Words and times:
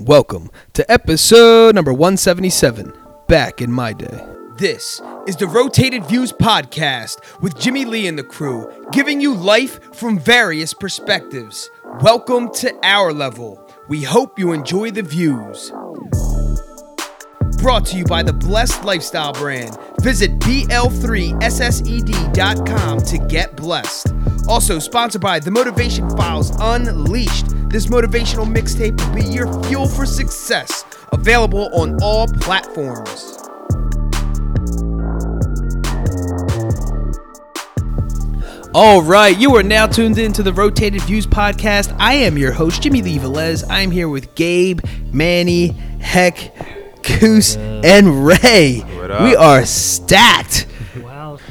Welcome 0.00 0.52
to 0.74 0.88
episode 0.88 1.74
number 1.74 1.92
177, 1.92 2.92
Back 3.26 3.60
in 3.60 3.72
My 3.72 3.92
Day. 3.92 4.24
This 4.56 5.02
is 5.26 5.34
the 5.34 5.48
Rotated 5.48 6.04
Views 6.04 6.32
podcast 6.32 7.42
with 7.42 7.58
Jimmy 7.58 7.84
Lee 7.84 8.06
and 8.06 8.16
the 8.16 8.22
crew, 8.22 8.72
giving 8.92 9.20
you 9.20 9.34
life 9.34 9.92
from 9.92 10.20
various 10.20 10.72
perspectives. 10.72 11.68
Welcome 12.00 12.54
to 12.54 12.72
our 12.84 13.12
level. 13.12 13.60
We 13.88 14.04
hope 14.04 14.38
you 14.38 14.52
enjoy 14.52 14.92
the 14.92 15.02
views. 15.02 15.72
Brought 17.60 17.84
to 17.86 17.96
you 17.96 18.04
by 18.04 18.22
the 18.22 18.32
Blessed 18.32 18.84
Lifestyle 18.84 19.32
brand. 19.32 19.76
Visit 20.00 20.38
BL3SSED.com 20.38 23.00
to 23.00 23.18
get 23.26 23.56
blessed. 23.56 24.14
Also 24.46 24.78
sponsored 24.78 25.22
by 25.22 25.40
The 25.40 25.50
Motivation 25.50 26.08
Files 26.10 26.52
Unleashed. 26.60 27.46
This 27.70 27.88
motivational 27.88 28.50
mixtape 28.50 28.98
will 28.98 29.14
be 29.14 29.24
your 29.24 29.62
fuel 29.64 29.86
for 29.86 30.06
success. 30.06 30.86
Available 31.12 31.68
on 31.74 31.98
all 32.02 32.26
platforms. 32.26 33.36
All 38.72 39.02
right, 39.02 39.36
you 39.38 39.54
are 39.56 39.62
now 39.62 39.86
tuned 39.86 40.16
in 40.16 40.32
to 40.34 40.42
the 40.42 40.52
Rotated 40.52 41.02
Views 41.02 41.26
podcast. 41.26 41.94
I 41.98 42.14
am 42.14 42.38
your 42.38 42.52
host, 42.52 42.80
Jimmy 42.80 43.02
Lee 43.02 43.18
Velez. 43.18 43.68
I 43.68 43.80
am 43.80 43.90
here 43.90 44.08
with 44.08 44.34
Gabe, 44.34 44.80
Manny, 45.12 45.68
Heck, 46.00 46.54
Goose, 47.02 47.56
and 47.56 48.26
Ray. 48.26 48.82
We 49.20 49.36
are 49.36 49.66
stacked. 49.66 50.66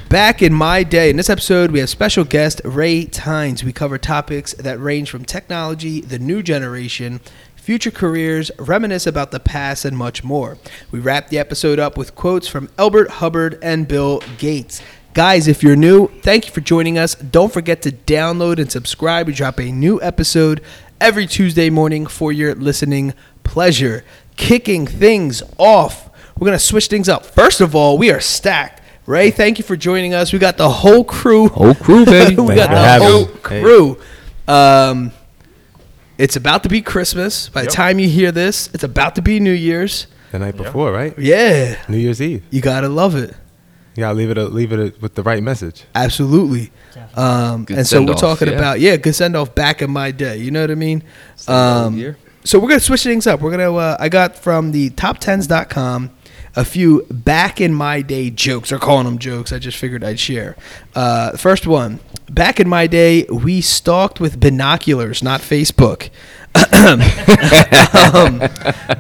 Back 0.10 0.42
in 0.42 0.54
my 0.54 0.84
day, 0.84 1.10
in 1.10 1.18
this 1.18 1.30
episode, 1.30 1.72
we 1.72 1.80
have 1.80 1.90
special 1.90 2.24
guest 2.24 2.62
Ray 2.64 3.04
Tynes. 3.04 3.62
We 3.62 3.74
cover 3.74 3.98
topics 3.98 4.54
that 4.54 4.80
range 4.80 5.10
from 5.10 5.26
technology, 5.26 6.00
the 6.00 6.18
new 6.18 6.42
generation, 6.42 7.20
future 7.58 7.92
careers, 7.92 8.50
reminisce 8.58 9.06
about 9.06 9.32
the 9.32 9.42
past, 9.42 9.84
and 9.84 9.98
much 9.98 10.24
more. 10.24 10.60
We 10.92 11.00
wrap 11.00 11.28
the 11.28 11.38
episode 11.38 11.78
up 11.78 11.98
with 11.98 12.16
quotes 12.16 12.48
from 12.48 12.70
Elbert 12.78 13.10
Hubbard 13.10 13.60
and 13.62 13.86
Bill 13.86 14.24
Gates. 14.38 14.82
Guys, 15.14 15.46
if 15.50 15.62
you're 15.62 15.76
new, 15.76 16.08
thank 16.22 16.46
you 16.46 16.54
for 16.54 16.62
joining 16.62 16.98
us. 16.98 17.14
Don't 17.16 17.52
forget 17.52 17.82
to 17.82 17.92
download 17.92 18.60
and 18.60 18.72
subscribe. 18.72 19.28
We 19.28 19.34
drop 19.34 19.60
a 19.60 19.74
new 19.74 20.02
episode 20.02 20.64
every 21.02 21.28
Tuesday 21.28 21.70
morning 21.70 22.08
for 22.08 22.32
your 22.32 22.56
listening 22.56 23.14
pleasure. 23.44 24.06
Kicking 24.38 24.88
things 24.88 25.44
off, 25.58 26.10
we're 26.40 26.46
going 26.46 26.58
to 26.58 26.64
switch 26.64 26.88
things 26.88 27.10
up. 27.10 27.26
First 27.26 27.60
of 27.60 27.76
all, 27.76 27.98
we 27.98 28.10
are 28.10 28.22
stacked. 28.22 28.77
Ray, 29.08 29.32
thank 29.32 29.58
you 29.58 29.64
for 29.64 29.76
joining 29.78 30.14
us. 30.14 30.34
We 30.34 30.38
got 30.40 30.58
the 30.58 30.70
whole 30.70 31.04
crew. 31.06 31.48
Whole 31.48 31.74
crew, 31.74 32.06
baby. 32.06 32.36
we 32.42 32.48
Thanks 32.56 32.68
got 32.68 33.00
the 33.00 33.06
whole 33.06 33.26
me. 33.28 33.34
Crew. 33.42 33.98
Um, 34.48 35.12
it's 36.18 36.36
about 36.36 36.64
to 36.64 36.70
be 36.70 36.82
Christmas. 36.82 37.48
By 37.50 37.62
the 37.62 37.66
Yep. 37.68 37.74
time 37.74 38.00
you 38.00 38.10
hear 38.10 38.32
this, 38.34 38.70
it's 38.74 38.84
about 38.84 39.16
to 39.16 39.22
be 39.22 39.40
New 39.40 39.54
Year's. 39.54 40.08
The 40.32 40.40
night 40.40 40.58
before, 40.58 40.92
right? 40.92 41.18
Yeah, 41.18 41.78
New 41.88 41.98
Year's 41.98 42.22
Eve. 42.22 42.44
you 42.50 42.60
gotta 42.60 42.90
love 42.90 43.16
it. 43.16 43.34
You 43.96 44.02
gotta 44.02 44.14
leave 44.16 44.30
it, 44.30 44.38
leave 44.52 44.74
it 44.74 45.02
with 45.02 45.16
the 45.16 45.24
right 45.24 45.42
message. 45.42 45.86
Absolutely. 45.96 46.72
Um, 47.16 47.64
Good 47.64 47.78
and 47.78 47.88
so 47.88 48.02
we're 48.02 48.08
send-off, 48.08 48.20
talking 48.20 48.50
yeah. 48.50 48.54
about 48.56 48.80
yeah, 48.82 48.98
good 48.98 49.16
send 49.16 49.38
off 49.38 49.56
back 49.56 49.82
in 49.82 49.90
my 49.90 50.12
day. 50.12 50.38
You 50.38 50.52
know 50.52 50.62
what 50.62 50.70
I 50.72 50.76
mean? 50.76 51.02
Um, 51.48 52.16
so 52.44 52.60
we're 52.60 52.68
gonna 52.68 52.82
switch 52.82 53.04
things 53.04 53.26
up. 53.26 53.40
We're 53.40 53.52
gonna. 53.52 53.74
Uh, 53.74 53.96
I 54.00 54.10
got 54.10 54.36
from 54.36 54.72
the 54.74 54.90
top10s.com 54.92 56.12
a 56.58 56.66
few 56.66 57.06
back 57.12 57.62
in 57.62 57.72
my 57.72 58.02
day 58.02 58.32
jokes. 58.32 58.72
They're 58.72 58.80
calling 58.80 59.06
them 59.06 59.20
jokes. 59.20 59.54
I 59.54 59.60
just 59.60 59.78
figured 59.78 60.04
I'd 60.04 60.20
share. 60.20 60.58
Uh, 60.96 61.38
first 61.38 61.68
one. 61.68 62.00
Back 62.30 62.60
in 62.60 62.68
my 62.68 62.88
day, 62.88 63.26
we 63.26 63.62
stalked 63.62 64.20
with 64.20 64.40
binoculars, 64.40 65.22
not 65.22 65.42
Facebook. 65.42 66.10
um, 68.16 68.40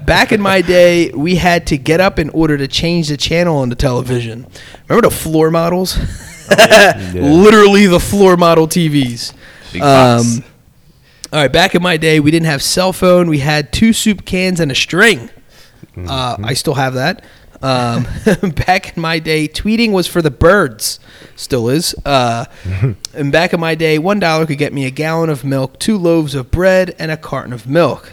back 0.06 0.32
in 0.32 0.40
my 0.40 0.62
day, 0.62 1.10
we 1.10 1.36
had 1.38 1.66
to 1.68 1.78
get 1.78 2.00
up 2.00 2.20
in 2.20 2.30
order 2.30 2.60
to 2.60 2.68
change 2.68 3.10
the 3.10 3.18
channel 3.18 3.58
on 3.58 3.70
the 3.70 3.76
television. 3.76 4.46
Remember 4.88 5.10
the 5.10 5.16
floor 5.16 5.50
models? 5.50 5.98
Literally 7.16 7.88
the 7.88 8.00
floor 8.00 8.38
model 8.38 8.68
TVs. 8.68 9.34
Um, 9.82 10.44
all 11.34 11.42
right, 11.42 11.52
back 11.52 11.74
in 11.74 11.82
my 11.82 11.98
day, 11.98 12.20
we 12.20 12.30
didn't 12.30 12.46
have 12.46 12.62
cell 12.62 12.94
phone. 12.94 13.28
We 13.28 13.40
had 13.40 13.74
two 13.74 13.94
soup 13.94 14.26
cans 14.26 14.60
and 14.60 14.72
a 14.72 14.76
string. 14.76 15.32
Uh, 15.98 16.38
I 16.44 16.54
still 16.54 16.76
have 16.76 16.94
that. 16.94 17.26
Um, 17.62 18.06
back 18.66 18.96
in 18.96 19.02
my 19.02 19.20
day, 19.20 19.48
tweeting 19.48 19.92
was 19.92 20.08
for 20.08 20.22
the 20.22 20.32
birds. 20.32 21.00
Still 21.36 21.70
is. 21.70 21.96
Uh, 22.06 22.46
and 23.14 23.32
back 23.32 23.54
in 23.54 23.60
my 23.60 23.76
day, 23.76 23.98
one 24.00 24.20
dollar 24.20 24.46
could 24.46 24.58
get 24.58 24.74
me 24.74 24.86
a 24.86 24.92
gallon 24.92 25.30
of 25.30 25.44
milk, 25.44 25.80
two 25.80 25.98
loaves 25.98 26.36
of 26.36 26.52
bread, 26.52 26.96
and 27.00 27.12
a 27.12 27.18
carton 27.18 27.54
of 27.54 27.68
milk. 27.68 28.12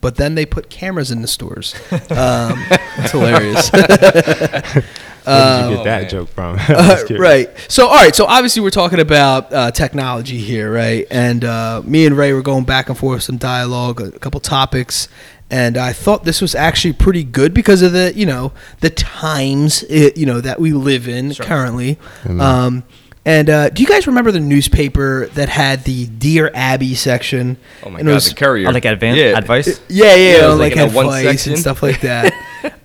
But 0.00 0.16
then 0.16 0.34
they 0.34 0.44
put 0.44 0.68
cameras 0.68 1.10
in 1.12 1.22
the 1.22 1.28
stores. 1.28 1.74
Um, 2.10 2.58
it's 2.98 3.12
hilarious. 3.12 3.70
Where 3.72 4.72
did 4.72 4.84
you 4.84 5.32
Um, 5.32 5.74
get 5.76 5.84
that 5.84 6.00
man. 6.02 6.08
joke 6.10 6.28
from? 6.30 6.56
Uh, 6.68 7.04
right. 7.18 7.48
So, 7.68 7.86
all 7.86 7.94
right. 7.94 8.12
So, 8.14 8.24
obviously, 8.26 8.60
we're 8.62 8.70
talking 8.70 8.98
about 8.98 9.52
uh, 9.52 9.70
technology 9.70 10.38
here, 10.38 10.72
right? 10.72 11.06
And 11.12 11.44
uh, 11.44 11.82
me 11.84 12.04
and 12.06 12.16
Ray 12.16 12.32
were 12.32 12.42
going 12.42 12.64
back 12.64 12.88
and 12.88 12.98
forth 12.98 13.22
some 13.22 13.36
dialogue, 13.36 14.00
a 14.00 14.10
couple 14.18 14.40
topics, 14.40 15.06
and 15.52 15.76
I 15.76 15.92
thought 15.92 16.24
this 16.24 16.40
was 16.40 16.54
actually 16.56 16.94
pretty 16.94 17.22
good 17.22 17.54
because 17.54 17.82
of 17.82 17.92
the, 17.92 18.12
you 18.16 18.26
know, 18.26 18.50
the 18.80 18.90
times, 18.90 19.84
uh, 19.84 20.10
you 20.16 20.26
know, 20.26 20.40
that 20.40 20.58
we 20.58 20.72
live 20.72 21.06
in 21.06 21.32
currently. 21.34 21.98
Um, 22.26 22.82
and 23.24 23.48
uh, 23.48 23.68
do 23.68 23.82
you 23.82 23.88
guys 23.88 24.08
remember 24.08 24.32
the 24.32 24.40
newspaper 24.40 25.26
that 25.34 25.48
had 25.48 25.84
the 25.84 26.06
Dear 26.06 26.50
Abby 26.54 26.94
section? 26.96 27.56
Oh 27.84 27.90
my 27.90 28.00
And 28.00 28.08
it 28.08 28.10
god, 28.10 28.14
was- 28.16 28.28
the 28.30 28.34
courier. 28.34 28.66
Oh, 28.68 28.72
like 28.72 28.84
advanced 28.84 29.20
Yeah. 29.20 29.38
advice? 29.38 29.80
yeah, 29.88 30.06
yeah, 30.06 30.14
Yeah, 30.16 30.44
it 30.44 30.48
was 30.48 30.58
like, 30.58 30.74
like 30.74 30.84
in 30.86 30.90
a 30.90 30.96
one 30.96 31.06
advice 31.06 31.24
and 31.26 31.38
section. 31.38 31.56
stuff 31.58 31.82
like 31.84 32.00
that. 32.00 32.32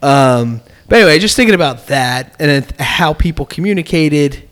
um, 0.04 0.62
but 0.90 0.98
anyway, 0.98 1.18
just 1.20 1.36
thinking 1.36 1.56
about 1.56 1.88
that 1.88 2.36
and 2.40 2.70
how 2.80 3.14
people 3.14 3.46
communicated. 3.46 4.47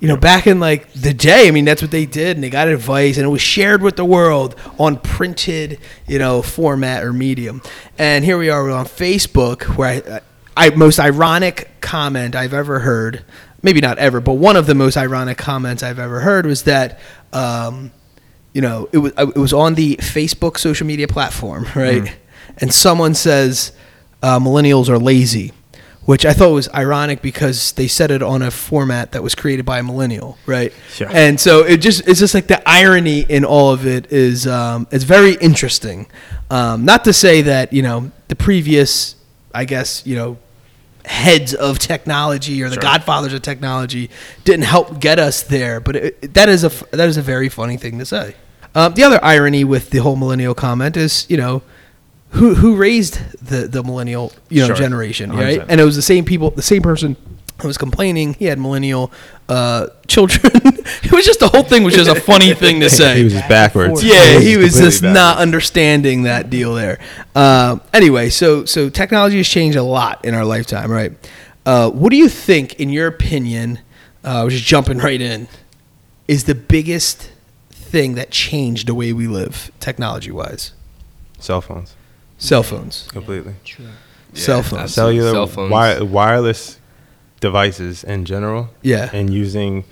You 0.00 0.06
know, 0.08 0.16
back 0.16 0.46
in 0.46 0.60
like 0.60 0.92
the 0.92 1.12
day, 1.12 1.48
I 1.48 1.50
mean, 1.50 1.64
that's 1.64 1.82
what 1.82 1.90
they 1.90 2.06
did, 2.06 2.36
and 2.36 2.44
they 2.44 2.50
got 2.50 2.68
advice, 2.68 3.16
and 3.16 3.26
it 3.26 3.30
was 3.30 3.42
shared 3.42 3.82
with 3.82 3.96
the 3.96 4.04
world 4.04 4.54
on 4.78 4.98
printed, 4.98 5.80
you 6.06 6.18
know, 6.18 6.40
format 6.40 7.02
or 7.02 7.12
medium. 7.12 7.62
And 7.98 8.24
here 8.24 8.38
we 8.38 8.48
are 8.48 8.70
on 8.70 8.86
Facebook, 8.86 9.76
where 9.76 10.22
I, 10.56 10.68
I 10.68 10.70
most 10.70 11.00
ironic 11.00 11.80
comment 11.80 12.36
I've 12.36 12.54
ever 12.54 12.80
heard, 12.80 13.24
maybe 13.62 13.80
not 13.80 13.98
ever, 13.98 14.20
but 14.20 14.34
one 14.34 14.56
of 14.56 14.66
the 14.66 14.74
most 14.74 14.96
ironic 14.96 15.36
comments 15.36 15.82
I've 15.82 15.98
ever 15.98 16.20
heard 16.20 16.46
was 16.46 16.64
that. 16.64 17.00
Um, 17.32 17.92
you 18.54 18.62
know, 18.62 18.88
it 18.90 18.98
was 18.98 19.12
it 19.16 19.36
was 19.36 19.52
on 19.52 19.74
the 19.74 19.96
Facebook 19.98 20.58
social 20.58 20.84
media 20.86 21.06
platform, 21.06 21.66
right? 21.76 22.18
And 22.56 22.74
someone 22.74 23.14
says 23.14 23.72
uh, 24.22 24.40
millennials 24.40 24.88
are 24.88 24.98
lazy, 24.98 25.52
which 26.08 26.24
I 26.24 26.32
thought 26.32 26.52
was 26.54 26.70
ironic 26.74 27.20
because 27.20 27.72
they 27.72 27.86
said 27.86 28.10
it 28.10 28.22
on 28.22 28.40
a 28.40 28.50
format 28.50 29.12
that 29.12 29.22
was 29.22 29.34
created 29.34 29.66
by 29.66 29.78
a 29.80 29.82
millennial, 29.82 30.38
right? 30.46 30.72
Sure. 30.90 31.06
And 31.12 31.38
so 31.38 31.64
it 31.64 31.82
just 31.82 32.08
it's 32.08 32.18
just 32.18 32.32
like 32.32 32.46
the 32.46 32.62
irony 32.66 33.26
in 33.28 33.44
all 33.44 33.72
of 33.74 33.86
it 33.86 34.10
is 34.10 34.46
um, 34.46 34.86
it's 34.90 35.04
very 35.04 35.34
interesting. 35.34 36.06
Um, 36.50 36.86
not 36.86 37.04
to 37.04 37.12
say 37.12 37.42
that 37.42 37.74
you 37.74 37.82
know 37.82 38.10
the 38.28 38.36
previous, 38.36 39.16
I 39.52 39.66
guess 39.66 40.02
you 40.06 40.16
know 40.16 40.38
heads 41.04 41.52
of 41.52 41.78
technology 41.78 42.62
or 42.62 42.70
the 42.70 42.76
godfathers 42.78 43.34
of 43.34 43.42
technology 43.42 44.08
didn't 44.44 44.64
help 44.64 45.00
get 45.00 45.18
us 45.18 45.42
there. 45.42 45.78
But 45.78 45.96
it, 45.96 46.18
it- 46.22 46.32
that 46.34 46.48
is 46.48 46.64
a 46.64 46.70
that 46.96 47.08
is 47.10 47.18
a 47.18 47.22
very 47.22 47.50
funny 47.50 47.76
thing 47.76 47.98
to 47.98 48.06
say. 48.06 48.34
Um, 48.74 48.94
the 48.94 49.02
other 49.02 49.22
irony 49.22 49.62
with 49.62 49.90
the 49.90 49.98
whole 49.98 50.16
millennial 50.16 50.54
comment 50.54 50.96
is, 50.96 51.26
you 51.28 51.36
know, 51.36 51.60
who 52.30 52.54
who 52.54 52.76
raised 52.76 53.20
the 53.44 53.66
the 53.68 53.82
millennial 53.82 54.32
you 54.48 54.60
know 54.60 54.66
Sure. 54.68 54.76
generation, 54.76 55.32
right? 55.32 55.60
100%. 55.60 55.66
And 55.68 55.80
it 55.80 55.84
was 55.84 55.96
the 55.96 56.02
same 56.02 56.24
people, 56.24 56.50
the 56.50 56.62
same 56.62 56.82
person 56.82 57.16
who 57.60 57.66
was 57.66 57.76
complaining. 57.78 58.34
He 58.34 58.44
had 58.44 58.58
millennial 58.58 59.10
uh, 59.48 59.88
children. 60.06 60.52
it 60.54 61.10
was 61.12 61.24
just 61.24 61.40
the 61.40 61.48
whole 61.48 61.64
thing 61.64 61.82
was 61.82 61.94
just 61.94 62.10
a 62.10 62.20
funny 62.20 62.54
thing 62.54 62.80
to 62.80 62.90
say. 63.00 63.18
He 63.18 63.24
was 63.24 63.32
just 63.32 63.48
backwards. 63.48 64.04
Yeah, 64.04 64.38
he 64.38 64.56
was 64.56 64.74
completely 64.74 64.82
just 64.90 65.02
not 65.02 65.38
understanding 65.38 66.22
that 66.22 66.50
deal 66.50 66.74
there. 66.74 67.00
Um, 67.34 67.80
anyway, 67.92 68.30
so 68.30 68.64
so 68.64 68.88
technology 68.90 69.38
has 69.38 69.48
changed 69.48 69.76
a 69.76 69.82
lot 69.82 70.24
in 70.24 70.34
our 70.34 70.44
lifetime, 70.44 70.90
right? 70.90 71.12
Uh, 71.66 71.90
what 71.90 72.10
do 72.10 72.16
you 72.16 72.28
think, 72.28 72.74
in 72.80 72.88
your 72.90 73.06
opinion? 73.08 73.80
Uh, 74.24 74.40
I 74.40 74.44
was 74.44 74.54
just 74.54 74.64
jumping 74.66 74.98
right 74.98 75.20
in. 75.20 75.48
Is 76.28 76.44
the 76.44 76.54
biggest 76.54 77.30
thing 77.70 78.14
that 78.14 78.30
changed 78.30 78.86
the 78.86 78.94
way 78.94 79.12
we 79.12 79.26
live, 79.26 79.70
technology 79.80 80.30
wise? 80.30 80.72
Cell 81.38 81.60
phones, 81.60 81.94
Cell 82.38 82.62
phones. 82.62 83.08
completely. 83.12 83.54
Yeah, 83.78 83.86
cell 84.34 84.62
phones. 84.62 84.70
that's- 84.70 84.94
Cellular, 84.94 85.32
cell 85.32 85.46
phones. 85.46 85.70
wi- 85.70 86.00
wireless 86.02 86.78
devices 87.40 88.04
in 88.04 88.24
general. 88.24 88.70
Yeah. 88.82 89.10
And 89.12 89.32
using 89.32 89.84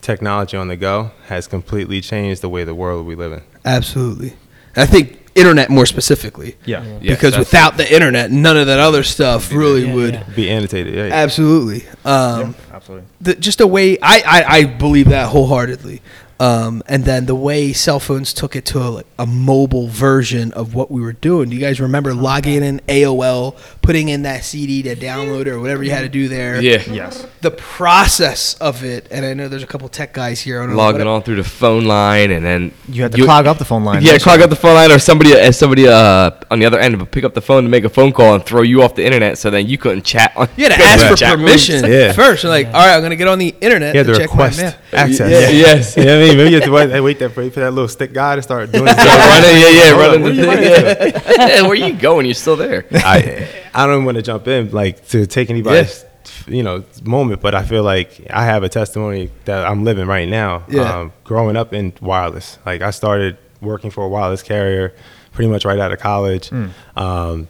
technology 0.00 0.56
on 0.56 0.68
the 0.68 0.76
go 0.76 1.10
has 1.28 1.46
completely 1.46 2.00
changed 2.00 2.40
the 2.42 2.48
way 2.48 2.64
the 2.64 2.74
world 2.74 3.06
we 3.06 3.14
live 3.14 3.32
in. 3.32 3.42
Absolutely. 3.64 4.34
I 4.76 4.86
think 4.86 5.18
internet 5.34 5.70
more 5.70 5.86
specifically. 5.86 6.56
Yeah. 6.64 6.82
Yes, 6.84 7.00
because 7.16 7.32
that's- 7.32 7.38
without 7.38 7.76
the 7.76 7.92
internet, 7.92 8.30
none 8.30 8.56
of 8.56 8.66
that 8.66 8.78
other 8.78 9.02
stuff 9.02 9.52
really 9.52 9.86
Yeah, 9.86 9.94
would. 9.94 10.14
yeah. 10.14 10.22
Be 10.34 10.50
annotated. 10.50 10.94
Yeah. 10.94 11.08
Absolutely. 11.12 11.84
Um, 12.04 12.54
Absolutely. 12.72 13.06
the, 13.20 13.34
just 13.36 13.60
a 13.60 13.66
way 13.66 13.98
I, 14.02 14.22
I, 14.26 14.44
I 14.58 14.64
believe 14.64 15.08
that 15.10 15.28
wholeheartedly. 15.28 16.02
Um, 16.42 16.82
and 16.86 17.04
then 17.04 17.26
the 17.26 17.36
way 17.36 17.72
cell 17.72 18.00
phones 18.00 18.32
took 18.34 18.56
it 18.56 18.64
to 18.66 18.80
a, 18.80 18.88
like, 18.98 19.06
a 19.16 19.26
mobile 19.26 19.86
version 19.86 20.52
of 20.54 20.74
what 20.74 20.90
we 20.90 21.00
were 21.00 21.12
doing. 21.12 21.50
Do 21.50 21.54
you 21.54 21.62
guys 21.62 21.80
remember 21.80 22.12
logging 22.14 22.64
in 22.64 22.80
AOL, 22.88 23.56
putting 23.80 24.08
in 24.08 24.22
that 24.22 24.42
CD 24.42 24.82
to 24.82 24.96
download 24.96 25.42
it 25.42 25.48
or 25.48 25.60
whatever 25.60 25.84
you 25.84 25.92
had 25.92 26.00
to 26.00 26.08
do 26.08 26.26
there? 26.26 26.60
Yeah. 26.60 26.82
Yes. 26.90 27.24
The 27.42 27.52
process 27.52 28.54
of 28.54 28.82
it, 28.82 29.06
and 29.12 29.24
I 29.24 29.34
know 29.34 29.46
there's 29.48 29.62
a 29.62 29.68
couple 29.68 29.88
tech 29.88 30.12
guys 30.14 30.40
here. 30.40 30.58
I 30.60 30.66
don't 30.66 30.70
know 30.70 30.76
Logging 30.82 31.06
on 31.06 31.22
through 31.22 31.36
the 31.36 31.44
phone 31.44 31.84
line, 31.84 32.32
and 32.32 32.44
then 32.44 32.72
You 32.88 33.02
had 33.02 33.12
to 33.12 33.22
clog 33.24 33.46
up 33.46 33.58
the 33.58 33.64
phone 33.64 33.84
line. 33.84 34.02
Yeah, 34.02 34.18
clog 34.18 34.40
up 34.40 34.50
the 34.50 34.56
phone 34.56 34.74
line, 34.74 34.90
or 34.90 34.98
somebody, 34.98 35.34
uh, 35.34 35.52
somebody 35.52 35.86
uh, 35.86 36.30
on 36.50 36.58
the 36.58 36.66
other 36.66 36.80
end 36.80 36.98
would 36.98 37.12
pick 37.12 37.22
up 37.22 37.34
the 37.34 37.40
phone 37.40 37.62
to 37.62 37.68
make 37.68 37.84
a 37.84 37.88
phone 37.88 38.12
call 38.12 38.34
and 38.34 38.44
throw 38.44 38.62
you 38.62 38.82
off 38.82 38.94
the 38.96 39.04
internet, 39.04 39.38
so 39.38 39.48
then 39.50 39.68
you 39.68 39.78
couldn't 39.78 40.04
chat 40.04 40.32
on. 40.36 40.48
You 40.56 40.68
had 40.68 40.76
to 40.76 40.82
ask 41.06 41.20
for 41.20 41.36
permission 41.36 41.84
Yeah. 41.84 42.12
first. 42.12 42.42
You're 42.42 42.50
like, 42.50 42.66
all 42.66 42.72
right, 42.74 42.94
I'm 42.96 43.02
gonna 43.02 43.16
get 43.16 43.28
on 43.28 43.38
the 43.38 43.54
internet 43.60 43.94
Yeah, 43.94 44.02
to 44.02 44.12
the 44.12 44.18
check 44.18 44.30
my 44.34 44.46
request 44.48 44.58
mail. 44.60 44.74
access. 44.92 45.30
Yeah, 45.30 45.48
yes. 45.66 45.96
You 46.02 46.04
know 46.04 46.20
I 46.20 46.28
mean? 46.28 46.31
Maybe 46.36 46.50
you 46.50 46.56
have 46.56 46.64
to 46.64 46.70
wait, 46.70 47.00
wait 47.00 47.18
there 47.18 47.28
for, 47.30 47.48
for 47.50 47.60
that 47.60 47.72
little 47.72 47.88
stick 47.88 48.12
guy 48.12 48.36
to 48.36 48.42
start 48.42 48.72
doing 48.72 48.86
his 48.88 48.96
So 48.96 49.04
running, 49.04 49.56
yeah, 49.60 49.68
yeah, 49.68 49.90
running 49.92 50.22
what 50.22 50.34
the 50.36 50.48
are 50.48 50.60
you 50.60 51.12
thing. 51.12 51.12
Yeah. 51.38 51.46
yeah, 51.48 51.62
where 51.62 51.74
you 51.74 51.92
going? 51.94 52.26
You're 52.26 52.34
still 52.34 52.56
there. 52.56 52.86
I 52.92 53.48
I 53.74 53.86
don't 53.86 54.04
want 54.04 54.16
to 54.16 54.22
jump 54.22 54.46
in 54.48 54.70
like 54.70 55.06
to 55.08 55.26
take 55.26 55.50
anybody's 55.50 56.04
you 56.46 56.62
know 56.62 56.84
moment, 57.04 57.40
but 57.40 57.54
I 57.54 57.62
feel 57.64 57.82
like 57.84 58.26
I 58.30 58.44
have 58.44 58.62
a 58.62 58.68
testimony 58.68 59.30
that 59.44 59.66
I'm 59.66 59.84
living 59.84 60.06
right 60.06 60.28
now. 60.28 60.64
Yeah. 60.68 61.00
Um, 61.00 61.12
growing 61.24 61.56
up 61.56 61.72
in 61.72 61.92
wireless, 62.00 62.58
like 62.66 62.80
I 62.82 62.90
started 62.90 63.36
working 63.60 63.90
for 63.90 64.04
a 64.04 64.08
wireless 64.08 64.42
carrier 64.42 64.92
pretty 65.32 65.50
much 65.50 65.64
right 65.64 65.78
out 65.78 65.92
of 65.92 65.98
college. 66.00 66.48
Hmm. 66.48 66.66
Um, 66.96 67.48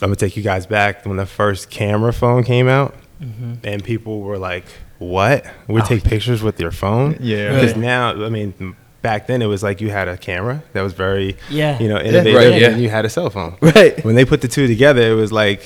I'm 0.00 0.08
gonna 0.10 0.16
take 0.16 0.36
you 0.36 0.42
guys 0.42 0.66
back 0.66 1.06
when 1.06 1.16
the 1.16 1.26
first 1.26 1.70
camera 1.70 2.12
phone 2.12 2.44
came 2.44 2.68
out, 2.68 2.94
Mm-hmm. 3.22 3.54
and 3.64 3.82
people 3.82 4.20
were 4.20 4.36
like, 4.38 4.64
"What? 5.04 5.44
We 5.68 5.80
take 5.82 6.02
pictures 6.04 6.42
with 6.42 6.58
your 6.60 6.70
phone?" 6.70 7.16
Yeah. 7.20 7.52
Because 7.54 7.72
Right. 7.72 7.80
now, 7.80 8.24
I 8.24 8.28
mean. 8.28 8.76
Back 9.02 9.26
then, 9.26 9.42
it 9.42 9.46
was 9.48 9.62
like 9.62 9.82
you 9.82 9.90
had 9.90 10.08
a 10.08 10.16
camera 10.16 10.62
that 10.72 10.80
was 10.80 10.94
very, 10.94 11.36
Yeah. 11.50 11.78
you 11.78 11.88
know, 11.90 11.98
innovative, 11.98 12.34
Right, 12.52 12.58
yeah. 12.58 12.70
and 12.70 12.80
you 12.82 12.88
had 12.88 13.04
a 13.04 13.10
cell 13.10 13.28
phone. 13.28 13.54
Right. 13.60 14.02
When 14.02 14.14
they 14.14 14.24
put 14.24 14.40
the 14.40 14.48
two 14.48 14.66
together, 14.66 15.02
it 15.02 15.14
was 15.14 15.30
like, 15.30 15.60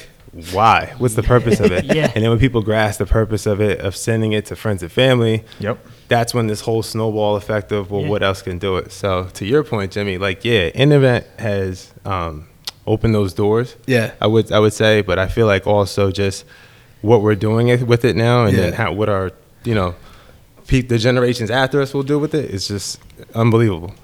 why? 0.50 0.92
What's 0.98 1.14
the 1.14 1.22
purpose 1.22 1.60
of 1.60 1.70
it? 1.70 1.84
Yeah. 1.96 2.10
And 2.16 2.24
then 2.24 2.30
when 2.30 2.40
people 2.40 2.62
grasp 2.62 2.98
the 2.98 3.06
purpose 3.06 3.46
of 3.46 3.60
it, 3.60 3.78
of 3.78 3.94
sending 3.94 4.32
it 4.32 4.46
to 4.46 4.56
friends 4.56 4.82
and 4.82 4.90
family, 4.90 5.44
Yep. 5.60 5.78
that's 6.08 6.34
when 6.34 6.48
this 6.48 6.62
whole 6.62 6.82
snowball 6.82 7.36
effect 7.36 7.70
of, 7.70 7.92
well, 7.92 8.02
Yeah. 8.02 8.08
what 8.08 8.24
else 8.24 8.42
can 8.42 8.58
do 8.58 8.76
it? 8.76 8.90
So 8.90 9.28
to 9.34 9.46
your 9.46 9.62
point, 9.62 9.92
Jimmy, 9.92 10.18
like, 10.18 10.44
yeah, 10.44 10.70
internet 10.74 11.30
has 11.38 11.92
um, 12.04 12.48
opened 12.88 13.14
those 13.14 13.34
doors. 13.34 13.76
Yeah. 13.86 14.10
I 14.20 14.26
would, 14.26 14.50
I 14.50 14.58
would 14.58 14.72
say, 14.72 15.00
but 15.00 15.20
I 15.20 15.28
feel 15.28 15.46
like 15.46 15.64
also 15.64 16.10
just 16.10 16.44
what 17.02 17.22
we're 17.22 17.34
doing 17.34 17.68
it 17.68 17.82
with 17.86 18.04
it 18.04 18.16
now, 18.16 18.44
and 18.44 18.56
then 18.56 18.72
how 18.72 18.92
what 18.92 19.08
our, 19.08 19.30
you 19.64 19.74
know, 19.74 19.94
pe- 20.66 20.82
the 20.82 20.98
generations 20.98 21.50
after 21.50 21.80
us 21.80 21.94
will 21.94 22.02
do 22.02 22.18
with 22.18 22.34
it 22.34 22.50
is 22.50 22.68
just 22.68 23.00
unbelievable. 23.34 23.94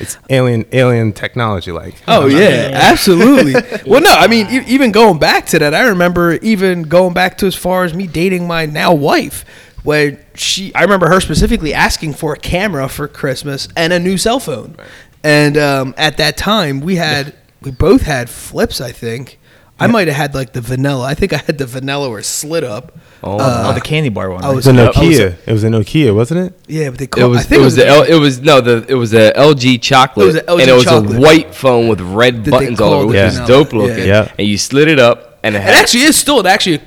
It's 0.00 0.18
alien, 0.28 0.64
alien 0.72 1.12
technology, 1.12 1.70
like. 1.70 1.94
Oh 2.08 2.26
yeah, 2.26 2.38
Yeah. 2.70 2.70
absolutely. 2.90 3.54
well, 3.86 4.00
no, 4.00 4.10
I 4.10 4.26
mean, 4.26 4.46
e- 4.50 4.64
even 4.66 4.90
going 4.92 5.18
back 5.18 5.46
to 5.46 5.58
that, 5.60 5.72
I 5.74 5.82
remember 5.88 6.32
even 6.34 6.82
going 6.82 7.14
back 7.14 7.38
to 7.38 7.46
as 7.46 7.54
far 7.54 7.84
as 7.84 7.94
me 7.94 8.06
dating 8.08 8.46
my 8.48 8.66
now 8.66 8.92
wife, 8.92 9.44
where 9.84 10.24
she, 10.34 10.74
I 10.74 10.82
remember 10.82 11.08
her 11.08 11.20
specifically 11.20 11.72
asking 11.74 12.14
for 12.14 12.32
a 12.32 12.38
camera 12.38 12.88
for 12.88 13.06
Christmas 13.06 13.68
and 13.76 13.92
a 13.92 14.00
new 14.00 14.18
cell 14.18 14.40
phone, 14.40 14.76
and 15.22 15.56
um, 15.56 15.94
at 15.96 16.16
that 16.16 16.36
time 16.36 16.80
we 16.80 16.96
had, 16.96 17.34
we 17.62 17.70
both 17.70 18.02
had 18.02 18.28
flips, 18.28 18.80
I 18.80 18.90
think. 18.92 19.38
I 19.80 19.86
might 19.88 20.06
have 20.08 20.16
had 20.16 20.34
like 20.34 20.52
the 20.52 20.60
vanilla. 20.60 21.04
I 21.04 21.14
think 21.14 21.32
I 21.32 21.38
had 21.38 21.58
the 21.58 21.66
vanilla 21.66 22.08
or 22.08 22.22
slit 22.22 22.62
up. 22.64 22.96
Oh, 23.24 23.38
Uh, 23.38 23.64
oh, 23.68 23.72
the 23.74 23.80
candy 23.80 24.08
bar 24.08 24.30
one. 24.30 24.44
I 24.44 24.48
right? 24.48 24.54
was- 24.56 24.66
It 24.66 24.72
was 24.72 24.78
a 24.78 24.82
I 24.82 24.86
was- 24.86 24.96
Nokia. 24.96 25.34
It 25.46 25.52
was 25.52 25.64
a 25.64 25.68
Nokia, 25.68 26.14
wasn't 26.14 26.40
it? 26.46 26.60
Yeah, 26.68 26.90
but 26.90 26.98
they 26.98 27.04
It 27.20 27.24
was, 27.26 27.40
I 27.40 27.42
think 27.42 27.60
it 27.60 27.64
was 27.64 27.74
the 27.76 27.86
L, 27.86 28.02
it 28.02 28.14
was 28.14 28.40
no 28.40 28.60
the 28.60 28.84
it 28.88 28.94
was 28.94 29.12
a 29.14 29.32
LG 29.32 29.78
chocolate, 29.82 30.24
It 30.24 30.26
was 30.26 30.36
a 30.36 30.42
LG 30.42 30.60
and 30.60 30.70
it 30.70 30.72
was 30.74 30.84
chocolate. 30.84 31.16
a 31.16 31.20
white 31.20 31.54
phone 31.54 31.88
with 31.88 32.00
red 32.00 32.44
That 32.44 32.50
buttons 32.52 32.80
all 32.80 32.92
over, 32.92 33.06
which 33.06 33.16
it 33.16 33.24
was 33.24 33.40
dope 33.48 33.72
looking. 33.72 33.98
Yeah. 34.06 34.24
Yeah. 34.24 34.32
And 34.38 34.46
you 34.46 34.58
slid 34.58 34.88
it 34.88 34.98
up, 35.00 35.38
and 35.42 35.54
it 35.56 35.58
It 35.58 35.62
had 35.62 35.74
actually 35.74 36.02
is 36.04 36.16
still 36.16 36.38
it 36.40 36.46
actually 36.46 36.80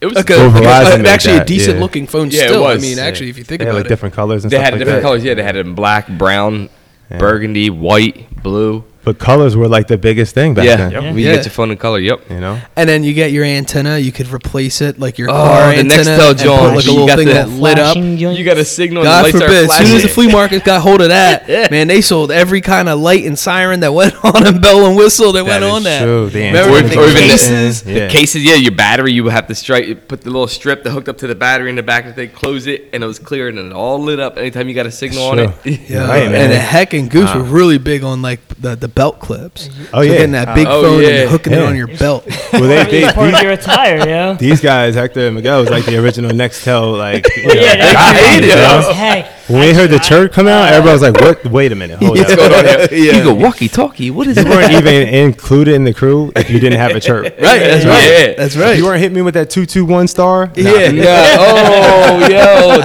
it 0.00 0.06
was 0.06 0.14
like 0.16 0.30
a, 0.30 0.36
like 0.36 0.54
a- 0.54 0.58
Verizon 0.60 0.98
made 0.98 1.06
actually 1.08 1.38
a 1.38 1.44
decent 1.44 1.76
yeah. 1.78 1.82
looking 1.82 2.06
phone. 2.06 2.30
Yeah, 2.30 2.42
it 2.44 2.48
still, 2.50 2.64
I 2.66 2.74
was. 2.74 2.82
mean, 2.82 2.98
Yeah. 2.98 3.04
actually, 3.04 3.30
if 3.30 3.38
you 3.38 3.44
think 3.44 3.62
about 3.62 3.70
it. 3.70 3.72
They 3.72 3.76
had 3.76 3.76
like 3.78 3.86
it, 3.86 3.88
different 3.88 4.14
colors 4.14 4.44
and 4.44 4.50
they 4.52 4.56
stuff 4.58 4.64
had 4.64 4.72
like 4.74 4.78
different 4.80 5.02
that. 5.02 5.06
colors. 5.08 5.24
Yeah, 5.24 5.34
they 5.34 5.42
had 5.42 5.56
it 5.56 5.66
in 5.66 5.74
black, 5.74 6.08
brown, 6.08 6.68
burgundy, 7.18 7.70
white, 7.70 8.42
blue. 8.42 8.84
But 9.04 9.18
colors 9.18 9.54
were 9.56 9.68
like 9.68 9.86
the 9.86 9.98
biggest 9.98 10.34
thing 10.34 10.54
back 10.54 10.64
yeah, 10.64 10.76
then. 10.76 10.90
Yep. 10.92 11.14
we 11.14 11.24
Yeah. 11.24 11.34
get 11.36 11.44
your 11.44 11.52
phone 11.52 11.70
in 11.70 11.76
color. 11.76 11.98
Yep. 11.98 12.30
You 12.30 12.40
know, 12.40 12.58
And 12.76 12.88
then 12.88 13.04
you 13.04 13.12
get 13.12 13.32
your 13.32 13.44
antenna. 13.44 13.98
You 13.98 14.12
could 14.12 14.28
replace 14.32 14.80
it 14.80 14.98
like 14.98 15.18
your 15.18 15.28
Oh, 15.30 15.34
car 15.34 15.72
the 15.72 15.78
antenna. 15.80 16.02
Nextel 16.02 16.28
and 16.30 16.38
put 16.38 16.44
John, 16.44 16.74
like 16.74 16.84
a 16.84 16.86
you 16.86 16.92
little 16.92 17.06
got 17.06 17.18
thing 17.18 17.28
the 17.28 17.34
that 17.34 17.48
lit 17.50 17.78
up. 17.78 17.94
Joints. 17.96 18.38
You 18.38 18.44
got 18.44 18.56
a 18.58 18.64
signal. 18.64 19.02
and 19.02 19.06
God 19.08 19.26
the 19.26 19.32
forbid. 19.32 19.50
are 19.50 19.72
As 19.72 19.76
soon 19.76 19.96
as 19.96 20.02
the 20.02 20.08
flea 20.08 20.32
market 20.32 20.64
got 20.64 20.80
hold 20.80 21.00
of 21.02 21.08
that, 21.08 21.44
Yeah. 21.48 21.68
man, 21.70 21.86
they 21.88 22.00
sold 22.00 22.30
every 22.32 22.60
kind 22.62 22.88
of 22.88 22.98
light 22.98 23.24
and 23.26 23.38
siren 23.38 23.80
that 23.80 23.92
went 23.92 24.14
on 24.24 24.46
and 24.46 24.60
bell 24.62 24.86
and 24.86 24.96
whistle 24.96 25.32
that, 25.32 25.44
went 25.44 25.62
is 25.64 25.70
on 25.70 25.82
that. 25.84 26.02
true. 26.02 26.30
The 26.30 26.40
Remember 26.46 26.72
Or, 26.74 26.76
antenna 26.78 26.94
the 26.94 27.00
or 27.02 27.08
even 27.10 27.22
cases? 27.22 27.82
the, 27.82 27.92
Yeah. 27.92 28.06
the 28.06 28.12
cases, 28.12 28.42
yeah, 28.44 28.54
your 28.54 28.72
battery, 28.72 29.12
you 29.12 29.24
would 29.24 29.32
have 29.34 29.46
to 29.48 29.54
strike, 29.54 30.08
put 30.08 30.22
the 30.22 30.30
little 30.30 30.48
strip 30.48 30.82
that 30.84 30.90
hooked 30.90 31.08
up 31.08 31.18
to 31.18 31.26
the 31.26 31.34
battery 31.34 31.68
in 31.70 31.76
the 31.76 31.82
back 31.82 32.04
of 32.06 32.14
the 32.14 32.26
thing, 32.26 32.30
close 32.34 32.66
it, 32.66 32.88
and 32.92 33.04
it 33.04 33.06
was 33.06 33.18
clear, 33.18 33.48
and 33.48 33.58
it 33.58 33.72
all 33.72 34.02
lit 34.02 34.18
up 34.18 34.38
anytime 34.38 34.68
you 34.68 34.74
got 34.74 34.86
a 34.86 34.90
signal 34.90 35.24
on 35.26 35.38
it. 35.38 35.50
Yeah, 35.88 36.10
and 36.14 36.50
the 36.52 36.56
Heck 36.58 36.94
and 36.94 37.10
Goose 37.10 37.32
were 37.34 37.42
really 37.42 37.78
big 37.78 38.04
on 38.04 38.22
like 38.22 38.40
the, 38.60 38.74
the 38.76 38.88
belt 38.94 39.18
clips. 39.20 39.68
Oh, 39.92 39.98
So 39.98 40.00
yeah. 40.02 40.12
getting 40.12 40.32
that 40.32 40.54
big 40.54 40.66
Oh, 40.68 40.82
phone 40.82 41.02
yeah. 41.02 41.08
and 41.22 41.30
hooking 41.30 41.52
it 41.52 41.58
on 41.60 41.76
your 41.76 41.86
belt. 41.88 42.24
well, 42.52 42.62
they, 42.62 42.80
It's 42.82 42.90
they, 42.90 43.12
part 43.12 43.28
of 43.28 43.32
these, 43.34 43.42
your 43.42 43.52
attire, 43.52 43.98
you 43.98 44.04
know? 44.06 44.34
these 44.34 44.60
guys, 44.60 44.94
Hector 44.94 45.26
and 45.26 45.34
Miguel, 45.36 45.60
was 45.60 45.70
like 45.70 45.84
the 45.84 45.96
original 45.98 46.30
Nextel. 46.30 46.96
Like, 46.96 47.26
you 47.36 47.46
know, 47.46 47.54
Yeah, 47.54 47.76
guys, 47.92 48.14
that's 48.14 48.46
you 48.46 48.52
it, 48.52 48.56
know? 48.56 48.92
Heck. 48.92 49.43
When 49.46 49.60
we 49.60 49.74
heard 49.74 49.90
the 49.90 49.98
chirp 49.98 50.32
come 50.32 50.46
out, 50.46 50.72
everybody 50.72 50.92
was 50.94 51.02
like, 51.02 51.20
"What? 51.20 51.44
Wait 51.52 51.70
a 51.70 51.74
minute, 51.74 51.98
hold 51.98 52.16
What's 52.18 52.32
up." 52.32 52.38
going 52.38 52.52
on 52.54 52.64
here? 52.64 52.88
Yeah. 52.92 53.16
You 53.18 53.22
go 53.24 53.34
walkie 53.34 53.68
talkie. 53.68 54.10
What 54.10 54.26
is 54.26 54.38
You 54.38 54.44
weren't 54.44 54.72
even 54.72 55.08
included 55.08 55.74
in 55.74 55.84
the 55.84 55.92
crew 55.92 56.32
if 56.34 56.48
you 56.48 56.58
didn't 56.58 56.78
have 56.78 56.92
a 56.92 57.00
chirp. 57.00 57.24
Right, 57.38 57.58
that's 57.60 57.84
Yeah. 57.84 57.90
right. 57.90 58.28
Yeah. 58.28 58.34
That's 58.36 58.54
If 58.54 58.60
right. 58.62 58.78
you 58.78 58.84
weren't 58.84 59.00
hitting 59.00 59.14
me 59.16 59.20
with 59.22 59.34
that 59.34 59.50
two 59.50 59.66
two 59.66 59.84
one 59.84 60.08
star. 60.08 60.46
nah. 60.46 60.52
Yeah. 60.56 60.90
Yeah. 60.90 61.36
Oh, 61.38 62.18
yo, 62.20 62.78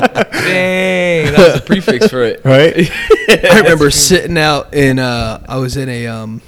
dang, 0.44 1.32
that 1.34 1.38
was 1.54 1.62
a 1.62 1.64
prefix 1.66 2.08
for 2.10 2.24
it. 2.24 2.42
Right. 2.44 2.92
I 3.30 3.60
remember 3.60 3.90
sitting 3.92 4.38
out 4.38 4.74
in 4.74 5.00
uh 5.00 5.44
I 5.48 5.58
was 5.58 5.78
in 5.78 5.88
a 5.88 6.08
um 6.08 6.42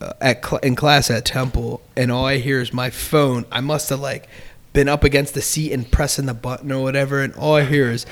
uh, 0.00 0.12
at 0.20 0.44
cl- 0.44 0.58
in 0.60 0.74
class 0.74 1.08
at 1.10 1.24
Temple 1.24 1.80
and 1.96 2.10
all 2.10 2.24
I 2.26 2.38
hear 2.38 2.60
is 2.60 2.72
my 2.72 2.90
phone. 2.90 3.44
I 3.52 3.60
must 3.60 3.90
have 3.90 4.00
like 4.00 4.28
been 4.72 4.88
up 4.88 5.04
against 5.04 5.34
the 5.34 5.40
seat 5.42 5.72
and 5.72 5.90
pressing 5.90 6.26
the 6.26 6.34
button 6.34 6.72
or 6.72 6.82
whatever 6.82 7.20
and 7.22 7.32
all 7.36 7.54
I 7.54 7.64
hear 7.64 7.90
is 7.92 8.04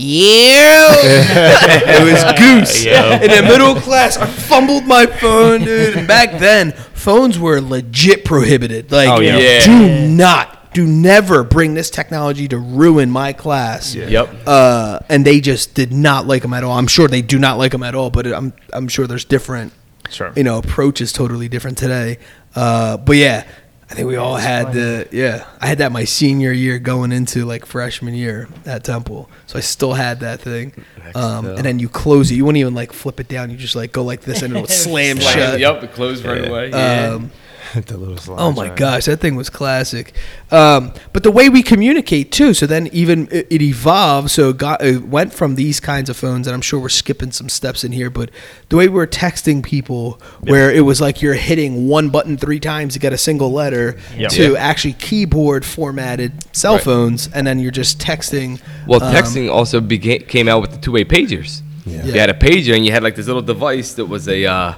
yeah. 0.00 0.88
it 0.94 2.04
was 2.04 2.38
Goose. 2.38 2.84
Yeah. 2.90 3.20
In 3.22 3.30
the 3.30 3.42
middle 3.42 3.74
class, 3.76 4.16
I 4.16 4.26
fumbled 4.26 4.86
my 4.86 5.06
phone, 5.06 5.64
dude. 5.64 5.96
And 5.96 6.08
back 6.08 6.38
then, 6.40 6.72
phones 6.72 7.38
were 7.38 7.60
legit 7.60 8.24
prohibited. 8.24 8.90
Like, 8.90 9.08
Oh, 9.08 9.20
yeah. 9.20 9.38
Yeah. 9.38 9.66
do 9.66 10.08
not, 10.08 10.72
do 10.74 10.86
never 10.86 11.44
bring 11.44 11.74
this 11.74 11.90
technology 11.90 12.48
to 12.48 12.58
ruin 12.58 13.10
my 13.10 13.32
class 13.32 13.94
Yep. 13.94 14.34
uh, 14.46 15.00
and 15.08 15.24
they 15.26 15.40
just 15.40 15.74
did 15.74 15.92
not 15.92 16.26
like 16.26 16.42
them 16.42 16.54
at 16.54 16.64
all. 16.64 16.76
I'm 16.78 16.86
sure 16.86 17.06
they 17.08 17.22
do 17.22 17.38
not 17.38 17.58
like 17.58 17.72
them 17.72 17.82
at 17.82 17.94
all, 17.94 18.10
but 18.10 18.26
I'm 18.26 18.52
I'm 18.72 18.88
sure 18.88 19.06
there's 19.06 19.24
different, 19.24 19.72
Sure. 20.10 20.32
you 20.36 20.42
know, 20.44 20.58
approaches 20.58 21.12
totally 21.12 21.48
different 21.48 21.76
today. 21.78 22.18
Uh, 22.54 22.96
but 22.96 23.16
yeah, 23.16 23.44
I 23.90 23.94
think 23.94 24.06
we 24.06 24.16
all 24.16 24.36
had 24.36 24.72
the 24.72 25.08
yeah. 25.10 25.46
I 25.60 25.66
had 25.66 25.78
that 25.78 25.90
my 25.90 26.04
senior 26.04 26.52
year 26.52 26.78
going 26.78 27.10
into 27.10 27.44
like 27.44 27.66
freshman 27.66 28.14
year 28.14 28.48
at 28.64 28.84
Temple, 28.84 29.28
so 29.46 29.58
I 29.58 29.62
still 29.62 29.94
had 29.94 30.20
that 30.20 30.40
thing. 30.40 30.72
Um, 31.14 31.46
and 31.46 31.64
then 31.64 31.80
you 31.80 31.88
close 31.88 32.30
it. 32.30 32.36
You 32.36 32.44
wouldn't 32.44 32.60
even 32.60 32.74
like 32.74 32.92
flip 32.92 33.18
it 33.18 33.26
down. 33.26 33.50
You 33.50 33.56
just 33.56 33.74
like 33.74 33.90
go 33.90 34.04
like 34.04 34.20
this 34.20 34.42
and 34.42 34.56
it 34.56 34.60
would 34.60 34.70
slam 34.70 35.18
Slam. 35.18 35.34
shut. 35.34 35.58
Yep, 35.60 35.82
it 35.82 35.92
closed 35.92 36.24
right 36.24 36.46
away. 36.46 36.70
Yeah. 36.70 37.14
Um, 37.14 37.32
the 37.86 37.96
little 37.96 38.16
slide 38.16 38.36
Oh 38.38 38.52
my 38.52 38.66
joint. 38.68 38.78
gosh, 38.78 39.04
that 39.06 39.20
thing 39.20 39.36
was 39.36 39.50
classic. 39.50 40.14
Um, 40.50 40.92
but 41.12 41.22
the 41.22 41.30
way 41.30 41.48
we 41.48 41.62
communicate 41.62 42.32
too, 42.32 42.54
so 42.54 42.66
then 42.66 42.88
even 42.88 43.28
it, 43.30 43.46
it 43.50 43.62
evolved. 43.62 44.30
So 44.30 44.50
it 44.50 44.56
got 44.58 44.82
it 44.82 45.04
went 45.06 45.32
from 45.32 45.54
these 45.54 45.80
kinds 45.80 46.10
of 46.10 46.16
phones, 46.16 46.46
and 46.46 46.54
I'm 46.54 46.60
sure 46.60 46.80
we're 46.80 46.88
skipping 46.88 47.32
some 47.32 47.48
steps 47.48 47.84
in 47.84 47.92
here, 47.92 48.10
but 48.10 48.30
the 48.68 48.76
way 48.76 48.88
we 48.88 48.94
were 48.94 49.06
texting 49.06 49.62
people, 49.62 50.20
where 50.40 50.70
it 50.72 50.80
was 50.82 51.00
like 51.00 51.22
you're 51.22 51.34
hitting 51.34 51.86
one 51.88 52.10
button 52.10 52.36
three 52.36 52.60
times 52.60 52.94
to 52.94 52.98
get 52.98 53.12
a 53.12 53.18
single 53.18 53.52
letter, 53.52 53.96
Yep. 54.16 54.30
to 54.32 54.52
Yeah. 54.52 54.58
actually 54.58 54.94
keyboard 54.94 55.64
formatted 55.64 56.32
cell 56.56 56.74
Right. 56.74 56.82
phones, 56.84 57.28
and 57.34 57.46
then 57.46 57.58
you're 57.58 57.70
just 57.70 57.98
texting. 57.98 58.60
Well, 58.86 59.02
um, 59.02 59.14
texting 59.14 59.50
also 59.50 59.80
beca- 59.80 60.26
came 60.28 60.48
out 60.48 60.60
with 60.62 60.72
the 60.72 60.78
two-way 60.78 61.04
pagers. 61.04 61.62
Yeah. 61.86 62.04
You 62.04 62.12
had 62.12 62.30
a 62.30 62.34
pager, 62.34 62.74
and 62.76 62.84
you 62.84 62.92
had 62.92 63.02
like 63.02 63.16
this 63.16 63.26
little 63.26 63.42
device 63.42 63.94
that 63.94 64.04
was 64.06 64.28
a 64.28 64.44
uh, 64.46 64.74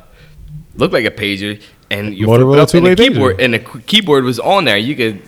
looked 0.76 0.92
like 0.94 1.04
a 1.04 1.10
pager, 1.10 1.60
and 1.92 2.14
you 2.16 2.26
flip 2.26 2.40
it 2.40 2.44
Motorola 2.44 2.58
up, 2.62 2.74
and 2.74 2.86
the 2.86 2.90
two-way 2.94 2.94
pager. 2.96 3.12
keyboard 3.12 3.40
and 3.40 3.54
the 3.54 3.58
keyboard 3.86 4.24
was 4.24 4.38
on 4.40 4.64
there. 4.64 4.78
You 4.78 4.96
could 4.96 5.22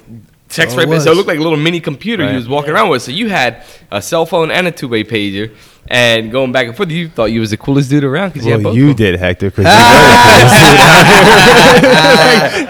text 0.49 0.77
Oh, 0.77 0.85
right 0.85 0.89
it 0.89 1.01
so 1.01 1.11
it 1.13 1.17
looked 1.17 1.29
like 1.29 1.39
a 1.39 1.43
little 1.43 1.59
mini 1.59 1.81
computer 1.81 2.29
you 2.31 2.37
was 2.37 2.49
walking 2.49 2.71
around 2.73 2.89
with. 2.91 3.03
So 3.03 3.11
you 3.11 3.29
had 3.29 3.65
a 3.91 4.01
cell 4.01 4.25
phone 4.27 4.51
and 4.51 4.67
a 4.67 4.73
two-way 4.73 5.05
pager, 5.05 5.51
and 5.89 6.31
going 6.33 6.53
back 6.53 6.67
and 6.69 6.77
forth. 6.77 6.91
You 6.91 7.09
thought 7.09 7.27
you 7.33 7.41
was 7.41 7.51
the 7.51 7.57
coolest 7.57 7.91
dude 7.91 8.05
around 8.05 8.31
because 8.33 8.47
you 8.47 8.53
had 8.53 8.63
Well, 8.63 8.73
both. 8.73 8.79
you 8.79 8.91
of 8.91 8.97
them. 8.97 9.13
did, 9.13 9.21
Hector, 9.21 9.51
because 9.51 9.67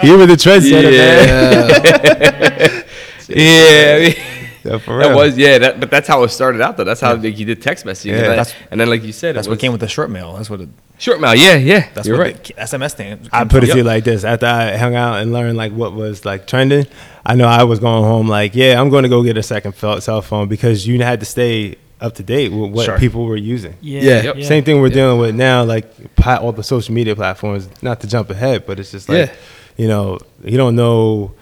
you, 0.03 0.05
you 0.13 0.19
were 0.19 0.27
the 0.27 0.37
trendsetter, 0.37 0.91
man. 0.91 2.85
Yeah. 3.29 3.29
yeah. 3.29 4.13
Yeah, 4.65 4.79
for 4.79 4.99
That 4.99 5.15
was 5.15 5.37
yeah, 5.37 5.59
that, 5.59 5.81
but 5.81 5.91
that's 5.91 6.09
how 6.09 6.23
it 6.23 6.29
started 6.31 6.61
out 6.63 6.77
though. 6.77 6.85
That's 6.85 7.01
how 7.01 7.15
like, 7.15 7.39
you 7.39 7.45
did 7.45 7.61
text 7.61 7.85
messaging. 7.85 8.13
Yeah, 8.13 8.31
and, 8.31 8.39
then, 8.39 8.55
and 8.71 8.81
then 8.81 8.89
like 8.89 9.03
you 9.03 9.13
said, 9.13 9.37
That's 9.37 9.47
it 9.47 9.51
what 9.51 9.57
was 9.57 9.61
came 9.61 9.73
with 9.73 9.81
the 9.83 9.89
short 9.89 10.11
mail. 10.11 10.35
That's 10.35 10.49
what 10.49 10.63
it. 10.63 10.69
short 10.99 11.21
mail. 11.21 11.35
Yeah, 11.35 11.57
yeah. 11.57 11.89
That's 11.93 12.09
You're 12.09 12.17
what 12.17 12.25
right. 12.25 12.45
the 12.45 12.55
SMS 12.55 12.93
thing. 12.95 13.29
I 13.33 13.45
put 13.45 13.63
it 13.65 13.69
to 13.73 13.77
you 13.77 13.85
like 13.85 14.05
this: 14.05 14.25
after 14.25 14.47
I 14.47 14.77
hung 14.77 14.95
out 14.95 15.21
and 15.21 15.33
learned 15.33 15.57
like 15.57 15.73
what 15.73 15.93
was 15.93 16.25
like 16.25 16.47
trending, 16.47 16.87
I 17.27 17.35
know 17.35 17.47
I 17.47 17.65
was 17.65 17.79
going 17.79 18.05
home 18.05 18.29
like, 18.29 18.55
yeah, 18.55 18.81
I'm 18.81 18.89
going 18.89 19.03
to 19.03 19.09
go 19.09 19.23
get 19.23 19.37
a 19.37 19.43
second 19.43 19.75
cell 19.75 20.23
phone 20.23 20.49
because 20.49 20.87
you 20.87 21.03
had 21.03 21.21
to 21.21 21.27
stay 21.27 21.77
up 22.01 22.15
to 22.15 22.23
date 22.23 22.53
with 22.53 22.71
what 22.73 22.85
Sure. 22.87 22.99
people 22.99 23.25
were 23.25 23.37
using. 23.37 23.77
Yeah. 23.81 24.01
Yeah. 24.03 24.23
Yep. 24.23 24.45
Same 24.45 24.65
thing 24.65 24.81
we're 24.81 24.89
dealing 24.91 25.19
with 25.21 25.35
now, 25.35 25.65
like 25.65 25.87
all 26.27 26.53
the 26.53 26.63
social 26.63 26.95
media 26.95 27.15
platforms. 27.17 27.69
Not 27.83 28.01
to 28.01 28.07
jump 28.07 28.31
ahead, 28.31 28.67
but 28.67 28.79
it's 28.81 28.91
just 28.91 29.09
like, 29.09 29.29
Yeah. 29.29 29.35
you 29.77 29.89
know, 29.89 30.19
you 30.43 30.57
don't 30.57 30.77
know 30.77 31.35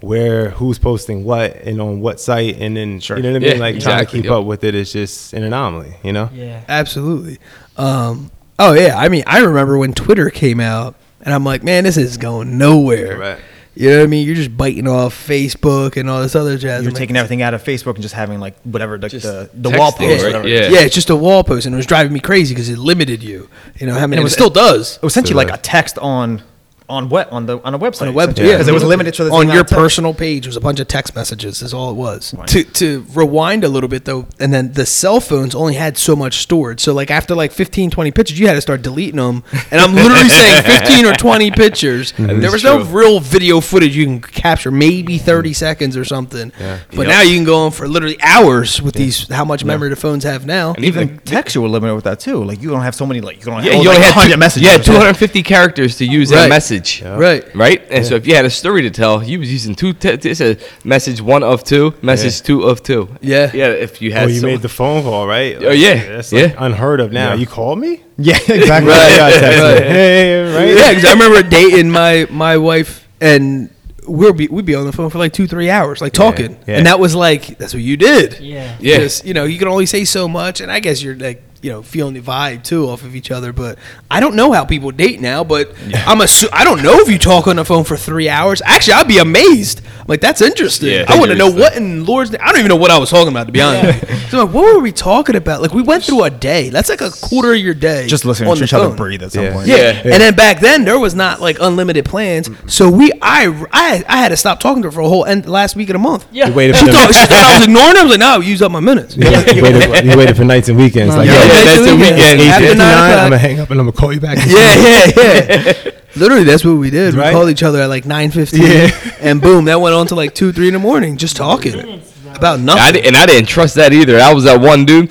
where 0.00 0.50
who's 0.50 0.78
posting 0.78 1.24
what 1.24 1.56
and 1.56 1.80
on 1.80 2.00
what 2.00 2.20
site, 2.20 2.56
and 2.58 2.76
then 2.76 3.00
Sure. 3.00 3.16
you 3.16 3.22
know 3.22 3.32
what 3.32 3.36
I 3.36 3.46
mean. 3.46 3.56
Yeah, 3.56 3.60
like 3.60 3.80
trying 3.80 4.04
to 4.04 4.10
keep 4.10 4.24
yep. 4.24 4.32
up 4.34 4.44
with 4.44 4.64
it 4.64 4.74
is 4.74 4.92
just 4.92 5.32
an 5.32 5.42
anomaly, 5.42 5.94
you 6.02 6.12
know. 6.12 6.30
Yeah. 6.32 6.62
Absolutely. 6.68 7.38
Um, 7.76 8.30
oh 8.58 8.72
yeah, 8.74 8.96
I 8.98 9.08
mean, 9.08 9.24
I 9.26 9.40
remember 9.40 9.78
when 9.78 9.92
Twitter 9.92 10.30
came 10.30 10.60
out, 10.60 10.94
and 11.20 11.34
I'm 11.34 11.44
like, 11.44 11.62
man, 11.62 11.84
this 11.84 11.96
is 11.96 12.16
going 12.16 12.58
nowhere. 12.58 13.18
Right. 13.18 13.38
You 13.74 13.90
know 13.90 13.98
what 13.98 14.04
I 14.04 14.06
mean? 14.08 14.26
You're 14.26 14.34
just 14.34 14.56
biting 14.56 14.88
off 14.88 15.14
Facebook 15.14 15.96
and 15.96 16.10
all 16.10 16.20
this 16.20 16.34
other 16.34 16.58
jazz. 16.58 16.82
You're 16.82 16.90
I'm 16.90 16.94
like, 16.94 16.94
taking 16.96 17.16
everything 17.16 17.42
out 17.42 17.54
of 17.54 17.62
Facebook 17.62 17.94
and 17.94 18.02
just 18.02 18.14
having 18.14 18.40
like 18.40 18.60
whatever 18.62 18.98
like 18.98 19.12
the 19.12 19.48
the 19.54 19.70
wall 19.70 19.92
post. 19.92 20.24
right? 20.24 20.44
Yeah. 20.44 20.68
yeah, 20.68 20.80
it's 20.80 20.96
just 20.96 21.10
a 21.10 21.16
wall 21.16 21.44
post, 21.44 21.64
and 21.64 21.74
it 21.74 21.76
was 21.76 21.86
driving 21.86 22.12
me 22.12 22.18
crazy 22.18 22.54
because 22.54 22.68
it 22.68 22.78
limited 22.78 23.22
you. 23.22 23.48
You 23.76 23.86
know 23.86 23.94
how 23.94 24.08
many? 24.08 24.16
it 24.18 24.24
And 24.24 24.28
it, 24.28 24.32
still 24.32 24.50
does. 24.50 24.96
It 24.96 25.02
was 25.02 25.12
essentially 25.12 25.34
So, 25.34 25.46
like 25.46 25.56
a 25.56 25.62
text 25.62 25.96
on 25.98 26.42
on 26.88 27.08
what 27.08 27.30
on 27.32 27.46
the 27.46 27.58
on 27.64 27.74
a 27.74 27.78
website. 27.78 28.02
on 28.02 28.08
a 28.08 28.12
web, 28.12 28.30
essentially, 28.30 28.48
yeah, 28.48 28.56
because 28.56 28.68
it 28.68 28.74
was 28.74 28.84
limited 28.84 29.14
to 29.14 29.24
the 29.24 29.30
on 29.30 29.48
your 29.48 29.64
personal 29.64 30.14
page 30.14 30.46
was 30.46 30.56
a 30.56 30.60
bunch 30.60 30.80
of 30.80 30.88
text 30.88 31.14
messages. 31.14 31.62
Is 31.62 31.72
all 31.72 31.90
it 31.90 31.94
was. 31.94 32.34
Right. 32.34 32.48
To 32.48 32.64
to 32.64 33.06
rewind 33.14 33.64
a 33.64 33.68
little 33.68 33.88
bit 33.88 34.04
though, 34.04 34.26
and 34.38 34.52
then 34.52 34.72
the 34.72 34.86
cell 34.86 35.20
phones 35.20 35.54
only 35.54 35.74
had 35.74 35.96
so 35.96 36.14
much 36.14 36.38
stored. 36.38 36.80
So 36.80 36.92
like 36.92 37.10
after 37.10 37.34
like 37.34 37.52
15, 37.52 37.90
20 37.90 38.10
pictures, 38.12 38.38
you 38.38 38.46
had 38.46 38.54
to 38.54 38.60
start 38.60 38.82
deleting 38.82 39.16
them. 39.16 39.44
And 39.70 39.80
I'm 39.80 39.94
literally 39.94 40.28
saying 40.28 40.62
fifteen 40.64 41.06
or 41.06 41.14
twenty 41.14 41.50
pictures. 41.50 42.12
there 42.12 42.52
was 42.52 42.64
no 42.64 42.84
real 42.84 43.20
video 43.20 43.60
footage 43.60 43.96
you 43.96 44.04
can 44.04 44.20
capture, 44.20 44.70
maybe 44.70 45.18
thirty 45.18 45.50
mm. 45.50 45.56
seconds 45.56 45.96
or 45.96 46.04
something. 46.04 46.52
Yeah. 46.58 46.80
But 46.90 46.98
Yep. 46.98 47.08
now 47.08 47.22
you 47.22 47.36
can 47.36 47.44
go 47.44 47.56
on 47.64 47.70
for 47.70 47.88
literally 47.88 48.20
hours 48.22 48.82
with 48.82 48.94
these 48.94 49.28
how 49.28 49.44
much 49.44 49.64
memory 49.64 49.88
the 49.88 49.96
phones 49.96 50.24
have 50.24 50.44
now. 50.44 50.74
And 50.74 50.84
Even 50.84 50.98
even 51.02 51.18
text 51.18 51.54
you 51.54 51.62
were 51.62 51.68
limited 51.68 51.94
with 51.94 52.04
that 52.04 52.20
too. 52.20 52.42
Like 52.44 52.62
you 52.62 52.70
don't 52.70 52.82
have 52.82 52.94
so 52.94 53.06
many 53.06 53.20
like 53.20 53.38
you 53.38 53.44
don't 53.44 53.62
yeah, 53.64 53.72
have 53.72 53.82
you 53.82 53.88
only 53.90 54.00
like 54.00 54.14
had 54.14 54.16
100 54.16 54.32
two, 54.32 54.38
messages. 54.38 54.68
Yeah, 54.68 54.78
250 54.78 55.42
characters 55.42 55.96
to 55.96 56.04
use 56.04 56.32
Right. 56.32 56.46
a 56.46 56.48
message. 56.48 56.77
Right. 57.02 57.44
Right, 57.54 57.82
and 57.90 58.04
so 58.06 58.14
if 58.16 58.26
you 58.26 58.34
had 58.34 58.44
a 58.44 58.50
story 58.50 58.82
to 58.82 58.90
tell, 58.90 59.22
you 59.22 59.38
was 59.38 59.50
using 59.52 59.74
two. 59.74 59.92
Te- 59.92 60.08
it's 60.30 60.40
a 60.40 60.56
message 60.84 61.20
one 61.20 61.42
of 61.42 61.64
two, 61.64 61.94
message 62.02 62.42
two 62.42 62.62
of 62.64 62.82
two. 62.82 63.08
Yeah. 63.20 63.50
yeah. 63.54 63.68
If 63.68 64.00
you 64.02 64.10
Oh, 64.12 64.14
had, 64.14 64.30
you 64.30 64.40
some- 64.40 64.50
made 64.50 64.62
the 64.62 64.68
phone 64.68 65.02
call, 65.02 65.26
right? 65.26 65.56
Oh, 65.62 65.70
yeah. 65.70 65.94
that's 66.16 66.32
like 66.32 66.52
Yeah. 66.52 66.64
unheard 66.66 67.00
of 67.00 67.12
now. 67.12 67.30
Yeah. 67.30 67.34
You 67.40 67.46
called 67.46 67.78
me? 67.78 68.02
Yeah, 68.16 68.36
exactly. 68.48 68.90
Right. 68.90 69.16
Yeah, 69.16 69.24
I 69.26 69.72
Right. 69.74 69.82
Hey, 69.82 70.54
right? 70.54 70.76
Yeah, 70.76 70.88
because 70.94 71.04
I 71.04 71.12
remember 71.12 71.42
dating 71.48 71.90
my 71.90 72.26
my 72.30 72.56
wife, 72.56 73.06
and 73.20 73.70
we'll 74.06 74.32
be 74.32 74.48
we'd 74.48 74.64
be 74.66 74.74
on 74.74 74.86
the 74.86 74.92
phone 74.92 75.10
for 75.10 75.18
like 75.18 75.32
two 75.32 75.46
three 75.46 75.70
hours, 75.70 76.00
like 76.00 76.12
talking, 76.12 76.58
yeah. 76.66 76.78
and 76.78 76.86
that 76.86 76.98
was 76.98 77.14
like 77.14 77.58
that's 77.58 77.74
what 77.74 77.82
you 77.82 77.96
did. 77.96 78.40
Yeah. 78.40 78.76
Yeah. 78.80 78.98
Just, 78.98 79.24
you 79.24 79.34
know, 79.34 79.44
you 79.44 79.58
can 79.58 79.68
only 79.68 79.86
say 79.86 80.04
so 80.04 80.26
much, 80.28 80.60
and 80.60 80.72
I 80.72 80.80
guess 80.80 81.02
you're 81.02 81.14
like 81.16 81.42
you 81.62 81.70
know 81.70 81.82
feeling 81.82 82.14
the 82.14 82.20
vibe 82.20 82.62
too 82.64 82.88
off 82.88 83.02
of 83.02 83.14
each 83.16 83.30
other. 83.30 83.52
But 83.52 83.78
I 84.10 84.20
don't 84.20 84.36
know 84.36 84.52
how 84.52 84.64
people 84.64 84.90
date 84.90 85.20
now, 85.20 85.44
but 85.44 85.70
I'm 86.06 86.18
assu- 86.18 86.48
I 86.52 86.64
don't 86.64 86.82
know 86.82 87.00
if 87.00 87.08
you 87.08 87.18
talk 87.18 87.46
on 87.46 87.56
the 87.56 87.64
phone 87.64 87.84
for 87.84 87.96
three 87.96 88.28
hours. 88.28 88.62
Actually, 88.64 88.94
I'd 88.94 89.08
be 89.08 89.18
amazed. 89.18 89.82
I'm 90.00 90.04
Like 90.06 90.20
that's 90.20 90.40
interesting. 90.40 90.90
Yeah, 90.90 91.04
I 91.08 91.18
want 91.18 91.30
to 91.30 91.36
know 91.36 91.50
what 91.50 91.76
in 91.76 92.04
Lord's 92.04 92.30
name. 92.30 92.40
I 92.42 92.50
don't 92.50 92.58
even 92.60 92.68
know 92.68 92.76
what 92.76 92.90
I 92.90 92.98
was 92.98 93.10
talking 93.10 93.28
about 93.28 93.46
to 93.46 93.52
be 93.52 93.60
honest. 93.60 94.06
so 94.30 94.44
like, 94.44 94.54
what 94.54 94.74
were 94.74 94.80
we 94.80 94.92
talking 94.92 95.36
about? 95.36 95.60
Like 95.62 95.72
we 95.74 95.82
went 95.82 96.04
through 96.04 96.24
a 96.24 96.30
day. 96.30 96.70
That's 96.70 96.88
like 96.88 97.00
a 97.00 97.10
quarter 97.10 97.52
of 97.54 97.58
your 97.60 97.74
day. 97.74 98.06
Just 98.06 98.24
listening 98.24 98.48
on 98.50 98.56
to 98.56 98.60
the 98.60 98.64
each 98.66 98.72
other 98.74 98.94
breathe 98.94 99.22
at 99.22 99.32
some 99.32 99.44
Yeah. 99.44 99.52
point. 99.52 99.66
Yeah. 99.68 99.76
Yeah. 99.76 100.00
and 100.04 100.22
then 100.22 100.34
back 100.34 100.60
then 100.60 100.84
there 100.84 100.98
was 100.98 101.14
not 101.14 101.40
like 101.40 101.58
unlimited 101.60 102.04
plans, 102.04 102.48
so 102.66 102.88
we 102.90 103.10
I 103.20 103.48
I, 103.72 104.04
I 104.08 104.16
had 104.18 104.28
to 104.28 104.36
stop 104.36 104.60
talking 104.60 104.82
to 104.82 104.88
her 104.88 104.92
for 104.92 105.00
a 105.00 105.08
whole 105.08 105.24
end 105.24 105.46
last 105.48 105.76
week 105.76 105.88
of 105.90 105.94
the 105.94 105.98
month. 105.98 106.26
Yeah. 106.30 106.48
You 106.48 106.54
waited 106.54 106.76
She 106.76 106.86
for 106.86 106.92
thought, 106.92 107.14
she 107.14 107.26
thought 107.26 107.44
I 107.54 107.58
was 107.58 107.64
ignoring 107.66 107.94
her. 107.96 108.00
I 108.00 108.02
was 108.04 108.10
like, 108.12 108.20
no, 108.20 108.26
I 108.26 108.36
used 108.38 108.62
up 108.62 108.70
my 108.72 108.80
minutes. 108.80 109.16
you, 109.16 109.24
waited, 109.30 110.04
you 110.04 110.16
waited 110.16 110.36
for 110.36 110.44
nights 110.44 110.68
and 110.68 110.78
weekends. 110.78 111.16
Like, 111.16 111.26
Yeah, 111.26 111.34
yeah, 111.44 111.47
that's 111.48 111.76
the 111.90 111.96
weekend. 111.96 112.20
After 112.20 112.44
After 112.44 112.66
nine 112.66 112.78
nine, 112.78 112.92
o'clock. 112.92 113.18
I'm 113.18 113.24
gonna 113.30 113.38
hang 113.38 113.60
up 113.60 113.70
and 113.70 113.80
I'm 113.80 113.86
gonna 113.86 113.96
call 113.96 114.12
you 114.12 114.20
back. 114.20 114.38
yeah, 114.46 114.74
yeah, 114.76 115.72
yeah. 115.84 115.90
Literally, 116.16 116.44
that's 116.44 116.64
what 116.64 116.72
we 116.74 116.90
did. 116.90 117.14
We 117.14 117.20
called 117.22 117.50
each 117.50 117.62
other 117.62 117.80
at 117.82 117.86
like 117.88 118.04
nine 118.04 118.30
fifteen, 118.30 118.62
Yeah. 118.62 118.90
and 119.20 119.40
boom, 119.40 119.66
that 119.66 119.80
went 119.80 119.94
on 119.94 120.06
to 120.08 120.14
like 120.14 120.34
two, 120.34 120.52
three 120.52 120.66
in 120.68 120.72
the 120.74 120.78
morning, 120.80 121.16
just 121.16 121.36
talking 121.36 122.02
about 122.34 122.60
nothing. 122.60 122.94
di- 123.02 123.06
and 123.06 123.16
I 123.16 123.26
didn't 123.26 123.48
trust 123.48 123.74
that 123.76 123.92
either. 123.92 124.18
I 124.18 124.32
was 124.34 124.44
that 124.44 124.60
one 124.60 124.84
dude. 124.84 125.10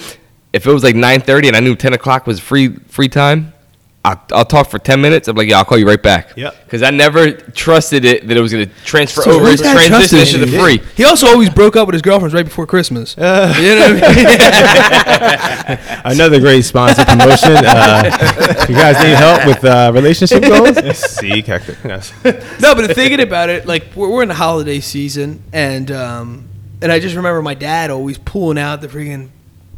If 0.54 0.66
it 0.66 0.72
was 0.74 0.84
like 0.84 0.96
9:30 0.96 1.48
and 1.50 1.56
I 1.56 1.60
knew 1.60 1.76
10 1.76 1.94
o'clock 1.94 2.26
was 2.26 2.40
free 2.40 2.70
free 2.88 3.10
time, 3.10 3.54
I'll, 4.06 4.24
I'll 4.32 4.46
talk 4.46 4.70
for 4.70 4.80
10 4.80 5.02
minutes. 5.02 5.28
I'm 5.28 5.36
like, 5.36 5.50
yeah, 5.50 5.58
I'll 5.58 5.66
call 5.66 5.78
you 5.78 5.86
right 5.86 6.02
back. 6.02 6.38
Yep. 6.38 6.64
Because 6.64 6.82
I 6.82 6.92
never 6.92 7.32
trusted 7.32 8.06
it 8.06 8.26
that 8.28 8.38
it 8.38 8.40
was 8.40 8.54
going 8.54 8.66
to 8.66 8.74
transfer 8.86 9.22
So 9.22 9.32
over, 9.32 9.48
who's 9.48 9.60
that 9.60 9.74
transition 9.74 10.18
trusted 10.18 10.42
into 10.42 10.52
the 10.52 10.60
free. 10.60 10.82
He 10.96 11.04
also 11.04 11.28
always 11.28 11.50
broke 11.50 11.76
up 11.76 11.88
with 11.88 11.94
his 11.94 12.02
girlfriends 12.02 12.34
right 12.34 12.46
before 12.46 12.66
Christmas. 12.66 13.16
you 13.18 13.24
know 13.24 13.36
what 13.36 14.04
I 14.04 15.78
mean? 16.02 16.02
Another 16.06 16.40
great 16.40 16.64
sponsor 16.64 17.04
promotion. 17.04 17.52
Uh, 17.58 18.04
if 18.62 18.70
you 18.70 18.76
guys 18.76 18.98
need 19.00 19.16
help 19.16 19.46
with 19.46 19.66
uh, 19.66 19.92
relationship 19.94 20.42
goals, 20.42 20.98
see 20.98 21.42
Hector. 21.42 21.78
Yes. 21.84 22.14
no, 22.62 22.76
but 22.76 22.96
thinking 22.96 23.20
about 23.20 23.50
it, 23.50 23.66
like 23.66 23.88
we're, 23.94 24.10
we're 24.10 24.22
in 24.22 24.30
the 24.30 24.36
holiday 24.36 24.80
season, 24.80 25.44
and 25.52 25.92
um, 25.92 26.48
and 26.82 26.92
I 26.92 27.00
just 27.00 27.16
remember 27.16 27.42
my 27.42 27.56
dad 27.56 27.90
always 27.90 28.18
pulling 28.18 28.58
out 28.58 28.80
the 28.80 28.88
freaking 28.88 29.32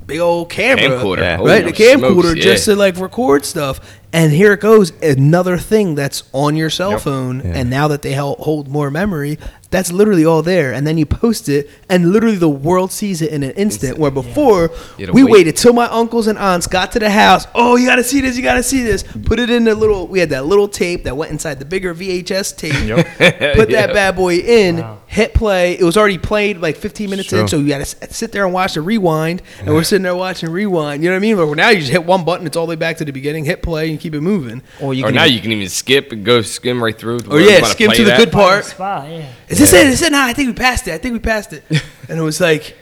big 0.09 0.19
old 0.19 0.49
camera, 0.49 0.83
Camcorder. 0.83 1.17
Yeah. 1.19 1.35
right? 1.35 1.61
Holy 1.61 1.61
the 1.61 1.71
camcorder 1.71 2.21
smokes, 2.21 2.39
just 2.41 2.67
yeah. 2.67 2.73
to 2.73 2.79
like 2.79 2.97
record 2.97 3.45
stuff. 3.45 3.98
And 4.11 4.31
here 4.31 4.53
it 4.53 4.59
goes, 4.59 4.91
another 5.03 5.57
thing 5.57 5.93
that's 5.95 6.23
on 6.33 6.55
your 6.55 6.69
cell 6.71 6.91
Yep. 6.93 7.01
phone. 7.01 7.41
Yeah. 7.45 7.51
And 7.55 7.69
now 7.69 7.87
that 7.89 8.01
they 8.01 8.13
hold 8.13 8.67
more 8.67 8.89
memory, 8.89 9.37
that's 9.71 9.91
literally 9.91 10.25
all 10.25 10.41
there. 10.41 10.73
And 10.73 10.87
then 10.87 10.97
you 10.97 11.05
post 11.05 11.47
it, 11.47 11.69
and 11.89 12.11
literally 12.11 12.37
the 12.37 12.49
world 12.49 12.91
sees 12.91 13.21
it 13.21 13.29
in 13.31 13.43
an 13.43 13.51
instant. 13.51 13.99
Where 13.99 14.09
before 14.09 14.71
You 14.97 15.05
had 15.05 15.07
to 15.07 15.11
we 15.11 15.23
wait. 15.23 15.31
waited 15.31 15.57
till 15.57 15.73
my 15.73 15.85
uncles 15.85 16.25
and 16.25 16.39
aunts 16.39 16.65
got 16.65 16.91
to 16.93 16.99
the 16.99 17.11
house. 17.11 17.45
Oh, 17.53 17.75
you 17.75 17.85
got 17.85 17.97
to 17.97 18.03
see 18.03 18.19
this! 18.19 18.35
You 18.35 18.41
got 18.41 18.55
to 18.55 18.63
see 18.63 18.81
this! 18.81 19.03
Put 19.03 19.39
it 19.39 19.51
in 19.51 19.65
the 19.65 19.75
little. 19.75 20.07
We 20.07 20.17
had 20.19 20.29
that 20.31 20.47
little 20.47 20.67
tape 20.67 21.03
that 21.03 21.15
went 21.15 21.31
inside 21.31 21.59
the 21.59 21.65
bigger 21.65 21.93
VHS 21.93 22.57
tape. 22.57 22.73
Put 23.55 23.69
that 23.69 23.93
bad 23.93 24.15
boy 24.15 24.37
in. 24.37 24.83
Hit 25.05 25.35
play. 25.35 25.73
It 25.73 25.83
was 25.83 25.97
already 25.97 26.17
played 26.17 26.57
like 26.57 26.75
15 26.77 27.09
minutes 27.09 27.31
in, 27.33 27.47
so 27.47 27.57
you 27.59 27.67
got 27.67 27.85
to 27.85 28.13
sit 28.13 28.31
there 28.31 28.45
and 28.45 28.53
watch 28.53 28.73
the 28.73 28.81
rewind. 28.81 29.43
And 29.59 29.69
we're 29.69 29.83
sitting 29.83 30.03
there 30.03 30.15
watching 30.15 30.49
rewind. 30.49 31.03
You 31.03 31.09
know 31.09 31.15
what 31.15 31.19
I 31.19 31.21
mean? 31.21 31.35
But 31.35 31.53
now 31.55 31.69
you 31.69 31.79
just 31.79 31.91
hit 31.91 32.05
one 32.05 32.23
button. 32.25 32.47
It's 32.47 32.57
all 32.57 32.65
the 32.65 32.71
way 32.71 32.75
back 32.75 32.97
to 32.97 33.05
the 33.05 33.11
beginning. 33.11 33.45
Hit 33.45 33.61
play 33.61 33.98
and 33.99 34.01
keep 34.01 34.15
it 34.15 34.21
moving. 34.21 34.61
Or 34.81 34.93
you 34.93 35.03
Or 35.03 35.07
can 35.07 35.15
now 35.15 35.25
even- 35.25 35.35
you 35.35 35.41
can 35.41 35.51
even 35.51 35.69
skip 35.69 36.11
and 36.11 36.23
go 36.25 36.41
skim 36.41 36.81
right 36.81 36.97
through. 36.97 37.19
Oh, 37.27 37.35
or 37.35 37.41
yeah, 37.41 37.61
skim 37.63 37.91
to 37.91 38.03
the 38.03 38.15
good 38.15 38.31
part. 38.31 38.65
Spot, 38.65 39.09
yeah. 39.09 39.25
Is 39.49 39.59
this 39.59 39.73
it? 39.73 39.87
Is 39.87 40.01
it? 40.01 40.11
No, 40.11 40.21
I 40.21 40.33
think 40.33 40.47
we 40.47 40.53
passed 40.53 40.87
it. 40.87 40.93
I 40.93 40.97
think 40.97 41.13
we 41.13 41.19
passed 41.19 41.53
it. 41.53 41.63
and 42.09 42.17
it 42.17 42.21
was 42.23 42.39
like, 42.39 42.77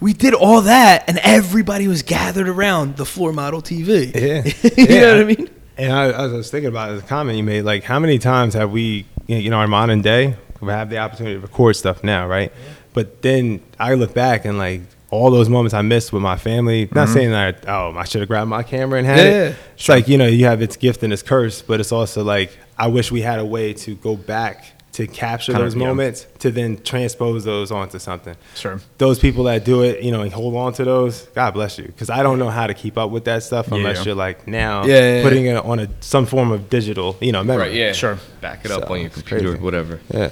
we 0.00 0.12
did 0.14 0.34
all 0.34 0.62
that, 0.62 1.04
and 1.08 1.18
everybody 1.18 1.86
was 1.86 2.02
gathered 2.02 2.48
around 2.48 2.96
the 2.96 3.04
floor 3.04 3.32
model 3.32 3.62
TV. 3.62 4.12
Yeah. 4.14 4.42
you 4.76 4.84
Yeah. 4.96 5.00
know 5.02 5.12
what 5.14 5.20
I 5.20 5.24
mean? 5.24 5.50
And 5.76 5.92
I, 5.92 6.04
I 6.10 6.26
was 6.26 6.50
thinking 6.50 6.68
about 6.68 6.96
the 7.00 7.06
comment 7.06 7.36
you 7.38 7.44
made. 7.44 7.62
Like, 7.62 7.84
how 7.84 7.98
many 7.98 8.18
times 8.18 8.54
have 8.54 8.70
we, 8.72 9.06
you 9.26 9.50
know, 9.50 9.56
our 9.58 9.68
modern 9.68 10.02
day, 10.02 10.36
we 10.60 10.68
have 10.68 10.90
the 10.90 10.98
opportunity 10.98 11.36
to 11.36 11.40
record 11.40 11.76
stuff 11.76 12.02
now, 12.04 12.26
right? 12.26 12.52
But 12.94 13.22
then 13.22 13.60
I 13.78 13.94
look 13.94 14.12
back 14.14 14.44
and 14.44 14.58
like 14.58 14.82
all 15.12 15.30
those 15.30 15.48
moments 15.48 15.74
I 15.74 15.82
missed 15.82 16.12
with 16.12 16.22
my 16.22 16.36
family. 16.36 16.88
Not 16.92 17.04
mm-hmm. 17.04 17.12
saying 17.14 17.30
that 17.30 17.68
oh, 17.68 17.92
I 17.96 18.04
should 18.04 18.22
have 18.22 18.28
grabbed 18.28 18.48
my 18.48 18.62
camera 18.62 18.98
and 18.98 19.06
had 19.06 19.18
Yeah, 19.18 19.24
it. 19.24 19.48
yeah. 19.50 19.54
It's 19.74 19.88
like 19.88 20.08
you 20.08 20.18
know, 20.18 20.26
you 20.26 20.46
have 20.46 20.62
its 20.62 20.76
gift 20.76 21.02
and 21.04 21.12
its 21.12 21.22
curse, 21.22 21.62
but 21.62 21.78
it's 21.80 21.92
also 21.92 22.24
like 22.24 22.56
I 22.78 22.88
wish 22.88 23.12
we 23.12 23.20
had 23.20 23.38
a 23.38 23.44
way 23.44 23.74
to 23.74 23.94
go 23.94 24.16
back 24.16 24.64
to 24.92 25.06
capture 25.06 25.52
Kind 25.52 25.64
those 25.64 25.74
of, 25.74 25.80
yeah. 25.80 25.86
moments 25.86 26.26
to 26.40 26.50
then 26.50 26.76
transpose 26.82 27.44
those 27.44 27.70
onto 27.72 27.98
something. 27.98 28.36
Sure. 28.54 28.78
Those 28.98 29.18
people 29.18 29.44
that 29.44 29.64
do 29.64 29.82
it, 29.82 30.02
you 30.02 30.12
know, 30.12 30.20
and 30.20 30.30
hold 30.30 30.54
on 30.54 30.74
to 30.74 30.84
those, 30.84 31.22
God 31.34 31.52
bless 31.52 31.78
you, 31.78 31.84
because 31.86 32.10
I 32.10 32.22
don't 32.22 32.38
know 32.38 32.50
how 32.50 32.66
to 32.66 32.74
keep 32.74 32.98
up 32.98 33.10
with 33.10 33.24
that 33.24 33.42
stuff 33.42 33.72
unless 33.72 33.98
Yeah. 33.98 34.04
you're 34.04 34.14
like 34.14 34.46
now 34.46 34.84
Yeah, 34.84 34.98
yeah, 34.98 35.16
yeah. 35.16 35.22
putting 35.22 35.46
it 35.46 35.56
on 35.56 35.78
a 35.78 35.88
some 36.00 36.26
form 36.26 36.52
of 36.52 36.68
digital, 36.68 37.16
you 37.22 37.32
know, 37.32 37.42
memory. 37.42 37.68
Right, 37.68 37.74
yeah. 37.74 37.92
Sure. 37.92 38.18
Back 38.42 38.66
it 38.66 38.70
up 38.70 38.86
So, 38.88 38.92
on 38.94 39.00
your 39.00 39.10
computer 39.10 39.48
or 39.48 39.50
crazy. 39.52 39.64
whatever. 39.64 40.00
Yeah. 40.12 40.30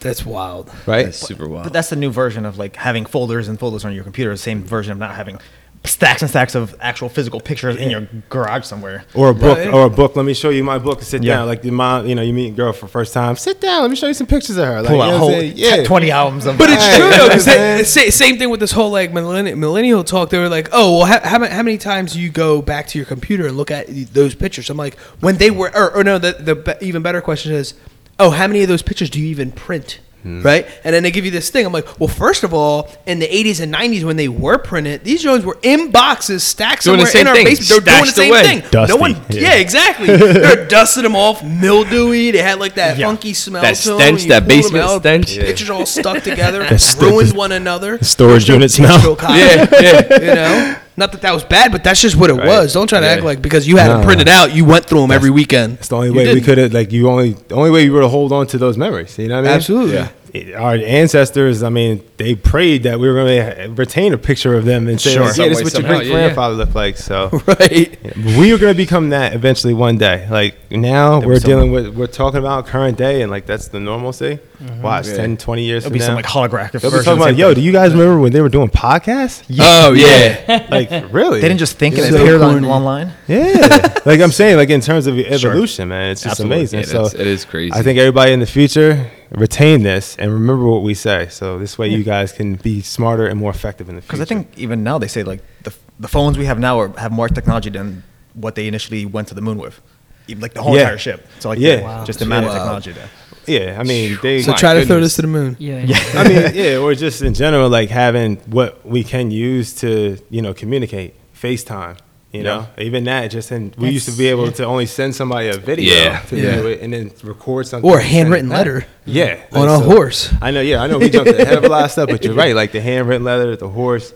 That's 0.00 0.24
wild. 0.24 0.70
Right. 0.86 1.06
That's 1.06 1.18
super 1.18 1.48
wild. 1.48 1.64
But 1.64 1.72
that's 1.72 1.90
the 1.90 1.96
new 1.96 2.10
version 2.10 2.44
of 2.44 2.58
like 2.58 2.76
having 2.76 3.04
folders 3.06 3.48
and 3.48 3.58
folders 3.58 3.84
on 3.84 3.92
your 3.94 4.04
computer. 4.04 4.30
The 4.30 4.36
same 4.36 4.62
version 4.64 4.92
of 4.92 4.98
not 4.98 5.14
having 5.14 5.38
stacks 5.84 6.22
and 6.22 6.28
stacks 6.28 6.56
of 6.56 6.74
actual 6.80 7.08
physical 7.08 7.40
pictures 7.40 7.76
in 7.76 7.88
your 7.88 8.08
garage 8.28 8.64
somewhere. 8.64 9.04
Or 9.14 9.28
a 9.30 9.34
book, 9.34 9.58
Right. 9.58 9.68
or 9.68 9.84
a 9.86 9.90
book. 9.90 10.16
Let 10.16 10.24
me 10.24 10.34
show 10.34 10.50
you 10.50 10.64
my 10.64 10.76
book. 10.78 11.02
Sit 11.02 11.22
Yeah. 11.22 11.36
down, 11.36 11.46
like 11.46 11.62
your 11.64 11.72
mom. 11.72 12.06
You 12.06 12.16
know, 12.16 12.22
you 12.22 12.32
meet 12.32 12.48
a 12.48 12.56
girl 12.56 12.72
for 12.72 12.86
the 12.86 12.90
first 12.90 13.14
time. 13.14 13.36
Sit 13.36 13.60
down. 13.60 13.82
Let 13.82 13.90
me 13.90 13.96
show 13.96 14.08
you 14.08 14.14
some 14.14 14.26
pictures 14.26 14.56
of 14.56 14.66
her. 14.66 14.78
Like, 14.82 14.88
Pull 14.88 14.96
you 14.96 15.02
out 15.02 15.06
know 15.06 15.16
a 15.16 15.18
what 15.20 15.24
I'm 15.26 15.30
whole 15.32 15.40
saying? 15.40 15.52
yeah. 15.56 15.84
twenty 15.84 16.10
albums 16.10 16.46
of. 16.46 16.58
But 16.58 16.70
it's 16.70 16.84
Right, 16.84 16.96
true 16.96 17.04
you 17.04 17.10
know 17.12 17.16
though. 17.18 17.22
what 17.24 17.32
'cause 17.32 17.48
I'm 17.48 17.54
they- 17.78 17.84
saying? 17.84 18.10
sa- 18.10 18.16
same 18.24 18.38
thing 18.38 18.50
with 18.50 18.60
this 18.60 18.72
whole 18.72 18.90
like 18.90 19.12
millenni- 19.12 19.54
millennial 19.56 20.02
talk. 20.04 20.30
They 20.30 20.38
were 20.38 20.48
like, 20.48 20.68
"Oh, 20.72 20.98
well, 20.98 21.06
how, 21.06 21.20
how, 21.22 21.38
ma- 21.38 21.46
how 21.46 21.62
many 21.62 21.78
times 21.78 22.12
do 22.12 22.20
you 22.20 22.28
go 22.28 22.60
back 22.60 22.88
to 22.88 22.98
your 22.98 23.06
computer 23.06 23.46
and 23.46 23.56
look 23.56 23.70
at 23.70 23.86
those 24.12 24.34
pictures?" 24.34 24.68
I'm 24.70 24.76
like, 24.76 24.98
"When 25.20 25.36
they 25.36 25.50
were," 25.50 25.70
or, 25.74 25.94
or 25.94 26.04
no, 26.04 26.18
the 26.18 26.36
the 26.38 26.54
be- 26.56 26.74
even 26.80 27.02
better 27.02 27.20
question 27.20 27.52
is, 27.52 27.74
"Oh, 28.18 28.30
how 28.30 28.46
many 28.46 28.62
of 28.62 28.68
those 28.68 28.82
pictures 28.82 29.10
do 29.10 29.20
you 29.20 29.26
even 29.28 29.52
print 29.52 30.00
hmm. 30.22 30.42
Right, 30.42 30.66
and 30.82 30.92
then 30.94 31.04
they 31.04 31.12
give 31.12 31.24
you 31.24 31.30
this 31.30 31.48
thing. 31.48 31.64
I'm 31.64 31.72
like, 31.72 32.00
well, 32.00 32.08
first 32.08 32.42
of 32.42 32.52
all, 32.52 32.88
in 33.06 33.20
the 33.20 33.28
80s 33.28 33.60
and 33.60 33.72
90s 33.72 34.02
when 34.02 34.16
they 34.16 34.26
were 34.28 34.58
printed, 34.58 35.04
these 35.04 35.22
joints 35.22 35.46
were 35.46 35.56
in 35.62 35.92
boxes, 35.92 36.42
stacked 36.42 36.82
Doing 36.82 37.06
somewhere 37.06 37.20
in 37.22 37.26
our 37.28 37.34
thing, 37.36 37.44
basement. 37.44 37.68
They're 37.84 37.94
doing 37.94 38.06
the 38.06 38.12
same 38.12 38.32
away. 38.32 38.42
thing. 38.42 38.58
no 38.64 38.70
Dusty, 38.86 38.98
one, 38.98 39.12
yeah. 39.30 39.40
yeah, 39.40 39.54
exactly. 39.54 40.06
They're 40.16 40.66
dusting 40.66 41.04
them 41.04 41.14
off, 41.14 41.44
mildewy. 41.44 42.32
They 42.32 42.42
had 42.42 42.58
like 42.58 42.74
that 42.74 42.98
Yeah. 42.98 43.06
funky 43.06 43.32
smell 43.32 43.62
That 43.62 43.76
to 43.76 43.92
'em. 43.92 43.98
stench, 44.00 44.22
You 44.24 44.28
that 44.30 44.40
pulled 44.42 44.52
'em 44.52 44.58
basement 44.58 44.84
out, 44.84 45.00
stench. 45.02 45.36
Yeah. 45.36 45.44
Pictures 45.44 45.70
all 45.70 45.86
stuck 45.86 46.22
together, 46.30 46.66
st- 46.78 47.00
ruined 47.00 47.32
one 47.34 47.52
another. 47.52 47.98
storage 48.02 48.46
There's 48.46 48.48
no 48.48 48.54
unit 48.54 48.70
smell. 48.72 49.16
Yeah, 49.36 49.66
yeah. 49.80 50.18
You 50.20 50.34
know, 50.34 50.76
not 50.98 51.12
that 51.12 51.22
that 51.22 51.32
was 51.32 51.44
bad, 51.44 51.72
but 51.72 51.82
that's 51.84 52.00
just 52.02 52.16
what 52.16 52.28
it 52.28 52.34
Right. 52.34 52.46
was. 52.46 52.72
Don't 52.74 52.88
try 52.88 53.00
to 53.00 53.06
Yeah. 53.06 53.12
act 53.12 53.22
like 53.22 53.40
because 53.40 53.66
you 53.66 53.76
had 53.78 53.88
them 53.90 54.00
No. 54.00 54.06
printed 54.06 54.28
out, 54.28 54.54
you 54.54 54.64
went 54.64 54.84
through 54.86 55.00
them 55.02 55.10
every 55.12 55.30
weekend. 55.30 55.78
It's 55.78 55.88
the 55.88 55.96
only 55.96 56.08
You 56.08 56.14
way 56.14 56.24
we 56.26 56.34
didn't. 56.34 56.44
could 56.44 56.58
have 56.58 56.72
like 56.74 56.92
you 56.92 57.08
only 57.08 57.36
the 57.48 57.54
only 57.54 57.70
way 57.70 57.84
you 57.84 57.92
were 57.92 58.00
to 58.02 58.08
hold 58.08 58.32
on 58.32 58.46
to 58.48 58.58
those 58.58 58.76
memories. 58.76 59.14
You 59.16 59.28
know 59.28 59.36
what 59.36 59.40
I 59.46 59.48
mean? 59.48 59.52
Absolutely. 59.52 59.94
Yeah. 59.94 60.08
It- 60.48 60.54
Our 60.54 60.74
ancestors, 60.74 61.62
I 61.62 61.68
mean, 61.68 62.02
they 62.16 62.34
prayed 62.34 62.82
that 62.84 62.98
we 63.00 63.08
were 63.08 63.14
going 63.14 63.54
to 63.56 63.72
retain 63.74 64.12
a 64.12 64.18
picture 64.18 64.54
of 64.56 64.64
them 64.64 64.88
and 64.88 65.00
say, 65.00 65.14
Sure. 65.14 65.24
like, 65.24 65.34
Some 65.34 65.44
"Yeah, 65.44 65.48
this 65.50 65.58
is 65.58 65.64
what 65.64 65.72
your 65.74 65.82
somehow, 65.82 65.96
great 65.98 66.06
yeah, 66.08 66.12
yeah. 66.14 66.20
grandfather 66.24 66.54
looked 66.54 66.74
like." 66.74 66.96
So 66.96 67.28
Right. 67.46 67.98
yeah, 68.02 68.38
we 68.38 68.52
are 68.52 68.58
going 68.58 68.72
to 68.72 68.76
become 68.76 69.10
that 69.10 69.34
eventually 69.34 69.74
one 69.74 69.98
day. 69.98 70.26
Like 70.30 70.70
now, 70.70 71.20
There'll 71.20 71.26
we're 71.34 71.38
dealing 71.38 71.72
with 71.72 71.94
we're 71.96 72.06
talking 72.06 72.38
about 72.38 72.66
current 72.66 72.96
day, 72.98 73.22
and 73.22 73.30
like 73.30 73.46
that's 73.46 73.68
the 73.68 73.80
normalcy. 73.80 74.38
Mm-hmm. 74.62 74.82
Watch 74.82 75.06
Yeah. 75.06 75.16
10, 75.18 75.36
20 75.36 75.62
years 75.64 75.84
It'll 75.84 75.90
from 75.90 75.92
be 75.92 75.98
now. 76.00 76.06
some 76.06 76.14
like 76.16 76.24
holographic 76.24 76.80
They'll 76.80 76.90
be 76.90 76.96
talking 77.04 77.22
about, 77.22 77.36
yo, 77.36 77.54
do 77.54 77.60
you 77.60 77.70
guys 77.70 77.92
remember 77.92 78.18
when 78.18 78.32
they 78.32 78.40
were 78.40 78.48
doing 78.48 78.68
podcasts? 78.68 79.44
Oh 79.60 79.92
yeah. 79.92 80.66
Like, 80.70 80.90
really? 81.12 81.40
They 81.40 81.46
didn't 81.48 81.60
just 81.60 81.78
think 81.78 81.96
and 81.96 82.06
it 82.06 82.10
So 82.10 82.16
appeared 82.20 82.42
on, 82.42 82.64
online. 82.64 83.12
Yeah, 83.28 83.98
like 84.04 84.20
I'm 84.20 84.32
saying, 84.32 84.56
like 84.56 84.70
in 84.70 84.80
terms 84.80 85.06
of 85.06 85.16
evolution, 85.18 85.88
man, 85.90 86.10
it's 86.10 86.22
just 86.22 86.32
Absolutely. 86.40 86.56
amazing. 86.56 86.80
Yeah, 86.80 86.86
so 86.86 87.04
it 87.06 87.26
is 87.26 87.44
crazy. 87.44 87.72
I 87.72 87.82
think 87.82 87.98
everybody 88.00 88.32
in 88.32 88.40
the 88.40 88.46
future 88.46 89.08
retain 89.30 89.82
this 89.82 90.16
and 90.16 90.32
remember 90.32 90.66
what 90.66 90.82
we 90.82 90.94
say. 90.94 91.28
So 91.28 91.58
this 91.58 91.78
way, 91.78 91.88
you 91.88 92.02
guys 92.04 92.32
can 92.32 92.54
be 92.56 92.80
smarter 92.82 93.26
and 93.26 93.38
more 93.38 93.50
effective 93.50 93.88
in 93.88 93.96
the 93.96 94.02
future. 94.02 94.08
Because 94.16 94.20
I 94.20 94.24
think 94.24 94.48
even 94.56 94.82
now 94.82 94.98
they 94.98 95.08
say 95.08 95.22
like 95.22 95.42
the, 95.64 95.74
the 96.00 96.08
phones 96.08 96.38
we 96.38 96.46
have 96.46 96.58
now 96.58 96.78
are, 96.80 96.88
have 96.98 97.12
more 97.12 97.28
technology 97.28 97.70
than 97.70 98.02
what 98.34 98.54
they 98.54 98.66
initially 98.68 99.04
went 99.06 99.28
to 99.28 99.34
the 99.34 99.40
moon 99.42 99.58
with. 99.58 99.80
Even, 100.28 100.40
like 100.42 100.54
the 100.54 100.62
whole 100.62 100.74
Yeah. 100.74 100.82
entire 100.82 100.98
ship. 100.98 101.26
So 101.40 101.48
like 101.50 101.58
Yeah. 101.58 101.76
the- 101.76 101.82
Wow. 101.82 102.04
just 102.04 102.18
the 102.20 102.24
amount 102.26 102.46
of 102.46 102.52
uh, 102.52 102.58
technology 102.58 102.92
there. 102.92 103.08
yeah, 103.46 103.80
I 103.80 103.82
mean, 103.82 104.18
they. 104.22 104.42
So 104.42 104.50
My 104.52 104.56
try 104.58 104.74
to 104.74 104.84
throw 104.86 105.00
this 105.00 105.16
to 105.16 105.22
the 105.22 105.28
moon. 105.28 105.56
Yeah, 105.58 105.82
Yeah. 105.84 105.98
I 106.14 106.28
mean, 106.28 106.54
yeah, 106.54 106.76
or 106.78 106.94
just 106.94 107.22
in 107.22 107.34
general, 107.34 107.68
like 107.70 107.88
having 107.90 108.36
what 108.46 108.84
we 108.86 109.02
can 109.04 109.30
use 109.30 109.74
to, 109.76 110.18
you 110.30 110.42
know, 110.42 110.52
communicate, 110.54 111.14
FaceTime. 111.34 111.96
You 112.32 112.42
know, 112.42 112.66
even 112.76 113.04
that. 113.04 113.28
Just 113.28 113.50
in, 113.52 113.72
we 113.78 113.88
used 113.90 114.06
to 114.08 114.16
be 114.16 114.26
able 114.28 114.52
to 114.52 114.64
only 114.64 114.84
send 114.84 115.14
somebody 115.14 115.48
a 115.48 115.56
video 115.56 115.94
Yeah. 115.94 116.18
to 116.28 116.36
Yeah. 116.36 116.56
do 116.56 116.66
it, 116.66 116.80
and 116.82 116.92
then 116.92 117.10
record 117.22 117.66
something 117.66 117.88
Or 117.90 117.94
a 117.96 118.00
and 118.00 118.02
send 118.04 118.12
it 118.12 118.18
handwritten 118.18 118.48
letter. 118.50 118.86
Yeah, 119.06 119.38
On 119.52 119.62
like, 119.66 119.70
a 119.70 119.82
so- 119.82 119.90
horse. 119.90 120.30
I 120.42 120.50
know. 120.50 120.60
Yeah, 120.60 120.82
I 120.82 120.86
know. 120.88 120.98
We 120.98 121.08
jumped 121.08 121.30
ahead 121.30 121.56
of 121.56 121.64
a 121.64 121.68
lot 121.68 121.84
of 121.86 121.90
stuff, 121.90 122.10
but 122.10 122.22
you're 122.24 122.34
right. 122.44 122.54
Like 122.54 122.72
the 122.72 122.82
handwritten 122.82 123.24
letter, 123.24 123.56
the 123.56 123.68
horse, 123.68 124.12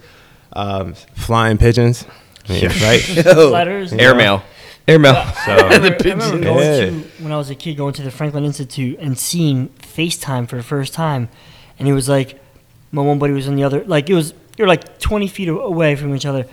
um, 0.52 0.95
flying 1.14 1.57
pigeons. 1.57 2.04
Yeah, 2.47 2.66
right. 2.85 3.16
Letters. 3.26 3.92
Airmail. 3.95 4.42
Airmail. 4.87 5.14
So 5.14 5.52
I 5.52 5.62
remember, 5.75 5.97
I 6.04 6.09
remember 6.11 6.38
going 6.40 6.59
Yeah. 6.66 6.87
to 6.87 6.92
when 7.23 7.33
I 7.33 7.38
was 7.38 7.49
a 7.50 7.54
kid 7.54 7.76
going 7.78 7.95
to 7.95 8.02
the 8.02 8.11
Franklin 8.11 8.45
Institute 8.45 8.99
and 9.00 9.16
seeing 9.16 9.69
FaceTime 9.81 10.49
for 10.49 10.57
the 10.57 10.62
first 10.62 10.92
time, 10.92 11.28
and 11.78 11.88
it 11.88 11.95
was 11.95 12.09
like 12.11 12.38
my 12.90 13.00
one 13.00 13.19
buddy 13.19 13.33
was 13.33 13.49
on 13.49 13.54
the 13.57 13.64
other 13.64 13.85
like 13.87 14.11
it 14.11 14.14
was 14.14 14.35
you're 14.59 14.69
like 14.69 14.99
20 14.99 15.28
feet 15.28 15.49
away 15.49 15.95
from 15.97 16.14
each 16.14 16.26
other, 16.26 16.47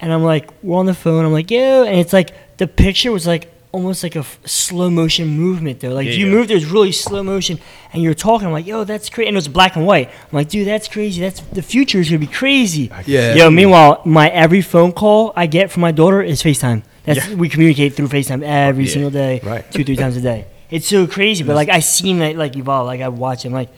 and 0.00 0.12
I'm 0.12 0.22
like 0.24 0.50
we're 0.62 0.78
on 0.78 0.86
the 0.86 0.94
phone. 0.94 1.24
I'm 1.24 1.32
like 1.32 1.50
yo, 1.50 1.84
and 1.84 1.98
it's 1.98 2.12
like 2.12 2.56
the 2.58 2.66
picture 2.66 3.12
was 3.12 3.26
like 3.26 3.52
almost 3.72 4.02
like 4.02 4.16
a 4.16 4.20
f- 4.20 4.38
slow 4.46 4.88
motion 4.88 5.28
movement 5.28 5.80
though. 5.80 5.90
Like 5.90 6.06
if 6.06 6.16
you 6.16 6.26
Yeah. 6.26 6.32
moved, 6.32 6.50
it 6.50 6.54
was 6.54 6.64
really 6.66 6.92
slow 6.92 7.22
motion, 7.22 7.58
and 7.92 8.02
you're 8.02 8.14
talking. 8.14 8.46
I'm 8.46 8.52
like 8.52 8.66
yo, 8.66 8.84
that's 8.84 9.08
crazy, 9.10 9.28
and 9.28 9.36
it 9.36 9.38
was 9.38 9.48
black 9.48 9.76
and 9.76 9.86
white. 9.86 10.08
I'm 10.08 10.32
like 10.36 10.48
dude, 10.48 10.66
that's 10.66 10.88
crazy. 10.88 11.20
That's 11.20 11.40
the 11.40 11.62
future 11.62 11.98
is 11.98 12.08
gonna 12.08 12.18
be 12.20 12.26
crazy. 12.26 12.90
Yeah. 13.06 13.34
Yo, 13.34 13.50
meanwhile, 13.50 14.00
my 14.04 14.28
every 14.30 14.62
phone 14.62 14.92
call 14.92 15.32
I 15.36 15.46
get 15.46 15.70
from 15.70 15.82
my 15.82 15.92
daughter 15.92 16.22
is 16.22 16.42
FaceTime. 16.42 16.82
That's 17.04 17.28
we 17.28 17.48
communicate 17.48 17.94
through 17.94 18.08
FaceTime 18.08 18.42
every 18.42 18.84
Yeah. 18.84 18.90
single 18.92 19.10
day, 19.10 19.40
Right. 19.44 19.70
two 19.70 19.84
three 19.84 19.96
times 19.96 20.16
a 20.16 20.20
day. 20.20 20.46
It's 20.70 20.86
so 20.88 21.06
crazy, 21.06 21.44
but 21.44 21.54
like 21.54 21.68
I 21.68 21.80
seen 21.80 22.18
that 22.20 22.36
like 22.36 22.56
evolve. 22.56 22.86
Like 22.86 23.00
I 23.00 23.08
watched 23.08 23.44
him 23.44 23.52
like 23.52 23.68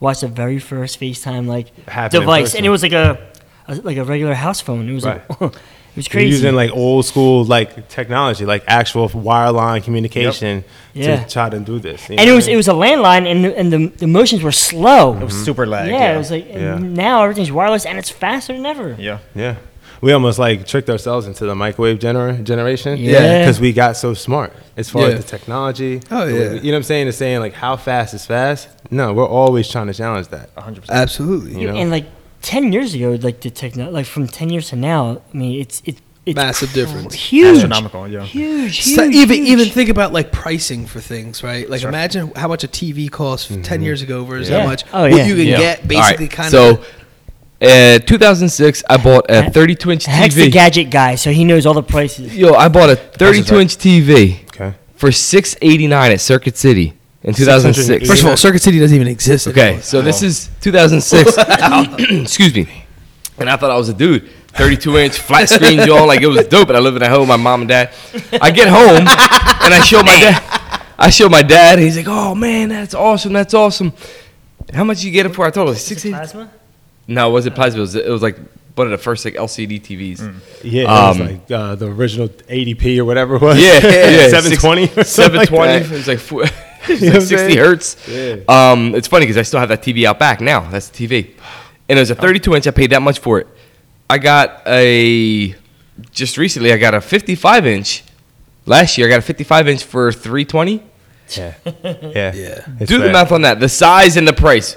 watch 0.00 0.20
the 0.20 0.28
very 0.28 0.58
first 0.60 1.00
FaceTime 1.00 1.46
like 1.46 1.66
Happen 1.88 2.16
in 2.16 2.20
device, 2.22 2.54
and 2.54 2.64
it 2.64 2.70
was 2.70 2.82
like 2.82 2.92
a, 2.92 3.18
a 3.68 3.74
like 3.76 3.96
a 3.96 4.04
regular 4.04 4.34
house 4.34 4.60
phone. 4.60 4.88
It 4.88 4.94
was 4.94 5.04
like 5.04 5.22
it 5.30 5.40
was 5.40 5.52
We're 5.96 6.02
crazy. 6.10 6.30
using 6.36 6.54
like 6.54 6.70
old 6.72 7.04
school 7.06 7.44
like 7.44 7.88
technology, 7.88 8.44
like 8.46 8.64
actual 8.66 9.08
wireline 9.08 9.82
communication 9.82 10.64
Yeah. 10.94 11.24
to 11.24 11.28
try 11.30 11.48
to 11.50 11.58
do 11.60 11.78
this. 11.78 12.08
you 12.08 12.16
and 12.16 12.26
know 12.26 12.32
it 12.32 12.36
was 12.36 12.46
what 12.46 12.50
I 12.50 12.54
it 12.54 12.56
was 12.56 12.68
a 12.68 12.72
landline, 12.72 13.26
and 13.30 13.44
the- 13.44 13.58
and 13.58 13.72
the, 13.72 13.86
the 13.98 14.06
motions 14.06 14.42
were 14.42 14.52
slow. 14.52 15.14
It 15.16 15.24
was 15.24 15.34
super 15.44 15.66
lag. 15.66 15.88
yeah, 15.90 16.14
it 16.14 16.18
was 16.18 16.30
like 16.30 16.46
Yeah. 16.48 16.78
now 16.78 17.22
everything's 17.24 17.50
wireless 17.52 17.84
and 17.86 17.98
it's 17.98 18.10
faster 18.10 18.52
than 18.54 18.66
ever. 18.66 18.96
yeah. 18.98 19.18
yeah. 19.34 19.56
We 20.00 20.12
almost 20.12 20.38
like 20.38 20.64
tricked 20.64 20.88
ourselves 20.90 21.26
into 21.26 21.44
the 21.44 21.56
microwave 21.56 21.98
gener- 21.98 22.44
generation. 22.44 22.96
Yeah. 23.00 23.40
Because 23.40 23.58
we 23.58 23.72
got 23.72 23.96
so 23.96 24.14
smart 24.14 24.52
as 24.76 24.88
far 24.88 25.02
Yeah. 25.02 25.16
as 25.16 25.24
the 25.24 25.28
technology. 25.38 26.00
Oh, 26.08 26.24
yeah. 26.24 26.52
You 26.52 26.70
know 26.70 26.70
what 26.70 26.76
I'm 26.76 26.82
saying? 26.84 27.08
It's 27.08 27.18
saying 27.18 27.40
like 27.40 27.52
how 27.54 27.76
fast 27.76 28.14
is 28.14 28.24
fast. 28.24 28.68
No, 28.92 29.12
we're 29.12 29.26
always 29.26 29.68
trying 29.68 29.88
to 29.88 29.94
challenge 29.94 30.28
that. 30.28 30.54
100%. 30.54 30.88
Absolutely. 30.88 31.60
You 31.60 31.66
know? 31.72 31.74
And 31.74 31.90
like 31.90 32.06
ten 32.42 32.72
years 32.72 32.94
ago, 32.94 33.18
like 33.20 33.40
the 33.40 33.50
techno, 33.50 33.90
like 33.90 34.06
from 34.06 34.26
ten 34.26 34.50
years 34.50 34.68
to 34.70 34.76
now, 34.76 35.22
I 35.32 35.36
mean, 35.36 35.60
it's 35.60 35.82
it, 35.84 36.00
it's 36.26 36.36
Massive 36.36 36.72
difference. 36.74 37.14
huge, 37.14 37.56
Astronomical, 37.56 38.06
yeah. 38.06 38.22
huge, 38.22 38.78
huge. 38.84 38.96
So 38.96 39.04
even 39.04 39.36
huge. 39.38 39.48
even 39.48 39.68
think 39.70 39.88
about 39.88 40.12
like 40.12 40.30
pricing 40.30 40.86
for 40.86 41.00
things, 41.00 41.42
right? 41.42 41.68
Like 41.68 41.82
imagine 41.82 42.32
how 42.36 42.48
much 42.48 42.64
a 42.64 42.68
TV 42.68 43.10
cost 43.10 43.50
ten 43.64 43.82
years 43.82 44.02
ago 44.02 44.24
versus 44.24 44.50
Yeah. 44.50 44.60
how 44.60 44.66
much 44.66 44.84
Oh, 44.92 45.02
what 45.02 45.12
yeah. 45.12 45.26
you 45.26 45.36
can 45.36 45.46
Yeah. 45.46 45.56
get 45.58 45.88
basically 45.88 46.26
right, 46.26 46.32
kind 46.32 46.50
so, 46.50 46.70
of. 46.70 46.84
So. 46.84 46.84
Uh, 47.60 47.98
2006, 47.98 48.84
I 48.88 48.98
bought 48.98 49.26
a 49.28 49.50
32 49.50 49.90
inch 49.90 50.04
TV. 50.04 50.10
Heck's 50.12 50.34
the 50.36 50.48
gadget 50.50 50.90
guy, 50.90 51.16
so 51.16 51.32
he 51.32 51.42
knows 51.44 51.66
all 51.66 51.74
the 51.74 51.82
prices. 51.82 52.36
Yo, 52.36 52.54
I 52.54 52.68
bought 52.68 52.88
a 52.90 52.94
32 52.94 53.58
inch 53.58 53.76
TV 53.76 54.44
Okay. 54.54 54.74
for 54.94 55.10
689 55.10 56.12
at 56.12 56.20
Circuit 56.20 56.56
City 56.56 56.92
in 57.28 57.34
2006. 57.34 58.08
First 58.08 58.22
of 58.22 58.28
all, 58.28 58.36
Circuit 58.36 58.62
City 58.62 58.78
doesn't 58.80 58.94
even 58.94 59.08
exist. 59.08 59.46
Okay, 59.48 59.60
anymore. 59.66 59.82
so 59.82 60.02
this 60.02 60.22
is 60.22 60.50
2006. 60.60 61.36
Excuse 62.22 62.54
me. 62.54 62.84
And 63.38 63.48
I 63.48 63.56
thought 63.56 63.70
I 63.70 63.76
was 63.76 63.88
a 63.88 63.94
dude. 63.94 64.28
32 64.48 64.96
inch 64.98 65.18
flat 65.18 65.48
screen 65.48 65.78
John, 65.86 66.08
like 66.08 66.20
it 66.22 66.26
was 66.26 66.46
dope. 66.48 66.68
And 66.68 66.76
I 66.76 66.80
lived 66.80 67.00
at 67.02 67.10
home 67.10 67.20
with 67.20 67.28
my 67.28 67.36
mom 67.36 67.60
and 67.62 67.68
dad. 67.68 67.90
I 68.42 68.50
get 68.50 68.66
home 68.66 69.06
and 69.06 69.74
I 69.74 69.80
show 69.84 70.02
my 70.02 70.18
dad. 70.18 70.82
I 70.98 71.10
show 71.10 71.28
my 71.28 71.42
dad, 71.42 71.74
and 71.78 71.82
he's 71.84 71.96
like, 71.96 72.08
"Oh 72.08 72.34
man, 72.34 72.70
that's 72.70 72.92
awesome. 72.94 73.32
That's 73.32 73.54
awesome. 73.54 73.92
How 74.74 74.82
much 74.82 75.04
you 75.04 75.12
get 75.12 75.26
it 75.26 75.34
for?" 75.34 75.46
I 75.46 75.50
told 75.50 75.68
him 75.68 75.74
sixty. 75.76 76.10
Plasma? 76.10 76.50
No, 77.06 77.28
it 77.28 77.32
wasn't 77.32 77.54
plasma. 77.54 77.78
It 77.78 77.82
was, 77.82 77.94
it 77.94 78.08
was 78.10 78.20
like 78.22 78.36
one 78.74 78.88
of 78.88 78.90
the 78.90 78.98
first 78.98 79.24
like 79.24 79.34
LCD 79.34 79.80
TVs. 79.80 80.34
Yeah, 80.64 80.82
it 80.82 80.88
Um, 80.88 81.18
was 81.20 81.30
like 81.30 81.50
uh, 81.52 81.74
the 81.76 81.86
original 81.86 82.28
80p 82.28 82.98
or 82.98 83.04
whatever 83.04 83.36
it 83.36 83.42
was. 83.42 83.58
Yeah, 83.60 83.74
yeah, 83.84 84.28
720. 84.40 84.82
or 84.82 84.86
something 84.88 85.04
Seven 85.04 85.36
like 85.36 85.50
that. 85.50 85.82
it 85.82 85.90
was 85.90 86.08
like, 86.08 86.18
four, 86.18 86.44
it 86.90 87.00
was 87.00 87.02
You 87.02 87.08
know 87.10 87.18
like 87.18 87.22
sixty 87.28 87.36
saying? 87.54 87.58
hertz. 87.58 88.08
Yeah. 88.08 88.36
Um, 88.48 88.94
it's 88.94 89.08
funny 89.08 89.24
because 89.24 89.36
I 89.36 89.42
still 89.42 89.60
have 89.60 89.68
that 89.70 89.82
TV 89.82 90.04
out 90.04 90.18
back 90.18 90.40
now. 90.40 90.60
That's 90.70 90.88
the 90.88 91.06
TV, 91.06 91.30
and 91.88 91.98
it 91.98 92.02
was 92.02 92.10
a 92.10 92.14
thirty-two 92.14 92.54
inch. 92.54 92.66
I 92.66 92.70
paid 92.70 92.90
that 92.90 93.02
much 93.02 93.18
for 93.18 93.38
it. 93.40 93.46
I 94.10 94.18
got 94.18 94.62
a 94.66 95.54
just 96.12 96.38
recently. 96.38 96.72
I 96.72 96.76
got 96.78 96.94
a 96.94 97.00
fifty-five 97.00 97.66
inch. 97.66 98.04
Last 98.66 98.98
year, 98.98 99.06
I 99.06 99.10
got 99.10 99.18
a 99.18 99.22
fifty-five 99.22 99.68
inch 99.68 99.84
for 99.84 100.12
three 100.12 100.44
twenty. 100.44 100.82
Yeah. 101.36 101.54
Yeah. 101.64 102.32
Yeah. 102.34 102.64
It's 102.80 102.88
Do 102.90 102.98
the 102.98 103.10
math 103.12 103.32
on 103.32 103.42
that. 103.42 103.60
The 103.60 103.68
size 103.68 104.16
and 104.16 104.26
the 104.26 104.32
price, 104.32 104.76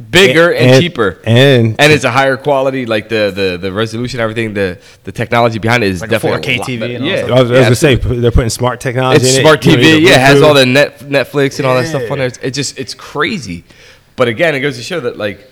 bigger 0.00 0.52
and, 0.52 0.80
cheaper. 0.82 1.20
And, 1.24 1.80
and 1.80 1.92
it's 1.92 2.04
a 2.04 2.10
higher 2.10 2.36
quality, 2.36 2.86
like 2.86 3.08
the, 3.08 3.32
the, 3.34 3.58
the 3.60 3.72
resolution, 3.72 4.20
everything, 4.20 4.54
the, 4.54 4.80
the 5.04 5.12
technology 5.12 5.58
behind 5.58 5.84
it 5.84 5.90
is 5.90 6.00
Like 6.00 6.10
definitely 6.10 6.40
4K 6.40 6.58
lot 6.58 6.68
TV 6.68 6.94
and 6.96 7.04
all 7.04 7.10
yeah, 7.10 7.22
that 7.22 7.30
I 7.30 7.40
was, 7.40 7.40
I 7.40 7.42
was 7.42 7.50
yeah, 7.50 7.62
gonna 7.62 7.74
say 7.76 7.94
they're 7.96 8.30
putting 8.30 8.50
smart 8.50 8.80
technology. 8.80 9.22
it's 9.22 9.36
in 9.36 9.42
smart 9.42 9.66
it. 9.66 9.70
You 9.70 9.76
TV. 9.76 10.02
know, 10.02 10.08
Yeah, 10.08 10.14
it 10.14 10.20
has 10.20 10.42
all 10.42 10.54
the 10.54 10.66
net 10.66 11.00
Netflix 11.00 11.58
and 11.58 11.66
all 11.66 11.74
that 11.76 11.88
stuff 11.88 12.10
on 12.10 12.18
there. 12.18 12.26
Yeah. 12.26 12.34
It's, 12.34 12.38
it 12.38 12.50
just 12.54 12.78
it's 12.78 12.94
crazy. 12.94 13.64
But 14.16 14.28
again, 14.28 14.54
it 14.54 14.60
goes 14.60 14.76
to 14.76 14.82
show 14.82 15.00
that 15.00 15.16
like 15.16 15.46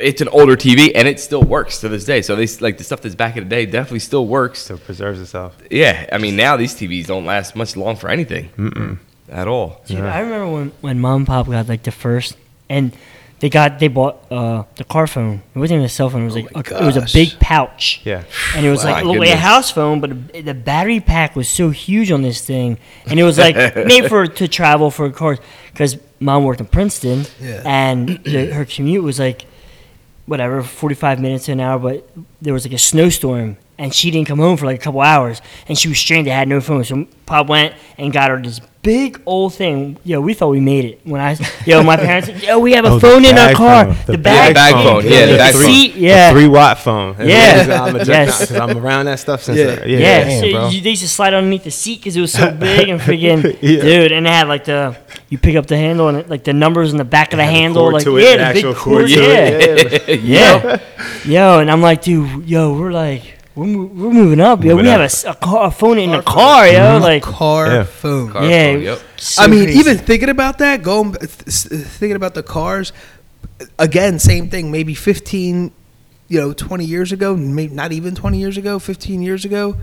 it's 0.00 0.20
an 0.20 0.28
older 0.28 0.56
TV 0.56 0.90
and 0.94 1.06
it 1.06 1.20
still 1.20 1.42
works 1.42 1.80
to 1.80 1.88
this 1.88 2.04
day. 2.04 2.22
So 2.22 2.34
they 2.34 2.46
like 2.60 2.78
the 2.78 2.84
stuff 2.84 3.02
that's 3.02 3.14
back 3.14 3.36
in 3.36 3.44
the 3.44 3.50
day 3.50 3.66
definitely 3.66 4.00
still 4.00 4.26
works. 4.26 4.60
So 4.60 4.74
it 4.74 4.84
preserves 4.84 5.20
itself. 5.20 5.56
Yeah, 5.70 6.08
I 6.12 6.18
mean 6.18 6.36
now 6.36 6.56
these 6.56 6.74
TVs 6.74 7.06
don't 7.06 7.24
last 7.24 7.54
much 7.54 7.76
long 7.76 7.96
for 7.96 8.08
anything 8.08 8.98
at 9.28 9.48
all. 9.48 9.82
Dude, 9.86 10.00
I 10.00 10.20
remember 10.20 10.52
when, 10.52 10.72
when 10.80 11.00
mom 11.00 11.16
and 11.18 11.26
pop 11.26 11.46
got 11.46 11.68
like 11.68 11.82
the 11.82 11.92
first, 11.92 12.36
and 12.68 12.92
they 13.40 13.48
got 13.50 13.78
they 13.78 13.88
bought 13.88 14.30
uh, 14.30 14.64
the 14.76 14.84
car 14.84 15.06
phone. 15.06 15.42
It 15.54 15.58
wasn't 15.58 15.76
even 15.78 15.86
a 15.86 15.88
cell 15.88 16.08
phone. 16.10 16.22
It 16.22 16.24
was 16.26 16.34
like 16.36 16.54
my 16.54 16.62
a, 16.64 16.82
it 16.82 16.86
was 16.86 16.96
a 16.96 17.06
big 17.12 17.38
pouch. 17.40 18.00
Yeah. 18.04 18.22
And 18.54 18.64
it 18.64 18.70
was 18.70 18.84
My 18.84 18.92
like 18.92 19.04
looked 19.04 19.18
like 19.20 19.30
a 19.30 19.36
house 19.36 19.70
phone, 19.70 20.00
but 20.00 20.32
the- 20.32 20.42
the 20.42 20.54
battery 20.54 21.00
pack 21.00 21.34
was 21.34 21.48
so 21.48 21.70
huge 21.70 22.10
on 22.10 22.22
this 22.22 22.44
thing, 22.46 22.78
and 23.06 23.18
it 23.18 23.24
was 23.24 23.38
like 23.38 23.56
made 23.92 24.08
for 24.08 24.26
to 24.26 24.46
travel 24.48 24.90
for 24.90 25.10
cars. 25.10 25.38
Because 25.72 25.96
mom 26.20 26.44
worked 26.44 26.60
in 26.60 26.66
Princeton, 26.66 27.24
Yeah. 27.40 27.62
and 27.64 28.22
the, 28.24 28.52
her 28.52 28.64
commute 28.64 29.02
was 29.04 29.18
like 29.18 29.46
whatever, 30.26 30.62
forty 30.62 30.94
five 30.94 31.18
minutes 31.20 31.46
to 31.46 31.52
an 31.52 31.60
hour. 31.60 31.78
But 31.78 32.08
there 32.42 32.52
was 32.52 32.64
like 32.66 32.74
a 32.74 32.78
snowstorm, 32.78 33.56
and 33.80 33.92
she 33.92 34.10
didn't 34.12 34.28
come 34.28 34.38
home 34.38 34.56
for 34.56 34.66
like 34.66 34.78
a 34.78 34.82
couple 34.82 35.00
hours, 35.00 35.40
and 35.66 35.76
she 35.76 35.88
was 35.88 35.98
stranded, 35.98 36.32
had 36.32 36.46
no 36.46 36.60
phone. 36.60 36.84
So 36.84 37.06
Pop 37.26 37.48
went 37.48 37.74
and 37.98 38.12
got 38.12 38.30
her 38.30 38.40
this 38.40 38.60
big 38.82 39.20
old 39.26 39.52
thing. 39.54 39.98
Yo, 40.04 40.20
we 40.20 40.32
thought 40.34 40.48
we 40.48 40.60
made 40.60 40.84
it. 40.84 41.00
When 41.04 41.20
I, 41.20 41.36
yo, 41.66 41.82
my 41.82 41.96
parents, 42.08 42.28
said, 42.28 42.42
yo, 42.42 42.58
we 42.58 42.72
have 42.72 42.84
a 42.84 42.88
Oh, 42.88 42.98
phone 43.00 43.24
in 43.24 43.36
our 43.36 43.52
car. 43.52 43.86
phone. 43.86 43.96
The, 44.06 44.12
The 44.12 44.18
bag, 44.18 44.54
bag 44.54 44.72
phone, 44.72 45.04
yeah, 45.04 45.26
the 45.26 45.36
bag 45.36 45.52
phone. 45.54 45.62
seat, 45.64 45.94
The 45.94 46.00
yeah. 46.00 46.30
three 46.32 46.48
watt 46.48 46.78
phone. 46.78 47.14
Yeah. 47.18 47.82
I'm, 47.86 47.96
Yes. 47.96 48.40
because 48.40 48.56
I'm 48.56 48.76
around 48.78 49.04
that 49.06 49.18
stuff 49.18 49.42
since. 49.42 49.58
Yeah. 49.58 49.84
yeah, 49.84 49.98
Yeah, 49.98 50.24
damn, 50.24 50.40
so 50.40 50.50
bro. 50.52 50.68
you, 50.70 50.80
they 50.80 50.90
used 50.90 51.02
to 51.02 51.08
slide 51.08 51.34
underneath 51.34 51.64
the 51.64 51.70
seat 51.70 52.00
because 52.00 52.16
it 52.16 52.20
was 52.22 52.32
so 52.32 52.50
big 52.66 52.88
and 52.88 53.00
freaking 53.00 53.42
Yeah. 53.60 53.82
dude. 53.82 54.12
And 54.12 54.26
it 54.26 54.30
had 54.30 54.48
like 54.48 54.64
the 54.64 54.96
you 55.28 55.36
pick 55.38 55.56
up 55.56 55.66
the 55.66 55.76
handle 55.76 56.08
and 56.08 56.18
it, 56.18 56.28
like 56.30 56.44
the 56.44 56.52
numbers 56.54 56.90
in 56.92 56.96
the 56.98 57.04
back 57.04 57.32
of 57.32 57.36
the 57.38 57.44
handle, 57.44 57.92
like 57.92 58.04
to 58.04 58.16
it, 58.18 58.22
yeah, 58.24 58.30
the 58.30 58.38
the 58.38 58.52
big 58.54 58.56
actual 58.64 58.74
cord, 58.74 58.96
cord 59.02 59.08
to 59.08 59.14
yeah, 59.14 60.08
it, 60.08 60.20
yeah, 60.20 60.78
yo. 61.24 61.60
And 61.60 61.70
I'm 61.70 61.80
like, 61.82 62.02
dude, 62.02 62.48
yo, 62.48 62.72
we're 62.78 62.92
like. 62.92 63.36
We're, 63.54 63.66
mo- 63.66 63.84
we're 63.92 64.12
moving 64.12 64.40
up, 64.40 64.62
yo. 64.62 64.70
Moving 64.70 64.84
we 64.84 64.90
have 64.90 65.00
a 65.00 65.04
up. 65.04 65.10
s- 65.10 65.24
a, 65.24 65.34
car, 65.34 65.66
a 65.66 65.70
phone 65.70 65.98
in 65.98 66.10
a 66.14 66.22
car, 66.22 66.66
yo. 66.68 66.72
Mm-hmm. 66.78 67.02
Like, 67.02 67.22
car 67.22 67.66
Yeah. 67.66 67.82
phone. 67.84 68.30
Car 68.32 68.44
yeah. 68.44 68.72
phone, 68.72 68.82
yep. 68.82 68.98
so 69.16 69.42
I 69.42 69.46
mean, 69.48 69.64
crazy. 69.64 69.78
even 69.80 69.98
thinking 69.98 70.28
about 70.28 70.58
that, 70.58 70.82
going 70.82 71.12
th- 71.14 71.30
th- 71.44 71.82
thinking 71.84 72.16
about 72.16 72.34
the 72.34 72.42
cars, 72.44 72.92
again, 73.78 74.18
same 74.18 74.48
thing. 74.50 74.70
Maybe 74.70 74.94
fifteen, 74.94 75.72
you 76.28 76.40
know, 76.40 76.52
twenty 76.52 76.84
years 76.84 77.10
ago, 77.12 77.36
maybe 77.36 77.74
not 77.74 77.90
even 77.92 78.14
twenty 78.14 78.38
years 78.38 78.56
ago, 78.56 78.78
fifteen 78.78 79.20
years 79.20 79.44
ago. 79.44 79.76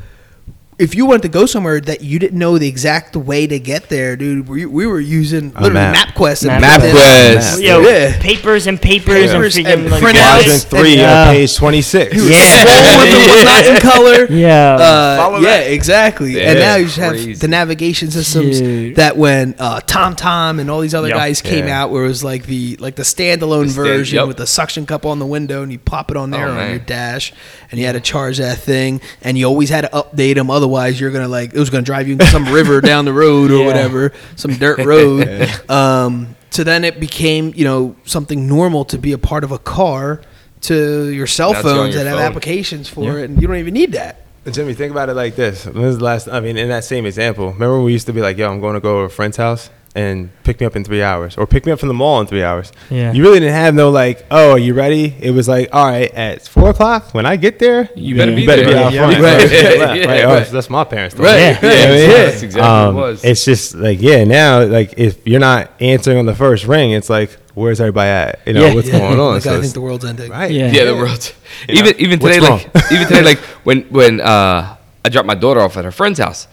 If 0.80 0.94
you 0.94 1.08
wanted 1.08 1.24
to 1.24 1.30
go 1.30 1.48
somewhere 1.48 1.82
that 1.82 2.02
you 2.02 2.20
didn't 2.20 2.38
know 2.38 2.60
the 2.60 2.68
exact 2.68 3.16
way 3.16 3.48
to 3.48 3.58
get 3.58 3.90
there, 3.90 4.16
dude, 4.16 4.48
we, 4.48 4.68
we 4.68 4.86
were 4.86 5.00
using 5.00 5.46
A 5.56 5.62
literally 5.64 5.74
map. 5.74 6.10
MapQuest 6.10 6.48
and 6.48 6.64
MapQuest. 6.64 7.64
yo, 7.64 7.80
yeah. 7.82 8.22
papers 8.22 8.68
and 8.68 8.80
papers, 8.80 9.32
Papers 9.32 9.58
and 9.58 9.66
and 9.66 9.82
freaking 9.88 9.90
like, 9.92 10.04
printouts. 10.04 10.44
Quadrant 10.44 10.62
three, 10.70 10.94
and, 10.94 11.02
uh, 11.02 11.06
uh, 11.06 11.32
page 11.32 11.56
26. 11.58 12.14
Yeah. 12.16 12.22
Scroll 12.22 13.04
if 13.08 13.14
it 13.16 13.36
was 13.36 13.44
not 13.44 13.66
in 13.66 13.82
color. 13.92 14.26
Yeah. 14.38 14.76
Uh, 14.76 15.40
yeah, 15.42 15.58
that. 15.58 15.72
exactly. 15.72 16.34
Yeah, 16.34 16.52
and 16.52 16.60
now 16.60 16.76
you 16.76 16.86
just 16.86 16.98
have 16.98 17.14
crazy. 17.14 17.34
the 17.34 17.48
navigation 17.48 18.12
systems 18.12 18.60
Dude. 18.60 18.98
that 18.98 19.18
when 19.18 19.56
uh, 19.58 19.80
TomTom 19.80 20.60
and 20.60 20.70
all 20.70 20.82
these 20.82 20.94
other 20.94 21.08
Yep. 21.08 21.18
guys 21.18 21.42
came 21.42 21.66
Yeah. 21.66 21.82
out, 21.86 21.90
where 21.90 22.06
it 22.06 22.08
was 22.08 22.24
like 22.24 22.46
the 22.46 22.76
like 22.78 22.96
the 22.98 23.02
standalone 23.04 23.64
The 23.64 23.70
stand- 23.72 23.88
version 23.88 24.16
yep. 24.18 24.28
with 24.28 24.38
the 24.38 24.46
suction 24.46 24.86
cup 24.86 25.08
on 25.08 25.18
the 25.18 25.26
window, 25.26 25.64
and 25.64 25.72
you 25.72 25.80
pop 25.80 26.12
it 26.12 26.18
on 26.18 26.30
there 26.30 26.46
Oh, 26.48 26.52
on 26.52 26.58
man. 26.58 26.70
your 26.70 26.80
dash, 26.80 27.34
and 27.72 27.80
you 27.80 27.88
had 27.88 27.94
to 27.94 28.00
charge 28.00 28.38
that 28.38 28.60
thing, 28.60 29.02
and 29.24 29.40
you 29.40 29.46
always 29.48 29.72
had 29.72 29.82
to 29.82 29.90
update 29.90 30.36
them. 30.36 30.52
Otherwise, 30.52 30.67
you're 31.00 31.12
gonna 31.12 31.28
like 31.28 31.54
it 31.54 31.60
was 31.60 31.70
gonna 31.70 31.84
drive 31.84 32.08
you 32.08 32.14
into 32.14 32.26
some 32.28 32.46
river 32.52 32.82
down 32.92 33.06
the 33.06 33.14
road 33.14 33.52
or 33.52 33.58
Yeah. 33.60 33.66
whatever, 33.66 34.14
some 34.36 34.54
dirt 34.54 34.80
road. 34.86 35.28
um, 35.70 36.36
so 36.50 36.64
then 36.64 36.84
it 36.84 37.00
became 37.00 37.54
you 37.56 37.66
know 37.66 37.96
something 38.06 38.48
normal 38.48 38.86
to 38.86 38.98
be 38.98 39.12
a 39.14 39.18
part 39.18 39.44
of 39.44 39.52
a 39.52 39.60
car. 39.60 40.22
To 40.62 41.10
your 41.10 41.28
cell 41.28 41.54
Now 41.54 41.62
phones 41.62 41.94
your 41.94 42.04
that 42.04 42.10
have 42.10 42.20
applications 42.20 42.90
for 42.90 43.20
it, 43.20 43.30
and 43.30 43.40
you 43.40 43.48
don't 43.48 43.58
even 43.58 43.76
need 43.76 43.92
that. 43.92 44.22
Jimmy, 44.52 44.74
think 44.74 44.92
about 44.92 45.08
it 45.08 45.14
like 45.14 45.36
this. 45.36 45.66
When 45.66 45.84
was 45.84 46.00
the 46.00 46.04
last? 46.04 46.28
I 46.28 46.40
mean, 46.40 46.58
in 46.58 46.70
that 46.70 46.84
same 46.84 47.06
example, 47.06 47.52
remember 47.52 47.76
when 47.76 47.86
we 47.86 47.92
used 47.94 48.08
to 48.08 48.14
be 48.14 48.22
like, 48.22 48.38
"Yo, 48.38 48.50
I'm 48.50 48.60
going 48.60 48.74
to 48.74 48.80
go 48.80 49.02
to 49.02 49.04
a 49.06 49.10
friend's 49.10 49.38
house 49.38 49.70
and 49.98 50.30
pick 50.44 50.60
me 50.62 50.66
up 50.66 50.76
in 50.76 50.84
three 50.84 51.02
hours, 51.02 51.38
or 51.38 51.46
pick 51.48 51.66
me 51.66 51.72
up 51.72 51.80
from 51.80 51.88
the 51.90 51.94
mall 51.94 52.22
in 52.22 52.28
three 52.28 52.44
hours." 52.44 52.72
Yeah. 52.90 53.12
You 53.12 53.24
really 53.24 53.40
didn't 53.40 53.56
have 53.56 53.74
no 53.74 53.90
like, 53.90 54.26
"Oh, 54.32 54.52
are 54.52 54.60
you 54.60 54.74
ready?" 54.74 55.16
It 55.20 55.32
was 55.32 55.48
like, 55.48 55.70
"All 55.74 55.86
right, 55.86 56.12
at 56.14 56.48
four 56.48 56.70
o'clock 56.70 57.14
when 57.14 57.26
I 57.26 57.36
get 57.36 57.58
there, 57.60 57.90
You 57.96 58.16
better 58.16 58.34
be 58.36 58.42
you 58.42 58.48
better 58.48 58.64
there. 58.64 58.74
be 58.74 58.78
out 58.78 58.94
Yeah. 58.94 59.08
front." 59.10 59.24
Right. 59.24 59.38
Right, 59.42 59.52
Yeah, 59.52 59.86
right. 59.86 60.02
yeah. 60.20 60.26
Oh, 60.40 60.44
so 60.44 60.52
that's 60.54 60.70
my 60.70 60.84
parents. 60.84 61.16
though. 61.16 61.24
Right. 61.24 61.40
Yeah, 61.40 61.60
Yeah, 61.62 61.72
yeah, 61.72 61.96
yeah. 61.96 62.08
that's 62.26 62.44
exactly 62.44 62.70
Um, 62.70 62.96
what 62.96 63.02
it 63.02 63.12
was. 63.12 63.24
It's 63.26 63.44
just 63.46 63.76
like 63.76 64.00
yeah. 64.02 64.24
Now, 64.24 64.64
like 64.64 64.94
if 64.98 65.26
you're 65.26 65.40
not 65.40 65.72
answering 65.82 66.18
on 66.20 66.26
the 66.28 66.36
first 66.36 66.66
ring, 66.66 66.92
it's 66.92 67.10
like, 67.10 67.32
where's 67.56 67.82
everybody 67.82 68.10
at? 68.10 68.40
You 68.46 68.54
know 68.54 68.66
Yeah. 68.68 68.74
what's 68.76 68.88
Yeah. 68.90 69.00
going 69.00 69.20
on? 69.20 69.34
Like, 69.34 69.44
So 69.44 69.58
I 69.58 69.62
think 69.62 69.74
the 69.74 69.82
world's 69.82 70.06
ending. 70.06 70.30
right. 70.32 70.52
Yeah. 70.52 70.72
yeah, 70.72 70.84
the 70.86 70.96
world's 70.96 71.34
You 71.68 71.74
Even 71.80 71.86
know, 71.86 71.94
even 72.06 72.20
what's 72.20 72.36
today, 72.36 72.50
like 72.50 72.92
even 72.92 73.08
today, 73.08 73.24
like 73.32 73.40
when 73.66 73.82
when 73.90 74.22
uh, 74.22 74.76
I 75.04 75.10
dropped 75.10 75.28
my 75.28 75.36
daughter 75.36 75.62
off 75.62 75.76
at 75.78 75.86
her 75.86 75.92
friend's 75.92 76.20
house. 76.20 76.48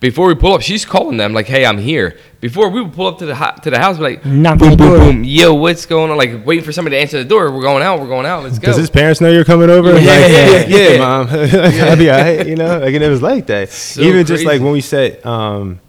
Before 0.00 0.26
we 0.28 0.34
pull 0.34 0.54
up, 0.54 0.62
she's 0.62 0.84
calling 0.86 1.18
them 1.18 1.34
like, 1.34 1.46
"Hey, 1.46 1.66
I'm 1.66 1.76
here." 1.78 2.16
Before 2.40 2.70
we 2.70 2.80
would 2.80 2.94
pull 2.94 3.06
up 3.06 3.18
to 3.18 3.26
the 3.26 3.34
ho- 3.34 3.54
to 3.62 3.68
the 3.70 3.78
house, 3.78 3.98
be 3.98 4.02
like, 4.02 4.24
Knock 4.24 4.52
on 4.52 4.58
boom, 4.58 4.76
boom, 4.78 4.98
boom, 4.98 5.24
yo, 5.24 5.52
what's 5.52 5.84
going 5.84 6.10
on? 6.10 6.16
Like 6.16 6.46
waiting 6.46 6.64
for 6.64 6.72
somebody 6.72 6.96
to 6.96 7.00
answer 7.02 7.18
the 7.18 7.24
door. 7.28 7.50
We're 7.52 7.60
going 7.60 7.82
out. 7.82 8.00
We're 8.00 8.06
going 8.08 8.24
out. 8.24 8.42
Let's 8.42 8.58
go. 8.58 8.68
Does 8.68 8.76
his 8.78 8.88
parents 8.88 9.20
know 9.20 9.30
you're 9.30 9.44
coming 9.44 9.68
over? 9.68 9.90
Yeah, 10.00 10.06
Like, 10.06 10.06
yeah, 10.06 10.28
yeah, 10.30 10.66
yeah. 10.66 10.88
yeah, 10.92 10.98
mom. 10.98 11.28
I'll 11.30 11.96
be 11.98 12.08
all 12.08 12.18
right, 12.18 12.46
you 12.46 12.56
know. 12.56 12.78
Like, 12.78 12.94
and 12.94 13.04
it 13.04 13.10
was 13.10 13.20
like 13.20 13.46
that. 13.48 13.68
So 13.68 14.00
Even 14.00 14.24
just 14.24 14.44
like 14.46 14.62
when 14.62 14.72
we 14.72 14.80
set 14.80 15.24
um, 15.26 15.80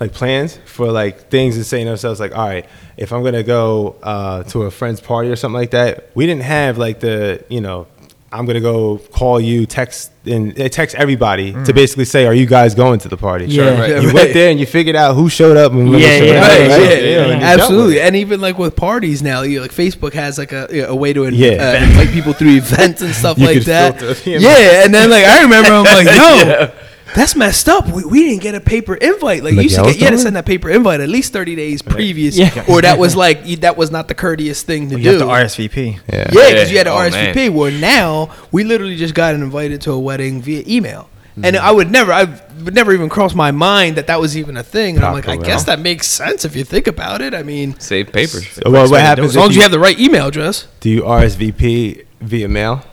like 0.00 0.12
plans 0.14 0.58
for 0.64 0.90
like 0.90 1.28
things 1.28 1.56
and 1.56 1.66
saying 1.66 1.84
to 1.84 1.90
ourselves 1.90 2.20
like, 2.20 2.34
all 2.34 2.48
right, 2.48 2.66
if 2.96 3.12
I'm 3.12 3.22
gonna 3.22 3.42
go 3.42 3.96
uh, 4.02 4.44
to 4.44 4.62
a 4.62 4.70
friend's 4.70 5.00
party 5.02 5.28
or 5.30 5.36
something 5.36 5.60
like 5.60 5.72
that, 5.72 6.08
we 6.14 6.24
didn't 6.24 6.44
have 6.44 6.78
like 6.78 7.00
the 7.00 7.44
you 7.50 7.60
know. 7.60 7.86
I'm 8.32 8.46
gonna 8.46 8.60
go 8.60 8.98
call 9.12 9.38
you, 9.40 9.66
text 9.66 10.10
and 10.24 10.58
uh, 10.58 10.68
text 10.68 10.94
everybody 10.96 11.52
to 11.64 11.72
basically 11.72 12.04
say, 12.06 12.26
"Are 12.26 12.32
you 12.34 12.46
guys 12.46 12.74
going 12.74 12.98
to 13.00 13.08
the 13.08 13.16
party?" 13.16 13.44
Yeah. 13.46 13.78
right. 13.78 13.90
You 13.90 14.06
right. 14.06 14.14
went 14.14 14.32
there 14.34 14.50
and 14.50 14.58
you 14.58 14.66
figured 14.66 14.96
out 14.96 15.14
who 15.14 15.28
showed 15.28 15.56
up 15.56 15.72
and 15.72 15.90
when 15.90 16.00
Yeah, 16.00 16.18
showed 16.18 16.24
yeah, 16.28 16.34
up, 16.40 16.48
Right, 16.48 16.60
right, 16.60 16.68
yeah, 16.68 16.76
right? 16.76 16.80
yeah, 16.80 16.88
and 16.88 17.02
you 17.02 17.06
dealt 17.26 17.30
with 17.30 17.42
absolutely. 17.60 18.00
And 18.00 18.16
even 18.16 18.40
like 18.40 18.56
with 18.58 18.74
parties 18.76 19.22
now, 19.22 19.42
you 19.42 19.60
like 19.60 19.72
Facebook 19.72 20.14
has 20.14 20.38
like 20.38 20.52
a 20.52 20.66
you 20.72 20.82
know, 20.82 20.88
a 20.88 20.96
way 20.96 21.12
to 21.12 21.20
inv- 21.20 21.36
Yeah. 21.36 21.50
uh, 21.80 21.84
invite 21.84 22.08
people 22.10 22.32
through 22.32 22.56
events 22.56 23.02
and 23.02 23.14
stuff 23.14 23.38
You 23.38 23.46
like 23.46 23.64
that. 23.64 24.00
filter, 24.00 24.30
yeah. 24.30 24.38
Yeah, 24.48 24.84
and 24.84 24.94
then 24.94 25.10
like 25.10 25.24
I 25.24 25.42
remember 25.42 25.70
I'm 25.70 25.84
like, 25.84 26.06
yo, 26.16 26.70
that's 27.14 27.36
messed 27.36 27.68
up. 27.68 27.88
We, 27.88 28.04
we 28.04 28.20
didn't 28.24 28.42
get 28.42 28.54
a 28.54 28.60
paper 28.60 28.94
invite. 28.94 29.42
Like 29.42 29.52
you 29.52 29.58
Like, 29.58 29.64
used 29.64 29.76
to 29.76 29.82
get, 29.84 29.96
you 29.98 30.04
had 30.04 30.10
to 30.12 30.18
send 30.18 30.36
that 30.36 30.46
paper 30.46 30.70
invite 30.70 31.00
at 31.00 31.08
least 31.08 31.32
30 31.32 31.54
days 31.56 31.82
previous, 31.82 32.36
Yeah. 32.38 32.64
or 32.68 32.80
that 32.82 32.98
was 32.98 33.14
like 33.24 33.46
you- 33.46 33.56
that 33.58 33.76
was 33.76 33.90
not 33.90 34.08
the 34.08 34.14
courteous 34.14 34.62
thing 34.62 34.88
to 34.90 34.96
You 34.96 35.02
do. 35.02 35.10
You 35.10 35.28
have 35.28 35.48
to 35.48 35.58
RSVP. 35.58 36.00
Yeah. 36.12 36.30
Yeah, 36.32 36.50
because 36.50 36.70
you 36.70 36.78
had 36.78 36.84
to 36.84 36.92
Oh, 36.92 36.96
RSVP. 36.96 37.50
Where 37.52 37.70
now 37.70 38.30
we 38.50 38.64
literally 38.64 38.96
just 38.96 39.14
got 39.14 39.34
invited 39.34 39.80
to 39.82 39.92
a 39.92 39.98
wedding 39.98 40.40
via 40.42 40.62
email, 40.66 41.08
and 41.36 41.44
mm-hmm. 41.56 41.64
I 41.64 41.70
would 41.70 41.90
never, 41.90 42.12
I 42.12 42.24
would 42.64 42.74
never 42.74 42.92
even 42.92 43.08
cross 43.08 43.34
my 43.34 43.50
mind 43.50 43.96
that 43.96 44.06
that 44.06 44.20
was 44.20 44.36
even 44.36 44.56
a 44.56 44.62
thing. 44.62 44.96
And 44.96 45.04
I'm 45.04 45.12
like, 45.12 45.28
I 45.28 45.36
Proper, 45.36 45.46
guess 45.46 45.64
that 45.64 45.80
makes 45.80 46.06
sense 46.06 46.44
if 46.44 46.54
you 46.56 46.64
think 46.64 46.86
about 46.86 47.20
it. 47.22 47.34
I 47.34 47.42
mean, 47.42 47.78
Save 47.80 48.12
papers. 48.12 48.48
So 48.48 48.70
what, 48.70 48.90
what 48.90 49.00
happens 49.00 49.28
as 49.28 49.36
long 49.36 49.46
if 49.46 49.50
as 49.50 49.56
you 49.56 49.62
have 49.62 49.70
the 49.70 49.78
right 49.78 49.98
email 49.98 50.26
address. 50.28 50.66
Do 50.80 50.88
you 50.90 51.02
RSVP 51.02 52.06
via 52.20 52.48
mail, 52.48 52.84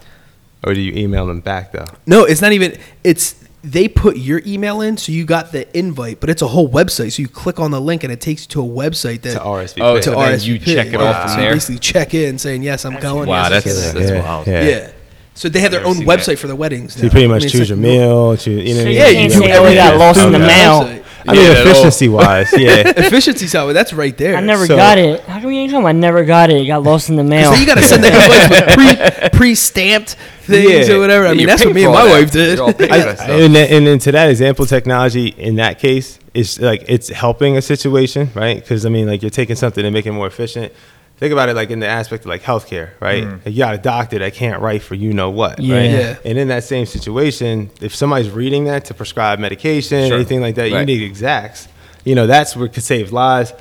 or 0.65 0.73
do 0.73 0.81
you 0.81 0.93
email 0.93 1.25
them 1.27 1.41
back 1.41 1.71
though? 1.71 1.85
No, 2.05 2.23
it's 2.25 2.41
not 2.41 2.51
even. 2.53 2.77
It's 3.03 3.35
they 3.63 3.87
put 3.87 4.17
your 4.17 4.41
email 4.45 4.81
in, 4.81 4.95
so 4.97 5.11
you 5.11 5.25
got 5.25 5.51
the 5.51 5.67
invite, 5.77 6.19
but 6.21 6.29
it's 6.29 6.41
a 6.41 6.47
whole 6.47 6.69
website. 6.69 7.11
So 7.13 7.21
you 7.21 7.27
click 7.27 7.59
on 7.59 7.71
the 7.71 7.81
link, 7.81 8.03
and 8.03 8.13
it 8.13 8.21
takes 8.21 8.43
you 8.43 8.47
to 8.49 8.61
a 8.61 8.65
website 8.65 9.21
that 9.23 9.33
To 9.33 9.39
RSVP. 9.39 9.81
Oh, 9.81 9.95
to 9.97 10.03
so 10.03 10.15
RSVP. 10.15 10.45
you 10.45 10.59
check 10.59 10.87
it 10.87 10.93
Yeah. 10.93 10.99
off 11.01 11.15
So 11.15 11.33
from 11.33 11.39
you 11.39 11.45
there? 11.47 11.53
basically 11.55 11.79
check 11.79 12.13
in, 12.13 12.37
saying 12.39 12.63
yes, 12.63 12.85
I'm 12.85 12.99
going. 12.99 13.27
Wow, 13.27 13.49
yes, 13.49 13.63
that's 13.65 13.87
I'm 13.89 13.95
that's 13.95 14.11
going." 14.11 14.23
wild. 14.23 14.47
Yeah. 14.47 14.63
yeah. 14.63 14.91
So 15.35 15.47
they 15.49 15.59
have 15.61 15.71
their 15.71 15.85
own 15.85 15.97
website 15.99 16.25
that. 16.25 16.39
for 16.39 16.47
the 16.47 16.55
weddings. 16.55 16.93
So 16.93 16.99
you 16.99 17.05
now. 17.05 17.11
pretty 17.11 17.25
I 17.25 17.29
much 17.29 17.41
mean, 17.43 17.49
choose 17.49 17.59
like 17.61 17.69
your 17.69 17.77
no- 17.77 17.87
meal. 18.29 18.37
Choose, 18.37 18.67
you 18.67 18.73
know, 18.75 18.81
So 18.81 18.85
what 18.85 18.85
you 18.85 18.85
I 18.85 18.85
mean? 18.85 18.95
Yeah, 18.95 19.03
can't 19.05 19.23
you 19.23 19.29
say, 19.29 19.47
do 19.47 19.53
"Oh, 19.53 19.75
got 19.75 19.97
lost 19.97 20.19
in 20.19 20.31
the 20.33 20.39
that 20.39 20.47
mail." 20.47 21.03
Website. 21.25 21.29
I 21.29 21.33
mean, 21.33 21.41
Yeah, 21.43 21.61
efficiency 21.61 22.09
wise, 22.09 22.53
yeah. 22.57 22.69
Efficiency 22.97 23.47
side, 23.47 23.73
that's 23.73 23.93
right 23.93 24.17
there. 24.17 24.35
I 24.35 24.41
never 24.41 24.65
So- 24.65 24.75
got 24.75 24.97
it. 24.97 25.21
How 25.21 25.39
come 25.39 25.51
you 25.51 25.61
didn't 25.61 25.71
come? 25.73 25.85
I 25.85 25.91
never 25.91 26.23
got 26.25 26.49
it. 26.49 26.61
It 26.61 26.65
got 26.67 26.83
lost 26.83 27.09
in 27.09 27.15
the 27.15 27.23
mail. 27.23 27.51
So 27.53 27.59
you 27.59 27.65
got 27.65 27.75
to 27.77 27.83
send 27.83 28.03
the 28.03 28.07
invites 28.13 28.49
with 28.49 29.31
pre 29.31 29.39
pre 29.39 29.55
stamped 29.55 30.15
things 30.41 30.87
Yeah. 30.87 30.95
or 30.95 30.99
whatever. 30.99 31.25
I 31.25 31.29
Yeah, 31.31 31.37
mean, 31.37 31.47
that's 31.47 31.63
what 31.65 31.73
paying 31.73 31.75
me 31.75 31.83
and 31.85 31.93
my 31.93 32.05
that. 32.05 32.11
wife 32.11 32.31
did. 32.31 32.57
You're 32.57 32.67
all 32.67 32.73
paying 32.73 32.89
for 32.89 32.95
that 32.97 33.07
I, 33.07 33.15
stuff. 33.15 33.29
and, 33.29 33.55
then, 33.55 33.87
and 33.87 34.01
to 34.01 34.11
that 34.11 34.29
example, 34.29 34.65
technology 34.65 35.27
in 35.27 35.55
that 35.55 35.79
case 35.79 36.19
is 36.33 36.59
like 36.59 36.83
it's 36.87 37.09
helping 37.09 37.57
a 37.57 37.61
situation, 37.61 38.29
right? 38.35 38.55
Because 38.59 38.85
I 38.85 38.89
mean, 38.89 39.07
like 39.07 39.21
you're 39.21 39.29
taking 39.31 39.55
something 39.55 39.83
and 39.85 39.93
making 39.93 40.13
it 40.13 40.15
more 40.15 40.27
efficient. 40.27 40.73
Think 41.19 41.33
about 41.33 41.49
it 41.49 41.55
like 41.55 41.69
in 41.69 41.79
the 41.81 41.87
aspect 41.87 42.23
of 42.23 42.29
like 42.29 42.41
healthcare, 42.43 42.91
right? 43.01 43.23
Mm. 43.25 43.45
Like, 43.45 43.53
you 43.53 43.57
got 43.57 43.75
a 43.75 43.77
doctor 43.77 44.19
that 44.19 44.33
can't 44.33 44.61
write 44.61 44.81
for 44.81 44.95
you 44.95 45.11
know 45.13 45.29
what, 45.29 45.59
Yeah. 45.59 45.75
right? 45.75 45.89
Yeah. 45.91 46.15
And 46.23 46.37
in 46.37 46.47
that 46.47 46.63
same 46.63 46.85
situation, 46.85 47.69
if 47.81 47.93
somebody's 47.93 48.29
reading 48.29 48.63
that 48.65 48.85
to 48.85 48.93
prescribe 48.93 49.37
medication, 49.37 50.07
Sure. 50.07 50.15
anything 50.15 50.39
like 50.39 50.55
that, 50.55 50.71
you 50.71 50.85
need 50.85 51.01
exacts. 51.03 51.67
You 52.05 52.15
know, 52.15 52.25
that's 52.25 52.55
what 52.55 52.71
could 52.73 52.83
save 52.83 53.11
lives. 53.11 53.51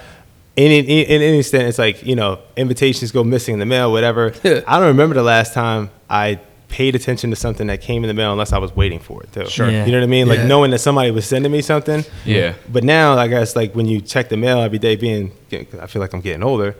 In, 0.55 0.71
in, 0.71 0.85
in 0.87 1.21
any 1.23 1.39
extent, 1.41 1.65
it's 1.69 1.79
like, 1.79 2.05
you 2.07 2.15
know, 2.15 2.39
invitations 2.57 3.11
go 3.11 3.25
missing 3.25 3.55
in 3.55 3.59
the 3.59 3.67
mail, 3.67 3.91
whatever. 3.91 4.33
I 4.45 4.79
don't 4.79 4.87
remember 4.89 5.15
the 5.17 5.23
last 5.25 5.53
time 5.53 5.91
I 6.09 6.39
paid 6.69 6.95
attention 6.95 7.31
to 7.31 7.37
something 7.37 7.67
that 7.69 7.81
came 7.81 8.05
in 8.05 8.09
the 8.09 8.15
mail 8.15 8.31
unless 8.31 8.53
I 8.53 8.59
was 8.59 8.75
waiting 8.77 8.99
for 9.01 9.23
it, 9.25 9.33
too. 9.33 9.49
Sure. 9.49 9.69
Yeah. 9.71 9.85
You 9.87 9.91
know 9.93 9.99
what 9.99 10.05
I 10.05 10.09
mean? 10.09 10.29
Like 10.29 10.39
Yeah. 10.39 10.47
knowing 10.47 10.71
that 10.73 10.79
somebody 10.81 11.11
was 11.11 11.25
sending 11.27 11.51
me 11.51 11.61
something. 11.63 12.05
Yeah. 12.25 12.53
But 12.71 12.85
now, 12.85 13.17
I 13.17 13.27
guess, 13.27 13.57
like 13.57 13.75
when 13.75 13.87
you 13.87 14.01
check 14.01 14.29
the 14.29 14.37
mail 14.37 14.61
every 14.61 14.79
day, 14.79 14.95
being, 14.95 15.33
I 15.53 15.87
feel 15.87 16.01
like 16.01 16.13
I'm 16.13 16.21
getting 16.21 16.43
older. 16.45 16.77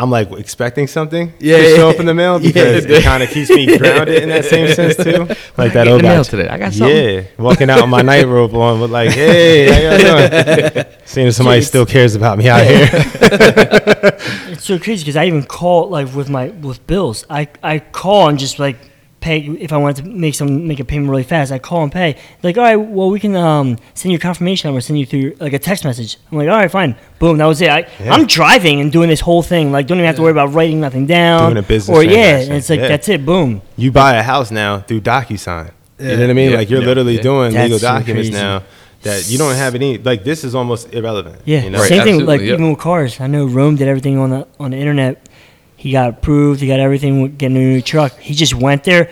I'm 0.00 0.10
like 0.10 0.30
expecting 0.32 0.86
something 0.86 1.32
Yeah, 1.40 1.56
to 1.56 1.62
yeah, 1.70 1.76
show 1.76 1.90
up 1.90 1.98
in 1.98 2.06
the 2.06 2.14
mail 2.14 2.34
Yeah. 2.40 2.48
because 2.48 2.84
it 2.86 3.02
kind 3.02 3.22
of 3.22 3.28
keeps 3.30 3.50
me 3.50 3.76
grounded 3.78 4.22
in 4.22 4.28
that 4.28 4.44
same 4.44 4.72
sense 4.74 4.96
too. 4.96 5.26
Like 5.56 5.72
that 5.72 5.88
old 5.88 5.98
the 6.00 6.02
guy. 6.04 6.14
mail 6.14 6.24
today. 6.24 6.48
I 6.48 6.56
got 6.58 6.72
something. 6.72 6.96
Yeah, 6.96 7.22
walking 7.38 7.68
out 7.68 7.80
with 7.80 7.90
my 7.90 8.02
night 8.02 8.26
robe 8.26 8.54
on, 8.54 8.78
but 8.80 8.90
like, 8.90 9.10
hey, 9.10 9.66
how 9.72 9.96
y'all 9.96 10.28
doing? 10.28 10.84
Seeing 11.04 11.26
if 11.28 11.34
somebody 11.34 11.60
Jeez. 11.60 11.66
still 11.66 11.86
cares 11.86 12.14
about 12.14 12.38
me 12.38 12.48
out 12.48 12.64
here. 12.64 12.88
It's 14.52 14.64
so 14.64 14.78
crazy 14.78 15.02
because 15.04 15.16
I 15.16 15.24
even 15.26 15.42
call 15.44 15.88
like 15.88 16.14
with 16.14 16.28
my 16.28 16.48
with 16.48 16.86
bills. 16.86 17.24
I 17.30 17.48
I 17.62 17.78
call 17.80 18.28
and 18.28 18.38
just 18.38 18.58
like 18.58 18.76
pay 19.20 19.38
if 19.40 19.72
I 19.72 19.76
wanted 19.78 20.04
to 20.04 20.08
make 20.08 20.34
some 20.34 20.66
make 20.68 20.80
a 20.80 20.84
payment 20.84 21.10
really 21.10 21.22
fast. 21.24 21.50
I 21.52 21.58
call 21.58 21.82
and 21.82 21.90
pay. 21.92 22.16
Like 22.42 22.56
all 22.56 22.64
right, 22.64 22.76
well 22.76 23.10
we 23.10 23.18
can 23.20 23.34
um 23.36 23.76
send 23.94 24.12
you 24.12 24.16
a 24.16 24.20
confirmation 24.20 24.68
number, 24.68 24.80
send 24.80 24.98
you 24.98 25.06
through 25.06 25.36
like 25.40 25.52
a 25.52 25.58
text 25.58 25.84
message. 25.84 26.16
I'm 26.30 26.38
like 26.38 26.48
all 26.48 26.56
right, 26.56 26.70
fine, 26.70 26.96
boom, 27.18 27.38
that 27.38 27.46
was 27.46 27.60
it. 27.60 27.68
I, 27.70 27.86
Yeah. 28.00 28.12
I'm 28.14 28.26
driving 28.26 28.80
and 28.80 28.92
doing 28.92 29.08
this 29.08 29.20
whole 29.20 29.42
thing. 29.42 29.72
Like 29.72 29.86
don't 29.86 29.98
even 29.98 30.06
have 30.06 30.16
to 30.16 30.22
worry 30.22 30.32
about 30.32 30.52
writing 30.52 30.80
nothing 30.80 31.06
down. 31.06 31.52
Doing 31.52 31.64
a 31.64 31.66
business 31.66 31.96
or 31.96 32.02
yeah, 32.02 32.38
and 32.38 32.52
it's 32.54 32.70
like 32.70 32.80
Yeah. 32.80 32.88
that's 32.88 33.08
it, 33.08 33.26
boom. 33.26 33.62
you 33.76 33.90
buy 33.92 34.14
a 34.16 34.22
house 34.22 34.50
now 34.50 34.80
through 34.80 35.00
DocuSign. 35.00 35.72
You 36.00 36.06
know 36.06 36.20
what 36.20 36.30
I 36.30 36.32
mean? 36.32 36.50
Yeah. 36.52 36.56
Like 36.58 36.70
you're 36.70 36.80
Yeah. 36.80 36.86
literally 36.86 37.16
Yeah. 37.16 37.22
doing 37.22 37.52
That's 37.52 37.64
legal 37.64 37.78
documents 37.80 38.28
crazy. 38.30 38.42
now 38.42 38.62
that 39.02 39.28
you 39.30 39.36
don't 39.38 39.54
have 39.56 39.74
any. 39.74 39.98
Like 39.98 40.22
this 40.24 40.44
is 40.44 40.54
almost 40.54 40.92
irrelevant. 40.94 41.40
Yeah, 41.44 41.64
You 41.64 41.70
know? 41.70 41.80
Right, 41.80 41.88
same 41.88 42.02
thing. 42.04 42.14
Like 42.24 42.40
absolutely, 42.40 42.46
yeah. 42.48 42.54
even 42.54 42.70
with 42.70 42.78
cars, 42.78 43.20
I 43.20 43.26
know 43.26 43.46
Rome 43.46 43.74
did 43.76 43.88
everything 43.88 44.16
on 44.18 44.30
the 44.30 44.46
on 44.60 44.70
the 44.70 44.76
internet. 44.76 45.27
He 45.78 45.92
got 45.92 46.08
approved. 46.10 46.60
He 46.60 46.66
got 46.66 46.80
everything 46.80 47.36
getting 47.36 47.56
a 47.56 47.60
new 47.60 47.80
truck. 47.80 48.18
He 48.18 48.34
just 48.34 48.52
went 48.52 48.82
there 48.84 49.10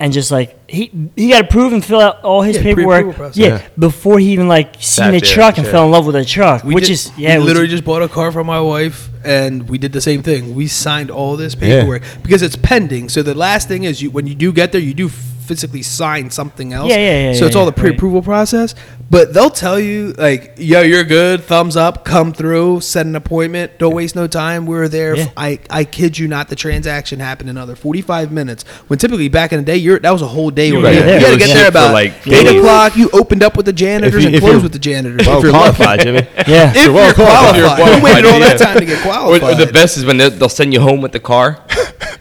and 0.00 0.12
just 0.12 0.30
like 0.30 0.56
he 0.70 0.92
he 1.16 1.30
got 1.30 1.42
approved 1.46 1.74
and 1.74 1.84
filled 1.84 2.02
out 2.02 2.22
all 2.22 2.40
his 2.42 2.56
Yeah, 2.56 2.62
paperwork. 2.62 3.16
Yeah, 3.34 3.46
Yeah. 3.48 3.62
before 3.76 4.20
he 4.20 4.26
even 4.32 4.46
like 4.46 4.74
seen 4.74 4.80
Sat 5.06 5.10
the 5.10 5.18
there, 5.20 5.34
truck 5.34 5.56
and 5.58 5.66
yeah. 5.66 5.72
fell 5.72 5.84
in 5.86 5.90
love 5.90 6.06
with 6.06 6.14
the 6.14 6.24
truck, 6.24 6.62
We 6.62 6.74
which 6.74 6.84
did- 6.86 6.92
is 6.92 7.10
yeah, 7.18 7.30
we 7.30 7.34
it 7.34 7.38
was- 7.38 7.46
literally 7.48 7.68
just 7.68 7.84
bought 7.84 8.02
a 8.02 8.08
car 8.08 8.30
for 8.30 8.44
my 8.44 8.60
wife, 8.60 9.08
and 9.24 9.68
we 9.68 9.76
did 9.76 9.92
the 9.92 10.00
same 10.00 10.22
thing. 10.22 10.54
We 10.54 10.68
signed 10.68 11.10
all 11.10 11.36
this 11.36 11.56
paperwork 11.56 12.02
because 12.22 12.42
it's 12.42 12.54
pending. 12.56 13.08
So 13.08 13.22
the 13.24 13.34
last 13.34 13.66
thing 13.66 13.82
is, 13.82 14.00
you 14.00 14.10
when 14.12 14.26
you 14.28 14.36
do 14.36 14.52
get 14.52 14.70
there, 14.70 14.80
you 14.80 14.94
do 14.94 15.10
physically 15.48 15.82
sign 15.82 16.30
something 16.30 16.72
else. 16.72 16.90
Yeah, 16.90 16.96
yeah, 16.96 17.30
yeah, 17.30 17.38
So 17.38 17.46
it's 17.46 17.54
yeah, 17.54 17.60
all 17.60 17.66
the 17.66 17.72
pre-approval 17.72 18.22
process. 18.22 18.74
But 19.10 19.32
they'll 19.32 19.48
tell 19.48 19.80
you 19.80 20.12
like, 20.18 20.56
"Yo, 20.58 20.82
you're 20.82 21.02
good. 21.02 21.42
Thumbs 21.42 21.76
up. 21.76 22.04
Come 22.04 22.34
through. 22.34 22.82
Set 22.82 23.06
an 23.06 23.16
appointment. 23.16 23.78
Don't 23.78 23.94
waste 23.94 24.14
no 24.14 24.26
time. 24.26 24.66
We're 24.66 24.86
there." 24.86 25.16
Yeah. 25.16 25.30
I 25.34 25.60
I 25.70 25.84
kid 25.84 26.18
you 26.18 26.28
not. 26.28 26.50
The 26.50 26.56
transaction 26.56 27.18
happened 27.18 27.48
in 27.48 27.56
another 27.56 27.74
45 27.74 28.30
minutes. 28.30 28.64
When 28.88 28.98
typically 28.98 29.28
back 29.30 29.54
in 29.54 29.60
the 29.60 29.64
day, 29.64 29.76
you're 29.78 29.98
that 29.98 30.10
was 30.10 30.20
a 30.20 30.26
whole 30.26 30.50
day. 30.50 30.68
You're 30.68 30.82
where 30.82 30.92
you, 30.92 31.00
right. 31.00 31.20
you 31.20 31.26
had 31.26 31.32
to 31.32 31.38
get 31.38 31.54
there 31.54 31.64
for, 31.64 31.70
about 31.70 31.94
like, 31.94 32.12
eight 32.26 32.44
days. 32.44 32.60
o'clock. 32.60 32.96
You 32.96 33.08
opened 33.14 33.42
up 33.42 33.56
with 33.56 33.64
the 33.64 33.72
janitors 33.72 34.22
you- 34.22 34.30
and 34.30 34.40
closed 34.40 34.62
with 34.62 34.72
the 34.72 34.78
janitors. 34.78 35.26
Well 35.26 35.38
if 35.38 35.42
you're 35.42 35.52
qualified, 35.52 36.00
Jimmy. 36.00 36.18
yeah. 36.46 36.72
If 36.76 36.92
well 36.92 37.06
you're 37.06 37.14
qualified. 37.14 37.62
qualified, 37.62 37.78
You're 37.78 37.96
you 37.96 38.04
waited 38.04 38.24
all 38.26 38.30
qualified, 38.32 38.42
that 38.42 38.60
yeah. 38.60 38.66
time 38.66 38.78
to 38.80 38.84
get 38.84 39.02
qualified. 39.02 39.60
or 39.60 39.66
the 39.66 39.72
best 39.72 39.96
is 39.96 40.04
when 40.04 40.18
they'll, 40.18 40.30
they'll 40.30 40.48
send 40.50 40.74
you 40.74 40.80
home 40.80 41.00
with 41.00 41.12
the 41.12 41.20
car, 41.20 41.64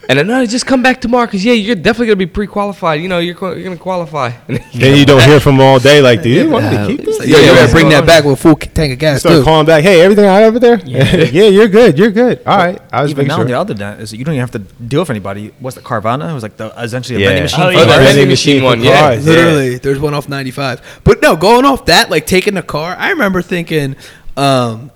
and 0.10 0.20
then 0.20 0.28
no, 0.28 0.46
just 0.46 0.66
come 0.66 0.82
back 0.82 1.02
tomorrow 1.02 1.26
because 1.26 1.44
yeah, 1.44 1.54
you're 1.54 1.76
definitely 1.76 2.08
gonna 2.08 2.16
be 2.18 2.26
pre-qualified. 2.26 3.02
You 3.02 3.08
know, 3.08 3.20
you're 3.20 3.36
you're 3.56 3.64
gonna 3.64 3.78
qualify. 3.78 4.32
Then 4.74 4.96
you 4.98 5.06
don't 5.06 5.22
hear 5.24 5.40
from 5.40 5.58
them 5.58 5.66
all 5.66 5.80
day. 5.80 6.02
Like, 6.02 6.22
do 6.22 6.30
you 6.30 6.50
want 6.50 6.66
me 6.66 6.78
to 6.78 6.88
keep 6.88 7.00
this? 7.06 7.10
It's 7.16 7.20
like, 7.20 7.28
yo, 7.30 7.38
you 7.38 7.44
Yeah, 7.46 7.52
better 7.52 7.62
what's 7.62 7.74
bring 7.74 7.90
that 7.90 8.06
back 8.06 8.24
with 8.24 8.34
a 8.34 8.42
full 8.42 8.56
tank 8.56 8.94
of 8.94 9.00
gas 9.00 9.20
Start 9.22 9.36
too. 9.38 9.44
calling 9.44 9.66
back. 9.66 9.84
Hey, 9.84 10.02
everything 10.02 10.26
all 10.26 10.32
right 10.38 10.44
over 10.44 10.60
there? 10.60 10.80
Yeah, 10.86 11.16
yeah 11.16 11.48
you're 11.48 11.68
good. 11.68 11.98
You're 11.98 12.12
good. 12.12 12.42
All 12.46 12.58
right. 12.58 12.80
I 12.92 13.02
was 13.02 13.12
Even 13.12 13.24
making 13.26 13.28
now, 13.30 13.36
sure. 13.38 13.46
the 13.46 13.54
other 13.54 13.74
than 13.74 14.00
is 14.00 14.14
you 14.14 14.24
don't 14.24 14.36
even 14.36 14.42
have 14.48 14.52
to 14.52 14.60
deal 14.60 15.02
with 15.02 15.10
anybody. 15.10 15.52
What's 15.60 15.76
the 15.76 15.82
Carvana? 15.82 16.30
It 16.30 16.34
was 16.34 16.44
like 16.44 16.58
the 16.58 16.68
essentially 16.82 17.18
a 17.18 17.20
Yeah. 17.22 17.28
vending 17.28 17.44
machine. 17.44 17.62
Oh, 17.66 17.70
yeah. 17.70 17.80
Oh, 17.80 17.86
the 17.86 18.04
vending 18.06 18.28
machine 18.30 18.64
one, 18.64 18.82
yeah. 18.82 19.00
Cars, 19.00 19.26
yeah. 19.26 19.32
Literally, 19.34 19.78
there's 19.78 20.00
one 20.00 20.14
off 20.14 20.30
95. 20.30 21.02
But 21.04 21.22
no, 21.22 21.36
going 21.36 21.66
off 21.66 21.86
that, 21.86 22.10
like 22.12 22.26
taking 22.28 22.54
the 22.54 22.64
car, 22.64 22.96
I 22.98 23.10
remember 23.10 23.42
thinking, 23.42 23.96
um, 24.38 24.92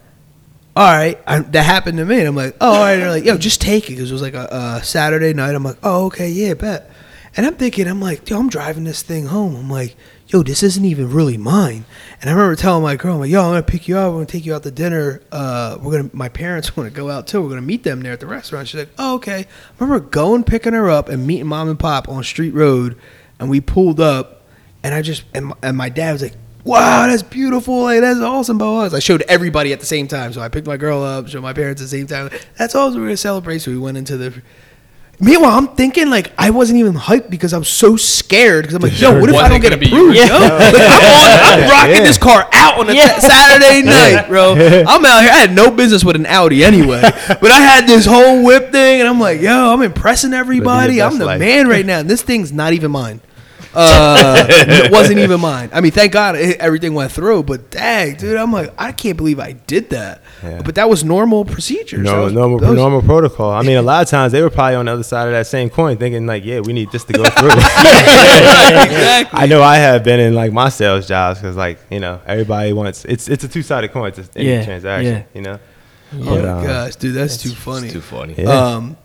all 0.75 0.85
right, 0.85 1.19
I, 1.27 1.39
that 1.39 1.63
happened 1.63 1.97
to 1.97 2.05
me. 2.05 2.19
And 2.19 2.27
I'm 2.27 2.35
like, 2.35 2.55
oh, 2.61 2.73
all 2.73 2.79
right. 2.79 2.95
They're 2.97 3.09
like, 3.09 3.25
yo, 3.25 3.37
just 3.37 3.61
take 3.61 3.85
it. 3.85 3.93
Because 3.93 4.09
it 4.09 4.13
was 4.13 4.21
like 4.21 4.33
a, 4.33 4.77
a 4.79 4.83
Saturday 4.83 5.33
night. 5.33 5.53
I'm 5.53 5.63
like, 5.63 5.77
oh, 5.83 6.05
okay, 6.05 6.29
yeah, 6.29 6.53
bet. 6.53 6.89
And 7.35 7.45
I'm 7.45 7.55
thinking, 7.55 7.87
I'm 7.87 8.01
like, 8.01 8.29
yo, 8.29 8.39
I'm 8.39 8.49
driving 8.49 8.83
this 8.83 9.03
thing 9.03 9.27
home. 9.27 9.55
I'm 9.55 9.69
like, 9.69 9.95
yo, 10.27 10.43
this 10.43 10.63
isn't 10.63 10.83
even 10.83 11.11
really 11.11 11.37
mine. 11.37 11.85
And 12.19 12.29
I 12.29 12.33
remember 12.33 12.55
telling 12.55 12.83
my 12.83 12.95
girl, 12.95 13.15
I'm 13.15 13.19
like, 13.19 13.29
yo, 13.29 13.41
I'm 13.41 13.51
gonna 13.51 13.63
pick 13.63 13.87
you 13.87 13.97
up. 13.97 14.09
I'm 14.09 14.15
gonna 14.15 14.25
take 14.25 14.45
you 14.45 14.53
out 14.53 14.63
to 14.63 14.71
dinner. 14.71 15.21
Uh, 15.31 15.77
we're 15.81 15.91
gonna, 15.91 16.09
my 16.13 16.29
parents 16.29 16.75
want 16.77 16.89
to 16.89 16.95
go 16.95 17.09
out 17.09 17.27
too. 17.27 17.41
We're 17.41 17.49
gonna 17.49 17.61
meet 17.61 17.83
them 17.83 18.01
there 18.01 18.13
at 18.13 18.19
the 18.19 18.27
restaurant. 18.27 18.67
She's 18.67 18.79
like, 18.79 18.89
oh, 18.97 19.15
okay. 19.15 19.39
I 19.39 19.83
remember 19.83 20.05
going 20.05 20.43
picking 20.43 20.73
her 20.73 20.89
up 20.89 21.09
and 21.09 21.27
meeting 21.27 21.47
mom 21.47 21.69
and 21.69 21.79
pop 21.79 22.07
on 22.07 22.23
Street 22.23 22.53
Road, 22.53 22.97
and 23.39 23.49
we 23.49 23.59
pulled 23.59 23.99
up, 23.99 24.43
and 24.83 24.95
I 24.95 25.01
just 25.01 25.23
and 25.33 25.53
and 25.61 25.75
my 25.75 25.89
dad 25.89 26.13
was 26.13 26.21
like. 26.21 26.33
Wow, 26.63 27.07
that's 27.07 27.23
beautiful! 27.23 27.83
Like 27.83 28.01
that's 28.01 28.19
awesome, 28.19 28.57
blah, 28.57 28.87
blah. 28.89 28.97
I 28.97 28.99
showed 28.99 29.23
everybody 29.23 29.73
at 29.73 29.79
the 29.79 29.85
same 29.85 30.07
time, 30.07 30.31
so 30.33 30.41
I 30.41 30.49
picked 30.49 30.67
my 30.67 30.77
girl 30.77 31.03
up, 31.03 31.27
showed 31.27 31.41
my 31.41 31.53
parents 31.53 31.81
at 31.81 31.85
the 31.85 31.89
same 31.89 32.07
time. 32.07 32.29
That's 32.57 32.75
awesome. 32.75 32.99
We're 33.01 33.07
gonna 33.07 33.17
celebrate. 33.17 33.59
So 33.59 33.71
we 33.71 33.77
went 33.77 33.97
into 33.97 34.17
the 34.17 34.41
Meanwhile, 35.23 35.51
I'm 35.55 35.67
thinking 35.75 36.09
like 36.09 36.31
I 36.35 36.49
wasn't 36.49 36.79
even 36.79 36.93
hyped 36.95 37.29
because 37.29 37.53
I'm 37.53 37.63
so 37.63 37.95
scared 37.95 38.63
because 38.63 38.73
I'm 38.73 38.81
like, 38.81 38.99
yo, 38.99 39.19
what 39.21 39.29
if 39.29 39.35
I 39.35 39.49
don't 39.49 39.59
get 39.61 39.69
gonna 39.69 39.79
be 39.79 39.85
approved? 39.85 40.15
yours. 40.17 40.29
Yo? 40.29 40.33
Like, 40.39 40.51
I'm, 40.51 40.73
on, 40.73 41.61
I'm 41.63 41.69
rocking 41.69 41.91
Yeah. 41.91 42.01
this 42.01 42.17
car 42.17 42.49
out 42.51 42.79
on 42.79 42.89
a 42.89 42.93
Yeah. 42.93 43.19
Saturday 43.19 43.83
night, 43.83 44.27
bro. 44.27 44.53
I'm 44.55 45.05
out 45.05 45.21
here. 45.21 45.29
I 45.31 45.35
had 45.37 45.53
no 45.53 45.69
business 45.69 46.03
with 46.03 46.15
an 46.15 46.25
Audi 46.25 46.63
anyway, 46.63 47.01
but 47.01 47.51
I 47.51 47.59
had 47.59 47.85
this 47.85 48.07
whole 48.07 48.43
whip 48.43 48.71
thing, 48.71 48.99
and 48.99 49.07
I'm 49.07 49.19
like, 49.19 49.41
yo, 49.41 49.71
I'm 49.71 49.83
impressing 49.83 50.33
everybody. 50.33 50.99
I'm 51.03 51.19
the 51.19 51.25
life. 51.27 51.39
man 51.39 51.67
right 51.67 51.85
now. 51.85 51.99
And 51.99 52.09
this 52.09 52.23
thing's 52.23 52.51
not 52.51 52.73
even 52.73 52.89
mine. 52.89 53.21
Uh, 53.73 54.45
it 54.49 54.91
wasn't 54.91 55.19
even 55.19 55.39
mine. 55.39 55.69
I 55.73 55.79
mean, 55.81 55.91
thank 55.91 56.11
God 56.11 56.35
it, 56.35 56.59
everything 56.59 56.93
went 56.93 57.11
through. 57.11 57.43
But 57.43 57.71
dang, 57.71 58.15
dude, 58.15 58.35
I'm 58.37 58.51
like, 58.51 58.73
I 58.77 58.91
can't 58.91 59.15
believe 59.17 59.39
I 59.39 59.53
did 59.53 59.89
that. 59.91 60.21
Yeah. 60.43 60.61
But 60.61 60.75
that 60.75 60.89
was 60.89 61.03
normal 61.03 61.45
procedures. 61.45 62.01
No, 62.03 62.11
Normal, 62.11 62.23
was- 62.25 62.33
normal, 62.33 62.59
was- 62.59 62.75
normal 62.75 63.01
protocol. 63.01 63.51
I 63.51 63.61
mean, 63.61 63.77
a 63.77 63.81
lot 63.91 64.03
of 64.03 64.09
times 64.09 64.31
they 64.33 64.41
were 64.41 64.49
probably 64.49 64.75
on 64.75 64.85
the 64.85 64.91
other 64.93 65.03
side 65.03 65.27
of 65.27 65.33
that 65.33 65.47
same 65.47 65.69
coin, 65.69 65.97
thinking 65.97 66.25
like, 66.25 66.43
"Yeah, 66.43 66.59
we 66.59 66.73
need 66.73 66.91
this 66.91 67.03
to 67.05 67.13
go 67.13 67.23
through." 67.29 67.49
exactly. 67.51 69.39
I 69.39 69.45
know 69.47 69.61
I 69.61 69.77
have 69.77 70.03
been 70.03 70.19
in 70.19 70.33
like 70.35 70.51
my 70.51 70.69
sales 70.69 71.07
jobs 71.07 71.39
because, 71.39 71.55
like, 71.55 71.79
you 71.89 71.99
know, 71.99 72.19
everybody 72.25 72.73
wants 72.73 73.05
it's 73.05 73.27
it's 73.27 73.43
a 73.43 73.47
two 73.47 73.61
sided 73.63 73.91
coin. 73.91 74.09
It's 74.09 74.19
a 74.19 74.27
any 74.39 74.49
Yeah, 74.49 74.65
transaction, 74.65 75.13
yeah. 75.13 75.23
you 75.33 75.41
know. 75.41 75.59
Oh 76.13 76.41
my 76.41 76.49
um, 76.49 76.65
gosh, 76.65 76.95
dude, 76.97 77.15
that's, 77.15 77.37
too 77.37 77.51
funny. 77.51 77.89
Too 77.89 78.01
funny. 78.01 78.35
Yeah. 78.37 78.49
Um, 78.49 78.97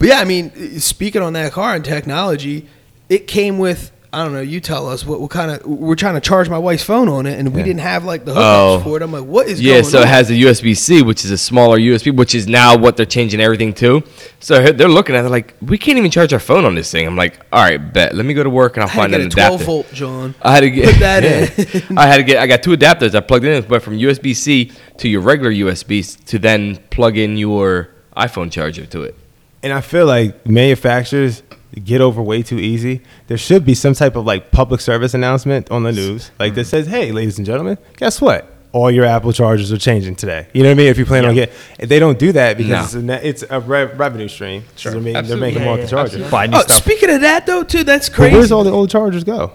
but 0.00 0.08
yeah, 0.08 0.18
I 0.18 0.24
mean, 0.24 0.80
speaking 0.80 1.22
on 1.22 1.34
that 1.34 1.52
car 1.52 1.74
and 1.76 1.84
technology, 1.84 2.66
it 3.08 3.28
came 3.28 3.58
with 3.58 3.92
I 4.12 4.24
don't 4.24 4.32
know. 4.32 4.40
You 4.40 4.58
tell 4.58 4.88
us 4.88 5.06
what, 5.06 5.20
what 5.20 5.30
kind 5.30 5.52
of 5.52 5.64
we're 5.64 5.94
trying 5.94 6.14
to 6.14 6.20
charge 6.20 6.48
my 6.48 6.58
wife's 6.58 6.82
phone 6.82 7.08
on 7.08 7.26
it, 7.26 7.38
and 7.38 7.52
we 7.54 7.60
Yeah. 7.60 7.66
didn't 7.66 7.80
have 7.82 8.04
like 8.04 8.24
the 8.24 8.32
hookups 8.32 8.78
Oh. 8.78 8.80
for 8.82 8.96
it. 8.96 9.02
I'm 9.02 9.12
like, 9.12 9.22
what 9.24 9.46
is 9.46 9.60
Yeah, 9.60 9.74
going 9.74 9.84
so 9.84 9.98
on? 9.98 10.04
it 10.04 10.08
has 10.08 10.30
a 10.30 10.34
USB 10.34 10.74
C, 10.76 11.00
which 11.02 11.24
is 11.24 11.30
a 11.30 11.38
smaller 11.38 11.78
USB, 11.78 12.10
which 12.12 12.34
is 12.34 12.48
now 12.48 12.76
what 12.76 12.96
they're 12.96 13.06
changing 13.06 13.40
everything 13.40 13.72
to. 13.74 14.02
So 14.40 14.72
they're 14.72 14.88
looking 14.88 15.14
at 15.14 15.24
it 15.24 15.28
like, 15.28 15.54
we 15.62 15.78
can't 15.78 15.96
even 15.96 16.10
charge 16.10 16.32
our 16.32 16.40
phone 16.40 16.64
on 16.64 16.74
this 16.74 16.90
thing. 16.90 17.06
I'm 17.06 17.14
like, 17.14 17.38
all 17.52 17.62
right, 17.62 17.78
bet. 17.92 18.16
Let 18.16 18.26
me 18.26 18.34
go 18.34 18.42
to 18.42 18.50
work 18.50 18.76
and 18.76 18.82
I'll 18.82 18.88
I 18.88 18.92
had 18.92 19.00
find 19.00 19.12
to 19.12 19.20
an 19.20 19.28
get 19.28 19.32
a 19.32 19.36
12 19.36 19.50
adapter. 19.54 19.64
volt, 19.66 19.92
John. 19.92 20.34
I 20.42 20.52
had 20.54 20.60
to 20.60 20.70
get 20.70 20.84
Put 20.86 20.98
that 20.98 21.24
in. 21.90 21.96
I 21.98 22.06
had 22.08 22.16
to 22.16 22.22
get. 22.24 22.38
I 22.38 22.48
got 22.48 22.64
two 22.64 22.70
adapters. 22.76 23.14
I 23.14 23.20
plugged 23.20 23.44
in, 23.44 23.62
but 23.68 23.80
from 23.80 23.96
USB 23.96 24.34
C 24.34 24.72
to 24.98 25.08
your 25.08 25.20
regular 25.20 25.52
USB 25.52 26.02
to 26.26 26.38
then 26.40 26.78
plug 26.90 27.16
in 27.16 27.36
your 27.36 27.90
iPhone 28.16 28.50
charger 28.50 28.86
to 28.86 29.02
it. 29.02 29.14
And 29.62 29.72
I 29.72 29.82
feel 29.82 30.06
like 30.06 30.46
manufacturers 30.48 31.42
get 31.84 32.00
over 32.00 32.20
way 32.22 32.42
too 32.42 32.58
easy. 32.58 33.02
There 33.28 33.38
should 33.38 33.64
be 33.64 33.74
some 33.74 33.94
type 33.94 34.16
of 34.16 34.24
like 34.24 34.50
public 34.50 34.80
service 34.80 35.14
announcement 35.14 35.70
on 35.70 35.82
the 35.84 35.92
news, 35.92 36.30
like 36.38 36.54
that 36.54 36.62
mm-hmm. 36.62 36.68
says, 36.68 36.86
"Hey, 36.86 37.12
ladies 37.12 37.38
and 37.38 37.46
gentlemen, 37.46 37.78
guess 37.96 38.20
what? 38.20 38.46
All 38.72 38.88
your 38.90 39.04
Apple 39.04 39.32
chargers 39.32 39.72
are 39.72 39.78
changing 39.78 40.16
today." 40.16 40.46
You 40.52 40.62
know 40.62 40.68
what 40.70 40.74
I 40.74 40.76
mean? 40.78 40.86
If 40.88 40.98
you 40.98 41.06
plan 41.06 41.24
on 41.26 41.34
get, 41.34 41.52
they 41.78 41.98
don't 41.98 42.18
do 42.18 42.32
that 42.32 42.56
because 42.56 42.94
No. 42.94 43.14
it's 43.14 43.22
a 43.22 43.28
it's 43.28 43.44
a 43.50 43.60
re- 43.60 43.84
revenue 43.84 44.28
stream. 44.28 44.64
So 44.76 44.90
they're, 44.90 45.00
making, 45.00 45.24
they're 45.28 45.36
making 45.36 45.60
Yeah, 45.60 45.64
more 45.66 45.76
yeah, 45.76 45.82
the 45.84 45.88
charger. 45.90 46.28
Buy 46.30 46.46
new 46.46 46.56
Oh, 46.56 46.60
stuff. 46.62 46.76
speaking 46.76 47.10
of 47.10 47.20
that 47.22 47.46
though, 47.46 47.62
too, 47.64 47.84
that's 47.84 48.08
But 48.08 48.14
crazy. 48.16 48.36
where's 48.36 48.52
all 48.52 48.64
the 48.64 48.70
old 48.72 48.90
chargers 48.90 49.24
go? 49.24 49.52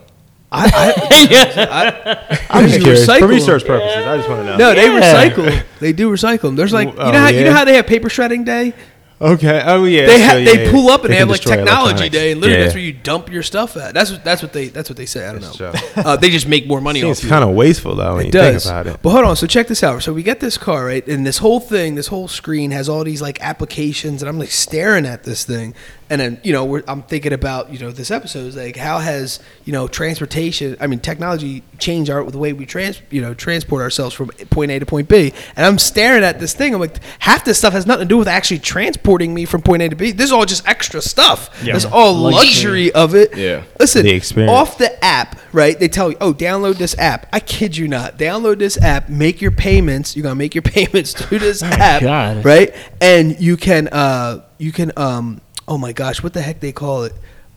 I, 0.51 0.69
I, 0.73 2.37
I'm 2.49 2.67
just 2.67 2.75
They 2.77 2.83
curious. 2.83 3.05
recycle 3.05 3.19
For 3.19 3.19
them. 3.21 3.29
research 3.29 3.65
purposes, 3.65 4.05
I 4.05 4.17
just 4.17 4.29
want 4.29 4.41
to 4.41 4.45
know. 4.45 4.57
no, 4.57 4.73
they 4.73 4.87
recycle. 4.87 5.63
They 5.79 5.91
do 5.91 6.09
recycle 6.09 6.41
them. 6.43 6.55
There's 6.55 6.71
like, 6.71 6.87
you 6.87 6.93
Oh, 6.97 7.11
know 7.11 7.19
how 7.19 7.27
you 7.29 7.43
know 7.43 7.51
how 7.53 7.65
they 7.65 7.75
have 7.75 7.87
paper 7.87 8.09
shredding 8.09 8.43
day. 8.45 8.73
Okay. 9.21 9.61
Oh 9.65 9.85
yeah. 9.85 10.07
They 10.07 10.17
so, 10.27 10.37
yeah, 10.37 10.53
they 10.53 10.65
yeah. 10.65 10.71
pull 10.71 10.89
up 10.89 11.05
and 11.05 11.13
they, 11.13 11.17
can 11.17 11.27
have 11.27 11.29
like 11.29 11.41
technology 11.41 12.09
day, 12.09 12.33
and 12.33 12.41
literally 12.41 12.57
Yeah. 12.59 12.63
that's 12.65 12.75
where 12.75 12.83
you 12.83 12.91
dump 12.93 13.31
your 13.31 13.43
stuff 13.43 13.77
at. 13.77 13.93
That's 13.93 14.11
what 14.11 14.23
that's 14.25 14.41
what 14.41 14.51
they 14.51 14.67
that's 14.67 14.89
what 14.89 14.97
they 14.97 15.05
say. 15.05 15.25
I 15.27 15.31
don't 15.31 15.59
know. 15.59 15.73
Uh, 15.95 16.15
they 16.17 16.29
just 16.29 16.47
make 16.47 16.67
more 16.67 16.81
money. 16.81 16.99
It's 16.99 17.25
kind 17.25 17.43
of 17.43 17.55
wasteful 17.55 17.95
though 17.95 18.15
when 18.15 18.23
It 18.23 18.25
you 18.27 18.31
does. 18.33 18.63
think 18.65 18.73
about 18.73 18.87
it. 18.87 18.99
But 19.01 19.09
hold 19.11 19.23
on. 19.25 19.35
So 19.37 19.47
check 19.47 19.67
this 19.67 19.83
out. 19.83 20.03
So 20.03 20.11
we 20.13 20.21
get 20.21 20.41
this 20.41 20.57
car, 20.57 20.85
right? 20.85 21.07
And 21.07 21.25
this 21.25 21.37
whole 21.37 21.61
thing, 21.61 21.95
this 21.95 22.07
whole 22.07 22.27
screen 22.27 22.71
has 22.71 22.89
all 22.89 23.03
these 23.05 23.21
like 23.21 23.41
applications, 23.41 24.21
and 24.21 24.27
I'm 24.27 24.37
like 24.37 24.51
staring 24.51 25.05
at 25.05 25.23
this 25.23 25.45
thing. 25.45 25.73
And 26.09 26.21
then, 26.21 26.39
you 26.43 26.53
know, 26.53 26.65
we're, 26.65 26.83
I'm 26.87 27.01
thinking 27.03 27.33
about, 27.33 27.71
you 27.73 27.79
know, 27.79 27.91
this 27.91 28.11
episode 28.11 28.45
is 28.45 28.55
like, 28.55 28.75
how 28.75 28.99
has, 28.99 29.39
you 29.63 29.73
know, 29.73 29.87
transportation, 29.87 30.77
I 30.79 30.87
mean, 30.87 30.99
technology 30.99 31.63
changed 31.79 32.11
our, 32.11 32.23
the 32.29 32.37
way 32.37 32.53
we 32.53 32.65
trans, 32.65 33.01
you 33.09 33.21
know, 33.21 33.33
transport 33.33 33.81
ourselves 33.81 34.13
from 34.13 34.27
point 34.49 34.71
A 34.71 34.79
to 34.79 34.85
point 34.85 35.09
B. 35.09 35.33
And 35.55 35.65
I'm 35.65 35.77
staring 35.79 36.23
at 36.23 36.39
this 36.39 36.53
thing. 36.53 36.73
I'm 36.75 36.79
like, 36.79 36.97
half 37.19 37.43
this 37.43 37.57
stuff 37.57 37.73
has 37.73 37.85
nothing 37.87 38.07
to 38.07 38.09
do 38.09 38.17
with 38.17 38.27
actually 38.27 38.59
transporting 38.59 39.33
me 39.33 39.45
from 39.45 39.61
point 39.61 39.81
A 39.81 39.89
to 39.89 39.95
B. 39.95 40.11
This 40.11 40.25
is 40.27 40.31
all 40.31 40.45
just 40.45 40.67
extra 40.67 41.01
stuff. 41.01 41.59
Yeah. 41.63 41.75
It's 41.75 41.85
all 41.85 42.13
luxury. 42.13 42.35
Luxury. 42.45 42.91
of 42.93 43.15
it. 43.15 43.35
Yeah. 43.35 43.63
Listen, 43.79 44.03
The 44.05 44.11
experience. 44.13 44.51
off 44.51 44.77
the 44.77 45.03
app, 45.03 45.39
right? 45.53 45.79
They 45.79 45.87
tell 45.87 46.11
you, 46.11 46.17
oh, 46.21 46.33
download 46.33 46.75
this 46.75 46.95
app. 46.99 47.27
I 47.33 47.39
kid 47.39 47.75
you 47.77 47.87
not. 47.87 48.17
Download 48.19 48.59
this 48.59 48.77
app, 48.81 49.09
make 49.09 49.41
your 49.41 49.51
payments. 49.51 50.15
You're 50.15 50.23
gonna 50.23 50.35
make 50.35 50.53
your 50.53 50.61
payments 50.75 51.13
through 51.13 51.39
this 51.39 51.63
app, 51.63 52.01
God. 52.01 52.45
right? 52.45 52.73
And 53.01 53.39
you 53.39 53.57
can, 53.57 53.87
uh, 53.87 54.43
you 54.59 54.71
can, 54.71 54.91
um, 54.97 55.41
oh 55.67 55.77
my 55.77 55.91
gosh, 55.93 56.21
what 56.23 56.33
the 56.33 56.41
heck 56.41 56.59
they 56.59 56.71
call 56.71 57.03
it? 57.03 57.13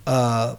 Uh, 0.06 0.56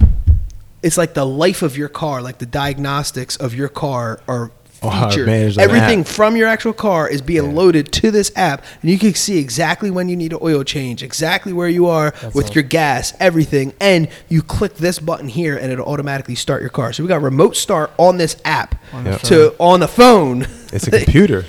it's 0.83 0.97
like 0.97 1.13
the 1.13 1.25
life 1.25 1.61
of 1.61 1.75
your 1.77 1.89
car, 1.89 2.21
like 2.21 2.37
the 2.37 2.45
diagnostics 2.45 3.35
of 3.35 3.53
your 3.53 3.69
car 3.69 4.19
are 4.27 4.51
Oh, 4.81 4.89
featured. 5.09 5.27
on 5.27 5.35
the 5.55 5.61
Everything 5.61 6.05
from 6.05 6.37
your 6.37 6.47
actual 6.47 6.71
car 6.71 7.05
is 7.09 7.21
being 7.21 7.53
loaded 7.53 7.91
to 7.91 8.11
this 8.11 8.31
app, 8.37 8.63
and 8.81 8.89
you 8.89 8.97
can 8.97 9.13
see 9.13 9.37
exactly 9.37 9.91
when 9.91 10.07
you 10.07 10.15
need 10.15 10.31
an 10.31 10.39
oil 10.41 10.63
change, 10.63 11.03
exactly 11.03 11.51
where 11.51 11.67
you 11.67 11.87
are 11.87 12.13
with 12.33 12.55
your 12.55 12.63
gas, 12.63 13.13
everything. 13.19 13.73
And 13.81 14.07
you 14.29 14.41
click 14.41 14.75
this 14.75 14.97
button 14.99 15.27
here, 15.27 15.57
and 15.57 15.69
it'll 15.69 15.85
automatically 15.85 16.35
start 16.35 16.61
your 16.61 16.69
car. 16.69 16.93
So 16.93 17.03
we 17.03 17.09
got 17.09 17.21
remote 17.21 17.57
start 17.57 17.91
on 17.97 18.15
this 18.19 18.37
app 18.45 18.75
the 19.03 19.17
to 19.23 19.53
on 19.59 19.81
the 19.81 19.87
phone. 19.89 20.43
It's 20.71 20.87
a 20.87 20.91
computer. 21.03 21.43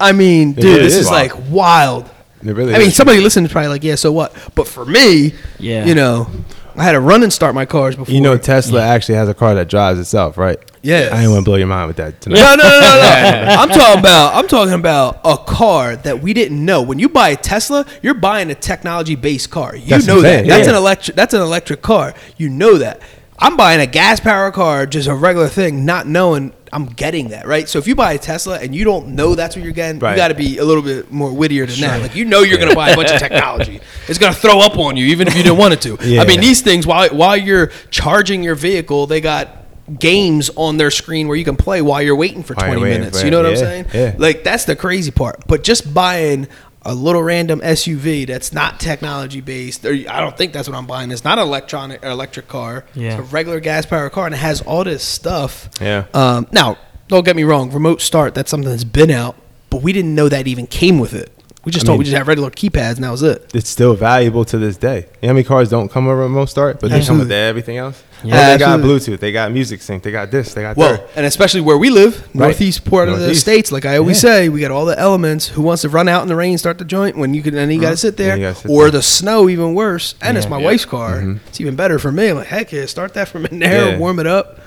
I 0.00 0.10
mean, 0.10 0.50
It 0.50 0.62
dude, 0.62 0.82
is 0.82 0.94
this 0.94 1.06
is 1.06 1.06
wild. 1.08 1.30
like 1.30 1.50
wild. 1.50 2.10
It 2.48 2.54
really 2.54 2.74
I 2.74 2.78
mean, 2.78 2.88
is. 2.88 2.96
somebody 2.96 3.20
listening 3.20 3.46
is 3.46 3.52
probably 3.52 3.68
like, 3.68 3.84
"Yeah, 3.84 3.94
so 3.96 4.12
what?" 4.12 4.34
But 4.54 4.66
for 4.68 4.84
me, 4.84 5.34
Yeah. 5.58 5.84
you 5.84 5.94
know, 5.94 6.28
I 6.76 6.84
had 6.84 6.92
to 6.92 7.00
run 7.00 7.22
and 7.22 7.32
start 7.32 7.54
my 7.54 7.64
cars 7.64 7.96
before. 7.96 8.14
You 8.14 8.20
know, 8.20 8.36
Tesla 8.36 8.82
actually 8.82 9.14
has 9.14 9.28
a 9.28 9.34
car 9.34 9.54
that 9.54 9.68
drives 9.68 9.98
itself, 9.98 10.36
right? 10.36 10.58
Yes. 10.82 11.10
I 11.12 11.16
didn't 11.16 11.32
want 11.32 11.44
to 11.44 11.50
blow 11.50 11.56
your 11.56 11.66
mind 11.66 11.88
with 11.88 11.96
that 11.96 12.20
tonight. 12.20 12.36
No, 12.36 12.54
no, 12.54 12.62
no, 12.62 12.80
no, 12.80 13.44
no. 13.46 13.54
I'm 13.62 13.68
talking 13.70 13.98
about 14.00 14.34
I'm 14.34 14.46
talking 14.46 14.74
about 14.74 15.20
a 15.24 15.36
car 15.38 15.96
that 15.96 16.22
we 16.22 16.32
didn't 16.34 16.62
know. 16.64 16.82
When 16.82 16.98
you 16.98 17.08
buy 17.08 17.30
a 17.30 17.36
Tesla, 17.36 17.86
you're 18.02 18.14
buying 18.14 18.50
a 18.50 18.54
technology-based 18.54 19.50
car. 19.50 19.74
You 19.74 19.86
That's 19.86 20.06
know 20.06 20.20
that. 20.20 20.46
That's 20.46 20.66
yeah. 20.66 20.70
an 20.72 20.76
electric 20.76 21.16
that's 21.16 21.34
an 21.34 21.40
electric 21.40 21.82
car. 21.82 22.14
You 22.36 22.48
know 22.50 22.78
that. 22.78 23.00
I'm 23.38 23.56
buying 23.56 23.80
a 23.80 23.86
gas 23.86 24.18
powered 24.20 24.54
car, 24.54 24.86
just 24.86 25.08
a 25.08 25.14
regular 25.14 25.48
thing, 25.48 25.84
not 25.84 26.06
knowing 26.06 26.52
I'm 26.72 26.86
getting 26.86 27.28
that, 27.28 27.46
right? 27.46 27.68
So 27.68 27.78
if 27.78 27.86
you 27.86 27.94
buy 27.94 28.12
a 28.14 28.18
Tesla 28.18 28.58
and 28.58 28.74
you 28.74 28.84
don't 28.84 29.08
know 29.14 29.34
that's 29.34 29.56
what 29.56 29.64
you're 29.64 29.72
getting, 29.72 29.96
you 29.96 30.16
got 30.16 30.28
to 30.28 30.34
be 30.34 30.58
a 30.58 30.64
little 30.64 30.82
bit 30.82 31.10
more 31.12 31.32
wittier 31.32 31.66
than 31.66 31.80
that. 31.80 32.02
Like 32.02 32.14
you 32.14 32.24
know 32.24 32.40
you're 32.40 32.58
going 32.58 32.70
to 32.70 32.74
buy 32.76 32.90
a 32.90 32.96
bunch 32.96 33.10
of 33.10 33.18
technology. 33.18 33.80
It's 34.08 34.18
going 34.18 34.32
to 34.32 34.38
throw 34.38 34.60
up 34.60 34.76
on 34.78 34.96
you 34.96 35.06
even 35.06 35.28
if 35.28 35.36
you 35.36 35.42
didn't 35.42 35.58
want 35.58 35.74
it 35.74 35.82
to. 35.82 35.96
Yeah. 36.02 36.22
I 36.22 36.26
mean, 36.26 36.40
these 36.40 36.60
things 36.62 36.86
while 36.86 37.08
while 37.10 37.36
you're 37.36 37.68
charging 37.90 38.42
your 38.42 38.54
vehicle, 38.54 39.06
they 39.06 39.20
got 39.20 39.64
games 40.00 40.50
on 40.56 40.76
their 40.78 40.90
screen 40.90 41.28
where 41.28 41.36
you 41.36 41.44
can 41.44 41.56
play 41.56 41.80
while 41.80 42.02
you're 42.02 42.16
waiting 42.16 42.42
for 42.42 42.54
While 42.54 42.66
20 42.66 42.82
waiting 42.82 42.98
minutes. 43.00 43.20
for 43.20 43.24
You 43.24 43.30
know 43.30 43.42
what 43.42 43.50
I'm 43.52 43.56
saying? 43.56 43.86
yeah. 43.94 44.14
Like 44.18 44.42
that's 44.42 44.64
the 44.64 44.74
crazy 44.74 45.12
part. 45.12 45.46
But 45.46 45.62
just 45.62 45.94
buying 45.94 46.48
a 46.86 46.94
little 46.94 47.22
random 47.22 47.60
SUV 47.60 48.26
that's 48.28 48.52
not 48.52 48.78
technology 48.78 49.40
based, 49.40 49.84
or 49.84 49.92
I 49.92 50.20
don't 50.20 50.36
think 50.38 50.52
that's 50.52 50.68
what 50.68 50.76
I'm 50.76 50.86
buying. 50.86 51.10
It's 51.10 51.24
not 51.24 51.38
an 51.38 51.46
electronic 51.46 52.04
or 52.04 52.10
electric 52.10 52.46
car. 52.48 52.84
Yeah. 52.94 53.18
It's 53.18 53.18
a 53.18 53.22
regular 53.34 53.58
gas 53.60 53.84
powered 53.86 54.12
car 54.12 54.26
and 54.26 54.34
it 54.34 54.38
has 54.38 54.62
all 54.62 54.84
this 54.84 55.02
stuff. 55.02 55.68
Yeah. 55.80 56.06
Um, 56.14 56.46
now, 56.52 56.78
don't 57.08 57.24
get 57.24 57.34
me 57.36 57.42
wrong, 57.44 57.70
remote 57.72 58.00
start, 58.00 58.34
that's 58.34 58.50
something 58.50 58.70
that's 58.70 58.84
been 58.84 59.10
out, 59.10 59.36
but 59.68 59.82
we 59.82 59.92
didn't 59.92 60.14
know 60.14 60.28
that 60.28 60.46
even 60.46 60.66
came 60.66 60.98
with 61.00 61.12
it. 61.12 61.32
We 61.64 61.72
just 61.72 61.84
I 61.84 61.86
thought 61.86 61.92
mean- 61.94 61.98
we 61.98 62.04
just 62.04 62.16
had 62.16 62.28
regular 62.28 62.50
keypads 62.50 62.94
and 62.94 63.02
that 63.04 63.10
was 63.10 63.24
it. 63.24 63.50
It's 63.52 63.68
still 63.68 63.94
valuable 63.96 64.44
to 64.44 64.56
this 64.56 64.76
day. 64.76 64.98
You 64.98 65.02
know 65.22 65.28
how 65.28 65.32
many 65.34 65.42
cars 65.44 65.68
don't 65.68 65.88
come 65.90 66.06
with 66.06 66.12
a 66.12 66.16
remote 66.16 66.46
start, 66.46 66.78
but 66.80 66.90
they 66.92 67.04
come 67.04 67.18
with 67.18 67.32
everything 67.32 67.76
else? 67.78 68.00
Yeah. 68.28 68.52
They 68.52 68.58
got 68.58 68.80
Bluetooth, 68.80 69.18
they 69.20 69.32
got 69.32 69.52
music 69.52 69.80
sync, 69.82 70.02
they 70.02 70.10
got 70.10 70.30
this, 70.30 70.54
they 70.54 70.62
got 70.62 70.76
that 70.76 70.80
Well, 70.80 70.92
that. 70.96 71.08
and 71.16 71.26
especially 71.26 71.60
where 71.60 71.78
we 71.78 71.90
live, 71.90 72.20
Right. 72.34 72.34
northeast 72.48 72.84
part 72.84 73.08
of 73.08 73.18
the 73.20 73.34
states, 73.34 73.70
like 73.72 73.84
I 73.86 73.98
always 73.98 74.22
Yeah. 74.22 74.30
say, 74.30 74.48
we 74.48 74.60
got 74.60 74.70
all 74.70 74.84
the 74.84 74.98
elements. 74.98 75.48
Who 75.48 75.62
wants 75.62 75.82
to 75.82 75.88
run 75.88 76.08
out 76.08 76.22
in 76.22 76.28
the 76.28 76.36
rain, 76.36 76.58
start 76.58 76.78
the 76.78 76.84
joint 76.84 77.16
when 77.16 77.34
you 77.34 77.42
can? 77.42 77.56
and 77.56 77.72
you 77.72 77.80
got 77.80 77.90
to 77.90 77.96
sit 77.96 78.16
there, 78.16 78.30
Then 78.30 78.38
you 78.40 78.44
gotta 78.46 78.56
sit 78.60 78.70
or 78.70 78.82
there. 78.84 78.90
the 78.92 79.02
snow, 79.02 79.48
even 79.48 79.74
worse. 79.74 80.14
And 80.20 80.36
it's 80.36 80.48
my 80.48 80.58
Yeah. 80.58 80.64
wife's 80.66 80.84
car. 80.84 81.20
Mhm. 81.20 81.38
It's 81.48 81.60
even 81.60 81.76
better 81.76 81.98
for 81.98 82.10
me. 82.12 82.28
I'm 82.28 82.36
like, 82.36 82.46
heck 82.48 82.72
yeah, 82.72 82.86
start 82.86 83.14
that 83.14 83.28
from 83.28 83.46
in 83.46 83.58
there, 83.60 83.90
Yeah. 83.90 83.96
warm 83.98 84.18
it 84.18 84.26
up. 84.26 84.60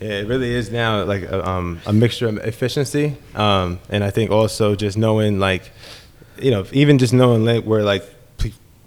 Yeah, 0.00 0.10
it 0.20 0.28
really 0.28 0.54
is 0.54 0.70
now 0.70 1.02
like 1.04 1.22
a, 1.22 1.48
um, 1.48 1.80
a 1.86 1.92
mixture 1.92 2.28
of 2.28 2.36
efficiency, 2.38 3.16
um, 3.34 3.78
and 3.88 4.04
I 4.04 4.10
think 4.10 4.30
also 4.30 4.74
just 4.74 4.98
knowing 4.98 5.38
like, 5.38 5.70
you 6.38 6.50
know, 6.50 6.66
even 6.72 6.98
just 6.98 7.14
knowing 7.14 7.44
like 7.46 7.64
where 7.64 7.82
like 7.82 8.04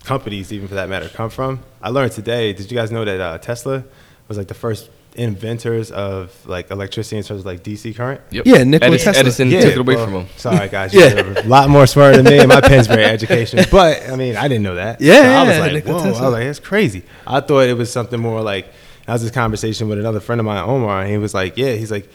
companies, 0.10 0.52
even 0.52 0.68
for 0.68 0.74
that 0.74 0.90
matter, 0.90 1.08
come 1.08 1.30
from. 1.30 1.60
I 1.84 1.90
learned 1.90 2.14
today. 2.14 2.52
Did 2.52 2.72
you 2.72 2.76
guys 2.76 2.92
know 2.92 3.06
that 3.06 3.22
uh, 3.22 3.38
Tesla 3.38 3.84
was 4.28 4.40
like 4.40 4.48
the 4.48 4.56
first 4.56 4.90
inventors 5.14 5.92
of 5.92 6.34
like 6.48 6.72
electricity 6.72 7.18
in 7.18 7.24
terms 7.24 7.42
of 7.42 7.46
like 7.46 7.62
DC 7.62 7.96
current? 7.96 8.20
Yep. 8.32 8.46
Yeah, 8.48 8.64
Nikola 8.64 8.94
Edison, 8.94 9.14
Tesla. 9.14 9.20
Edison 9.20 9.50
Yeah, 9.52 9.62
took 9.62 9.74
it 9.74 9.78
away 9.78 9.96
well, 9.98 10.06
from 10.06 10.14
him. 10.16 10.28
Sorry, 10.36 10.68
guys. 10.68 10.94
Yeah. 11.00 11.14
You're 11.14 11.40
a 11.40 11.44
lot 11.44 11.70
more 11.70 11.86
smarter 11.86 12.18
than 12.18 12.26
me, 12.26 12.40
and 12.40 12.48
my 12.50 12.60
pen's 12.60 12.88
very 12.88 13.06
education. 13.06 13.64
But 13.72 14.10
I 14.10 14.16
mean, 14.16 14.36
I 14.36 14.48
didn't 14.48 14.64
know 14.64 14.76
that. 14.76 15.00
Yeah, 15.00 15.22
So 15.22 15.30
I 15.30 15.48
was 15.48 15.60
like, 15.60 15.74
Nikola 15.74 15.98
whoa. 16.00 16.08
I 16.08 16.10
was 16.10 16.34
like, 16.34 16.46
that's 16.46 16.60
crazy. 16.60 17.04
I 17.28 17.40
thought 17.42 17.70
it 17.70 17.78
was 17.78 17.92
something 17.92 18.20
more 18.20 18.42
like. 18.42 18.66
I 19.08 19.14
was 19.14 19.22
this 19.22 19.32
conversation 19.32 19.90
with 19.90 20.00
another 20.00 20.20
friend 20.20 20.40
of 20.40 20.46
mine, 20.46 20.64
Omar, 20.64 21.02
and 21.02 21.10
he 21.10 21.18
was 21.18 21.34
like, 21.34 21.58
yeah, 21.58 21.74
he's 21.74 21.90
like, 21.90 22.08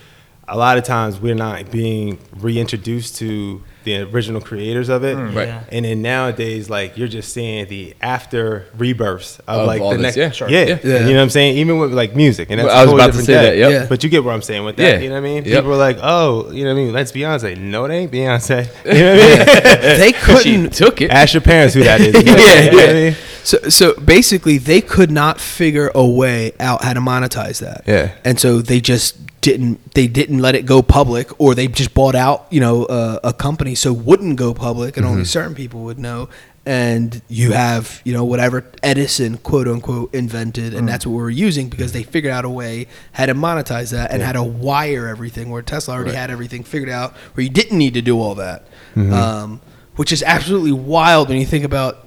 a 0.46 0.56
lot 0.56 0.76
of 0.78 0.84
times 0.84 1.18
we're 1.20 1.34
not 1.34 1.70
being 1.70 2.18
reintroduced 2.36 3.16
to 3.16 3.62
the 3.84 4.00
original 4.02 4.40
creators 4.40 4.88
of 4.88 5.04
it. 5.04 5.14
Hmm. 5.14 5.36
Right. 5.36 5.48
Yeah. 5.48 5.64
And 5.70 5.84
then 5.84 6.00
nowadays, 6.02 6.70
like 6.70 6.96
you're 6.96 7.08
just 7.08 7.32
seeing 7.34 7.66
the 7.68 7.94
after 8.00 8.66
rebirths 8.78 9.38
of, 9.40 9.60
Of 9.60 9.66
like 9.66 9.80
the 9.82 9.90
this, 9.90 10.00
next, 10.00 10.16
yeah, 10.16 10.30
sure. 10.30 10.48
yeah, 10.48 10.64
Yeah. 10.64 10.78
Yeah. 10.82 10.98
You 11.00 11.04
know 11.12 11.16
what 11.16 11.22
I'm 11.24 11.30
saying? 11.30 11.58
Even 11.58 11.78
with 11.78 11.92
like 11.92 12.14
music, 12.16 12.48
and 12.50 12.58
that's 12.60 12.66
Well, 12.68 12.76
I 12.78 12.82
a 12.82 12.84
was 12.86 12.94
about 12.94 13.06
to 13.06 13.10
different 13.12 13.26
say 13.26 13.32
day. 13.34 13.42
that, 13.42 13.56
yep. 13.58 13.70
Yeah. 13.82 13.86
But 13.88 14.02
you 14.04 14.08
get 14.10 14.24
what 14.24 14.34
I'm 14.34 14.42
saying 14.42 14.64
with 14.64 14.76
that. 14.76 14.82
Yeah. 14.82 14.98
You 15.00 15.08
know 15.10 15.14
what 15.16 15.20
I 15.20 15.22
mean? 15.22 15.44
Yep. 15.44 15.54
People 15.62 15.72
are 15.72 15.76
like, 15.76 15.98
oh, 16.02 16.50
you 16.50 16.64
know 16.64 16.72
what 16.74 16.80
I 16.80 16.84
mean? 16.84 16.92
That's 16.94 17.12
Beyonce. 17.12 17.58
No, 17.58 17.84
it 17.84 17.92
ain't 17.92 18.12
Beyonce. 18.12 18.68
You 18.86 18.92
know 19.02 19.16
what 19.16 19.22
I 19.22 19.86
mean? 19.88 19.98
they 20.00 20.12
couldn't. 20.12 20.70
took 20.72 21.00
it. 21.00 21.10
Ask 21.10 21.34
your 21.34 21.40
parents 21.42 21.74
who 21.74 21.84
that 21.84 22.00
is. 22.00 22.14
You 22.14 22.22
know 22.24 22.36
Yeah, 22.36 22.72
what 22.74 22.88
I 22.88 22.92
mean? 22.94 23.16
So, 23.44 23.58
so 23.68 23.94
basically, 24.00 24.58
they 24.58 24.80
could 24.80 25.10
not 25.10 25.38
figure 25.40 25.90
a 25.94 26.04
way 26.06 26.52
out 26.58 26.82
how 26.82 26.94
to 26.94 27.00
monetize 27.00 27.60
that. 27.60 27.84
Yeah. 27.86 28.12
and 28.24 28.40
so 28.40 28.60
they 28.62 28.80
just 28.80 29.18
didn't. 29.42 29.92
They 29.94 30.06
didn't 30.06 30.38
let 30.38 30.54
it 30.54 30.64
go 30.64 30.80
public, 30.82 31.38
or 31.38 31.54
they 31.54 31.66
just 31.68 31.92
bought 31.92 32.14
out, 32.14 32.46
you 32.50 32.60
know, 32.60 32.86
uh, 32.86 33.20
a 33.22 33.32
company 33.34 33.74
so 33.74 33.92
it 33.94 33.98
wouldn't 34.00 34.36
go 34.36 34.54
public, 34.54 34.96
and 34.96 35.04
Mm-hmm. 35.04 35.12
only 35.12 35.24
certain 35.26 35.54
people 35.54 35.80
would 35.84 35.98
know. 35.98 36.28
And 36.66 37.20
you 37.28 37.52
have, 37.52 38.00
you 38.06 38.14
know, 38.14 38.24
whatever 38.24 38.64
Edison 38.82 39.36
quote 39.36 39.68
unquote 39.68 40.14
invented, 40.14 40.72
Mm. 40.72 40.78
and 40.78 40.88
that's 40.88 41.06
what 41.06 41.12
we're 41.14 41.28
using 41.28 41.68
because 41.68 41.92
they 41.92 42.02
figured 42.04 42.32
out 42.32 42.46
a 42.46 42.48
way 42.48 42.86
how 43.12 43.26
to 43.26 43.34
monetize 43.34 43.90
that 43.92 44.10
and 44.10 44.22
how 44.22 44.32
to 44.32 44.42
wire 44.42 45.06
everything. 45.06 45.50
Where 45.50 45.60
Tesla 45.60 45.92
already 45.92 46.12
Right. 46.12 46.18
had 46.20 46.30
everything 46.30 46.64
figured 46.64 46.88
out, 46.88 47.12
where 47.34 47.44
you 47.44 47.50
didn't 47.50 47.76
need 47.76 47.92
to 47.92 48.00
do 48.00 48.18
all 48.18 48.34
that. 48.36 48.66
Mm-hmm. 48.96 49.12
Um, 49.12 49.60
which 49.96 50.10
is 50.10 50.22
absolutely 50.22 50.72
wild 50.72 51.28
when 51.28 51.38
you 51.38 51.44
think 51.44 51.66
about 51.66 52.03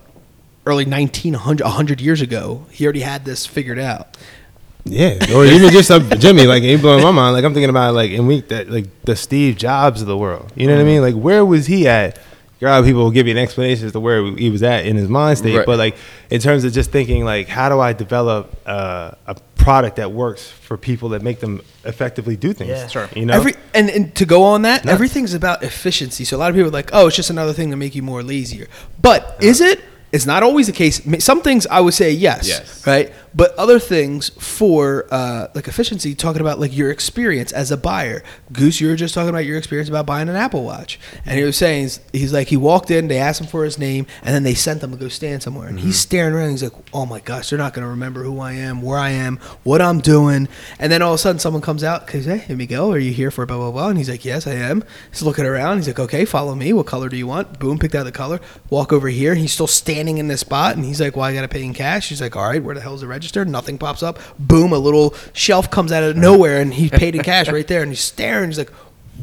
early 0.67 0.85
1900 0.85 1.63
100 1.63 2.01
years 2.01 2.21
ago 2.21 2.65
he 2.71 2.83
already 2.85 2.99
had 3.01 3.25
this 3.25 3.45
figured 3.45 3.79
out 3.79 4.17
Yeah, 4.85 5.17
or 5.35 5.43
even 5.45 5.69
just 5.71 5.91
uh, 5.91 5.99
Jimmy, 6.15 6.45
like 6.47 6.63
it 6.63 6.79
blowing 6.81 7.03
my 7.03 7.11
mind. 7.11 7.33
Like 7.35 7.43
I'm 7.43 7.53
thinking 7.53 7.69
about 7.69 7.93
like 7.93 8.11
in 8.11 8.25
week 8.25 8.47
that 8.49 8.69
like 8.69 8.87
the 9.03 9.15
Steve 9.17 9.57
Jobs 9.57 9.99
of 10.01 10.07
the 10.07 10.17
world. 10.17 10.51
You 10.55 10.65
know 10.67 10.75
what 10.75 10.81
I 10.81 10.85
mean? 10.85 11.01
Like 11.01 11.15
where 11.15 11.43
was 11.43 11.65
he 11.67 11.87
at? 11.89 12.17
A 12.61 12.65
lot 12.65 12.79
of 12.79 12.85
people 12.85 13.03
will 13.03 13.11
give 13.11 13.27
you 13.27 13.31
an 13.37 13.37
explanation 13.37 13.85
as 13.85 13.91
to 13.91 13.99
where 13.99 14.23
he 14.35 14.49
was 14.49 14.63
at 14.63 14.85
in 14.85 14.95
his 14.95 15.09
mind 15.09 15.37
state, 15.39 15.57
Right. 15.57 15.65
but 15.65 15.77
like 15.77 15.95
in 16.29 16.39
terms 16.41 16.63
of 16.63 16.71
just 16.73 16.89
thinking 16.89 17.25
like 17.25 17.47
how 17.49 17.67
do 17.69 17.79
I 17.81 17.91
develop 17.93 18.55
uh, 18.65 19.11
a 19.27 19.35
product 19.57 19.97
that 19.97 20.11
works 20.13 20.49
for 20.49 20.77
people 20.77 21.09
that 21.09 21.21
make 21.21 21.41
them 21.41 21.61
effectively 21.83 22.37
do 22.37 22.53
things? 22.53 22.69
Yeah. 22.71 22.87
Sure. 22.87 23.09
You 23.13 23.25
know, 23.25 23.33
Every 23.35 23.55
and, 23.73 23.89
and 23.89 24.15
to 24.15 24.25
go 24.25 24.41
on 24.43 24.61
that, 24.61 24.85
Nuts. 24.85 24.93
everything's 24.93 25.33
about 25.33 25.63
efficiency. 25.63 26.23
So 26.23 26.37
a 26.37 26.39
lot 26.39 26.49
of 26.49 26.55
people 26.55 26.69
are 26.69 26.79
like, 26.81 26.91
"Oh, 26.93 27.07
it's 27.07 27.15
just 27.17 27.29
another 27.29 27.51
thing 27.53 27.71
to 27.71 27.77
make 27.77 27.93
you 27.93 28.03
more 28.03 28.23
lazier." 28.23 28.67
But 29.01 29.35
is 29.41 29.59
it? 29.59 29.81
It's 30.11 30.25
not 30.25 30.41
always 30.43 30.67
the 30.67 30.73
case. 30.73 31.01
Some 31.23 31.41
things 31.41 31.67
I 31.67 31.81
would 31.81 31.93
say 31.93 32.11
yes, 32.11 32.47
Yes. 32.47 32.85
right? 32.87 33.11
But 33.37 33.53
other 33.53 33.77
things 33.77 34.29
for 34.29 35.05
uh, 35.11 35.49
like 35.53 35.67
efficiency, 35.67 36.15
talking 36.15 36.41
about 36.41 36.59
like 36.59 36.75
your 36.75 36.89
experience 36.89 37.51
as 37.51 37.71
a 37.71 37.77
buyer. 37.77 38.23
Goose, 38.51 38.81
you 38.81 38.87
were 38.87 38.95
just 38.95 39.13
talking 39.13 39.29
about 39.29 39.45
your 39.45 39.59
experience 39.59 39.87
about 39.87 40.07
buying 40.07 40.27
an 40.27 40.35
Apple 40.35 40.63
Watch, 40.63 40.99
and 41.23 41.37
he 41.37 41.45
was 41.45 41.55
saying 41.55 41.91
he's 42.11 42.33
like 42.33 42.47
he 42.47 42.57
walked 42.57 42.89
in, 42.89 43.09
they 43.09 43.19
asked 43.19 43.39
him 43.39 43.45
for 43.45 43.63
his 43.63 43.77
name, 43.77 44.07
and 44.23 44.33
then 44.33 44.41
they 44.41 44.55
sent 44.55 44.81
him 44.81 44.89
to 44.89 44.97
go 44.97 45.07
stand 45.07 45.43
somewhere, 45.43 45.67
and 45.67 45.79
he's 45.79 45.99
staring 45.99 46.33
around. 46.33 46.49
He's 46.49 46.63
like, 46.63 46.73
"Oh 46.91 47.05
my 47.05 47.19
gosh, 47.19 47.51
they're 47.51 47.59
not 47.59 47.75
going 47.75 47.83
to 47.83 47.89
remember 47.89 48.23
who 48.23 48.39
I 48.39 48.53
am, 48.53 48.81
where 48.81 48.97
I 48.97 49.11
am, 49.11 49.37
what 49.61 49.83
I'm 49.83 49.99
doing." 49.99 50.47
And 50.79 50.91
then 50.91 51.03
all 51.03 51.13
of 51.13 51.15
a 51.15 51.19
sudden, 51.19 51.37
someone 51.37 51.61
comes 51.61 51.83
out, 51.83 52.07
"Cause 52.07 52.25
hey, 52.25 52.55
Miguel, 52.55 52.91
are 52.91 52.97
you 52.97 53.13
here 53.13 53.29
for 53.29 53.45
blah 53.45 53.57
blah 53.57 53.69
blah?" 53.69 53.89
And 53.89 53.99
he's 53.99 54.09
like, 54.09 54.25
"Yes, 54.25 54.47
I 54.47 54.53
am." 54.53 54.83
He's 55.11 55.21
looking 55.21 55.45
around. 55.45 55.77
He's 55.77 55.87
like, 55.87 55.99
"Okay, 55.99 56.25
follow 56.25 56.55
me. 56.55 56.73
What 56.73 56.87
color 56.87 57.07
do 57.07 57.17
you 57.17 57.27
want?" 57.27 57.59
Boom, 57.59 57.77
picked 57.77 57.93
out 57.93 58.05
the 58.05 58.11
color. 58.11 58.39
Walk 58.71 58.91
over 58.91 59.09
here. 59.09 59.35
He's 59.35 59.53
still 59.53 59.67
standing 59.67 60.17
in 60.17 60.27
this 60.27 60.39
spot, 60.39 60.75
and 60.75 60.83
he's 60.83 60.99
like, 60.99 61.15
"Well, 61.15 61.25
I 61.25 61.35
got 61.35 61.41
to 61.41 61.47
pay 61.47 61.63
in 61.63 61.75
cash." 61.75 62.09
He's 62.09 62.19
like, 62.19 62.35
"All 62.35 62.49
right, 62.49 62.63
where 62.63 62.73
the 62.73 62.81
hell's 62.81 63.01
the 63.01 63.07
register?" 63.07 63.26
Nothing 63.35 63.77
pops 63.77 64.03
up. 64.03 64.19
Boom, 64.39 64.71
a 64.73 64.77
little 64.79 65.15
shelf 65.33 65.69
comes 65.71 65.91
out 65.91 66.03
of 66.03 66.15
nowhere, 66.17 66.59
and 66.61 66.73
he 66.73 66.89
paid 66.91 67.15
in 67.15 67.23
cash 67.23 67.49
right 67.49 67.67
there, 67.67 67.81
and 67.81 67.91
he's 67.91 67.99
staring. 68.01 68.49
He's 68.49 68.57
like, 68.57 68.71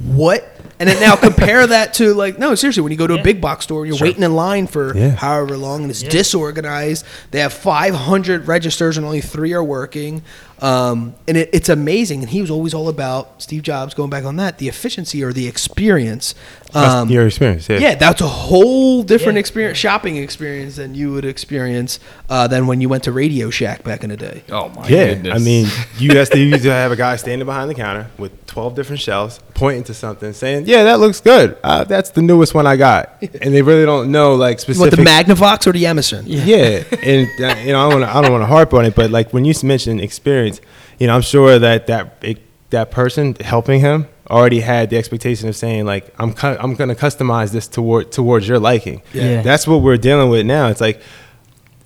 "What?" 0.03 0.51
And 0.81 0.89
then 0.89 0.99
now 1.01 1.15
compare 1.15 1.65
that 1.69 1.95
to 1.95 2.15
like, 2.15 2.37
no, 2.39 2.57
seriously, 2.57 2.83
when 2.83 2.91
you 2.91 2.99
go 2.99 3.07
to 3.07 3.15
a 3.15 3.23
big 3.23 3.41
box 3.41 3.65
store 3.65 3.87
you're 3.87 3.97
waiting 3.97 4.25
in 4.25 4.35
line 4.35 4.67
for 4.67 4.97
Yeah. 4.97 5.11
however 5.11 5.57
long, 5.57 5.83
and 5.83 5.91
it's 5.91 6.03
Yeah. 6.03 6.11
disorganized. 6.11 7.05
They 7.31 7.39
have 7.41 7.53
500 7.53 8.49
registers 8.49 8.97
and 8.97 9.07
only 9.07 9.21
three 9.21 9.53
are 9.53 9.63
working. 9.63 10.23
Um, 10.65 11.15
and 11.29 11.37
it, 11.37 11.51
it's 11.53 11.69
amazing. 11.69 12.21
And 12.21 12.31
he 12.31 12.41
was 12.41 12.51
always 12.51 12.73
all 12.73 12.89
about 12.89 13.43
Steve 13.43 13.63
Jobs, 13.63 13.93
going 13.93 14.09
back 14.09 14.25
on 14.25 14.37
that, 14.37 14.57
the 14.59 14.69
efficiency 14.69 15.23
or 15.23 15.31
the 15.33 15.47
experience. 15.47 16.35
Um, 16.73 17.09
your 17.09 17.27
experience. 17.27 17.69
Yeah. 17.69 17.79
yeah, 17.79 17.95
that's 17.95 18.21
a 18.21 18.27
whole 18.27 19.03
different 19.05 19.37
Yeah. 19.37 19.41
experience, 19.41 19.79
shopping 19.79 20.17
experience 20.17 20.77
than 20.77 20.95
you 20.95 21.13
would 21.13 21.25
experience 21.25 22.01
uh, 22.31 22.49
than 22.49 22.67
when 22.67 22.81
you 22.81 22.89
went 22.89 23.05
to 23.05 23.13
Radio 23.13 23.51
Shack 23.51 23.85
back 23.85 24.03
in 24.03 24.11
the 24.11 24.17
day. 24.17 24.43
Oh 24.51 24.71
my 24.71 24.89
Yeah, 24.89 25.15
goodness. 25.15 25.35
I 25.35 25.45
mean, 25.45 25.67
you 25.99 26.17
have 26.17 26.31
to, 26.31 26.39
you 26.39 26.47
used 26.47 26.65
to 26.65 26.73
have 26.73 26.91
a 26.91 26.97
guy 26.97 27.15
standing 27.17 27.47
behind 27.47 27.71
the 27.71 27.75
counter 27.75 28.09
with 28.19 28.33
twelve 28.47 28.75
different 28.75 29.01
shelves, 29.03 29.39
pointing 29.55 29.85
to 29.85 29.95
something, 29.95 30.33
saying, 30.33 30.65
"Yeah, 30.67 30.83
that 30.85 30.99
looks 30.99 31.21
good. 31.21 31.57
Uh, 31.63 31.85
that's 31.85 32.11
the 32.11 32.23
newest 32.23 32.55
one 32.55 32.67
I 32.67 32.77
got." 32.77 33.23
And 33.41 33.55
they 33.55 33.63
really 33.63 33.85
don't 33.85 34.11
know 34.11 34.35
like 34.35 34.61
What 34.67 34.91
the 34.91 34.97
Magnavox 34.97 35.67
or 35.69 35.73
the 35.73 35.87
Emerson? 35.87 36.25
yeah, 36.27 36.83
and 37.05 37.29
uh, 37.41 37.55
you 37.65 37.73
know, 37.73 37.87
I 37.87 37.91
don't 37.91 38.01
want 38.01 38.11
to, 38.11 38.17
I 38.17 38.23
don't 38.23 38.33
want 38.33 38.43
to 38.43 38.47
harp 38.47 38.75
on 38.75 38.85
it, 38.85 38.97
but 38.97 39.11
like 39.13 39.33
when 39.33 39.45
you 39.45 39.55
mentioned 39.63 40.01
experience, 40.01 40.54
you 40.99 41.07
know, 41.07 41.15
I'm 41.15 41.23
sure 41.23 41.59
that 41.59 41.87
that 41.89 42.19
it, 42.23 42.39
that 42.71 42.91
person 42.91 43.35
helping 43.37 43.81
him 43.81 44.07
already 44.31 44.61
had 44.61 44.91
the 44.91 44.97
expectation 44.97 45.49
of 45.49 45.55
saying 45.57 45.85
like, 45.85 46.13
I'm 46.19 46.33
cu- 46.33 46.57
I'm 46.59 46.75
going 46.75 46.89
to 46.89 46.95
customize 46.95 47.53
this 47.53 47.69
toward 47.69 48.11
towards 48.13 48.49
your 48.49 48.59
liking. 48.59 49.03
Yeah. 49.13 49.43
That's 49.43 49.67
what 49.67 49.83
we're 49.83 49.97
dealing 49.99 50.31
with 50.31 50.47
now. 50.47 50.69
It's 50.69 50.81
like 50.81 51.01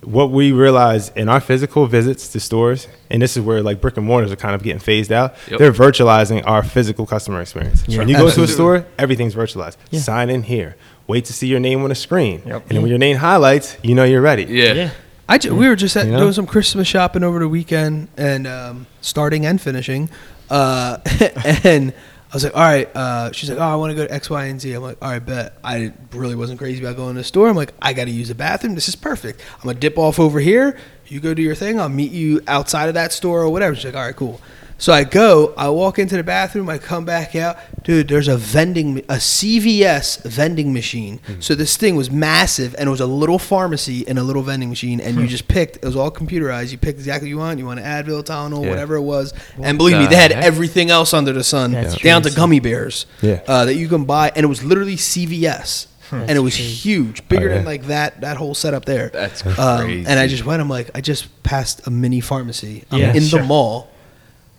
what 0.02 0.30
we 0.30 0.52
realize 0.52 1.08
in 1.16 1.28
our 1.28 1.40
physical 1.40 1.86
visits 1.86 2.28
to 2.28 2.38
stores, 2.40 2.86
and 3.10 3.20
this 3.20 3.36
is 3.36 3.42
where 3.42 3.62
like 3.62 3.80
brick 3.80 3.96
and 3.96 4.06
mortars 4.06 4.30
are 4.30 4.36
kind 4.36 4.54
of 4.54 4.62
getting 4.62 4.78
phased 4.78 5.10
out. 5.10 5.34
Yep. 5.50 5.58
They're 5.58 5.72
virtualizing 5.72 6.44
our 6.46 6.62
physical 6.62 7.04
customer 7.06 7.40
experience. 7.40 7.84
Yeah. 7.88 7.98
When 7.98 8.08
you 8.08 8.16
go 8.16 8.30
to 8.30 8.42
a 8.44 8.46
store, 8.48 8.86
everything's 8.98 9.34
virtualized. 9.34 9.76
Yeah. 9.90 10.00
Sign 10.00 10.30
in 10.30 10.44
here. 10.44 10.76
Wait 11.08 11.24
to 11.24 11.32
see 11.32 11.48
your 11.48 11.58
name 11.60 11.82
on 11.82 11.90
a 11.90 11.94
screen. 11.96 12.42
Yep. 12.46 12.62
And 12.62 12.70
then 12.70 12.82
when 12.82 12.90
your 12.90 12.98
name 12.98 13.16
highlights, 13.16 13.76
you 13.82 13.94
know 13.96 14.04
you're 14.04 14.20
ready. 14.22 14.44
yeah. 14.44 14.72
Yeah. 14.74 14.90
I 15.28 15.38
ju- 15.38 15.54
we 15.54 15.68
were 15.68 15.76
just 15.76 15.96
at, 15.96 16.06
You 16.06 16.12
know? 16.12 16.20
doing 16.20 16.32
some 16.32 16.46
Christmas 16.46 16.88
shopping 16.88 17.22
over 17.22 17.38
the 17.38 17.48
weekend 17.48 18.08
and 18.16 18.46
um, 18.46 18.86
starting 19.00 19.44
and 19.44 19.60
finishing. 19.60 20.08
Uh, 20.48 20.98
and 21.64 21.92
I 22.30 22.34
was 22.34 22.44
like, 22.44 22.54
all 22.56 22.62
right. 22.62 22.88
Uh, 22.96 23.32
she's 23.32 23.50
like, 23.50 23.58
oh, 23.58 23.62
I 23.62 23.74
want 23.76 23.90
to 23.90 23.94
go 23.94 24.06
to 24.06 24.12
X, 24.12 24.30
Y, 24.30 24.44
and 24.46 24.60
Z. 24.60 24.72
I'm 24.72 24.82
like, 24.82 24.98
all 25.02 25.10
right, 25.10 25.18
bet. 25.24 25.58
I 25.62 25.92
really 26.12 26.34
wasn't 26.34 26.58
crazy 26.58 26.82
about 26.82 26.96
going 26.96 27.14
to 27.14 27.20
the 27.20 27.24
store. 27.24 27.48
I'm 27.48 27.56
like, 27.56 27.74
I 27.80 27.92
got 27.92 28.04
to 28.06 28.10
use 28.10 28.28
the 28.28 28.34
bathroom. 28.34 28.74
This 28.74 28.88
is 28.88 28.96
perfect. 28.96 29.42
I'm 29.56 29.62
going 29.64 29.76
to 29.76 29.80
dip 29.80 29.98
off 29.98 30.18
over 30.18 30.40
here. 30.40 30.78
You 31.06 31.20
go 31.20 31.34
do 31.34 31.42
your 31.42 31.54
thing. 31.54 31.80
I'll 31.80 31.88
meet 31.88 32.12
you 32.12 32.40
outside 32.46 32.88
of 32.88 32.94
that 32.94 33.12
store 33.12 33.42
or 33.42 33.48
whatever. 33.50 33.74
She's 33.76 33.86
like, 33.86 33.94
all 33.96 34.02
right, 34.04 34.16
cool. 34.16 34.40
So 34.80 34.92
I 34.92 35.02
go, 35.02 35.52
I 35.56 35.68
walk 35.70 35.98
into 35.98 36.16
the 36.16 36.22
bathroom, 36.22 36.68
I 36.68 36.78
come 36.78 37.04
back 37.04 37.34
out. 37.34 37.56
Dude, 37.82 38.06
there's 38.06 38.28
a 38.28 38.36
vending, 38.36 38.98
a 39.08 39.14
CVS 39.14 40.22
vending 40.24 40.72
machine. 40.72 41.18
So 41.40 41.54
this 41.56 41.76
thing 41.76 41.96
was 41.96 42.10
massive 42.12 42.76
and 42.78 42.86
it 42.86 42.90
was 42.90 43.00
a 43.00 43.06
little 43.06 43.40
pharmacy 43.40 44.06
and 44.06 44.20
a 44.20 44.22
little 44.22 44.42
vending 44.42 44.68
machine. 44.68 45.00
And 45.00 45.18
you 45.18 45.26
just 45.26 45.48
picked, 45.48 45.76
it 45.78 45.84
was 45.84 45.96
all 45.96 46.12
computerized. 46.12 46.70
You 46.70 46.78
picked 46.78 46.98
exactly 46.98 47.26
what 47.28 47.30
you 47.30 47.38
want. 47.38 47.58
You 47.58 47.66
want 47.66 47.80
Advil, 47.80 48.22
Tylenol, 48.24 48.62
Yeah. 48.62 48.70
whatever 48.70 48.94
it 48.94 49.02
was. 49.02 49.34
And 49.60 49.78
believe 49.78 49.98
me, 49.98 50.06
they 50.06 50.14
had 50.14 50.30
heck? 50.30 50.44
everything 50.44 50.90
else 50.90 51.12
under 51.12 51.32
the 51.32 51.42
sun, 51.44 51.72
That's 51.72 51.96
down 51.98 52.22
to 52.22 52.30
gummy 52.30 52.60
bears 52.60 53.06
Yeah. 53.20 53.40
uh, 53.48 53.64
that 53.64 53.74
you 53.74 53.88
can 53.88 54.04
buy. 54.04 54.30
And 54.36 54.44
it 54.44 54.48
was 54.48 54.62
literally 54.62 54.96
CVS. 54.96 55.88
And 56.12 56.30
it 56.30 56.40
was 56.40 56.54
huge, 56.54 57.26
bigger 57.28 57.46
Oh, 57.48 57.50
yeah. 57.50 57.56
than 57.58 57.64
like 57.66 57.86
that 57.88 58.20
that 58.22 58.36
whole 58.38 58.54
setup 58.54 58.84
there. 58.86 59.10
That's 59.12 59.44
Um, 59.58 59.80
crazy. 59.84 60.04
and 60.06 60.18
I 60.18 60.26
just 60.26 60.42
went. 60.46 60.62
I'm 60.62 60.68
like, 60.70 60.90
I 60.94 61.02
just 61.02 61.42
passed 61.42 61.86
a 61.86 61.90
mini 61.90 62.20
pharmacy. 62.20 62.84
I'm 62.90 62.98
Yeah, 63.00 63.12
in 63.12 63.24
sure. 63.24 63.40
the 63.40 63.44
mall, 63.46 63.90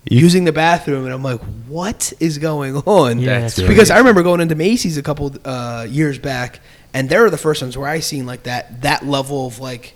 using 0.06 0.43
the 0.45 0.52
bathroom, 0.52 1.06
and 1.06 1.14
I'm 1.14 1.24
like, 1.24 1.41
what 1.68 2.14
is 2.20 2.38
going 2.38 2.78
on? 2.78 3.20
Yeah, 3.20 3.41
That's 3.41 3.56
that's 3.56 3.68
because 3.68 3.91
I 3.91 3.97
remember 3.97 4.24
going 4.24 4.41
into 4.41 4.56
Macy's 4.56 4.97
a 4.97 5.04
couple 5.04 5.34
uh, 5.45 5.86
years 5.89 6.18
back, 6.20 6.60
and 6.93 7.10
they 7.10 7.20
were 7.20 7.30
the 7.30 7.38
first 7.38 7.62
ones 7.62 7.78
where 7.78 7.89
I 7.89 8.00
seen 8.00 8.26
like 8.26 8.43
that 8.43 8.82
that 8.82 9.06
level 9.06 9.47
of 9.47 9.60
like 9.60 9.95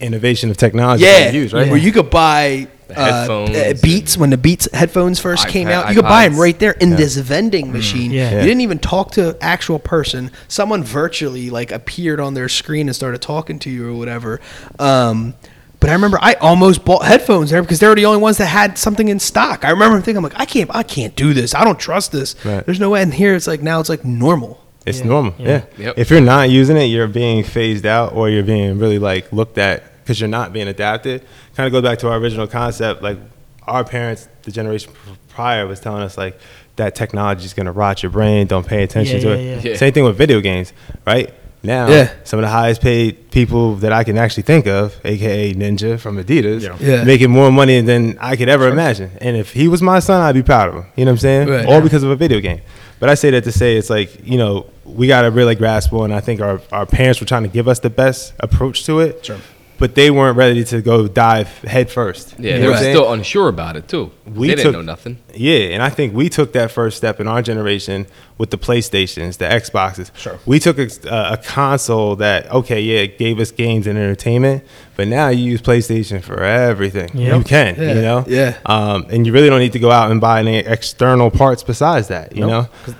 Innovation 0.00 0.48
of 0.48 0.56
technology 0.56 1.02
yeah, 1.04 1.30
being 1.30 1.42
used, 1.42 1.52
right? 1.52 1.68
where 1.68 1.76
you 1.76 1.90
could 1.90 2.08
buy 2.08 2.68
uh, 2.96 3.26
uh, 3.28 3.74
Beats 3.82 4.16
when 4.16 4.30
the 4.30 4.36
Beats 4.38 4.68
headphones 4.72 5.18
first 5.18 5.48
came 5.48 5.66
out. 5.66 5.88
You 5.88 5.96
could 5.96 6.04
buy 6.08 6.28
them 6.28 6.38
right 6.38 6.56
there 6.56 6.70
in 6.72 6.90
Yeah. 6.90 6.96
this 6.96 7.16
vending 7.16 7.72
machine. 7.72 8.12
Yeah. 8.12 8.30
You 8.36 8.42
didn't 8.42 8.60
even 8.60 8.78
talk 8.78 9.10
to 9.12 9.36
actual 9.40 9.80
person. 9.80 10.30
Someone 10.46 10.84
virtually 10.84 11.50
like 11.50 11.72
appeared 11.72 12.20
on 12.20 12.34
their 12.34 12.48
screen 12.48 12.88
and 12.88 12.94
started 12.94 13.20
talking 13.20 13.58
to 13.58 13.70
you 13.70 13.88
or 13.88 13.94
whatever. 13.94 14.40
Um, 14.78 15.34
but 15.80 15.90
I 15.90 15.92
remember 15.92 16.18
I 16.20 16.34
almost 16.34 16.84
bought 16.84 17.04
headphones 17.04 17.50
there 17.50 17.62
because 17.62 17.78
they 17.80 17.86
were 17.88 17.94
the 17.94 18.06
only 18.06 18.20
ones 18.20 18.38
that 18.38 18.46
had 18.46 18.76
something 18.78 19.08
in 19.08 19.18
stock. 19.20 19.64
I 19.64 19.70
remember 19.70 19.96
thinking, 20.00 20.16
I'm 20.18 20.22
like, 20.24 20.38
I 20.38 20.44
can't, 20.44 20.70
I 20.74 20.82
can't 20.82 21.14
do 21.14 21.32
this. 21.34 21.54
I 21.54 21.64
don't 21.64 21.78
trust 21.78 22.12
this. 22.12 22.34
Right. 22.44 22.64
There's 22.66 22.80
no 22.80 22.90
way. 22.90 23.02
And 23.02 23.12
here 23.14 23.34
it's 23.34 23.46
like 23.46 23.62
now 23.62 23.78
it's 23.80 23.88
like 23.88 24.04
normal. 24.04 24.64
It's 24.86 25.00
Yeah. 25.00 25.06
normal. 25.06 25.34
Yeah. 25.38 25.46
Yeah. 25.76 25.86
Yep. 25.86 25.98
If 25.98 26.10
you're 26.10 26.20
not 26.20 26.50
using 26.50 26.76
it, 26.76 26.84
you're 26.84 27.06
being 27.06 27.44
phased 27.44 27.86
out 27.86 28.14
or 28.14 28.28
you're 28.28 28.42
being 28.42 28.78
really 28.78 28.98
like 28.98 29.32
looked 29.32 29.58
at 29.58 29.84
because 30.02 30.20
you're 30.20 30.28
not 30.28 30.52
being 30.52 30.68
adapted. 30.68 31.24
Kind 31.54 31.66
of 31.66 31.72
goes 31.72 31.82
back 31.88 31.98
to 32.00 32.08
our 32.08 32.16
original 32.18 32.46
concept. 32.46 33.02
Like 33.02 33.18
our 33.66 33.84
parents, 33.84 34.28
the 34.42 34.50
generation 34.50 34.92
prior, 35.28 35.66
was 35.66 35.78
telling 35.80 36.02
us 36.02 36.16
like 36.16 36.38
that 36.76 36.94
technology 36.94 37.44
is 37.44 37.54
going 37.54 37.66
to 37.66 37.72
rot 37.72 38.02
your 38.02 38.10
brain. 38.10 38.46
Don't 38.46 38.66
pay 38.66 38.82
attention 38.82 39.16
Yeah, 39.16 39.22
to 39.22 39.28
yeah, 39.30 39.34
it. 39.56 39.64
yeah. 39.64 39.76
Same 39.76 39.92
thing 39.92 40.04
with 40.04 40.16
video 40.16 40.40
games, 40.40 40.72
right? 41.06 41.34
Now, 41.62 41.88
Yeah. 41.88 42.10
some 42.24 42.38
of 42.38 42.42
the 42.44 42.48
highest 42.50 42.80
paid 42.80 43.30
people 43.32 43.74
that 43.76 43.92
I 43.92 44.04
can 44.04 44.16
actually 44.16 44.44
think 44.44 44.66
of, 44.66 44.94
aka 45.04 45.52
Ninja 45.54 45.98
from 45.98 46.16
Adidas, 46.22 46.62
Yeah. 46.62 46.76
Yeah. 46.80 47.04
making 47.04 47.30
more 47.30 47.50
money 47.50 47.80
than 47.80 48.16
I 48.20 48.36
could 48.36 48.48
ever 48.48 48.68
imagine. 48.68 49.10
And 49.20 49.36
if 49.36 49.52
he 49.52 49.66
was 49.68 49.82
my 49.82 49.98
son, 49.98 50.22
I'd 50.22 50.34
be 50.36 50.42
proud 50.42 50.68
of 50.68 50.74
him. 50.76 50.84
You 50.96 51.04
know 51.04 51.10
what 51.10 51.14
I'm 51.14 51.18
saying? 51.18 51.48
Right. 51.48 51.66
All 51.66 51.80
because 51.80 52.02
of 52.04 52.10
a 52.10 52.16
video 52.16 52.38
game. 52.40 52.60
But 53.00 53.08
I 53.10 53.14
say 53.14 53.30
that 53.30 53.44
to 53.44 53.52
say 53.52 53.76
it's 53.76 53.90
like, 53.90 54.10
you 54.24 54.38
know, 54.38 54.66
we 54.84 55.06
got 55.08 55.22
to 55.22 55.30
really 55.30 55.54
grasp 55.54 55.92
on. 55.92 56.10
I 56.12 56.20
think 56.20 56.40
our, 56.40 56.60
our 56.72 56.86
parents 56.86 57.20
were 57.20 57.26
trying 57.26 57.42
to 57.44 57.48
give 57.48 57.68
us 57.68 57.78
the 57.80 57.90
best 57.90 58.34
approach 58.40 58.84
to 58.86 59.00
it. 59.00 59.24
Sure. 59.26 59.36
But 59.78 59.94
they 59.94 60.10
weren't 60.10 60.36
ready 60.36 60.64
to 60.64 60.82
go 60.82 61.06
dive 61.06 61.46
head 61.62 61.88
first. 61.88 62.34
Yeah, 62.38 62.54
You 62.56 62.60
they 62.60 62.64
were 62.66 62.70
what 62.72 62.76
I'm 62.78 62.82
saying? 62.82 62.96
still 62.96 63.12
unsure 63.12 63.48
about 63.48 63.76
it 63.76 63.86
too. 63.86 64.10
We 64.26 64.48
they 64.48 64.54
didn't 64.56 64.64
took- 64.64 64.72
know 64.74 64.82
nothing. 64.82 65.18
Yeah, 65.34 65.58
and 65.74 65.82
I 65.84 65.88
think 65.88 66.14
we 66.14 66.28
took 66.28 66.52
that 66.54 66.72
first 66.72 66.96
step 66.96 67.20
in 67.20 67.28
our 67.28 67.42
generation 67.42 68.06
with 68.38 68.50
the 68.50 68.58
PlayStations, 68.58 69.38
the 69.38 69.44
Xboxes. 69.44 70.10
Sure. 70.16 70.38
We 70.46 70.58
took 70.58 70.78
a, 70.78 70.88
a 71.08 71.36
console 71.36 72.16
that, 72.16 72.50
okay, 72.52 72.80
yeah, 72.80 73.00
it 73.00 73.18
gave 73.18 73.38
us 73.38 73.52
games 73.52 73.86
and 73.86 73.96
entertainment, 73.96 74.64
but 74.96 75.06
now 75.06 75.28
you 75.28 75.44
use 75.44 75.62
PlayStation 75.62 76.22
for 76.22 76.42
everything. 76.42 77.10
Yeah. 77.14 77.36
You 77.36 77.44
can, 77.44 77.76
Yeah, 77.76 77.94
you 77.94 78.00
know? 78.02 78.24
yeah. 78.26 78.58
Um, 78.66 79.06
and 79.10 79.26
you 79.26 79.32
really 79.32 79.48
don't 79.48 79.60
need 79.60 79.72
to 79.74 79.78
go 79.78 79.92
out 79.92 80.10
and 80.10 80.20
buy 80.20 80.40
any 80.40 80.56
external 80.56 81.30
parts 81.30 81.62
besides 81.62 82.08
that, 82.08 82.34
you 82.34 82.46
Nope. 82.46 82.68
know? 82.86 82.94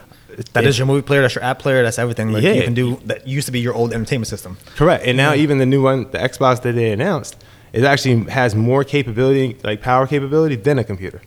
That 0.52 0.64
is 0.64 0.78
your 0.78 0.86
movie 0.86 1.02
player. 1.02 1.22
That's 1.22 1.34
your 1.34 1.44
app 1.44 1.58
player. 1.58 1.82
That's 1.82 1.98
everything. 1.98 2.32
Like 2.32 2.42
Yeah. 2.44 2.52
you 2.52 2.62
can 2.62 2.74
do. 2.74 3.00
That 3.06 3.26
used 3.26 3.46
to 3.46 3.52
be 3.52 3.60
your 3.60 3.74
old 3.74 3.92
entertainment 3.92 4.28
system. 4.28 4.56
Correct. 4.76 5.04
And 5.06 5.16
now 5.16 5.34
even 5.34 5.58
the 5.58 5.66
new 5.66 5.82
one, 5.82 6.10
the 6.10 6.18
Xbox 6.18 6.62
that 6.62 6.74
they 6.74 6.92
announced, 6.92 7.36
it 7.72 7.84
actually 7.84 8.30
has 8.30 8.54
more 8.54 8.84
capability, 8.84 9.56
like 9.64 9.82
power 9.82 10.06
capability, 10.06 10.54
than 10.56 10.78
a 10.78 10.84
computer. 10.84 11.20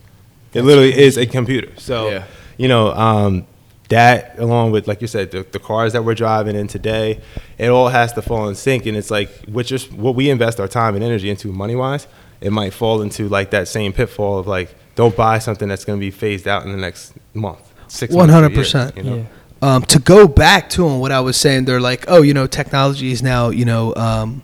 It 0.54 0.64
literally 0.64 0.98
is 0.98 1.18
a 1.18 1.26
computer. 1.26 1.70
So, 1.78 2.10
Yeah. 2.10 2.24
you 2.58 2.68
know, 2.68 2.94
um, 2.94 3.46
that 3.90 4.36
along 4.40 4.72
with, 4.72 4.88
like 4.88 5.02
you 5.02 5.08
said, 5.08 5.32
the, 5.32 5.46
the 5.52 5.60
cars 5.60 5.92
that 5.94 6.06
we're 6.06 6.16
driving 6.16 6.56
in 6.56 6.68
today, 6.68 7.20
it 7.58 7.68
all 7.68 7.90
has 7.90 8.14
to 8.14 8.22
fall 8.22 8.48
in 8.48 8.56
sync. 8.56 8.86
And 8.86 8.96
it's 8.96 9.12
like, 9.12 9.30
which 9.48 9.72
is 9.72 9.92
what 9.92 10.16
we 10.16 10.30
invest 10.30 10.60
our 10.62 10.68
time 10.68 10.96
and 10.96 11.04
energy 11.04 11.30
into 11.30 11.50
money 11.52 11.76
wise, 11.76 12.08
it 12.40 12.52
might 12.52 12.74
fall 12.74 13.02
into 13.02 13.28
like 13.28 13.52
that 13.52 13.68
same 13.68 13.92
pitfall 13.94 14.40
of 14.40 14.48
like, 14.48 14.74
don't 14.96 15.16
buy 15.16 15.40
something 15.40 15.68
that's 15.68 15.84
going 15.86 16.00
to 16.00 16.02
be 16.02 16.12
phased 16.12 16.48
out 16.48 16.64
in 16.66 16.72
the 16.72 16.78
next 16.78 17.14
month. 17.34 17.71
Six 17.92 18.14
One 18.14 18.28
months, 18.28 18.34
hundred 18.34 18.52
year, 18.52 18.64
percent. 18.64 18.98
you 18.98 19.04
know? 19.04 19.16
Yeah. 19.18 19.76
Um, 19.76 19.84
to 19.84 20.00
go 20.00 20.28
back 20.28 20.70
to 20.72 20.88
on 20.88 21.00
what 21.02 21.12
I 21.12 21.20
was 21.20 21.36
saying, 21.36 21.66
they're 21.66 21.82
like, 21.82 22.06
oh, 22.08 22.22
you 22.22 22.34
know, 22.34 22.48
technology 22.48 23.12
is 23.12 23.22
now, 23.22 23.50
you 23.50 23.66
know, 23.66 23.94
um, 23.96 24.44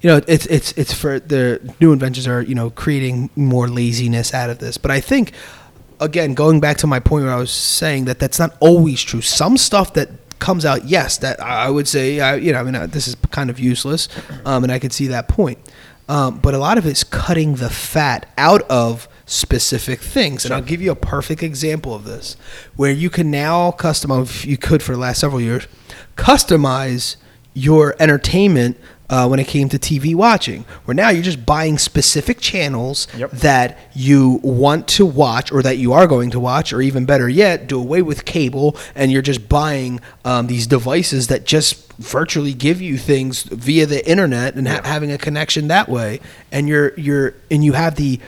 you 0.00 0.08
know, 0.08 0.20
it's 0.28 0.46
it's 0.46 0.72
it's 0.72 0.94
for 0.94 1.18
the 1.18 1.60
new 1.80 1.92
inventions 1.92 2.28
are, 2.28 2.40
you 2.40 2.54
know, 2.54 2.70
creating 2.70 3.30
more 3.36 3.68
laziness 3.68 4.32
out 4.32 4.48
of 4.48 4.58
this. 4.60 4.78
But 4.78 4.90
I 4.92 5.00
think, 5.00 5.32
again, 6.00 6.34
going 6.34 6.60
back 6.60 6.76
to 6.78 6.86
my 6.86 7.00
point 7.00 7.24
where 7.24 7.32
I 7.34 7.36
was 7.36 7.50
saying 7.50 8.04
that 8.04 8.20
that's 8.20 8.38
not 8.38 8.56
always 8.60 9.02
true. 9.02 9.20
Some 9.20 9.56
stuff 9.56 9.92
that 9.94 10.10
comes 10.38 10.64
out, 10.64 10.84
yes, 10.84 11.18
that 11.18 11.42
I 11.42 11.66
I 11.66 11.70
would 11.70 11.88
say, 11.88 12.20
I, 12.20 12.36
you 12.36 12.52
know, 12.52 12.60
I 12.60 12.62
mean, 12.62 12.76
uh, 12.76 12.86
this 12.86 13.08
is 13.08 13.16
kind 13.32 13.50
of 13.50 13.58
useless, 13.58 14.08
um, 14.46 14.62
and 14.62 14.72
I 14.72 14.78
could 14.78 14.92
see 14.92 15.08
that 15.08 15.26
point. 15.26 15.58
Um, 16.08 16.38
but 16.38 16.54
a 16.54 16.58
lot 16.58 16.78
of 16.78 16.86
it's 16.86 17.02
cutting 17.02 17.56
the 17.56 17.70
fat 17.70 18.32
out 18.38 18.62
of 18.70 19.08
specific 19.26 20.00
things. 20.00 20.44
And 20.44 20.52
I'll 20.52 20.60
give 20.62 20.82
you 20.82 20.90
a 20.90 20.96
perfect 20.96 21.42
example 21.42 21.94
of 21.94 22.04
this, 22.04 22.36
where 22.76 22.90
you 22.92 23.10
can 23.10 23.30
now 23.30 23.70
customize, 23.72 24.44
you 24.44 24.56
could 24.56 24.82
for 24.82 24.92
the 24.92 24.98
last 24.98 25.20
several 25.20 25.40
years, 25.40 25.66
customize 26.16 27.16
your 27.54 27.94
entertainment 28.00 28.76
uh, 29.10 29.28
when 29.28 29.38
it 29.38 29.46
came 29.46 29.68
to 29.68 29.78
TV 29.78 30.14
watching. 30.14 30.62
Where 30.86 30.94
now 30.94 31.10
you're 31.10 31.22
just 31.22 31.44
buying 31.46 31.76
specific 31.78 32.40
channels 32.40 33.06
Yep. 33.16 33.30
that 33.32 33.78
you 33.94 34.40
want 34.42 34.88
to 34.88 35.04
watch 35.06 35.52
or 35.52 35.62
that 35.62 35.76
you 35.76 35.92
are 35.92 36.06
going 36.06 36.30
to 36.30 36.40
watch, 36.40 36.72
or 36.72 36.80
even 36.80 37.04
better 37.04 37.28
yet, 37.28 37.66
do 37.68 37.78
away 37.78 38.00
with 38.02 38.24
cable 38.24 38.76
and 38.94 39.12
you're 39.12 39.22
just 39.22 39.46
buying 39.48 40.00
um, 40.24 40.46
these 40.46 40.66
devices 40.66 41.28
that 41.28 41.44
just 41.44 41.92
virtually 41.98 42.54
give 42.54 42.80
you 42.80 42.96
things 42.98 43.42
via 43.44 43.86
the 43.86 44.04
internet 44.10 44.56
and 44.56 44.66
ha- 44.66 44.80
having 44.82 45.12
a 45.12 45.18
connection 45.18 45.68
that 45.68 45.88
way. 45.88 46.18
And 46.50 46.66
you're 46.66 46.98
you're 46.98 47.34
and 47.50 47.62
you 47.62 47.74
have 47.74 47.94
the 47.96 48.18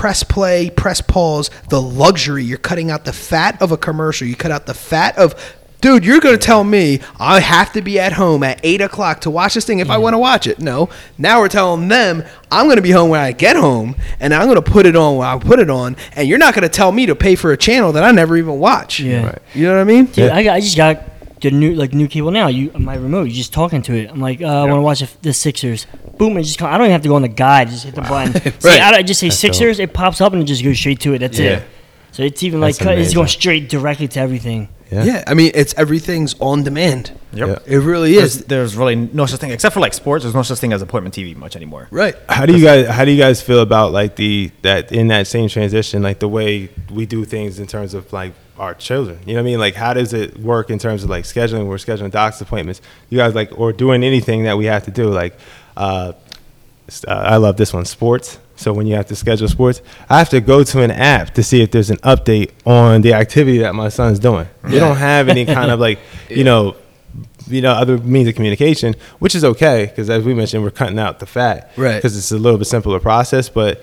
press 0.00 0.22
play, 0.22 0.70
press 0.70 1.02
pause, 1.02 1.50
the 1.68 1.78
luxury. 1.78 2.42
You're 2.42 2.56
cutting 2.56 2.90
out 2.90 3.04
the 3.04 3.12
fat 3.12 3.60
of 3.60 3.70
a 3.70 3.76
commercial. 3.76 4.26
You 4.26 4.34
cut 4.34 4.50
out 4.50 4.64
the 4.64 4.72
fat 4.72 5.18
of, 5.18 5.34
dude, 5.82 6.06
you're 6.06 6.20
going 6.20 6.34
to 6.34 6.40
tell 6.40 6.64
me 6.64 7.00
I 7.18 7.40
have 7.40 7.74
to 7.74 7.82
be 7.82 8.00
at 8.00 8.14
home 8.14 8.42
at 8.42 8.60
8 8.62 8.80
o'clock 8.80 9.20
to 9.20 9.30
watch 9.30 9.52
this 9.52 9.66
thing 9.66 9.80
if 9.80 9.90
I 9.90 9.98
mm. 9.98 10.02
want 10.02 10.14
to 10.14 10.18
watch 10.18 10.46
it. 10.46 10.58
No. 10.58 10.88
Now 11.18 11.40
we're 11.40 11.50
telling 11.50 11.88
them 11.88 12.24
I'm 12.50 12.64
going 12.64 12.76
to 12.76 12.82
be 12.82 12.92
home 12.92 13.10
when 13.10 13.20
I 13.20 13.32
get 13.32 13.56
home 13.56 13.94
and 14.20 14.32
I'm 14.32 14.46
going 14.46 14.54
to 14.54 14.62
put 14.62 14.86
it 14.86 14.96
on 14.96 15.18
when 15.18 15.28
I 15.28 15.36
put 15.38 15.58
it 15.58 15.68
on. 15.68 15.96
And 16.16 16.26
you're 16.26 16.38
not 16.38 16.54
going 16.54 16.62
to 16.62 16.70
tell 16.70 16.92
me 16.92 17.04
to 17.04 17.14
pay 17.14 17.34
for 17.34 17.52
a 17.52 17.56
channel 17.58 17.92
that 17.92 18.02
I 18.02 18.10
never 18.10 18.38
even 18.38 18.58
watch. 18.58 19.00
Yeah. 19.00 19.26
Right. 19.26 19.42
You 19.52 19.66
know 19.66 19.74
what 19.74 19.82
I 19.82 19.84
mean? 19.84 20.06
Dude, 20.06 20.30
I, 20.30 20.42
got, 20.42 20.54
I 20.54 20.60
just 20.60 20.78
got 20.78 21.09
the 21.40 21.50
new 21.50 21.74
like 21.74 21.92
new 21.92 22.08
cable 22.08 22.30
now. 22.30 22.48
You 22.48 22.70
my 22.72 22.94
remote. 22.94 23.24
You 23.24 23.32
just 23.34 23.52
talking 23.52 23.82
to 23.82 23.94
it. 23.94 24.10
I'm 24.10 24.20
like, 24.20 24.40
uh, 24.42 24.46
I 24.46 24.64
want 24.64 24.78
to 24.78 24.82
watch 24.82 25.00
the, 25.00 25.08
the 25.22 25.32
Sixers. 25.32 25.86
Boom! 26.18 26.36
It 26.36 26.42
just 26.44 26.58
come, 26.58 26.68
I 26.72 26.78
don't 26.78 26.86
even 26.86 26.92
have 26.92 27.02
to 27.02 27.08
go 27.08 27.16
on 27.16 27.22
the 27.22 27.28
guide. 27.28 27.68
Just 27.68 27.84
hit 27.84 27.94
the 27.94 28.02
button. 28.02 28.34
See, 28.60 28.68
I, 28.78 28.90
I 28.90 29.02
just 29.02 29.20
say 29.20 29.28
That's 29.28 29.38
Sixers. 29.38 29.78
It 29.78 29.92
pops 29.92 30.20
up 30.20 30.32
and 30.32 30.42
it 30.42 30.46
just 30.46 30.62
goes 30.64 30.78
straight 30.78 31.00
to 31.00 31.14
it. 31.14 31.18
That's 31.18 31.38
Yeah. 31.38 31.58
it. 31.58 31.62
So 32.12 32.22
it's 32.24 32.42
even 32.42 32.60
like 32.60 32.74
That's 32.76 32.84
cut, 32.84 32.98
it's 32.98 33.14
going 33.14 33.28
straight 33.28 33.68
directly 33.68 34.08
to 34.08 34.20
everything. 34.20 34.68
Yeah. 34.90 35.04
Yeah. 35.04 35.24
I 35.28 35.34
mean, 35.34 35.52
it's 35.54 35.72
everything's 35.78 36.34
on 36.40 36.64
demand. 36.64 37.12
Yep. 37.32 37.62
It 37.68 37.78
really 37.78 38.14
There's, 38.14 38.36
is. 38.38 38.44
there's 38.46 38.76
really 38.76 38.96
no 38.96 39.26
such 39.26 39.38
thing 39.38 39.52
except 39.52 39.72
for 39.74 39.78
like 39.78 39.94
sports. 39.94 40.24
There's 40.24 40.34
no 40.34 40.42
such 40.42 40.58
thing 40.58 40.72
as 40.72 40.82
appointment 40.82 41.14
TV 41.14 41.36
much 41.36 41.54
anymore. 41.54 41.86
Right. 41.92 42.16
How 42.28 42.44
do 42.46 42.56
you 42.58 42.64
guys 42.64 42.88
how 42.88 43.04
do 43.04 43.12
you 43.12 43.16
guys 43.18 43.40
feel 43.40 43.60
about 43.60 43.92
like 43.92 44.16
the 44.16 44.50
that 44.62 44.90
in 44.90 45.06
that 45.08 45.28
same 45.28 45.48
transition, 45.48 46.02
like 46.02 46.18
the 46.18 46.26
way 46.28 46.68
we 46.90 47.06
do 47.06 47.24
things 47.24 47.60
in 47.60 47.68
terms 47.68 47.94
of 47.94 48.12
like 48.12 48.32
our 48.60 48.74
children? 48.74 49.18
You 49.26 49.34
know 49.34 49.40
what 49.40 49.48
I 49.48 49.50
mean? 49.50 49.58
Like 49.58 49.74
how 49.74 49.94
does 49.94 50.12
it 50.12 50.38
work 50.38 50.70
in 50.70 50.78
terms 50.78 51.02
of 51.02 51.10
like 51.10 51.24
scheduling? 51.24 51.66
We're 51.66 51.76
scheduling 51.76 52.10
doc's 52.10 52.40
appointments. 52.40 52.80
You 53.08 53.18
guys 53.18 53.34
like 53.34 53.58
or 53.58 53.72
doing 53.72 54.04
anything 54.04 54.44
that 54.44 54.56
we 54.58 54.66
have 54.66 54.84
to 54.84 54.90
do. 54.90 55.08
Like 55.10 55.36
uh, 55.76 56.12
uh, 57.08 57.12
I 57.12 57.36
love 57.36 57.56
this 57.56 57.72
one, 57.72 57.84
sports. 57.84 58.38
So 58.56 58.74
when 58.74 58.86
you 58.86 58.94
have 58.94 59.06
to 59.06 59.16
schedule 59.16 59.48
sports, 59.48 59.80
I 60.10 60.18
have 60.18 60.28
to 60.30 60.40
go 60.40 60.62
to 60.62 60.82
an 60.82 60.90
app 60.90 61.32
to 61.34 61.42
see 61.42 61.62
if 61.62 61.70
there's 61.70 61.88
an 61.88 61.96
update 61.98 62.50
on 62.66 63.00
the 63.00 63.14
activity 63.14 63.58
that 63.58 63.74
my 63.74 63.88
son's 63.88 64.18
doing. 64.18 64.46
Yeah. 64.68 64.80
don't 64.80 64.96
have 64.98 65.30
any 65.30 65.46
kind 65.46 65.70
of 65.70 65.80
like, 65.80 65.98
you 66.28 66.44
know, 66.44 66.76
you 67.46 67.62
know 67.62 67.72
other 67.72 67.96
means 67.96 68.28
of 68.28 68.34
communication, 68.34 68.94
which 69.18 69.34
is 69.34 69.44
okay 69.44 69.86
because 69.86 70.10
as 70.10 70.24
we 70.24 70.34
mentioned, 70.34 70.62
we're 70.62 70.70
cutting 70.70 70.98
out 70.98 71.20
the 71.20 71.26
fat, 71.26 71.72
Right. 71.76 71.96
Because 71.96 72.16
it's 72.16 72.30
a 72.32 72.38
little 72.38 72.58
bit 72.58 72.66
simpler 72.66 73.00
process, 73.00 73.48
but 73.48 73.82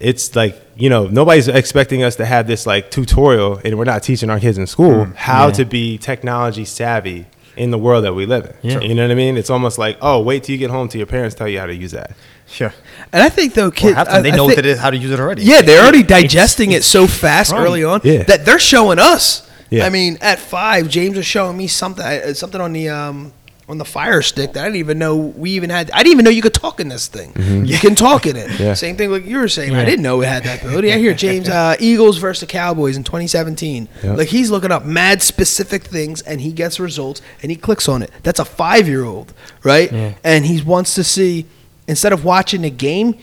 it's 0.00 0.34
like 0.36 0.60
you 0.76 0.88
know 0.88 1.06
nobody's 1.08 1.48
expecting 1.48 2.02
us 2.02 2.16
to 2.16 2.24
have 2.26 2.46
this 2.46 2.66
like 2.66 2.90
tutorial, 2.90 3.60
and 3.64 3.76
we're 3.78 3.84
not 3.84 4.02
teaching 4.02 4.30
our 4.30 4.40
kids 4.40 4.58
in 4.58 4.66
school 4.66 5.06
how 5.16 5.46
Yeah. 5.46 5.52
to 5.54 5.64
be 5.64 5.98
technology 5.98 6.64
savvy 6.64 7.26
in 7.56 7.72
the 7.72 7.78
world 7.78 8.04
that 8.04 8.14
we 8.14 8.24
live 8.24 8.44
in. 8.62 8.70
Yeah. 8.70 8.80
You 8.80 8.94
know 8.94 9.02
what 9.02 9.10
I 9.10 9.14
mean? 9.16 9.36
It's 9.36 9.50
almost 9.50 9.78
like 9.78 9.98
oh, 10.00 10.20
wait 10.22 10.44
till 10.44 10.52
you 10.52 10.58
get 10.58 10.70
home 10.70 10.88
till 10.88 10.98
your 10.98 11.06
parents 11.08 11.34
tell 11.34 11.48
you 11.48 11.58
how 11.58 11.66
to 11.66 11.74
use 11.74 11.90
that. 11.92 12.12
Sure. 12.46 12.72
And 13.12 13.22
I 13.22 13.28
think 13.28 13.54
though, 13.54 13.70
kids, 13.70 13.94
half 13.96 14.06
the 14.06 14.14
I- 14.14 14.20
they 14.22 14.32
I 14.32 14.36
know 14.36 14.46
think- 14.46 14.58
what 14.58 14.64
it 14.66 14.70
is, 14.70 14.78
how 14.78 14.90
to 14.90 14.96
use 14.96 15.10
it 15.10 15.20
already. 15.20 15.42
Yeah, 15.42 15.60
they're 15.62 15.82
already 15.82 16.02
digesting 16.02 16.70
it 16.72 16.84
so 16.84 17.06
fast 17.06 17.50
from- 17.50 17.60
early 17.62 17.82
on 17.84 18.00
Yeah. 18.04 18.22
that 18.22 18.44
they're 18.46 18.58
showing 18.60 18.98
us. 18.98 19.42
Yeah. 19.70 19.84
I 19.84 19.90
mean, 19.90 20.16
at 20.22 20.38
five, 20.38 20.88
James 20.88 21.16
was 21.16 21.26
showing 21.26 21.56
me 21.58 21.66
something, 21.66 22.02
uh, 22.06 22.32
something 22.32 22.58
on 22.60 22.72
the 22.72 22.88
um, 22.88 23.32
on 23.68 23.76
the 23.76 23.84
Fire 23.84 24.22
Stick 24.22 24.54
that 24.54 24.62
I 24.62 24.66
didn't 24.68 24.76
even 24.78 24.98
know 24.98 25.16
we 25.16 25.50
even 25.50 25.68
had. 25.68 25.90
I 25.90 25.98
didn't 25.98 26.12
even 26.12 26.24
know 26.24 26.30
you 26.30 26.40
could 26.42 26.54
talk 26.54 26.80
in 26.80 26.88
this 26.88 27.06
thing. 27.06 27.32
You 27.66 27.76
can 27.78 27.94
talk 27.94 28.26
in 28.26 28.34
it. 28.36 28.48
Mm-hmm. 28.48 28.62
Yeah. 28.62 28.74
Same 28.74 28.96
thing 28.96 29.10
like 29.10 29.26
you 29.26 29.38
were 29.38 29.48
saying. 29.48 29.74
I 29.74 29.84
didn't 29.84 30.02
know 30.02 30.22
it 30.22 30.28
had 30.28 30.44
that 30.44 30.62
ability. 30.62 30.92
I 30.92 30.98
hear 30.98 31.12
James 31.14 31.48
uh, 31.48 31.76
Eagles 31.80 32.16
versus 32.18 32.40
the 32.40 32.46
Cowboys 32.46 32.96
in 32.96 33.04
2017. 33.04 33.88
Yeah. 34.02 34.14
Like 34.14 34.28
he's 34.28 34.50
looking 34.50 34.72
up 34.72 34.84
mad 34.86 35.20
specific 35.22 35.82
things 35.84 36.22
and 36.22 36.40
he 36.40 36.50
gets 36.52 36.80
results 36.80 37.20
and 37.42 37.50
he 37.50 37.56
clicks 37.56 37.88
on 37.88 38.02
it. 38.02 38.10
That's 38.22 38.40
a 38.40 38.44
five 38.44 38.88
year 38.88 39.04
old, 39.04 39.34
right? 39.62 39.92
Yeah. 39.92 40.14
And 40.24 40.46
he 40.46 40.62
wants 40.62 40.94
to 40.94 41.04
see 41.04 41.44
instead 41.86 42.12
of 42.12 42.24
watching 42.24 42.64
a 42.64 42.70
game. 42.70 43.18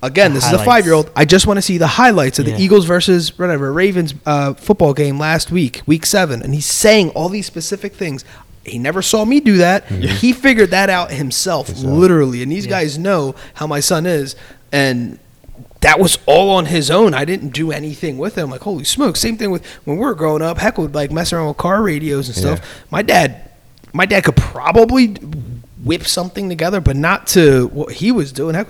Again, 0.00 0.30
The 0.32 0.36
this 0.38 0.46
is 0.46 0.52
a 0.52 0.64
five 0.64 0.84
year 0.84 0.94
old. 0.94 1.10
I 1.16 1.24
just 1.24 1.48
want 1.48 1.56
to 1.58 1.62
see 1.62 1.76
the 1.76 1.88
highlights 1.88 2.38
of 2.38 2.44
the 2.44 2.54
Eagles 2.56 2.84
versus 2.84 3.36
whatever 3.36 3.72
Ravens 3.72 4.14
uh, 4.24 4.54
football 4.54 4.94
game 4.94 5.18
last 5.18 5.50
week, 5.50 5.82
week 5.86 6.06
seven, 6.06 6.40
and 6.40 6.54
he's 6.54 6.66
saying 6.66 7.10
all 7.10 7.28
these 7.28 7.46
specific 7.46 7.94
things. 7.94 8.24
He 8.64 8.78
never 8.78 9.02
saw 9.02 9.24
me 9.24 9.40
do 9.40 9.58
that. 9.58 9.86
Mm-hmm. 9.86 10.02
He 10.18 10.32
figured 10.32 10.70
that 10.70 10.90
out 10.90 11.10
himself, 11.10 11.78
literally. 11.78 12.42
And 12.42 12.50
these 12.50 12.66
guys 12.66 12.98
know 12.98 13.34
how 13.54 13.66
my 13.66 13.80
son 13.80 14.04
is, 14.04 14.36
and 14.72 15.18
that 15.80 16.00
was 16.00 16.18
all 16.26 16.50
on 16.50 16.66
his 16.66 16.90
own. 16.90 17.14
I 17.14 17.24
didn't 17.24 17.50
do 17.50 17.70
anything 17.70 18.18
with 18.18 18.36
him. 18.36 18.50
Like 18.50 18.62
holy 18.62 18.84
smoke. 18.84 19.16
Same 19.16 19.36
thing 19.36 19.50
with 19.50 19.64
when 19.84 19.96
we 19.96 20.04
were 20.04 20.14
growing 20.14 20.42
up. 20.42 20.58
Heck, 20.58 20.78
would 20.78 20.94
like 20.94 21.10
mess 21.10 21.32
around 21.32 21.48
with 21.48 21.56
car 21.56 21.82
radios 21.82 22.28
and 22.28 22.36
stuff. 22.36 22.58
Yeah. 22.60 22.82
My 22.90 23.02
dad, 23.02 23.50
my 23.92 24.06
dad 24.06 24.24
could 24.24 24.36
probably 24.36 25.14
whip 25.84 26.04
something 26.06 26.48
together, 26.48 26.80
but 26.80 26.96
not 26.96 27.26
to 27.28 27.68
what 27.68 27.92
he 27.92 28.10
was 28.10 28.32
doing. 28.32 28.54
Heck, 28.54 28.68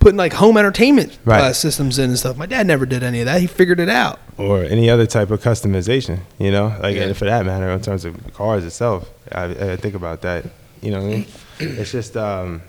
putting 0.00 0.16
like 0.16 0.32
home 0.32 0.56
entertainment 0.56 1.18
uh, 1.26 1.52
systems 1.52 1.98
in 1.98 2.10
and 2.10 2.18
stuff. 2.18 2.36
My 2.36 2.46
dad 2.46 2.66
never 2.66 2.86
did 2.86 3.02
any 3.02 3.20
of 3.20 3.26
that. 3.26 3.40
He 3.40 3.46
figured 3.46 3.80
it 3.80 3.88
out. 3.88 4.20
or 4.36 4.62
any 4.62 4.88
other 4.88 5.06
type 5.06 5.30
of 5.30 5.42
customization, 5.42 6.20
you 6.38 6.50
know, 6.52 6.76
like 6.80 6.94
Yeah. 6.96 7.12
for 7.12 7.24
that 7.24 7.44
matter, 7.44 7.68
in 7.70 7.80
terms 7.80 8.04
of 8.04 8.14
cars 8.34 8.64
itself. 8.64 9.10
I, 9.32 9.44
I 9.72 9.76
think 9.76 9.94
about 9.94 10.22
that. 10.22 10.44
You 10.80 10.92
know, 10.92 10.98
what 11.00 11.06
I 11.06 11.10
mean? 11.10 11.26
it's 11.58 11.90
just 11.90 12.16
um, 12.16 12.62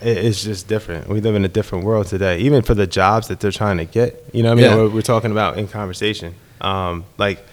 it, 0.00 0.16
it's 0.16 0.42
just 0.42 0.66
different. 0.66 1.08
We 1.08 1.20
live 1.20 1.34
in 1.34 1.44
a 1.44 1.48
different 1.48 1.84
world 1.84 2.06
today, 2.06 2.38
even 2.38 2.62
for 2.62 2.74
the 2.74 2.86
jobs 2.86 3.28
that 3.28 3.40
they're 3.40 3.50
trying 3.52 3.76
to 3.78 3.84
get. 3.84 4.24
You 4.32 4.42
know, 4.42 4.50
what 4.54 4.58
I 4.58 4.62
mean, 4.62 4.70
Yeah. 4.70 4.76
we're, 4.76 4.88
we're 4.88 5.02
talking 5.02 5.30
about 5.30 5.58
in 5.58 5.68
conversation, 5.68 6.34
um, 6.60 7.04
like. 7.18 7.44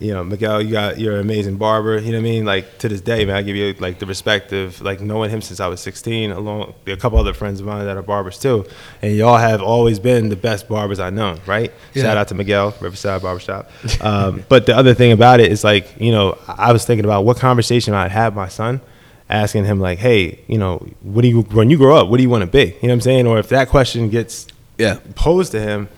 You 0.00 0.12
know, 0.12 0.24
Miguel, 0.24 0.60
you 0.62 0.72
got 0.72 0.98
you're 0.98 1.14
an 1.14 1.20
amazing 1.20 1.58
barber. 1.58 1.96
You 1.98 2.10
know 2.10 2.18
what 2.18 2.26
I 2.26 2.30
mean? 2.30 2.44
Like 2.44 2.78
to 2.78 2.88
this 2.88 3.00
day, 3.00 3.24
man, 3.24 3.36
I 3.36 3.42
give 3.42 3.54
you 3.54 3.72
like 3.78 4.00
the 4.00 4.06
respect 4.06 4.52
of 4.52 4.80
like 4.80 5.00
knowing 5.00 5.30
him 5.30 5.40
since 5.40 5.60
I 5.60 5.68
was 5.68 5.80
16, 5.80 6.32
along 6.32 6.74
a 6.88 6.96
couple 6.96 7.18
other 7.18 7.32
friends 7.32 7.60
of 7.60 7.66
mine 7.66 7.84
that 7.84 7.96
are 7.96 8.02
barbers 8.02 8.38
too. 8.38 8.64
And 9.00 9.14
y'all 9.14 9.36
have 9.36 9.62
always 9.62 10.00
been 10.00 10.28
the 10.28 10.34
best 10.36 10.68
barbers 10.68 10.98
I 10.98 11.10
know, 11.10 11.36
right? 11.46 11.72
Yeah. 11.94 12.02
Shout 12.02 12.16
out 12.16 12.28
to 12.28 12.34
Miguel, 12.34 12.74
Riverside 12.80 13.22
Barbershop. 13.22 13.70
Um, 14.00 14.44
but 14.48 14.66
the 14.66 14.76
other 14.76 14.94
thing 14.94 15.12
about 15.12 15.38
it 15.38 15.52
is 15.52 15.62
like, 15.62 16.00
you 16.00 16.10
know, 16.10 16.36
I 16.48 16.72
was 16.72 16.84
thinking 16.84 17.04
about 17.04 17.24
what 17.24 17.36
conversation 17.36 17.94
I'd 17.94 18.10
have 18.10 18.34
my 18.34 18.48
son, 18.48 18.80
asking 19.30 19.66
him 19.66 19.78
like, 19.78 19.98
hey, 20.00 20.40
you 20.48 20.58
know, 20.58 20.84
what 21.02 21.22
do 21.22 21.28
you 21.28 21.42
when 21.42 21.70
you 21.70 21.76
grow 21.76 21.96
up, 21.96 22.08
what 22.08 22.16
do 22.16 22.24
you 22.24 22.30
want 22.30 22.42
to 22.42 22.46
be? 22.50 22.58
You 22.64 22.72
know 22.82 22.88
what 22.88 22.92
I'm 22.94 23.00
saying? 23.02 23.26
Or 23.28 23.38
if 23.38 23.48
that 23.50 23.68
question 23.68 24.08
gets 24.08 24.48
Yeah. 24.78 24.98
posed 25.14 25.52
to 25.52 25.60
him, 25.60 25.88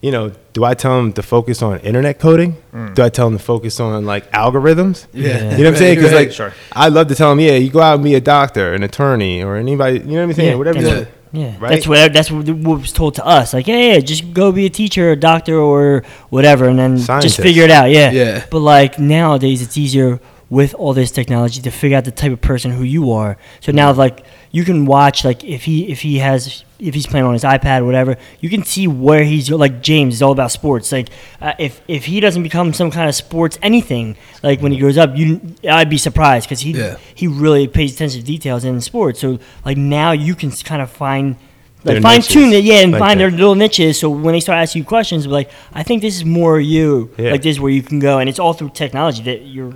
you 0.00 0.10
know, 0.12 0.32
do 0.52 0.64
I 0.64 0.74
tell 0.74 0.96
them 0.96 1.12
to 1.14 1.22
focus 1.22 1.60
on 1.62 1.80
internet 1.80 2.18
coding? 2.18 2.56
Mm. 2.72 2.94
Do 2.94 3.02
I 3.02 3.08
tell 3.08 3.28
them 3.28 3.38
to 3.38 3.44
focus 3.44 3.80
on 3.80 4.04
like 4.06 4.30
algorithms? 4.32 5.06
Yeah. 5.12 5.36
You 5.36 5.40
know 5.42 5.48
what 5.58 5.66
I'm 5.66 5.76
saying? 5.76 5.96
Because 5.96 6.12
like, 6.12 6.32
sure. 6.32 6.52
I 6.72 6.88
love 6.88 7.08
to 7.08 7.14
tell 7.14 7.30
them, 7.30 7.40
yeah, 7.40 7.52
you 7.56 7.70
go 7.70 7.80
out 7.80 7.94
and 7.94 8.04
be 8.04 8.14
a 8.14 8.20
doctor, 8.20 8.74
an 8.74 8.82
attorney, 8.82 9.42
or 9.42 9.56
anybody. 9.56 9.98
You 9.98 10.04
know 10.06 10.14
what 10.16 10.22
I'm 10.22 10.32
saying? 10.34 10.58
Whatever. 10.58 10.80
that's 10.80 10.92
you 10.94 10.98
what- 11.00 11.08
yeah, 11.30 11.54
Right? 11.60 11.70
that's 11.72 11.86
what 11.86 12.12
that's 12.14 12.30
what 12.30 12.48
what 12.48 12.80
was 12.80 12.90
told 12.92 13.16
to 13.16 13.26
us. 13.26 13.52
Like, 13.52 13.66
yeah, 13.66 13.76
yeah, 13.94 13.98
just 13.98 14.32
go 14.32 14.50
be 14.50 14.64
a 14.64 14.70
teacher, 14.70 15.12
or 15.12 15.14
doctor, 15.16 15.58
or 15.58 16.02
whatever, 16.30 16.68
and 16.70 16.78
then 16.78 16.96
Scientist. 16.98 17.36
just 17.36 17.46
figure 17.46 17.64
it 17.64 17.70
out. 17.70 17.90
Yeah, 17.90 18.10
Yeah. 18.12 18.46
But 18.50 18.60
like 18.60 18.98
nowadays, 18.98 19.60
it's 19.60 19.76
easier 19.76 20.20
with 20.50 20.74
all 20.74 20.94
this 20.94 21.10
technology 21.10 21.60
to 21.60 21.70
figure 21.70 21.96
out 21.96 22.04
the 22.04 22.10
type 22.10 22.32
of 22.32 22.40
person 22.40 22.70
who 22.70 22.82
you 22.82 23.10
are. 23.12 23.36
So 23.60 23.70
now, 23.72 23.92
like, 23.92 24.24
you 24.50 24.64
can 24.64 24.86
watch 24.86 25.24
like 25.24 25.44
if 25.44 25.64
he 25.64 25.90
if 25.92 26.00
he 26.00 26.18
has 26.18 26.64
if 26.78 26.94
he's 26.94 27.06
playing 27.06 27.26
on 27.26 27.34
his 27.34 27.44
iPad 27.44 27.82
or 27.82 27.84
whatever, 27.84 28.16
you 28.40 28.48
can 28.48 28.62
see 28.64 28.86
where 28.86 29.24
he's 29.24 29.50
like 29.50 29.82
James 29.82 30.14
is 30.14 30.22
all 30.22 30.32
about 30.32 30.50
sports. 30.50 30.90
Like, 30.90 31.10
uh, 31.42 31.52
if 31.58 31.82
if 31.86 32.06
he 32.06 32.18
doesn't 32.20 32.42
become 32.42 32.72
some 32.72 32.90
kind 32.90 33.08
of 33.10 33.14
sports 33.14 33.58
anything, 33.62 34.16
like 34.42 34.60
when 34.62 34.72
he 34.72 34.78
grows 34.78 34.96
up, 34.96 35.14
you 35.14 35.40
I'd 35.68 35.90
be 35.90 35.98
surprised 35.98 36.46
because 36.48 36.60
he 36.60 36.70
Yeah. 36.72 36.96
he 37.14 37.26
really 37.26 37.68
pays 37.68 37.94
attention 37.94 38.20
to 38.20 38.26
details 38.26 38.64
in 38.64 38.80
sports. 38.80 39.20
So 39.20 39.38
like 39.66 39.76
now 39.76 40.12
you 40.12 40.34
can 40.34 40.50
kind 40.50 40.80
of 40.80 40.90
find 40.90 41.36
like 41.84 42.00
fine 42.02 42.22
tune 42.22 42.52
it, 42.54 42.64
yeah, 42.64 42.76
and 42.80 42.92
Like 42.92 42.98
find 43.00 43.20
that. 43.20 43.30
their 43.30 43.38
little 43.38 43.54
niches. 43.54 44.00
So 44.00 44.08
when 44.08 44.32
they 44.32 44.40
start 44.40 44.56
asking 44.58 44.80
you 44.82 44.86
questions, 44.86 45.26
like, 45.26 45.50
I 45.74 45.82
think 45.82 46.00
this 46.02 46.16
is 46.16 46.24
more 46.24 46.58
you. 46.58 47.10
Yeah. 47.18 47.32
Like 47.32 47.42
this 47.42 47.56
is 47.56 47.60
where 47.60 47.70
you 47.70 47.82
can 47.82 47.98
go, 47.98 48.18
and 48.18 48.28
it's 48.30 48.38
all 48.38 48.52
through 48.54 48.70
technology 48.70 49.22
that 49.24 49.42
you're 49.46 49.74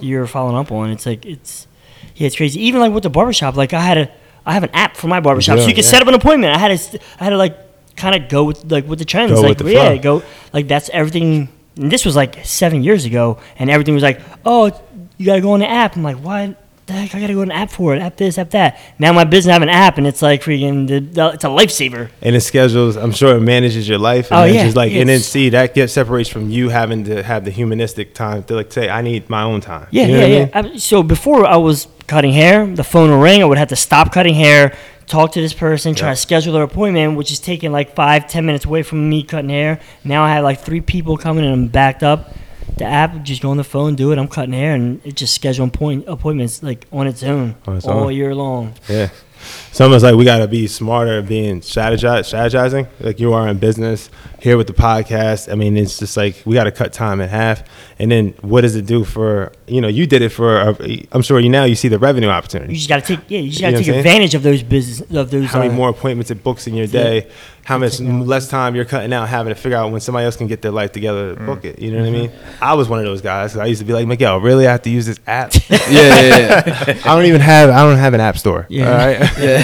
you're 0.00 0.26
following 0.26 0.56
up 0.56 0.70
on. 0.72 0.90
It's 0.90 1.06
like 1.06 1.24
it's 1.24 1.66
yeah, 2.16 2.26
it's 2.26 2.36
crazy. 2.36 2.60
Even 2.64 2.80
like 2.80 2.92
with 2.92 3.02
the 3.02 3.10
barbershop, 3.10 3.56
like 3.56 3.72
I 3.72 3.80
had 3.80 3.98
a 3.98 4.10
I 4.46 4.52
have 4.52 4.62
an 4.62 4.70
app 4.72 4.96
for 4.96 5.08
my 5.08 5.20
barbershop, 5.20 5.58
so 5.58 5.66
you 5.66 5.74
can 5.74 5.84
yeah. 5.84 5.90
set 5.90 6.02
up 6.02 6.08
an 6.08 6.14
appointment. 6.14 6.54
I 6.54 6.58
had 6.58 6.78
to 6.78 7.00
I 7.20 7.24
had 7.24 7.30
to 7.30 7.36
like 7.36 7.56
kind 7.96 8.14
of 8.20 8.28
go 8.28 8.44
with 8.44 8.70
like 8.70 8.86
with 8.86 8.98
the 8.98 9.04
trends, 9.04 9.32
Go 9.32 9.40
like 9.40 9.58
the 9.58 9.70
yeah, 9.70 9.90
flow. 9.94 10.20
go 10.20 10.26
like 10.52 10.68
that's 10.68 10.88
everything. 10.90 11.48
And 11.76 11.90
this 11.90 12.04
was 12.04 12.14
like 12.14 12.44
seven 12.44 12.84
years 12.84 13.04
ago, 13.04 13.38
and 13.58 13.68
everything 13.68 13.94
was 13.94 14.02
like, 14.02 14.20
oh, 14.44 14.70
you 15.16 15.26
gotta 15.26 15.40
go 15.40 15.52
on 15.52 15.60
the 15.60 15.68
app. 15.68 15.96
I'm 15.96 16.02
like, 16.02 16.18
what? 16.18 16.56
The 16.86 16.92
heck, 16.92 17.14
I 17.14 17.20
gotta 17.20 17.32
go 17.32 17.40
on 17.40 17.50
an 17.50 17.56
app 17.56 17.70
for 17.70 17.94
it, 17.94 18.00
app 18.02 18.16
this, 18.18 18.36
app 18.36 18.50
that. 18.50 18.78
Now 18.98 19.10
my 19.14 19.24
business 19.24 19.50
have 19.54 19.62
an 19.62 19.70
app, 19.70 19.96
and 19.96 20.06
it's 20.06 20.20
like 20.20 20.42
freaking, 20.42 20.86
the, 20.86 21.00
the, 21.00 21.28
it's 21.30 21.44
a 21.44 21.48
lifesaver. 21.48 22.10
and 22.20 22.36
it 22.36 22.42
schedules. 22.42 22.96
I'm 22.96 23.10
sure 23.12 23.36
it 23.36 23.40
manages 23.40 23.88
your 23.88 23.96
life. 23.98 24.30
And 24.30 24.40
Oh, 24.40 24.42
it's 24.44 24.54
yeah, 24.54 24.64
just 24.64 24.76
like, 24.76 24.92
and 24.92 25.08
then 25.08 25.20
see 25.20 25.48
that 25.48 25.72
gets 25.72 25.94
separates 25.94 26.28
from 26.28 26.50
you 26.50 26.68
having 26.68 27.04
to 27.04 27.22
have 27.22 27.46
the 27.46 27.50
humanistic 27.50 28.12
time 28.14 28.42
to 28.44 28.54
like 28.56 28.70
say, 28.70 28.90
I 28.90 29.00
need 29.00 29.30
my 29.30 29.42
own 29.44 29.62
time. 29.62 29.86
Yeah, 29.92 30.06
You 30.06 30.12
know 30.12 30.18
yeah, 30.18 30.20
what 30.44 30.56
I 30.56 30.58
yeah. 30.58 30.62
mean? 30.62 30.74
I- 30.74 30.76
so 30.78 31.02
before 31.02 31.46
I 31.46 31.56
was 31.56 31.88
cutting 32.06 32.32
hair, 32.34 32.66
the 32.66 32.84
phone 32.84 33.08
would 33.10 33.22
ring. 33.22 33.40
I 33.40 33.46
would 33.46 33.56
have 33.56 33.68
to 33.68 33.76
stop 33.76 34.12
cutting 34.12 34.34
hair, 34.34 34.76
talk 35.06 35.32
to 35.32 35.40
this 35.40 35.54
person, 35.54 35.94
try 35.94 36.08
Yeah. 36.08 36.14
to 36.14 36.20
schedule 36.20 36.52
their 36.52 36.64
appointment, 36.64 37.16
which 37.16 37.32
is 37.32 37.40
taking 37.40 37.72
like 37.72 37.94
five, 37.94 38.28
ten 38.28 38.44
minutes 38.44 38.66
away 38.66 38.82
from 38.82 39.08
me 39.08 39.22
cutting 39.22 39.48
hair. 39.48 39.80
Now 40.04 40.22
I 40.24 40.32
have 40.34 40.44
like 40.44 40.60
three 40.60 40.82
people 40.82 41.16
coming 41.16 41.44
and 41.46 41.54
I'm 41.54 41.68
backed 41.68 42.02
up. 42.02 42.34
The 42.76 42.84
app, 42.84 43.22
just 43.22 43.40
go 43.42 43.50
on 43.50 43.56
the 43.56 43.64
phone, 43.64 43.94
do 43.94 44.10
it. 44.12 44.18
I'm 44.18 44.26
cutting 44.28 44.52
hair, 44.52 44.74
and 44.74 45.00
it 45.04 45.14
just 45.14 45.40
scheduling 45.40 45.72
point 45.72 46.04
appointments 46.08 46.62
like 46.62 46.86
on 46.92 47.06
its 47.06 47.22
own 47.22 47.54
On 47.66 47.76
its 47.76 47.86
all 47.86 48.04
own. 48.04 48.12
year 48.14 48.34
long. 48.34 48.74
Yeah. 48.88 49.10
It's 49.74 49.80
almost 49.80 50.04
like 50.04 50.14
we 50.14 50.24
got 50.24 50.38
to 50.38 50.46
be 50.46 50.68
smarter 50.68 51.18
at 51.18 51.26
being 51.26 51.60
strategize, 51.60 52.32
strategizing, 52.32 52.86
like 53.00 53.18
you 53.18 53.32
are 53.32 53.48
in 53.48 53.58
business 53.58 54.08
here 54.38 54.56
with 54.56 54.68
the 54.68 54.72
podcast. 54.72 55.50
I 55.50 55.56
mean, 55.56 55.76
it's 55.76 55.98
just 55.98 56.16
like 56.16 56.40
we 56.46 56.54
got 56.54 56.64
to 56.64 56.70
cut 56.70 56.92
time 56.92 57.20
in 57.20 57.28
half. 57.28 57.64
And 57.98 58.08
then 58.08 58.34
what 58.40 58.60
does 58.60 58.76
it 58.76 58.86
do 58.86 59.02
for, 59.02 59.50
you 59.66 59.80
know, 59.80 59.88
you 59.88 60.06
did 60.06 60.22
it 60.22 60.28
for, 60.28 60.60
i 60.80 61.02
I'm 61.10 61.22
sure 61.22 61.40
you 61.40 61.48
now 61.48 61.64
you 61.64 61.74
see 61.74 61.88
the 61.88 61.98
revenue 61.98 62.28
opportunity 62.28 62.74
You 62.74 62.76
opportunity. 62.76 62.76
just 62.76 62.88
got 62.88 63.04
to 63.04 63.16
take, 63.16 63.30
yeah, 63.30 63.40
you 63.40 63.50
just 63.50 63.60
got 63.62 63.70
to 63.70 63.72
what 63.74 63.78
I'm 63.80 63.84
take 63.86 63.96
advantage 63.96 64.34
of 64.36 64.44
those 64.44 64.62
business 64.62 65.10
of 65.10 65.30
those. 65.32 65.46
How 65.46 65.58
many 65.58 65.72
uh, 65.72 65.76
more 65.76 65.88
appointments 65.88 66.30
and 66.30 66.40
books 66.40 66.68
in 66.68 66.74
your 66.74 66.86
day? 66.86 67.28
How 67.64 67.78
much 67.78 67.96
technology. 67.96 68.26
less 68.26 68.48
time 68.48 68.74
you're 68.76 68.84
cutting 68.84 69.12
out 69.12 69.26
having 69.28 69.52
to 69.54 69.58
figure 69.58 69.78
out 69.78 69.90
when 69.90 70.00
somebody 70.00 70.26
else 70.26 70.36
can 70.36 70.46
get 70.48 70.60
their 70.60 70.70
life 70.70 70.92
together 70.92 71.34
to 71.34 71.40
Mm. 71.40 71.46
book 71.46 71.64
it? 71.64 71.78
You 71.80 71.92
know 71.92 72.00
what 72.00 72.08
I 72.08 72.10
mean? 72.10 72.28
Mm-hmm. 72.28 72.62
I 72.64 72.74
was 72.74 72.88
one 72.88 72.98
of 72.98 73.06
those 73.06 73.22
guys. 73.22 73.56
I 73.56 73.64
used 73.66 73.80
to 73.80 73.86
be 73.86 73.94
like, 73.94 74.06
Miguel, 74.06 74.38
really? 74.38 74.68
I 74.68 74.72
have 74.72 74.82
to 74.82 74.90
use 74.90 75.06
this 75.06 75.18
app? 75.26 75.52
Yeah, 75.70 75.80
yeah, 76.20 76.38
yeah. 76.38 77.00
I 77.04 77.16
don't 77.16 77.24
even 77.24 77.40
have. 77.40 77.70
I 77.70 77.82
don't 77.82 77.96
have 77.98 78.14
an 78.14 78.20
app 78.20 78.36
store. 78.38 78.66
Yeah. 78.68 78.90
All 78.90 78.96
right. 78.96 79.18
yeah. 79.38 79.63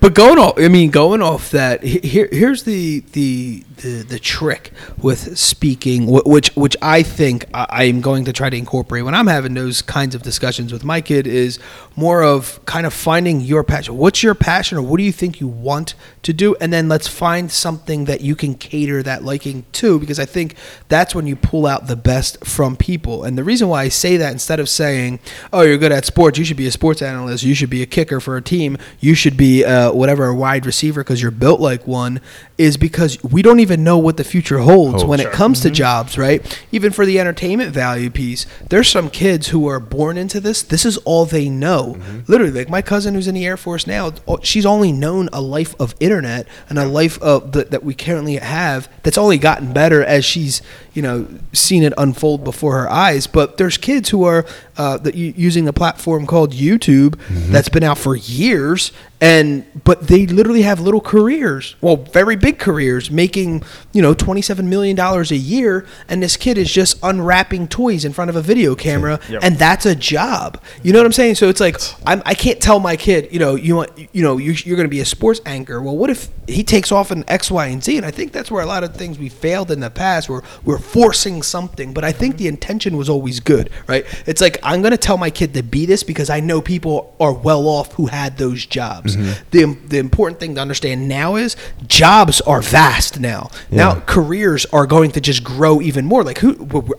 But 0.00 0.14
going 0.14 0.38
off, 0.38 0.54
I 0.58 0.68
mean, 0.68 0.90
going 0.90 1.20
off 1.20 1.50
that, 1.50 1.82
here, 1.82 2.28
here's 2.32 2.62
the, 2.64 3.00
the 3.12 3.64
the 3.76 4.02
the 4.02 4.18
trick 4.18 4.72
with 4.98 5.38
speaking, 5.38 6.06
which 6.06 6.54
which 6.56 6.76
I 6.80 7.02
think 7.02 7.44
I 7.52 7.84
am 7.84 8.00
going 8.00 8.24
to 8.24 8.32
try 8.32 8.48
to 8.48 8.56
incorporate. 8.56 9.04
When 9.04 9.14
I'm 9.14 9.26
having 9.26 9.54
those 9.54 9.82
kinds 9.82 10.14
of 10.14 10.22
discussions 10.22 10.72
with 10.72 10.84
my 10.84 11.00
kid 11.00 11.26
is 11.26 11.58
more 11.96 12.22
of 12.22 12.64
kind 12.64 12.86
of 12.86 12.94
finding 12.94 13.40
your 13.40 13.62
passion. 13.62 13.96
What's 13.96 14.22
your 14.22 14.34
passion, 14.34 14.78
or 14.78 14.82
what 14.82 14.96
do 14.98 15.02
you 15.02 15.12
think 15.12 15.40
you 15.40 15.48
want 15.48 15.94
to 16.22 16.32
do, 16.32 16.54
and 16.60 16.72
then 16.72 16.88
let's 16.88 17.08
find 17.08 17.50
something 17.50 18.06
that 18.06 18.20
you 18.22 18.34
can 18.34 18.54
cater 18.54 19.02
that 19.02 19.22
liking 19.22 19.64
to, 19.72 19.98
because 19.98 20.18
I 20.18 20.24
think 20.24 20.56
that's 20.88 21.14
when 21.14 21.26
you 21.26 21.36
pull 21.36 21.66
out 21.66 21.88
the 21.88 21.96
best 21.96 22.44
from 22.44 22.76
people. 22.76 23.24
And 23.24 23.36
the 23.36 23.44
reason 23.44 23.68
why 23.68 23.82
I 23.82 23.88
say 23.88 24.16
that 24.16 24.32
instead 24.32 24.60
of 24.60 24.68
saying, 24.68 25.20
"Oh, 25.52 25.60
you're 25.62 25.78
good 25.78 25.92
at 25.92 26.06
sports, 26.06 26.38
you 26.38 26.44
should 26.44 26.56
be 26.56 26.66
a 26.66 26.72
sports 26.72 27.02
analyst, 27.02 27.44
you 27.44 27.54
should 27.54 27.70
be 27.70 27.82
a 27.82 27.86
kicker 27.86 28.20
for 28.20 28.36
a 28.36 28.42
team, 28.42 28.78
you 28.98 29.14
should 29.14 29.36
be 29.36 29.62
a 29.62 29.89
a 29.94 29.96
whatever 29.96 30.26
a 30.26 30.34
wide 30.34 30.66
receiver 30.66 31.02
because 31.02 31.20
you're 31.22 31.30
built 31.30 31.60
like 31.60 31.86
one 31.86 32.20
is 32.58 32.76
because 32.76 33.22
we 33.22 33.42
don't 33.42 33.60
even 33.60 33.82
know 33.82 33.98
what 33.98 34.16
the 34.16 34.24
future 34.24 34.58
holds 34.58 35.02
Oh, 35.02 35.06
when 35.06 35.18
sure. 35.20 35.30
it 35.30 35.34
comes 35.34 35.60
to 35.60 35.68
mm-hmm. 35.68 35.74
jobs, 35.74 36.18
right? 36.18 36.60
Even 36.72 36.92
for 36.92 37.06
the 37.06 37.18
entertainment 37.18 37.72
value 37.72 38.10
piece, 38.10 38.46
there's 38.68 38.88
some 38.88 39.08
kids 39.10 39.48
who 39.48 39.66
are 39.66 39.80
born 39.80 40.18
into 40.18 40.40
this. 40.40 40.62
This 40.62 40.84
is 40.84 40.96
all 40.98 41.24
they 41.24 41.48
know. 41.48 41.94
Mm-hmm. 41.94 42.20
Literally, 42.26 42.52
like 42.52 42.68
my 42.68 42.82
cousin 42.82 43.14
who's 43.14 43.28
in 43.28 43.34
the 43.34 43.46
Air 43.46 43.56
Force 43.56 43.86
now, 43.86 44.12
she's 44.42 44.66
only 44.66 44.92
known 44.92 45.28
a 45.32 45.40
life 45.40 45.74
of 45.80 45.94
internet 46.00 46.46
and 46.68 46.78
a 46.78 46.86
life 46.86 47.20
of 47.22 47.52
the, 47.52 47.64
that 47.64 47.82
we 47.82 47.94
currently 47.94 48.36
have 48.36 48.88
that's 49.02 49.18
only 49.18 49.38
gotten 49.38 49.72
better 49.72 50.04
as 50.04 50.24
she's 50.24 50.62
you 50.92 51.02
know 51.02 51.26
seen 51.52 51.82
it 51.82 51.92
unfold 51.96 52.44
before 52.44 52.74
her 52.74 52.90
eyes. 52.90 53.26
But 53.26 53.56
there's 53.56 53.76
kids 53.76 54.10
who 54.10 54.24
are 54.24 54.44
uh, 54.80 54.96
that 55.04 55.14
using 55.14 55.68
a 55.68 55.72
platform 55.72 56.22
called 56.26 56.50
YouTube 56.52 57.12
that's 57.52 57.68
been 57.68 57.84
out 57.90 57.98
for 57.98 58.14
years 58.16 58.92
and 59.22 59.50
but 59.84 60.06
they 60.08 60.24
literally 60.26 60.62
have 60.62 60.80
little 60.80 61.00
careers 61.14 61.76
well 61.82 61.96
very 61.96 62.36
big 62.36 62.58
careers 62.58 63.10
making 63.10 63.62
you 63.92 64.00
know 64.00 64.14
27 64.14 64.66
million 64.74 64.96
dollars 64.96 65.30
a 65.30 65.36
year 65.36 65.84
and 66.08 66.22
this 66.22 66.38
kid 66.38 66.56
is 66.56 66.72
just 66.72 66.98
unwrapping 67.02 67.68
toys 67.68 68.02
in 68.06 68.12
front 68.14 68.30
of 68.30 68.36
a 68.36 68.40
video 68.40 68.74
camera 68.74 69.20
Yep. 69.28 69.40
and 69.44 69.52
that's 69.58 69.84
a 69.84 69.94
job. 69.94 70.50
You 70.82 70.92
know 70.94 71.00
what 71.00 71.06
i'm 71.06 71.12
saying? 71.12 71.34
So 71.34 71.50
it's 71.50 71.60
like 71.60 71.76
I'm, 72.06 72.22
i 72.24 72.32
can't 72.34 72.60
tell 72.68 72.80
my 72.80 72.96
kid 72.96 73.28
you 73.34 73.38
know 73.38 73.56
you 73.56 73.76
want 73.76 73.90
you 74.14 74.22
know 74.22 74.38
you, 74.38 74.52
you're 74.64 74.76
going 74.76 74.88
to 74.88 74.96
be 74.98 75.00
a 75.00 75.04
sports 75.04 75.40
anchor. 75.44 75.82
Well 75.82 75.96
what 75.98 76.08
if 76.08 76.28
he 76.48 76.64
takes 76.64 76.90
off 76.90 77.10
in 77.12 77.22
x 77.28 77.50
y 77.50 77.66
and 77.66 77.84
z? 77.84 77.98
And 77.98 78.06
i 78.06 78.10
think 78.10 78.32
that's 78.32 78.50
where 78.50 78.62
a 78.62 78.66
lot 78.74 78.82
of 78.84 78.96
things 78.96 79.18
we 79.18 79.28
failed 79.28 79.70
in 79.70 79.80
the 79.80 79.90
past 79.90 80.30
where 80.30 80.42
we're 80.64 80.78
forcing 80.78 81.42
something 81.42 81.92
but 81.92 82.04
i 82.04 82.12
think 82.12 82.38
the 82.38 82.48
intention 82.48 82.96
was 82.96 83.08
always 83.10 83.38
good 83.40 83.68
right? 83.86 84.04
It's 84.26 84.40
like 84.40 84.56
i'm 84.70 84.80
going 84.82 84.92
to 84.92 84.98
tell 84.98 85.18
my 85.18 85.30
kid 85.30 85.54
to 85.54 85.62
be 85.62 85.86
this 85.86 86.02
because 86.02 86.30
i 86.30 86.40
know 86.40 86.60
people 86.60 87.14
are 87.20 87.32
well 87.32 87.68
off 87.68 87.92
who 87.94 88.06
had 88.06 88.38
those 88.38 88.64
jobs. 88.64 89.16
The, 89.50 89.76
the 89.86 89.98
important 89.98 90.40
thing 90.40 90.54
to 90.54 90.60
understand 90.60 91.08
now 91.08 91.36
is 91.36 91.56
jobs 91.86 92.40
are 92.42 92.62
vast 92.62 93.20
now. 93.20 93.50
Now 93.70 94.00
careers 94.00 94.66
are 94.66 94.86
going 94.86 95.10
to 95.12 95.20
just 95.20 95.44
grow 95.44 95.80
even 95.80 96.06
more. 96.06 96.24
Like 96.24 96.38
who 96.38 96.50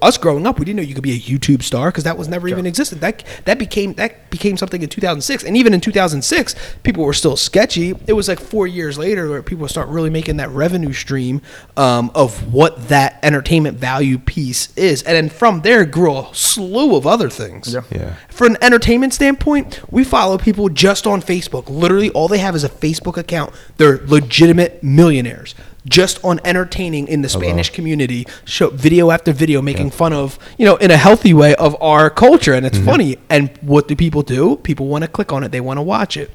us 0.01 0.17
growing 0.17 0.45
up 0.45 0.59
we 0.59 0.65
didn't 0.65 0.78
know 0.78 0.84
you 0.84 0.93
could 0.93 1.03
be 1.03 1.13
a 1.13 1.19
youtube 1.19 1.63
star 1.63 1.89
because 1.89 2.03
that 2.03 2.17
was 2.17 2.28
never 2.28 2.47
even 2.47 2.65
existed. 2.65 3.01
That 3.01 3.24
that 3.45 3.57
became 3.57 3.93
that 3.93 4.30
became 4.30 4.57
something 4.57 4.82
in 4.82 4.89
2006 4.89 5.43
and 5.43 5.57
even 5.57 5.74
in 5.74 5.82
2006 5.82 6.55
people 6.84 7.03
were 7.03 7.13
still 7.13 7.36
sketchy. 7.36 7.95
It 8.07 8.13
was 8.13 8.28
like 8.28 8.39
four 8.39 8.67
years 8.67 8.97
later 8.97 9.30
where 9.30 9.43
people 9.43 9.67
start 9.67 9.88
really 9.89 10.09
making 10.09 10.38
that 10.38 10.49
revenue 10.49 10.93
stream 10.93 11.41
um, 11.78 12.11
of 12.13 12.53
what 12.53 12.89
that 12.89 13.19
entertainment 13.24 13.78
value 13.78 14.17
piece 14.19 14.76
is. 14.78 15.03
And 15.03 15.15
then 15.15 15.30
from 15.30 15.61
there 15.61 15.86
grew 15.86 16.17
a 16.17 16.30
slew 16.34 16.95
of 16.95 17.07
other 17.07 17.30
things 17.30 17.61
Yeah. 17.68 17.82
Yeah. 17.91 18.16
for 18.30 18.47
an 18.47 18.57
entertainment 18.62 19.14
standpoint, 19.14 19.82
we 19.91 20.03
follow 20.03 20.38
people 20.38 20.70
just 20.70 21.07
on 21.07 21.22
Facebook. 21.22 21.70
Literally, 21.70 22.09
all 22.12 22.28
they 22.28 22.39
have 22.39 22.55
is 22.55 22.64
a 22.64 22.70
Facebook 22.70 23.18
account. 23.18 23.53
They're 23.78 23.99
legitimate 24.05 24.84
millionaires 24.84 25.55
just 25.86 26.24
on 26.24 26.39
entertaining 26.43 27.07
in 27.07 27.22
the 27.22 27.28
oh, 27.28 27.39
Spanish 27.39 27.70
community, 27.72 28.28
show 28.45 28.70
video 28.70 29.12
after 29.12 29.32
video, 29.32 29.62
making 29.62 29.91
fun 29.91 30.14
of, 30.14 30.38
you 30.57 30.66
know, 30.66 30.76
in 30.76 30.91
a 30.91 30.97
healthy 30.97 31.34
way 31.34 31.55
of 31.55 31.80
our 31.82 32.09
culture, 32.09 32.53
and 32.53 32.66
it's 32.66 32.78
mm-hmm. 32.78 32.86
funny. 32.86 33.18
And 33.30 33.55
what 33.62 33.88
do 33.88 33.95
people 33.95 34.22
do? 34.22 34.57
People 34.57 34.88
want 34.88 35.03
to 35.03 35.07
click 35.07 35.32
on 35.32 35.43
it. 35.43 35.51
They 35.51 35.62
want 35.62 35.78
to 35.78 35.82
watch 35.82 36.18
it. 36.18 36.30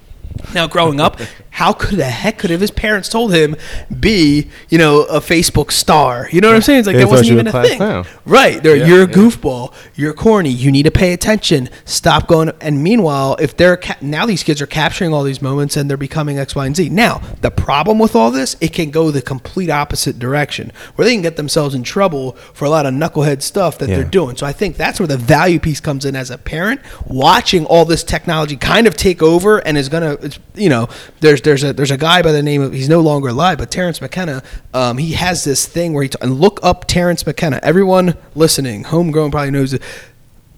Now, 0.55 0.67
growing 0.67 1.01
up, 1.01 1.19
how 1.51 1.73
could 1.73 1.99
the 1.99 2.05
heck 2.05 2.39
could 2.39 2.51
have 2.51 2.61
his 2.61 2.71
parents 2.71 3.09
told 3.09 3.35
him 3.35 3.57
be, 4.01 4.49
you 4.69 4.79
know, 4.79 5.03
a 5.05 5.19
Facebook 5.21 5.73
star? 5.73 6.29
You 6.31 6.41
know 6.41 6.49
what 6.49 6.55
I'm 6.57 6.63
saying? 6.63 6.81
It's 6.81 6.87
like 6.87 6.97
They 6.97 7.03
that 7.05 7.11
wasn't 7.11 7.31
even 7.33 7.47
a 7.49 7.53
thing, 7.53 7.77
clown. 7.79 8.07
right? 8.25 8.63
They're, 8.63 8.77
Yeah, 8.77 8.87
you're 8.87 9.03
a 9.05 9.09
yeah. 9.09 9.15
goofball. 9.15 9.73
You're 9.95 10.13
corny. 10.13 10.51
You 10.51 10.71
need 10.71 10.85
to 10.85 10.91
pay 10.91 11.13
attention. 11.13 11.69
Stop 11.85 12.29
going. 12.29 12.53
And 12.61 12.83
meanwhile, 12.83 13.37
if 13.41 13.57
they're 13.57 13.77
ca- 13.79 13.97
now 14.01 14.25
these 14.27 14.43
kids 14.43 14.61
are 14.63 14.67
capturing 14.67 15.13
all 15.13 15.23
these 15.25 15.43
moments 15.43 15.77
and 15.77 15.89
they're 15.91 15.97
becoming 15.97 16.39
X, 16.39 16.55
Y, 16.55 16.65
and 16.67 16.77
Z. 16.77 16.91
Now, 16.91 17.21
the 17.41 17.51
problem 17.51 17.99
with 17.99 18.15
all 18.15 18.31
this, 18.31 18.57
it 18.61 18.73
can 18.73 18.91
go 18.91 19.11
the 19.11 19.23
complete 19.23 19.71
opposite 19.71 20.19
direction, 20.19 20.71
where 20.95 21.07
they 21.07 21.15
can 21.15 21.23
get 21.23 21.37
themselves 21.37 21.75
in 21.75 21.83
trouble 21.83 22.33
for 22.53 22.67
a 22.67 22.71
lot 22.71 22.87
of 22.87 22.95
knucklehead 22.95 23.43
stuff 23.43 23.79
that 23.79 23.89
Yeah. 23.89 23.97
they're 23.97 24.05
doing. 24.05 24.37
So 24.37 24.47
I 24.47 24.53
think 24.53 24.77
that's 24.77 25.01
where 25.01 25.07
the 25.09 25.17
value 25.17 25.59
piece 25.59 25.81
comes 25.81 26.05
in 26.05 26.15
as 26.15 26.31
a 26.31 26.39
parent, 26.39 26.81
watching 27.07 27.65
all 27.67 27.85
this 27.85 28.05
technology 28.05 28.57
kind 28.57 28.87
of 28.87 28.95
take 28.97 29.23
over 29.23 29.59
and 29.59 29.77
is 29.79 29.89
gonna, 29.89 30.16
it's, 30.23 30.39
you 30.55 30.69
know, 30.69 30.89
there's 31.21 31.43
there's 31.43 31.65
a 31.65 31.73
there's 31.73 31.91
a 31.91 31.97
guy 31.97 32.23
by 32.23 32.33
the 32.33 32.43
name 32.43 32.63
of 32.63 32.73
he's 32.73 32.89
no 32.89 33.01
longer 33.01 33.29
alive, 33.29 33.59
but 33.59 33.71
Terence 33.71 34.01
McKenna, 34.01 34.43
um, 34.75 34.99
he 34.99 35.13
has 35.13 35.45
this 35.45 35.67
thing 35.67 35.93
where 35.93 36.03
he 36.03 36.09
t- 36.09 36.19
and 36.21 36.41
look 36.41 36.61
up 36.63 36.87
Terence 36.87 37.27
McKenna. 37.27 37.61
Everyone 37.63 38.17
listening, 38.35 38.85
homegrown 38.85 39.31
probably 39.31 39.51
knows 39.51 39.73
it. 39.73 39.83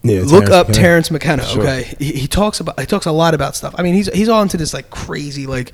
Yeah, 0.03 0.21
Look 0.21 0.47
Terence 0.47 0.51
up 0.51 0.69
McKenna. 0.69 0.83
Terence 0.83 1.11
McKenna. 1.11 1.45
Sure. 1.45 1.63
Okay, 1.63 1.95
he, 1.99 2.13
he 2.13 2.27
talks 2.29 2.61
about 2.61 2.79
he 2.79 2.87
talks 2.87 3.07
a 3.07 3.13
lot 3.13 3.35
about 3.35 3.57
stuff. 3.57 3.75
I 3.77 3.83
mean, 3.83 3.95
he's 3.95 4.13
he's 4.15 4.29
all 4.29 4.43
into 4.43 4.57
this 4.57 4.73
like 4.73 4.91
crazy 4.91 5.47
like 5.47 5.73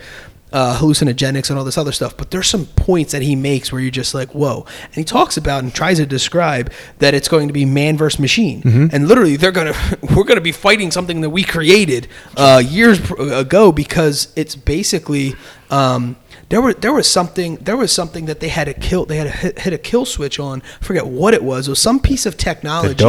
uh, 0.54 0.78
hallucinogenics 0.78 1.50
and 1.50 1.58
all 1.58 1.64
this 1.64 1.76
other 1.76 1.92
stuff. 1.92 2.16
But 2.16 2.30
there's 2.30 2.48
some 2.48 2.64
points 2.76 3.12
that 3.12 3.20
he 3.22 3.34
makes 3.36 3.70
where 3.72 3.82
you're 3.82 3.90
just 3.90 4.14
like, 4.14 4.30
whoa. 4.30 4.64
And 4.84 4.94
he 4.94 5.04
talks 5.04 5.36
about 5.36 5.62
and 5.64 5.74
tries 5.74 5.98
to 5.98 6.06
describe 6.06 6.72
that 7.00 7.12
it's 7.12 7.28
going 7.28 7.48
to 7.48 7.52
be 7.52 7.64
man 7.66 7.96
versus 7.98 8.18
machine, 8.20 8.62
Mm-hmm. 8.62 8.86
and 8.94 9.08
literally 9.08 9.36
they're 9.36 9.52
gonna 9.52 9.74
we're 10.16 10.24
gonna 10.24 10.40
be 10.40 10.52
fighting 10.52 10.90
something 10.90 11.20
that 11.20 11.30
we 11.30 11.42
created 11.44 12.06
uh, 12.36 12.62
years 12.64 12.98
ago 13.10 13.72
because 13.72 14.32
it's 14.36 14.54
basically. 14.56 15.34
Um, 15.70 16.16
there 16.48 16.60
were 16.60 16.72
there 16.74 16.92
was 16.92 17.06
something 17.10 17.56
there 17.56 17.76
was 17.76 17.90
something 17.92 18.26
that 18.26 18.40
they 18.40 18.48
had 18.48 18.64
to 18.64 18.74
kill 18.74 19.04
they 19.06 19.16
had 19.16 19.24
to 19.24 19.30
hit, 19.30 19.58
hit 19.60 19.72
a 19.72 19.78
kill 19.78 20.04
switch 20.04 20.38
on 20.38 20.62
I 20.80 20.84
forget 20.84 21.06
what 21.06 21.34
it 21.34 21.42
was 21.42 21.68
it 21.68 21.70
was 21.72 21.78
some 21.78 22.00
piece 22.00 22.26
of 22.26 22.36
technology 22.36 23.04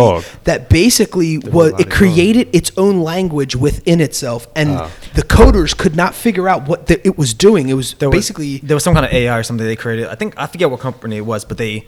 that 0.46 0.70
basically 0.70 1.38
was 1.40 1.74
it 1.80 1.90
created 1.92 2.50
its 2.54 2.72
own 2.78 3.02
language 3.02 3.56
within 3.56 4.00
itself 4.02 4.48
and 4.56 4.70
Ah. 4.72 4.90
the 5.14 5.24
coders 5.24 5.76
could 5.78 5.96
not 5.96 6.16
figure 6.16 6.48
out 6.50 6.68
what 6.68 6.88
the, 6.88 7.06
it 7.08 7.18
was 7.18 7.34
doing 7.34 7.70
it 7.70 7.74
was 7.74 7.94
There 7.96 8.10
was, 8.10 8.18
basically 8.18 8.58
there 8.60 8.76
was 8.76 8.84
some 8.84 8.94
kind 8.94 9.06
of 9.06 9.12
AI 9.14 9.38
or 9.38 9.44
something 9.44 9.66
they 9.66 9.76
created. 9.76 10.08
I 10.08 10.16
think 10.16 10.34
I 10.38 10.48
forget 10.48 10.70
what 10.72 10.80
company 10.80 11.18
it 11.18 11.26
was, 11.26 11.46
but 11.46 11.58
they 11.58 11.86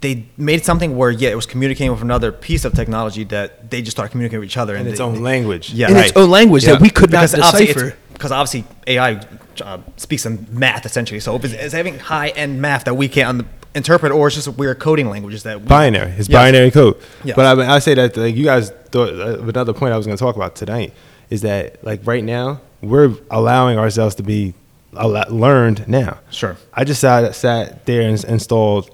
they 0.00 0.26
made 0.36 0.64
something 0.64 0.96
where 0.96 1.10
yeah, 1.10 1.30
it 1.30 1.36
was 1.36 1.46
communicating 1.46 1.90
with 1.92 2.02
another 2.02 2.30
piece 2.32 2.64
of 2.64 2.72
technology 2.74 3.24
that 3.24 3.70
they 3.70 3.80
just 3.80 3.96
started 3.96 4.10
communicating 4.10 4.40
with 4.40 4.48
each 4.50 4.56
other 4.56 4.76
in 4.76 4.86
its 4.86 4.98
they- 4.98 5.04
own 5.04 5.14
they- 5.14 5.20
language. 5.20 5.72
Yeah, 5.72 5.88
in 5.88 5.94
right. 5.94 6.08
its 6.08 6.16
own 6.16 6.30
language 6.30 6.64
Yeah. 6.64 6.72
that 6.72 6.80
we 6.82 6.90
could 6.90 7.10
not 7.12 7.30
because 7.30 7.34
obviously, 7.40 7.66
decipher 7.74 7.96
because 8.12 8.32
obviously 8.32 8.64
AI 8.86 9.20
uh, 9.62 9.78
speaks 9.96 10.26
in 10.26 10.46
math 10.50 10.86
essentially. 10.86 11.20
So 11.20 11.36
if 11.36 11.44
it's, 11.44 11.54
it's 11.54 11.74
having 11.74 11.98
high 11.98 12.28
end 12.28 12.60
math 12.60 12.84
that 12.84 12.94
we 12.94 13.08
can't 13.08 13.28
un- 13.28 13.48
interpret, 13.74 14.12
or 14.12 14.26
it's 14.26 14.36
just 14.36 14.48
weird 14.56 14.78
coding 14.78 15.08
languages 15.08 15.42
that 15.44 15.60
we, 15.60 15.66
binary. 15.66 16.12
It's 16.12 16.28
binary 16.28 16.70
code. 16.70 16.96
Yes. 17.24 17.36
But 17.36 17.46
I, 17.46 17.54
mean, 17.54 17.70
I 17.70 17.78
say 17.78 17.94
that 17.94 18.16
like 18.16 18.34
you 18.34 18.44
guys 18.44 18.70
thought 18.90 19.10
uh, 19.10 19.42
another 19.42 19.72
point 19.72 19.92
I 19.92 19.96
was 19.96 20.06
going 20.06 20.16
to 20.16 20.22
talk 20.22 20.36
about 20.36 20.56
tonight 20.56 20.92
is 21.30 21.42
that 21.42 21.84
like 21.84 22.00
right 22.06 22.24
now 22.24 22.60
we're 22.80 23.14
allowing 23.30 23.78
ourselves 23.78 24.14
to 24.16 24.22
be 24.22 24.54
learned 24.92 25.86
now. 25.88 26.18
Sure. 26.30 26.56
I 26.72 26.84
just 26.84 27.00
sat 27.00 27.34
sat 27.34 27.84
there 27.86 28.02
and 28.02 28.22
installed 28.24 28.90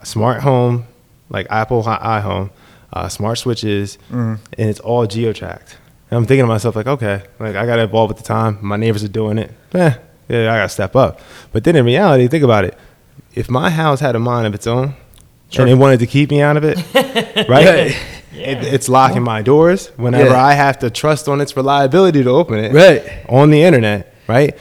a 0.00 0.06
smart 0.06 0.42
home, 0.42 0.86
like 1.28 1.46
Apple 1.50 1.82
iHome, 1.82 2.50
uh, 2.92 3.08
smart 3.08 3.38
switches, 3.38 3.98
and 4.10 4.38
it's 4.56 4.80
all 4.80 5.06
geo 5.06 5.32
tracked. 5.32 5.78
And 6.16 6.22
I'm 6.22 6.26
thinking 6.26 6.44
to 6.44 6.48
myself 6.48 6.74
like, 6.76 6.86
okay, 6.86 7.22
like 7.38 7.56
I 7.56 7.66
got 7.66 7.76
to 7.76 7.82
evolve 7.82 8.08
with 8.08 8.16
the 8.16 8.22
time. 8.24 8.56
My 8.62 8.76
neighbors 8.76 9.04
are 9.04 9.08
doing 9.08 9.36
it. 9.36 9.50
Eh, 9.74 9.94
yeah, 10.30 10.50
I 10.50 10.56
got 10.56 10.62
to 10.62 10.68
step 10.70 10.96
up. 10.96 11.20
But 11.52 11.64
then 11.64 11.76
in 11.76 11.84
reality, 11.84 12.26
think 12.26 12.42
about 12.42 12.64
it. 12.64 12.74
If 13.34 13.50
my 13.50 13.68
house 13.68 14.00
had 14.00 14.16
a 14.16 14.18
mind 14.18 14.46
of 14.46 14.54
its 14.54 14.66
own, 14.66 14.94
and 15.58 15.68
it 15.68 15.74
wanted 15.74 16.00
to 16.00 16.06
keep 16.06 16.30
me 16.30 16.40
out 16.40 16.56
of 16.56 16.64
it, 16.64 16.78
right? 17.50 17.94
It, 18.32 18.64
it's 18.64 18.88
locking 18.88 19.22
my 19.22 19.42
doors 19.42 19.88
whenever 19.98 20.30
Yeah. 20.30 20.42
I 20.42 20.54
have 20.54 20.78
to 20.78 20.88
trust 20.88 21.28
on 21.28 21.42
its 21.42 21.54
reliability 21.54 22.22
to 22.24 22.30
open 22.30 22.60
it 22.60 22.72
Right. 22.72 23.02
on 23.28 23.50
the 23.50 23.62
internet, 23.62 24.14
right? 24.26 24.54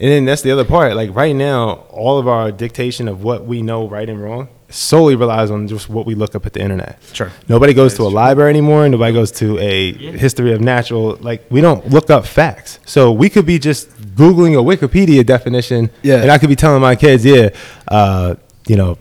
And 0.00 0.10
then 0.10 0.24
that's 0.24 0.40
the 0.40 0.50
other 0.50 0.64
part. 0.64 0.96
Like 0.96 1.14
right 1.14 1.36
now, 1.36 1.84
all 1.90 2.18
of 2.18 2.26
our 2.26 2.50
dictation 2.50 3.06
of 3.06 3.22
what 3.22 3.44
we 3.44 3.60
know 3.60 3.86
right 3.86 4.08
and 4.08 4.18
wrong 4.22 4.48
solely 4.72 5.14
relies 5.16 5.50
on 5.50 5.68
just 5.68 5.88
what 5.88 6.06
we 6.06 6.14
look 6.14 6.34
up 6.34 6.46
at 6.46 6.52
the 6.54 6.60
internet. 6.60 6.98
Sure. 7.12 7.30
Nobody 7.48 7.74
goes 7.74 7.94
to 7.94 8.02
a 8.02 8.08
library 8.08 8.50
anymore. 8.50 8.88
Nobody 8.88 9.12
goes 9.12 9.30
to 9.32 9.58
a 9.58 9.92
history 9.92 10.52
of 10.52 10.60
natural. 10.60 11.16
Like 11.20 11.44
we 11.50 11.60
don't 11.60 11.88
look 11.90 12.10
up 12.10 12.26
facts. 12.26 12.78
So 12.86 13.12
we 13.12 13.28
could 13.28 13.46
be 13.46 13.58
just 13.58 13.90
googling 14.16 14.54
a 14.58 14.62
Wikipedia 14.62 15.24
definition, 15.24 15.90
Yeah. 16.02 16.22
and 16.22 16.30
I 16.30 16.38
could 16.38 16.48
be 16.48 16.56
telling 16.56 16.80
my 16.80 16.96
kids, 16.96 17.24
yeah, 17.24 17.50
uh, 17.88 18.34
you 18.66 18.76
know. 18.76 18.98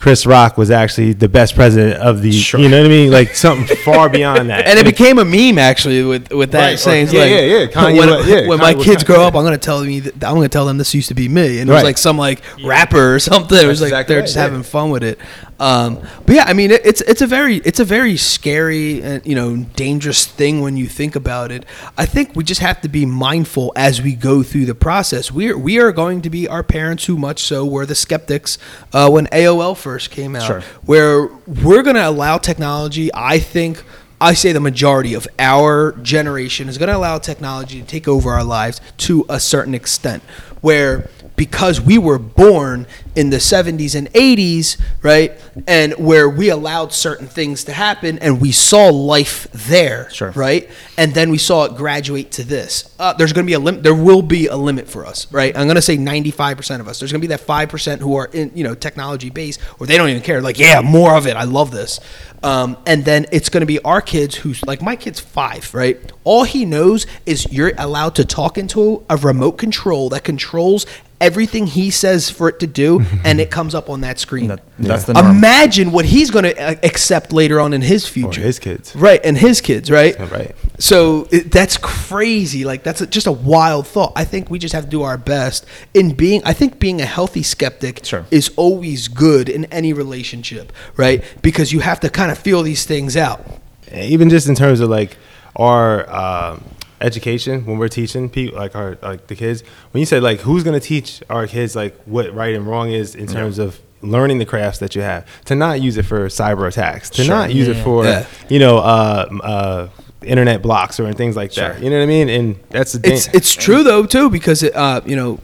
Chris 0.00 0.24
Rock 0.24 0.56
was 0.56 0.70
actually 0.70 1.12
the 1.12 1.28
best 1.28 1.54
president 1.54 2.00
of 2.00 2.22
the, 2.22 2.30
you 2.30 2.68
know 2.70 2.78
what 2.78 2.86
I 2.86 2.88
mean? 2.88 3.12
Like 3.12 3.34
something 3.36 3.76
far 3.84 4.08
beyond 4.08 4.48
that. 4.48 4.66
and 4.66 4.78
it 4.78 4.84
became 4.86 5.18
a 5.18 5.24
meme 5.26 5.58
actually 5.58 6.02
with 6.02 6.32
with 6.32 6.52
that 6.52 6.70
Right, 6.70 6.78
saying 6.78 7.04
it's 7.04 7.12
yeah, 7.12 7.20
like 7.20 7.30
yeah, 7.30 7.40
yeah, 7.40 7.66
Kanye 7.66 7.98
when, 7.98 8.08
West- 8.10 8.28
yeah, 8.28 8.48
when 8.48 8.58
my 8.58 8.72
Kanye- 8.74 8.82
kids 8.84 9.04
grow 9.04 9.22
up 9.26 9.34
I'm 9.34 9.44
gonna 9.44 9.58
tell 9.58 9.84
me 9.84 10.00
that, 10.00 10.14
I'm 10.24 10.34
gonna 10.36 10.48
tell 10.48 10.64
them 10.64 10.78
this 10.78 10.94
used 10.94 11.08
to 11.08 11.14
be 11.14 11.28
me 11.28 11.60
and 11.60 11.68
it 11.68 11.72
was 11.72 11.82
Right. 11.82 11.84
like 11.84 11.98
some 11.98 12.16
like 12.16 12.42
rapper 12.64 13.14
or 13.14 13.18
something 13.18 13.58
it 13.58 13.66
was 13.66 13.80
That's 13.80 13.92
like 13.92 14.06
exactly 14.06 14.14
they're 14.14 14.20
right, 14.22 14.26
just 14.26 14.36
yeah. 14.36 14.42
having 14.42 14.62
fun 14.62 14.88
with 14.90 15.02
it 15.04 15.18
um, 15.60 16.00
but 16.26 16.34
yeah 16.34 16.44
I 16.46 16.52
mean 16.54 16.70
it, 16.70 16.80
it's 16.84 17.00
it's 17.02 17.20
a 17.22 17.26
very 17.26 17.56
it's 17.58 17.78
a 17.80 17.84
very 17.84 18.16
scary 18.16 19.02
and 19.02 19.24
you 19.26 19.34
know 19.34 19.56
dangerous 19.76 20.24
thing 20.26 20.60
when 20.62 20.76
you 20.76 20.86
think 20.86 21.14
about 21.14 21.52
it. 21.52 21.64
I 21.96 22.06
think 22.06 22.34
we 22.34 22.42
just 22.44 22.60
have 22.62 22.80
to 22.80 22.88
be 22.88 23.04
mindful 23.06 23.72
as 23.76 24.00
we 24.02 24.14
go 24.14 24.42
through 24.42 24.64
the 24.66 24.74
process. 24.74 25.30
We 25.30 25.50
are 25.50 25.58
we 25.58 25.78
are 25.78 25.92
going 25.92 26.22
to 26.22 26.30
be 26.30 26.48
our 26.48 26.62
parents 26.62 27.04
who 27.04 27.16
much 27.18 27.42
so 27.42 27.64
were 27.66 27.84
the 27.86 27.94
skeptics 27.94 28.58
uh, 28.92 29.08
when 29.10 29.26
AOL 29.26 29.76
first 29.76 30.10
came 30.10 30.34
out 30.34 30.46
Sure. 30.46 30.60
where 30.84 31.26
we're 31.46 31.82
going 31.82 31.96
to 31.96 32.08
allow 32.08 32.38
technology, 32.38 33.10
I 33.12 33.38
think, 33.38 33.82
I 34.20 34.32
say 34.34 34.52
the 34.52 34.60
majority 34.60 35.14
of 35.14 35.28
our 35.38 35.92
generation 36.02 36.68
is 36.68 36.78
going 36.78 36.88
to 36.88 36.96
allow 36.96 37.18
technology 37.18 37.80
to 37.82 37.86
take 37.86 38.08
over 38.08 38.30
our 38.32 38.44
lives 38.44 38.80
to 38.98 39.24
a 39.28 39.38
certain 39.40 39.74
extent, 39.74 40.22
where 40.62 41.08
because 41.40 41.80
we 41.80 41.96
were 41.96 42.18
born 42.18 42.86
in 43.16 43.30
the 43.30 43.38
70s 43.38 43.94
and 43.94 44.12
80s, 44.12 44.78
right? 45.00 45.32
And 45.66 45.94
where 45.94 46.28
we 46.28 46.50
allowed 46.50 46.92
certain 46.92 47.26
things 47.26 47.64
to 47.64 47.72
happen 47.72 48.18
and 48.18 48.42
we 48.42 48.52
saw 48.52 48.88
life 48.90 49.48
there, 49.52 50.10
Sure. 50.10 50.32
right? 50.32 50.68
And 50.98 51.14
then 51.14 51.30
we 51.30 51.38
saw 51.38 51.64
it 51.64 51.76
graduate 51.76 52.30
to 52.32 52.44
this. 52.44 52.94
Uh, 52.98 53.14
there's 53.14 53.32
going 53.32 53.46
to 53.46 53.50
be 53.50 53.54
a 53.54 53.58
limit. 53.58 53.82
There 53.82 53.94
will 53.94 54.20
be 54.20 54.48
a 54.48 54.56
limit 54.56 54.86
for 54.86 55.06
us, 55.06 55.32
right? 55.32 55.56
I'm 55.56 55.64
going 55.66 55.76
to 55.76 55.82
say 55.82 55.96
95% 55.96 56.80
of 56.80 56.86
us. 56.88 57.00
There's 57.00 57.10
going 57.10 57.22
to 57.22 57.26
be 57.26 57.34
that 57.34 57.40
5% 57.46 58.00
who 58.00 58.16
are 58.16 58.28
in, 58.34 58.52
you 58.54 58.62
know, 58.62 58.74
technology 58.74 59.30
based 59.30 59.60
or 59.78 59.86
they 59.86 59.96
don't 59.96 60.10
even 60.10 60.20
care. 60.22 60.42
Like, 60.42 60.58
yeah, 60.58 60.82
more 60.82 61.16
of 61.16 61.26
it. 61.26 61.36
I 61.36 61.44
love 61.44 61.70
this. 61.70 62.00
Um, 62.42 62.76
and 62.86 63.02
then 63.06 63.24
it's 63.32 63.48
going 63.48 63.62
to 63.62 63.66
be 63.66 63.80
our 63.80 64.02
kids 64.02 64.34
who's 64.36 64.62
like 64.66 64.82
my 64.82 64.94
kid's 64.94 65.20
five, 65.20 65.72
right? 65.74 65.98
All 66.24 66.44
he 66.44 66.66
knows 66.66 67.06
is 67.24 67.50
you're 67.50 67.72
allowed 67.78 68.14
to 68.16 68.26
talk 68.26 68.58
into 68.58 69.04
a 69.08 69.16
remote 69.16 69.52
control 69.52 70.10
that 70.10 70.22
controls 70.22 70.84
everything 71.20 71.66
he 71.66 71.90
says 71.90 72.30
for 72.30 72.48
it 72.48 72.60
to 72.60 72.66
do, 72.66 73.04
and 73.24 73.40
it 73.40 73.50
comes 73.50 73.74
up 73.74 73.88
on 73.90 74.00
that 74.02 74.18
screen. 74.18 74.48
That- 74.48 74.62
that's 74.78 75.04
the 75.04 75.12
norm. 75.12 75.36
Imagine 75.36 75.92
what 75.92 76.06
he's 76.06 76.30
going 76.30 76.44
to 76.46 76.84
accept 76.86 77.34
later 77.34 77.60
on 77.60 77.74
in 77.74 77.82
his 77.82 78.06
future. 78.08 78.40
his 78.40 78.58
kids. 78.58 78.96
Right, 78.96 79.20
and 79.22 79.36
his 79.36 79.60
kids, 79.60 79.90
right? 79.90 80.18
Right. 80.18 80.56
So 80.78 81.28
it, 81.30 81.52
that's 81.52 81.76
crazy. 81.76 82.64
Like 82.64 82.82
that's 82.82 83.02
a, 83.02 83.06
just 83.06 83.26
a 83.26 83.32
wild 83.32 83.86
thought. 83.86 84.12
I 84.16 84.24
think 84.24 84.48
we 84.48 84.58
just 84.58 84.72
have 84.74 84.84
to 84.84 84.90
do 84.90 85.02
our 85.02 85.18
best 85.18 85.66
in 85.92 86.14
being. 86.14 86.40
I 86.46 86.54
think 86.54 86.78
being 86.78 87.02
a 87.02 87.04
healthy 87.04 87.42
skeptic 87.42 88.04
Sure. 88.06 88.24
is 88.30 88.50
always 88.56 89.08
good 89.08 89.50
in 89.50 89.66
any 89.66 89.92
relationship, 89.92 90.72
right? 90.96 91.22
Because 91.42 91.72
you 91.72 91.80
have 91.80 92.00
to 92.00 92.08
kind 92.08 92.30
of 92.32 92.38
feel 92.38 92.62
these 92.62 92.86
things 92.86 93.16
out. 93.18 93.44
even 93.92 94.30
just 94.30 94.48
in 94.48 94.54
terms 94.54 94.80
of 94.80 94.88
like 94.88 95.18
our 95.56 96.08
um, 96.10 96.64
education 97.00 97.64
when 97.66 97.78
we're 97.78 97.88
teaching 97.88 98.28
people 98.28 98.58
like 98.58 98.74
our 98.74 98.98
like 99.02 99.26
the 99.28 99.34
kids 99.34 99.62
when 99.92 100.00
you 100.00 100.06
said 100.06 100.22
like 100.22 100.40
who's 100.40 100.62
going 100.62 100.78
to 100.78 100.86
teach 100.86 101.22
our 101.30 101.46
kids 101.46 101.74
like 101.74 101.96
what 102.04 102.32
right 102.34 102.54
and 102.54 102.66
wrong 102.66 102.90
is 102.90 103.14
in 103.14 103.26
terms 103.26 103.58
of 103.58 103.80
learning 104.02 104.38
the 104.38 104.46
crafts 104.46 104.78
that 104.78 104.94
you 104.94 105.02
have 105.02 105.26
to 105.44 105.54
not 105.54 105.80
use 105.80 105.96
it 105.96 106.04
for 106.04 106.26
cyber 106.28 106.66
attacks 106.68 107.10
to 107.10 107.22
Sure. 107.24 107.34
not 107.34 107.52
use 107.54 107.68
it 107.68 107.82
for 107.82 108.04
Yeah. 108.04 108.26
you 108.48 108.58
know 108.58 108.78
uh, 108.78 109.28
uh, 109.42 109.88
internet 110.22 110.60
blocks 110.62 111.00
or 111.00 111.10
things 111.14 111.36
like 111.36 111.52
that 111.54 111.82
you 111.82 111.88
know 111.90 111.96
what 111.98 112.02
i 112.02 112.06
mean? 112.06 112.28
And 112.28 112.56
that's 112.70 112.92
the 112.92 113.12
It's 113.12 113.28
it's 113.28 113.54
true 113.54 113.82
though 113.82 114.04
too 114.04 114.28
because 114.30 114.62
it, 114.62 114.74
uh, 114.76 115.00
you 115.06 115.16
know 115.16 115.38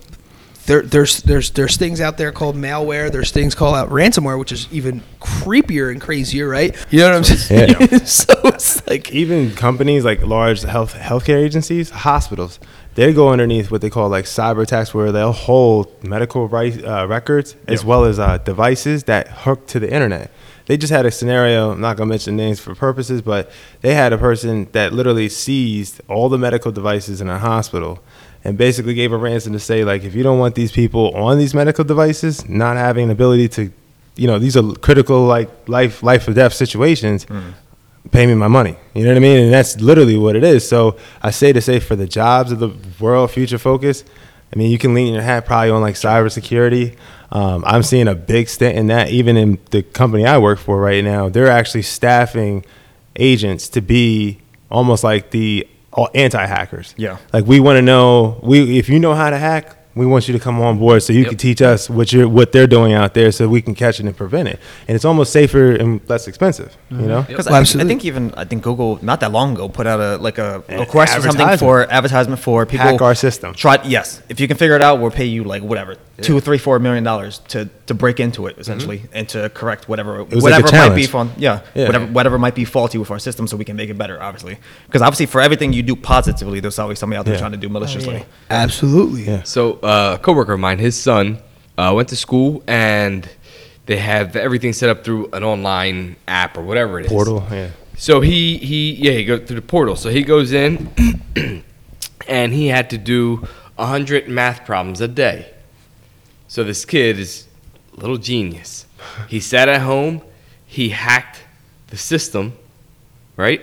there, 0.66 0.82
there's 0.82 1.22
there's 1.22 1.50
there's 1.50 1.76
things 1.76 2.00
out 2.00 2.18
there 2.18 2.32
called 2.32 2.56
malware. 2.56 3.10
There's 3.10 3.30
things 3.30 3.54
called 3.54 3.76
out 3.76 3.88
ransomware, 3.90 4.38
which 4.38 4.52
is 4.52 4.68
even 4.72 5.02
creepier 5.20 5.90
and 5.90 6.00
crazier, 6.00 6.48
right? 6.48 6.76
You 6.90 7.00
know 7.00 7.10
what 7.10 7.16
I'm 7.16 7.24
saying? 7.24 7.74
Yeah. 7.78 7.98
so 8.04 8.34
it's 8.44 8.86
like 8.86 9.12
even 9.12 9.52
companies 9.54 10.04
like 10.04 10.22
large 10.26 10.62
health 10.62 10.94
healthcare 10.94 11.42
agencies, 11.42 11.90
hospitals, 11.90 12.58
they 12.96 13.12
go 13.12 13.28
underneath 13.28 13.70
what 13.70 13.80
they 13.80 13.90
call 13.90 14.08
like 14.08 14.24
cyber 14.24 14.62
attacks, 14.62 14.92
where 14.92 15.12
they'll 15.12 15.32
hold 15.32 16.02
medical 16.02 16.48
right, 16.48 16.82
uh, 16.84 17.06
records 17.06 17.54
as 17.68 17.84
well 17.84 18.04
as 18.04 18.18
uh, 18.18 18.38
devices 18.38 19.04
that 19.04 19.28
hook 19.28 19.66
to 19.68 19.78
the 19.78 19.92
internet. 19.92 20.30
They 20.66 20.76
just 20.76 20.92
had 20.92 21.06
a 21.06 21.12
scenario. 21.12 21.70
I'm 21.70 21.80
not 21.80 21.96
gonna 21.96 22.08
mention 22.08 22.36
names 22.36 22.58
for 22.58 22.74
purposes, 22.74 23.22
but 23.22 23.50
they 23.82 23.94
had 23.94 24.12
a 24.12 24.18
person 24.18 24.68
that 24.72 24.92
literally 24.92 25.28
seized 25.28 26.00
all 26.08 26.28
the 26.28 26.38
medical 26.38 26.72
devices 26.72 27.20
in 27.20 27.28
a 27.28 27.38
hospital 27.38 28.02
and 28.47 28.57
basically 28.57 28.94
gave 28.94 29.12
a 29.12 29.16
ransom 29.16 29.53
to 29.53 29.61
say 29.61 29.84
like 29.84 30.05
if 30.05 30.14
you 30.14 30.22
don't 30.22 30.38
want 30.38 30.55
these 30.55 30.72
people 30.72 31.14
on 31.14 31.38
these 31.38 31.55
medical 31.55 31.84
devices 31.84 32.49
not 32.49 32.76
having 32.76 33.05
an 33.05 33.11
ability 33.11 33.49
to 33.49 33.72
you 34.16 34.26
know 34.26 34.38
these 34.38 34.57
are 34.57 34.72
critical 34.74 35.24
like 35.26 35.51
life 35.68 36.03
life 36.03 36.26
or 36.28 36.32
death 36.32 36.55
situations 36.55 37.26
pay 38.11 38.26
me 38.26 38.34
my 38.34 38.49
money. 38.49 38.76
You 38.94 39.05
know 39.05 39.11
what 39.11 39.16
I 39.16 39.20
mean? 39.20 39.38
And 39.44 39.53
that's 39.53 39.80
literally 39.80 40.16
what 40.16 40.36
it 40.36 40.44
is. 40.44 40.66
So 40.66 40.97
I 41.22 41.30
say 41.30 41.53
to 41.53 41.61
say 41.61 41.80
for 41.80 41.97
the 41.97 42.07
jobs 42.07 42.53
of 42.53 42.59
the 42.59 42.70
world, 43.01 43.30
future 43.30 43.59
focus. 43.59 44.05
I 44.55 44.59
mean, 44.59 44.70
you 44.70 44.78
can 44.78 44.94
lean 44.94 45.12
your 45.12 45.22
hat 45.22 45.44
probably 45.44 45.70
on 45.70 45.82
like 45.82 45.97
cybersecurity. 45.97 46.97
Um, 47.32 47.64
I'm 47.66 47.82
seeing 47.82 48.07
a 48.07 48.14
big 48.14 48.49
stint 48.49 48.78
in 48.78 48.86
that. 48.86 49.11
Even 49.11 49.36
in 49.36 49.59
the 49.70 49.82
company 49.82 50.24
I 50.24 50.38
work 50.38 50.59
for 50.59 50.80
right 50.80 51.03
now, 51.03 51.28
they're 51.28 51.51
actually 51.51 51.82
staffing 51.82 52.64
agents 53.16 53.68
to 53.70 53.80
be 53.80 54.40
almost 54.70 55.03
like 55.03 55.30
the 55.30 55.66
all 55.97 56.09
anti-hackers. 56.14 56.94
Yeah. 56.97 57.18
Like 57.32 57.47
we 57.47 57.59
want 57.59 57.78
to 57.78 57.82
know 57.82 58.38
we 58.42 58.78
if 58.78 58.88
you 58.88 58.99
know 59.01 59.14
how 59.14 59.30
to 59.30 59.38
hack, 59.38 59.75
we 59.97 60.05
want 60.07 60.28
you 60.28 60.34
to 60.34 60.38
come 60.38 60.61
on 60.61 60.78
board 60.78 61.03
so 61.03 61.12
you 61.12 61.20
Yep. 61.20 61.28
can 61.30 61.38
teach 61.38 61.62
us 61.62 61.88
what 61.90 62.12
you're 62.12 62.28
what 62.28 62.53
they're 62.53 62.66
doing 62.66 62.92
out 62.92 63.14
there 63.14 63.32
so 63.32 63.49
we 63.49 63.61
can 63.62 63.74
catch 63.74 63.99
it 63.99 64.05
and 64.07 64.16
prevent 64.16 64.47
it. 64.49 64.59
And 64.86 64.94
it's 64.94 65.05
almost 65.07 65.32
safer 65.32 65.72
and 65.72 66.01
less 66.07 66.28
expensive. 66.28 66.76
You 66.90 67.07
know. 67.12 67.22
Because 67.22 67.47
Well, 67.47 67.55
I, 67.61 67.64
think- 67.64 67.82
I 67.84 67.86
think 67.88 68.05
even 68.05 68.32
I 68.36 68.44
think 68.44 68.62
Google 68.62 68.99
not 69.03 69.18
that 69.20 69.32
long 69.32 69.55
ago 69.55 69.68
put 69.68 69.86
out 69.86 69.99
a 70.01 70.18
like 70.18 70.38
a 70.38 70.62
An 70.68 70.80
request 70.80 71.16
or 71.18 71.22
something 71.22 71.57
for 71.59 71.90
advertisement 71.90 72.40
for 72.40 72.66
people 72.66 72.86
Hack 72.86 73.01
our 73.03 73.14
system. 73.14 73.55
Try 73.55 73.78
yes, 73.84 74.20
if 74.28 74.38
you 74.40 74.47
can 74.49 74.57
figure 74.59 74.76
it 74.76 74.82
out, 74.82 75.01
we'll 75.01 75.11
pay 75.11 75.24
you 75.24 75.42
like 75.44 75.62
whatever 75.62 75.97
two, 76.22 76.40
three, 76.40 76.57
four 76.59 76.78
million 76.78 77.05
dollars 77.05 77.40
to 77.49 77.68
to 77.86 77.94
break 77.94 78.18
into 78.20 78.47
it 78.49 78.55
essentially 78.59 79.03
and 79.12 79.28
to 79.28 79.49
correct 79.51 79.88
whatever 79.88 80.12
Mm-hmm. 80.16 80.34
like 80.34 80.42
whatever 80.42 80.88
might 80.88 80.94
be 80.97 81.07
fun. 81.07 81.30
Yeah, 81.36 81.61
Yeah. 81.74 81.86
whatever 81.86 82.07
whatever 82.07 82.38
might 82.38 82.55
be 82.55 82.64
faulty 82.64 82.99
with 82.99 83.11
our 83.11 83.18
system, 83.18 83.47
so 83.47 83.57
we 83.57 83.64
can 83.64 83.76
make 83.76 83.90
it 83.90 83.97
better. 83.99 84.16
Obviously, 84.22 84.59
because 84.86 85.03
obviously 85.03 85.26
for 85.26 85.40
everything 85.40 85.72
you 85.72 85.82
do 85.82 85.97
positively, 85.97 86.61
there's 86.61 86.78
always 86.78 86.99
somebody 86.99 87.18
out 87.18 87.24
there 87.26 87.34
Yeah. 87.34 87.40
trying 87.40 87.53
to 87.59 87.62
do 87.66 87.68
maliciously. 87.68 88.14
yeah. 88.51 88.62
absolutely. 88.64 89.22
Yeah. 89.24 89.42
So 89.44 89.78
uh, 89.87 90.14
a 90.14 90.18
coworker 90.18 90.55
of 90.55 90.61
mine, 90.61 90.78
his 90.78 91.01
son, 91.01 91.39
uh, 91.78 91.93
went 91.95 92.09
to 92.09 92.16
school 92.16 92.62
and 92.66 93.28
they 93.87 93.99
have 93.99 94.34
everything 94.34 94.72
set 94.72 94.91
up 94.91 95.05
through 95.05 95.28
an 95.32 95.45
online 95.45 96.16
app 96.26 96.59
or 96.59 96.62
whatever 96.62 96.99
it 96.99 97.07
is. 97.07 97.12
Portal. 97.12 97.47
Yeah. 97.51 97.70
So 97.97 98.20
he 98.20 98.59
he 98.59 98.93
yeah 98.95 99.12
he 99.12 99.24
goes 99.24 99.47
through 99.47 99.57
the 99.57 99.66
portal. 99.66 99.97
So 99.97 100.11
he 100.11 100.22
goes 100.22 100.53
in 100.53 100.91
and 102.28 102.53
he 102.53 102.66
had 102.66 102.91
to 102.91 102.99
do 102.99 103.47
hundred 103.78 104.28
math 104.28 104.66
problems 104.66 105.01
a 105.01 105.09
day. 105.09 105.53
So 106.49 106.64
this 106.64 106.84
kid 106.84 107.18
is 107.18 107.47
a 107.97 108.01
little 108.01 108.16
genius. 108.16 108.87
He 109.28 109.41
sat 109.41 109.68
at 109.68 109.82
home. 109.82 110.22
He 110.66 110.89
hacked 110.91 111.45
the 111.89 111.97
system, 111.97 112.55
right? 113.37 113.62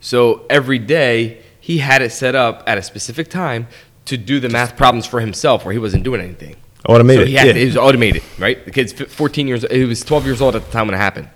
So 0.00 0.46
every 0.48 0.78
day 0.78 1.42
he 1.60 1.78
had 1.78 2.00
it 2.02 2.10
set 2.10 2.34
up 2.34 2.62
at 2.66 2.78
a 2.78 2.82
specific 2.82 3.28
time 3.28 3.66
to 4.06 4.16
do 4.16 4.40
the 4.40 4.48
math 4.48 4.76
problems 4.76 5.06
for 5.06 5.20
himself, 5.20 5.64
where 5.64 5.72
he 5.72 5.78
wasn't 5.78 6.04
doing 6.04 6.20
anything. 6.20 6.56
Automated, 6.88 7.26
So 7.26 7.28
he 7.28 7.34
had, 7.34 7.46
yeah. 7.56 7.62
It 7.62 7.66
was 7.66 7.76
automated, 7.76 8.22
right? 8.38 8.64
The 8.64 8.72
kid's 8.72 8.92
14 8.92 9.46
years. 9.46 9.64
He 9.70 9.84
was 9.84 10.00
12 10.02 10.24
years 10.26 10.40
old 10.40 10.56
at 10.56 10.64
the 10.64 10.72
time 10.72 10.88
when 10.88 10.94
it 10.94 10.98
happened, 10.98 11.28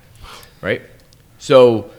right? 0.60 0.82
So 1.38 1.90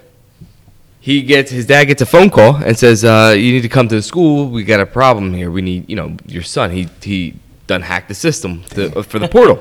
he 1.00 1.22
gets 1.22 1.50
his 1.52 1.66
dad 1.66 1.86
gets 1.86 2.02
a 2.02 2.06
phone 2.06 2.30
call 2.30 2.56
and 2.58 2.78
says, 2.78 3.06
uh, 3.06 3.34
"You 3.38 3.54
need 3.54 3.62
to 3.62 3.70
come 3.70 3.88
to 3.88 3.96
the 3.96 4.02
school. 4.02 4.50
We 4.50 4.66
got 4.66 4.82
a 4.82 4.86
problem 4.86 5.34
here. 5.34 5.50
We 5.50 5.62
need, 5.62 5.90
you 5.90 5.96
know, 5.96 6.18
your 6.26 6.44
son. 6.44 6.72
He 6.72 6.90
he 7.02 7.36
done 7.68 7.82
hacked 7.82 8.10
the 8.10 8.16
system 8.16 8.64
to, 8.72 9.04
for 9.04 9.20
the 9.20 9.28
portal. 9.30 9.56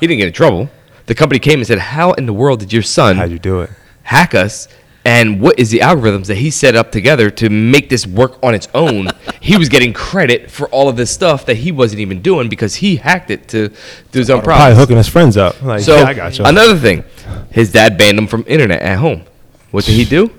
he 0.00 0.06
didn't 0.06 0.18
get 0.18 0.28
in 0.28 0.32
trouble. 0.32 0.70
The 1.06 1.14
company 1.14 1.38
came 1.38 1.58
and 1.58 1.66
said, 1.66 1.78
"How 1.78 2.12
in 2.12 2.24
the 2.24 2.32
world 2.32 2.60
did 2.60 2.72
your 2.72 2.82
son 2.82 3.16
How'd 3.16 3.30
you 3.30 3.38
do 3.38 3.60
it? 3.60 3.70
hack 4.04 4.34
us?" 4.34 4.68
And 5.08 5.40
what 5.40 5.58
is 5.58 5.70
the 5.70 5.78
algorithms 5.78 6.26
that 6.26 6.36
he 6.36 6.50
set 6.50 6.76
up 6.76 6.92
together 6.92 7.30
to 7.30 7.48
make 7.48 7.88
this 7.88 8.06
work 8.06 8.38
on 8.42 8.54
its 8.54 8.68
own? 8.74 9.08
he 9.40 9.56
was 9.56 9.70
getting 9.70 9.94
credit 9.94 10.50
for 10.50 10.68
all 10.68 10.86
of 10.86 10.96
this 10.96 11.10
stuff 11.10 11.46
that 11.46 11.56
he 11.56 11.72
wasn't 11.72 12.00
even 12.00 12.20
doing 12.20 12.50
because 12.50 12.74
he 12.74 12.96
hacked 12.96 13.30
it 13.30 13.48
to 13.48 13.70
do 14.12 14.18
his 14.18 14.28
own 14.28 14.42
Probably 14.42 14.76
hooking 14.76 14.98
his 14.98 15.08
friends 15.08 15.38
up. 15.38 15.62
Like, 15.62 15.80
So 15.80 15.96
yeah, 15.96 16.04
I 16.04 16.12
got 16.12 16.38
you. 16.38 16.44
another 16.44 16.76
thing, 16.76 17.04
his 17.50 17.72
dad 17.72 17.96
banned 17.96 18.18
him 18.18 18.26
from 18.26 18.44
internet 18.46 18.82
at 18.82 18.98
home. 18.98 19.24
What 19.70 19.86
did 19.86 19.94
he 19.94 20.04
do? 20.04 20.30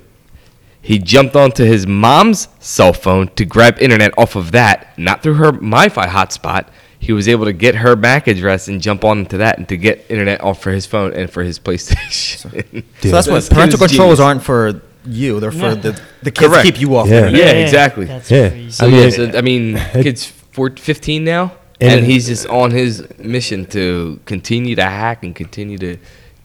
He 0.83 0.99
jumped 0.99 1.35
onto 1.35 1.63
his 1.63 1.87
mom's 1.87 2.47
cell 2.59 2.93
phone 2.93 3.29
to 3.37 3.45
grab 3.45 3.81
internet 3.81 4.13
off 4.19 4.35
of 4.35 4.51
that, 4.51 4.95
not 4.99 5.23
through 5.23 5.35
her 5.35 5.51
MiFi 5.51 6.05
hotspot. 6.05 6.67
He 7.01 7.13
was 7.13 7.27
able 7.27 7.45
to 7.45 7.53
get 7.53 7.75
her 7.75 7.95
MAC 7.95 8.27
address 8.27 8.67
and 8.67 8.81
jump 8.81 9.03
onto 9.05 9.37
that 9.37 9.57
and 9.57 9.67
to 9.69 9.77
get 9.77 10.05
internet 10.09 10.41
off 10.41 10.61
for 10.61 10.71
his 10.71 10.85
phone 10.85 11.13
and 11.13 11.29
for 11.31 11.43
his 11.43 11.57
PlayStation. 11.57 12.83
So 13.01 13.07
that's 13.09 13.27
what 13.27 13.49
parental 13.49 13.79
controls 13.79 14.17
genius. 14.17 14.19
aren't 14.19 14.43
for 14.43 14.81
you; 15.05 15.39
they're 15.39 15.51
for 15.51 15.57
Yeah. 15.69 15.73
the 15.75 16.01
the 16.23 16.31
kids 16.31 16.47
Correct. 16.51 16.65
to 16.65 16.71
keep 16.73 16.81
you 16.81 16.95
off. 16.97 17.07
Yeah. 17.07 17.21
the 17.21 17.27
internet. 17.27 17.55
Yeah, 17.55 17.61
exactly. 17.63 18.05
That's 18.05 18.29
Yeah. 18.29 18.49
crazy. 18.49 18.71
So 18.71 18.85
I 18.85 18.87
I 18.87 18.91
mean, 18.91 19.03
yeah, 19.03 19.09
so, 19.31 19.37
I 19.37 19.41
mean, 19.41 19.77
kid's 20.03 20.25
four, 20.25 20.69
15 20.75 21.23
now, 21.23 21.53
And 21.79 21.99
and, 22.01 22.05
he's 22.05 22.27
just 22.27 22.45
on 22.47 22.71
his 22.71 23.07
mission 23.17 23.65
to 23.67 24.19
continue 24.25 24.75
to 24.75 24.83
hack 24.83 25.23
and 25.23 25.33
continue 25.33 25.77
to 25.77 25.97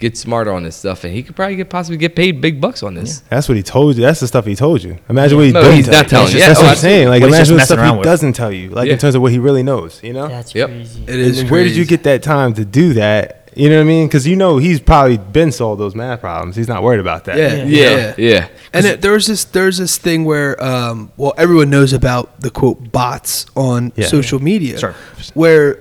get 0.09 0.17
smarter 0.19 0.53
on 0.53 0.63
this 0.63 0.77
stuff, 0.77 1.05
and 1.05 1.13
he 1.15 1.23
could 1.23 1.35
probably 1.35 1.57
get 1.57 1.69
possibly 1.71 1.97
get 1.97 2.15
paid 2.15 2.41
big 2.41 2.61
bucks 2.61 2.83
on 2.83 2.95
this. 2.95 3.21
That's 3.31 3.49
what 3.49 3.57
he 3.57 3.63
told 3.63 3.97
you. 3.97 4.03
That's 4.03 4.21
the 4.21 4.27
stuff 4.29 4.45
he 4.45 4.55
told 4.55 4.83
you. 4.83 4.99
Imagine 5.09 5.39
what 5.39 5.47
he 5.47 5.53
No, 5.53 5.63
doesn't 5.63 5.77
he's 5.77 5.85
tell 5.87 5.95
not 5.95 6.03
you. 6.05 6.09
telling 6.11 6.25
That's 6.27 6.35
you. 6.35 6.41
Yeah, 6.41 6.49
That's 6.49 6.61
oh, 6.61 6.63
what 6.65 6.71
I'm 6.71 6.77
saying. 6.77 7.09
Like 7.09 7.23
What 7.23 7.29
imagine 7.29 7.57
the 7.57 7.65
stuff 7.65 7.85
he 7.91 7.97
with. 7.97 8.05
doesn't 8.05 8.33
tell 8.35 8.53
you. 8.53 8.69
Like 8.71 8.87
Yeah. 8.87 8.93
in 8.95 8.99
terms 8.99 9.15
of 9.15 9.23
what 9.23 9.33
he 9.33 9.39
really 9.39 9.63
knows. 9.63 10.01
You 10.03 10.13
know. 10.13 10.29
That's 10.29 10.55
Yep. 10.55 10.69
crazy. 10.69 11.03
It 11.07 11.19
is. 11.19 11.39
And 11.41 11.51
where 11.51 11.65
did 11.65 11.75
you 11.77 11.85
get 11.87 12.03
that 12.05 12.23
time 12.23 12.55
to 12.55 12.65
do 12.65 12.93
that? 12.95 13.41
You 13.57 13.69
know 13.71 13.77
what 13.77 13.83
I 13.83 13.85
mean? 13.85 14.09
Because 14.09 14.27
you 14.27 14.35
know 14.35 14.59
he's 14.59 14.81
probably 14.81 15.17
been 15.17 15.53
solved 15.53 15.81
those 15.81 15.95
math 15.95 16.21
problems. 16.21 16.57
He's 16.57 16.67
not 16.69 16.83
worried 16.83 16.99
about 17.01 17.25
that. 17.27 17.37
Yeah, 17.39 17.65
Yeah, 17.65 18.15
yeah. 18.19 18.49
And 18.73 18.85
it, 18.85 19.01
there's 19.01 19.27
this 19.29 19.45
there's 19.45 19.79
this 19.79 19.97
thing 19.97 20.25
where 20.25 20.53
um, 20.63 21.13
well 21.17 21.35
everyone 21.39 21.71
knows 21.71 21.93
about 21.93 22.41
the 22.41 22.51
quote 22.51 22.91
bots 22.91 23.47
on 23.55 23.93
Yeah. 23.95 24.07
social 24.09 24.41
media, 24.43 24.77
Sure. 24.79 24.95
where 25.35 25.79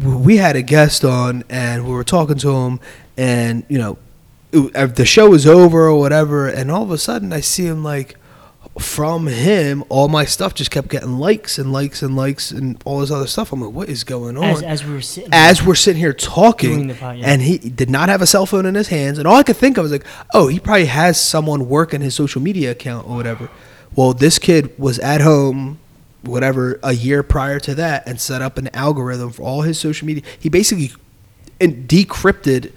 we 0.00 0.36
had 0.38 0.56
a 0.56 0.62
guest 0.62 1.04
on 1.04 1.44
and 1.50 1.84
we 1.84 1.92
were 1.92 2.04
talking 2.04 2.36
to 2.38 2.50
him 2.56 2.80
and 3.16 3.64
you 3.68 3.78
know 3.78 3.98
it- 4.52 4.76
uh, 4.76 4.86
the 4.86 5.06
show 5.06 5.30
was 5.30 5.46
over 5.46 5.86
or 5.86 5.98
whatever, 5.98 6.48
and 6.48 6.70
all 6.70 6.82
of 6.82 6.90
a 6.90 6.98
sudden 6.98 7.32
I 7.32 7.40
see 7.40 7.66
him 7.66 7.82
like 7.82 8.16
from 8.78 9.26
him, 9.26 9.84
all 9.90 10.08
my 10.08 10.24
stuff 10.24 10.54
just 10.54 10.70
kept 10.70 10.88
getting 10.88 11.18
likes 11.18 11.58
and 11.58 11.72
likes 11.72 12.00
and 12.00 12.16
likes 12.16 12.50
and 12.50 12.80
all 12.86 13.00
this 13.00 13.10
other 13.10 13.26
stuff. 13.26 13.52
I'm 13.52 13.60
like, 13.60 13.72
what 13.72 13.88
is 13.88 14.02
going 14.02 14.38
on? 14.38 14.44
As, 14.44 14.62
as 14.62 14.84
we 14.84 14.94
were 14.94 15.02
sitting. 15.02 15.28
as 15.32 15.62
we're 15.62 15.74
sitting 15.74 16.00
here 16.00 16.14
talking, 16.14 16.94
pod, 16.94 17.18
yeah. 17.18 17.26
and 17.26 17.42
he 17.42 17.58
did 17.58 17.90
not 17.90 18.08
have 18.08 18.22
a 18.22 18.26
cell 18.26 18.46
phone 18.46 18.64
in 18.64 18.74
his 18.74 18.88
hands, 18.88 19.18
and 19.18 19.26
all 19.28 19.36
I 19.36 19.42
could 19.42 19.56
think 19.56 19.76
of 19.76 19.82
was 19.82 19.92
like, 19.92 20.06
oh, 20.32 20.48
he 20.48 20.58
probably 20.58 20.86
has 20.86 21.20
someone 21.20 21.68
working 21.68 22.00
his 22.00 22.14
social 22.14 22.40
media 22.40 22.70
account 22.70 23.06
or 23.06 23.16
whatever. 23.16 23.50
Well, 23.94 24.14
this 24.14 24.38
kid 24.38 24.78
was 24.78 24.98
at 25.00 25.20
home, 25.20 25.78
whatever, 26.22 26.80
a 26.82 26.92
year 26.92 27.22
prior 27.22 27.60
to 27.60 27.74
that, 27.74 28.08
and 28.08 28.18
set 28.18 28.40
up 28.40 28.56
an 28.56 28.74
algorithm 28.74 29.32
for 29.32 29.42
all 29.42 29.62
his 29.62 29.78
social 29.78 30.06
media. 30.06 30.22
He 30.38 30.48
basically 30.48 30.92
decrypted 31.60 32.72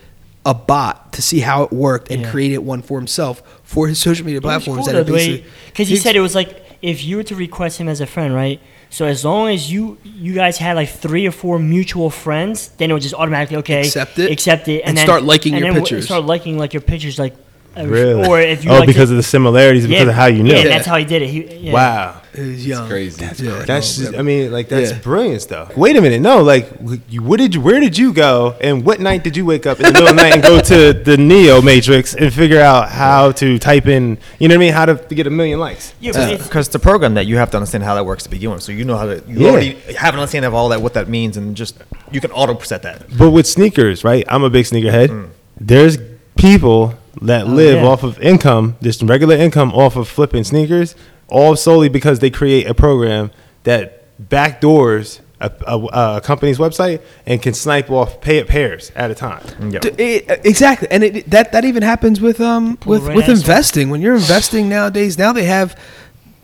a 0.45 0.53
bot 0.53 1.11
to 1.13 1.21
see 1.21 1.39
how 1.39 1.63
it 1.63 1.73
worked 1.73 2.11
and 2.11 2.21
Yeah. 2.21 2.31
created 2.31 2.59
one 2.59 2.81
for 2.81 2.97
himself 2.99 3.41
for 3.63 3.87
his 3.87 3.97
social 3.99 4.25
media 4.25 4.41
platforms. 4.41 4.85
that 4.85 4.95
it 4.95 5.07
basically- 5.07 5.45
because 5.67 5.87
he 5.89 5.95
said 5.97 6.15
it 6.15 6.19
was 6.21 6.35
like 6.35 6.61
if 6.81 7.03
you 7.03 7.17
were 7.17 7.23
to 7.23 7.35
request 7.35 7.79
him 7.79 7.87
as 7.89 7.99
a 7.99 8.05
friend, 8.05 8.33
right? 8.35 8.59
So 8.91 9.05
as 9.05 9.25
long 9.25 9.49
as 9.49 9.71
you 9.71 9.97
you 10.03 10.33
guys 10.33 10.57
had 10.57 10.75
like 10.75 10.89
three 10.89 11.25
or 11.27 11.31
four 11.31 11.57
mutual 11.59 12.09
friends, 12.09 12.69
then 12.77 12.91
it 12.91 12.93
would 12.93 13.01
just 13.01 13.15
automatically 13.15 13.57
okay 13.57 13.81
Accept 13.81 14.19
it, 14.19 14.31
accept 14.31 14.67
it, 14.67 14.81
and 14.85 14.95
then, 14.95 15.05
start 15.05 15.23
liking 15.23 15.53
and 15.55 15.65
your 15.65 15.73
pictures. 15.73 16.05
Start 16.05 16.25
liking 16.25 16.57
like 16.57 16.73
your 16.73 16.81
pictures, 16.81 17.17
like 17.17 17.33
uh, 17.77 17.85
Really? 17.85 18.27
or 18.27 18.39
if 18.39 18.63
you 18.63 18.71
oh, 18.71 18.75
liked 18.75 18.87
because 18.87 19.09
it- 19.11 19.13
of 19.13 19.17
the 19.17 19.23
similarities, 19.23 19.85
because 19.87 20.03
yeah, 20.03 20.09
of 20.09 20.15
how 20.15 20.25
you 20.27 20.43
knew. 20.43 20.51
Yeah, 20.51 20.59
Yeah. 20.63 20.67
that's 20.69 20.87
how 20.87 20.97
he 20.97 21.05
did 21.05 21.21
it. 21.21 21.29
He, 21.29 21.43
yeah. 21.67 21.73
Wow. 21.73 22.21
He 22.35 22.41
was 22.41 22.67
young. 22.67 22.89
crazy. 22.89 23.21
That's 23.25 23.39
Yeah, 23.39 23.63
That's 23.65 23.95
just, 23.97 24.13
I 24.15 24.21
mean, 24.21 24.51
like 24.51 24.67
that's 24.67 24.91
Yeah. 24.91 24.97
brilliant 24.99 25.41
stuff. 25.41 25.75
Wait 25.77 25.95
a 25.95 26.01
minute, 26.01 26.19
no, 26.21 26.41
like 26.43 26.69
you, 27.09 27.21
what 27.23 27.39
did 27.39 27.55
you, 27.55 27.61
where 27.61 27.79
did 27.79 27.97
you 27.97 28.11
go, 28.11 28.55
and 28.59 28.83
what 28.85 28.99
night 28.99 29.23
did 29.23 29.37
you 29.37 29.45
wake 29.45 29.65
up 29.65 29.79
in 29.79 29.83
the 29.85 29.91
middle 29.93 30.09
of 30.09 30.15
the 30.17 30.21
night 30.21 30.33
and 30.33 30.43
go 30.43 30.59
to 30.59 30.91
the 30.93 31.15
Neo 31.15 31.61
Matrix 31.61 32.13
and 32.13 32.33
figure 32.33 32.59
out 32.59 32.89
how 32.89 33.31
to 33.33 33.57
type 33.57 33.87
in, 33.87 34.17
you 34.39 34.49
know 34.49 34.55
what 34.55 34.59
I 34.63 34.65
mean, 34.65 34.73
how 34.73 34.85
to, 34.85 34.95
to 34.95 35.15
get 35.15 35.27
a 35.27 35.29
million 35.29 35.59
likes? 35.59 35.93
Yeah, 36.01 36.11
but 36.11 36.29
it's- 36.33 36.47
Because 36.47 36.67
to 36.69 36.79
program 36.79 37.13
that, 37.13 37.25
you 37.25 37.37
have 37.37 37.51
to 37.51 37.57
understand 37.57 37.83
how 37.85 37.95
that 37.95 38.05
works 38.05 38.23
to 38.23 38.29
begin 38.29 38.51
with. 38.51 38.63
So 38.63 38.73
you 38.73 38.83
know 38.83 38.97
how 38.97 39.05
to, 39.05 39.23
you 39.27 39.39
Yeah. 39.39 39.49
already 39.51 39.77
have 39.97 40.13
an 40.13 40.19
understanding 40.19 40.47
of 40.47 40.53
all 40.53 40.67
that, 40.69 40.81
what 40.81 40.93
that 40.95 41.07
means, 41.07 41.37
and 41.37 41.55
just 41.55 41.77
you 42.11 42.19
can 42.19 42.31
auto 42.31 42.59
set 42.59 42.81
that. 42.83 43.05
But 43.17 43.31
with 43.31 43.47
sneakers, 43.47 44.03
right? 44.03 44.25
I'm 44.27 44.43
a 44.43 44.49
big 44.49 44.65
sneakerhead. 44.65 45.27
There's 45.59 45.97
people 46.35 46.95
that 47.21 47.47
live 47.47 47.81
yeah. 47.81 47.87
off 47.87 48.03
of 48.03 48.19
income, 48.19 48.77
just 48.81 49.01
regular 49.01 49.35
income 49.35 49.71
off 49.71 49.95
of 49.95 50.07
flipping 50.07 50.43
sneakers, 50.43 50.95
all 51.27 51.55
solely 51.55 51.89
because 51.89 52.19
they 52.19 52.29
create 52.29 52.67
a 52.67 52.73
program 52.73 53.31
that 53.63 54.03
backdoors 54.21 55.21
a, 55.41 55.51
a, 55.67 56.15
a 56.17 56.21
company's 56.21 56.57
website 56.57 57.01
and 57.25 57.41
can 57.41 57.53
snipe 57.53 57.89
off 57.89 58.21
pay 58.21 58.37
it 58.37 58.47
pairs 58.47 58.91
at 58.95 59.11
a 59.11 59.15
time. 59.15 59.43
Yeah. 59.71 59.79
It- 59.83 60.45
exactly, 60.45 60.87
and 60.89 61.03
it, 61.03 61.29
that 61.29 61.51
that 61.51 61.65
even 61.65 61.83
happens 61.83 62.21
with 62.21 62.39
um 62.39 62.77
Pull 62.77 62.91
with 62.91 63.03
right 63.03 63.15
with 63.15 63.25
ass 63.25 63.31
off. 63.31 63.37
investing. 63.37 63.89
When 63.89 64.01
you're 64.01 64.15
investing 64.15 64.69
nowadays, 64.69 65.17
now 65.17 65.33
they 65.33 65.45
have 65.45 65.77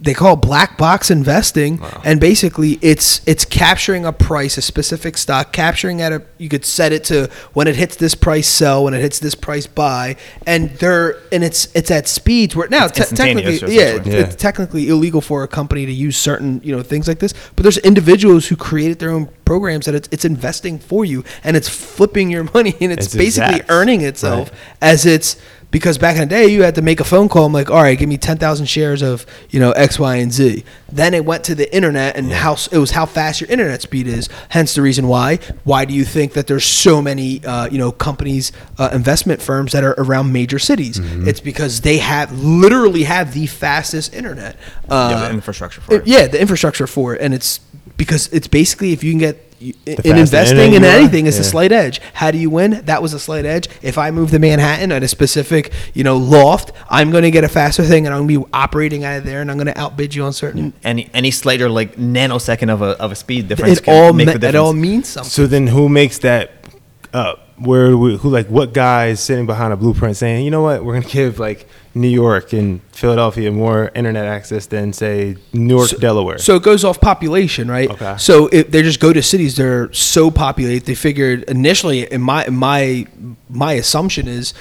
they 0.03 0.15
call 0.15 0.33
it 0.33 0.37
black 0.41 0.79
box 0.79 1.11
investing, 1.11 1.79
and 2.03 2.19
basically 2.19 2.79
it's 2.81 3.21
it's 3.27 3.45
capturing 3.45 4.03
a 4.03 4.11
price, 4.11 4.57
a 4.57 4.61
specific 4.61 5.15
stock, 5.15 5.53
capturing 5.53 6.01
at 6.01 6.11
a 6.11 6.23
you 6.39 6.49
could 6.49 6.65
set 6.65 6.91
it 6.91 7.03
to 7.03 7.29
when 7.53 7.67
it 7.67 7.75
hits 7.75 7.97
this 7.97 8.15
price 8.15 8.47
sell, 8.47 8.83
when 8.83 8.95
it 8.95 9.01
hits 9.01 9.19
this 9.19 9.35
price 9.35 9.67
buy, 9.67 10.15
and 10.47 10.71
they're 10.79 11.17
and 11.31 11.43
it's 11.43 11.67
it's 11.75 11.91
at 11.91 12.07
speeds 12.07 12.55
where 12.55 12.67
now 12.69 12.85
It's 12.87 13.09
te- 13.09 13.15
technically 13.15 13.51
instantaneous, 13.53 14.03
yeah, 14.05 14.21
it's, 14.21 14.31
it's 14.33 14.35
technically 14.41 14.89
illegal 14.89 15.21
for 15.21 15.43
a 15.43 15.47
company 15.47 15.85
to 15.85 15.91
use 15.93 16.17
certain 16.17 16.59
you 16.63 16.75
know 16.75 16.81
things 16.81 17.07
like 17.07 17.19
this, 17.19 17.33
but 17.55 17.61
there's 17.61 17.77
individuals 17.77 18.47
who 18.47 18.55
created 18.55 18.97
their 18.97 19.11
own 19.11 19.29
programs 19.45 19.85
that 19.85 19.93
it's, 19.93 20.07
it's 20.11 20.25
investing 20.25 20.79
for 20.79 21.05
you 21.05 21.23
and 21.43 21.55
it's 21.55 21.69
flipping 21.69 22.31
your 22.31 22.43
money 22.55 22.75
and 22.81 22.91
it's, 22.91 23.07
It's 23.07 23.15
basically 23.15 23.57
exact. 23.57 23.69
earning 23.71 24.01
itself 24.01 24.49
Right. 24.49 24.57
as 24.81 25.05
it's 25.05 25.35
because 25.71 25.97
back 25.97 26.15
in 26.17 26.21
the 26.21 26.27
day 26.27 26.47
you 26.47 26.63
had 26.63 26.75
to 26.75 26.81
make 26.81 26.99
a 26.99 27.03
phone 27.03 27.29
call. 27.29 27.45
I'm 27.45 27.53
like, 27.53 27.71
all 27.71 27.81
right, 27.81 27.97
give 27.97 28.09
me 28.09 28.17
ten 28.17 28.37
thousand 28.37 28.65
shares 28.67 29.01
of 29.01 29.25
you 29.49 29.59
know 29.59 29.71
X, 29.71 29.97
Y, 29.97 30.15
and 30.17 30.31
Z. 30.31 30.63
Then 30.91 31.13
it 31.13 31.23
went 31.25 31.45
to 31.45 31.55
the 31.55 31.73
internet 31.73 32.17
and 32.17 32.31
how 32.31 32.57
it 32.71 32.77
was 32.77 32.91
how 32.91 33.05
fast 33.05 33.39
your 33.41 33.49
internet 33.49 33.81
speed 33.81 34.07
is. 34.07 34.27
Hence 34.49 34.73
the 34.75 34.81
reason 34.81 35.07
why. 35.07 35.37
Why 35.63 35.85
do 35.85 35.93
you 35.93 36.03
think 36.03 36.33
that 36.33 36.47
there's 36.47 36.65
so 36.65 37.01
many 37.01 37.43
uh, 37.45 37.67
you 37.69 37.77
know 37.77 37.91
companies, 37.91 38.51
uh, 38.77 38.89
investment 38.93 39.41
firms 39.41 39.71
that 39.71 39.83
are 39.83 39.95
around 39.97 40.31
major 40.33 40.59
cities? 40.59 40.99
Mm-hmm. 40.99 41.27
It's 41.27 41.39
because 41.39 41.81
they 41.81 41.97
have 41.99 42.31
literally 42.43 43.03
have 43.03 43.33
the 43.33 43.47
fastest 43.47 44.13
internet. 44.13 44.57
Uh, 44.89 45.09
Yeah, 45.11 45.27
the 45.27 45.33
infrastructure 45.33 45.81
for 45.81 45.95
it. 45.95 46.07
yeah, 46.07 46.27
the 46.27 46.39
infrastructure 46.41 46.87
for 46.87 47.15
it, 47.15 47.21
and 47.21 47.33
it's 47.33 47.59
because 47.97 48.27
it's 48.33 48.47
basically 48.47 48.91
if 48.91 49.03
you 49.03 49.11
can 49.11 49.19
get 49.19 49.50
in 49.85 50.17
investing 50.17 50.57
in 50.73 50.81
you 50.81 50.87
are, 50.87 50.91
anything, 50.91 51.27
it's 51.27 51.37
a 51.37 51.43
slight 51.43 51.71
edge. 51.71 52.01
How 52.13 52.31
do 52.31 52.37
you 52.37 52.49
win? 52.49 52.81
That 52.85 53.01
was 53.01 53.13
a 53.13 53.19
slight 53.19 53.45
edge. 53.45 53.67
If 53.81 53.97
I 53.97 54.09
move 54.11 54.31
to 54.31 54.39
Manhattan 54.39 54.91
at 54.91 55.03
a 55.03 55.07
specific, 55.07 55.71
you 55.93 56.03
know, 56.03 56.17
loft, 56.17 56.71
I'm 56.89 57.11
going 57.11 57.23
to 57.23 57.31
get 57.31 57.43
a 57.43 57.49
faster 57.49 57.83
thing, 57.83 58.05
and 58.05 58.13
I'm 58.15 58.25
going 58.27 58.41
to 58.41 58.45
be 58.47 58.51
operating 58.53 59.03
out 59.03 59.19
of 59.19 59.23
there, 59.25 59.41
and 59.41 59.51
I'm 59.51 59.57
going 59.57 59.67
to 59.67 59.77
outbid 59.79 60.15
you 60.15 60.23
on 60.23 60.33
certain. 60.33 60.71
Mm, 60.71 60.75
any 60.83 61.09
any 61.13 61.31
slight 61.31 61.61
or 61.61 61.69
like 61.69 61.95
nanosecond 61.95 62.69
of 62.71 62.81
a 62.81 62.91
of 62.99 63.11
a 63.11 63.15
speed 63.15 63.47
difference 63.47 63.77
It 63.77 63.83
can 63.83 63.93
all 63.93 64.13
make 64.13 64.27
me- 64.27 64.33
difference. 64.33 64.55
it 64.55 64.57
all 64.57 64.73
means 64.73 65.07
something. 65.07 65.29
So 65.29 65.45
then 65.47 65.67
who 65.67 65.87
makes 65.89 66.17
that 66.19 66.51
up? 67.13 67.47
Where 67.63 67.95
we- 67.95 68.17
who 68.17 68.29
like 68.29 68.47
what 68.47 68.73
guy 68.73 69.07
is 69.07 69.19
sitting 69.19 69.45
behind 69.45 69.71
a 69.73 69.77
blueprint 69.77 70.17
saying, 70.17 70.45
you 70.45 70.51
know 70.51 70.61
what, 70.61 70.83
we're 70.83 70.93
gonna 70.93 71.05
give 71.21 71.39
like 71.39 71.67
New 71.93 72.07
York 72.07 72.53
and 72.53 72.81
Philadelphia 72.93 73.51
more 73.51 73.91
internet 73.93 74.25
access 74.25 74.65
than 74.65 74.93
say 74.93 75.35
Newark, 75.53 75.89
Delaware. 75.99 76.37
So 76.37 76.55
it 76.55 76.63
goes 76.63 76.83
off 76.85 77.01
population, 77.01 77.69
right? 77.69 77.89
Okay. 77.89 78.15
So 78.17 78.47
if 78.47 78.71
they 78.71 78.81
just 78.81 78.99
go 78.99 79.11
to 79.13 79.21
cities 79.21 79.57
that 79.57 79.65
are 79.65 79.91
so 79.93 80.31
populated, 80.31 80.85
they 80.85 80.95
figured 80.95 81.43
initially, 81.43 82.11
in 82.11 82.21
my 82.21 82.47
my 82.49 83.05
my 83.49 83.73
assumption 83.73 84.27
is, 84.27 84.53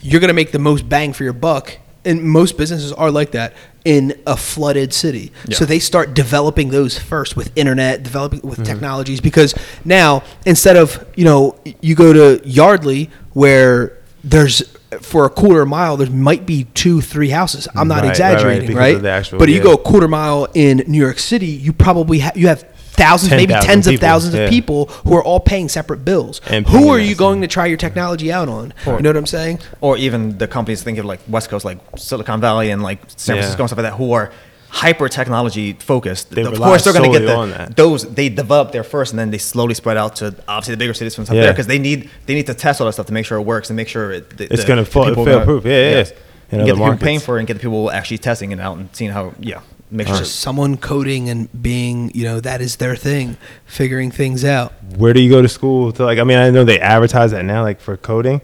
you're 0.00 0.20
going 0.20 0.28
to 0.28 0.34
make 0.34 0.52
the 0.52 0.58
most 0.58 0.88
bang 0.88 1.12
for 1.12 1.24
your 1.24 1.32
buck, 1.34 1.76
and 2.04 2.22
most 2.22 2.56
businesses 2.56 2.92
are 2.92 3.10
like 3.10 3.32
that 3.32 3.52
in 3.84 4.18
a 4.26 4.36
flooded 4.36 4.92
city. 4.92 5.32
So 5.52 5.64
they 5.64 5.78
start 5.78 6.14
developing 6.14 6.70
those 6.70 6.98
first 6.98 7.36
with 7.36 7.50
internet, 7.56 8.02
developing 8.02 8.40
with 8.42 8.64
technologies, 8.64 9.20
because 9.20 9.54
now 9.84 10.22
instead 10.46 10.76
of 10.76 11.06
you 11.16 11.24
know 11.24 11.56
you 11.80 11.94
go 11.94 12.12
to 12.12 12.46
Yardley 12.48 13.10
where 13.32 13.96
there's 14.24 14.62
for 15.02 15.24
a 15.26 15.30
quarter 15.30 15.66
mile 15.66 15.96
there 15.96 16.10
might 16.10 16.46
be 16.46 16.64
two 16.74 17.00
three 17.00 17.28
houses. 17.30 17.68
I'm 17.76 17.88
not 17.88 17.96
Right, 17.96 18.02
right, 18.02 18.04
right, 18.04 18.10
exaggerating 18.10 18.76
right, 18.76 19.04
actual- 19.04 19.38
but 19.38 19.48
you 19.48 19.60
go 19.62 19.74
a 19.74 19.78
quarter 19.78 20.08
mile 20.08 20.48
in 20.54 20.82
New 20.86 20.98
York 20.98 21.18
City, 21.18 21.46
you 21.46 21.72
probably 21.72 22.20
ha- 22.20 22.32
you 22.34 22.48
have 22.48 22.64
thousands, 22.92 23.30
maybe 23.30 23.52
10,000 23.52 23.66
tens 23.68 23.86
of 23.86 23.90
people, 23.92 24.06
thousands 24.06 24.34
yeah. 24.34 24.40
of 24.42 24.50
people 24.50 24.86
who 24.86 25.14
are 25.14 25.22
all 25.24 25.40
paying 25.40 25.68
separate 25.68 26.04
bills. 26.04 26.40
And 26.48 26.66
who 26.66 26.88
are 26.88 26.98
you 26.98 27.14
going 27.14 27.40
to 27.42 27.46
try 27.48 27.66
your 27.66 27.76
technology 27.76 28.32
out 28.32 28.48
on? 28.48 28.72
You 28.86 28.98
know 29.00 29.08
what 29.10 29.16
I'm 29.16 29.26
saying? 29.26 29.60
or 29.80 29.96
even 29.96 30.38
the 30.38 30.46
companies 30.48 30.82
think 30.82 30.98
of 30.98 31.04
like 31.04 31.20
West 31.28 31.48
Coast, 31.50 31.64
like 31.64 31.78
Silicon 31.96 32.40
Valley 32.40 32.70
and 32.70 32.82
like 32.82 33.00
San 33.16 33.36
Yeah. 33.36 33.42
Francisco 33.42 33.62
and 33.62 33.68
stuff 33.70 33.78
like 33.78 33.90
that, 33.92 33.96
who 33.96 34.12
are 34.12 34.32
hyper 34.70 35.08
technology 35.08 35.72
focused. 35.74 36.30
They 36.30 36.42
of 36.42 36.54
course, 36.54 36.84
they're 36.84 36.92
going 36.92 37.10
to 37.10 37.18
solely 37.18 37.26
get 37.26 37.36
on 37.36 37.50
the, 37.50 37.56
that. 37.58 37.76
those. 37.76 38.02
They 38.14 38.28
develop 38.28 38.72
there 38.72 38.84
first, 38.84 39.12
and 39.12 39.18
then 39.18 39.30
they 39.30 39.38
slowly 39.38 39.74
spread 39.74 39.96
out 39.96 40.16
to 40.16 40.26
obviously 40.46 40.74
the 40.74 40.78
bigger 40.78 40.94
cities 40.94 41.14
from 41.14 41.24
stuff 41.24 41.36
Yeah. 41.36 41.42
there 41.44 41.52
because 41.52 41.66
they 41.68 41.78
need 41.78 42.10
they 42.26 42.34
need 42.34 42.46
to 42.46 42.54
test 42.54 42.80
all 42.80 42.86
that 42.86 42.92
stuff 42.92 43.06
to 43.06 43.12
make 43.12 43.24
sure 43.24 43.38
it 43.38 43.42
works 43.44 43.70
and 43.70 43.76
make 43.76 43.88
sure 43.88 44.12
it, 44.12 44.36
the, 44.36 44.52
It's 44.52 44.64
gonna 44.64 44.82
the 44.82 44.90
fall- 44.90 45.06
people 45.06 45.22
are 45.22 45.26
fail 45.26 45.44
proof. 45.44 45.64
Yeah, 45.64 45.72
yeah, 45.72 45.90
yeah. 45.90 46.04
In 46.50 46.60
And 46.60 46.66
get 46.66 46.76
the 46.76 46.82
people 46.84 46.96
paying 46.98 47.20
for 47.20 47.36
it 47.36 47.40
and 47.40 47.46
get 47.48 47.54
the 47.54 47.60
people 47.60 47.90
actually 47.90 48.18
testing 48.18 48.52
it 48.52 48.60
out 48.60 48.76
and 48.78 48.88
seeing 48.92 49.10
how 49.10 49.32
yeah 49.38 49.60
make 49.90 50.06
sure. 50.06 50.24
Someone 50.24 50.76
coding 50.76 51.28
and 51.28 51.48
being, 51.62 52.10
you 52.14 52.24
know, 52.24 52.40
that 52.40 52.60
is 52.60 52.76
their 52.76 52.96
thing, 52.96 53.36
figuring 53.66 54.10
things 54.10 54.44
out. 54.44 54.72
where 54.96 55.12
do 55.12 55.20
you 55.20 55.30
go 55.30 55.40
to 55.42 55.48
school 55.48 55.92
to 55.92 56.04
like 56.04 56.18
i 56.18 56.24
mean 56.24 56.38
i 56.38 56.50
know 56.50 56.64
they 56.64 56.80
advertise 56.80 57.30
that 57.32 57.44
now 57.44 57.62
like 57.62 57.78
for 57.80 57.96
coding 57.96 58.40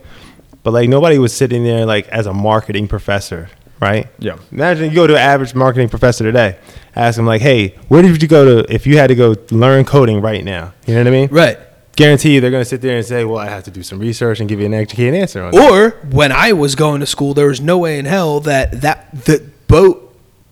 but 0.62 0.72
like 0.72 0.88
nobody 0.88 1.18
was 1.18 1.32
sitting 1.32 1.64
there 1.64 1.86
like 1.86 2.06
as 2.08 2.26
a 2.26 2.32
marketing 2.32 2.86
professor 2.88 3.48
right 3.80 4.08
Yeah. 4.18 4.36
imagine 4.52 4.90
you 4.90 4.94
go 4.94 5.06
to 5.06 5.14
an 5.14 5.20
average 5.20 5.54
marketing 5.54 5.88
professor 5.88 6.22
today 6.24 6.56
ask 6.94 7.16
them 7.16 7.26
like 7.26 7.40
hey 7.40 7.68
where 7.88 8.02
did 8.02 8.20
you 8.22 8.28
go 8.28 8.44
to 8.62 8.72
if 8.74 8.86
you 8.86 8.98
had 8.98 9.06
to 9.08 9.14
go 9.14 9.34
learn 9.50 9.84
coding 9.84 10.20
right 10.20 10.44
now 10.44 10.72
you 10.86 10.94
know 10.94 11.00
what 11.00 11.06
i 11.06 11.10
mean 11.10 11.28
Right. 11.30 11.58
guarantee 11.96 12.34
you 12.34 12.40
they're 12.42 12.50
going 12.50 12.62
to 12.64 12.68
sit 12.68 12.82
there 12.82 12.96
and 12.96 13.04
say 13.06 13.24
well 13.24 13.38
i 13.38 13.48
have 13.48 13.64
to 13.64 13.70
do 13.70 13.82
some 13.82 13.98
research 13.98 14.40
and 14.40 14.48
give 14.48 14.60
you 14.60 14.66
an 14.66 14.74
educated 14.74 15.14
answer 15.14 15.42
on 15.42 15.52
that. 15.52 15.70
Or 15.72 15.90
when 16.10 16.30
I 16.32 16.52
was 16.52 16.74
going 16.74 17.00
to 17.00 17.06
school, 17.06 17.32
there 17.34 17.46
was 17.48 17.60
no 17.60 17.78
way 17.78 17.98
in 17.98 18.04
hell 18.04 18.40
that 18.40 18.82
that 18.82 19.24
the 19.24 19.42
boat, 19.66 20.03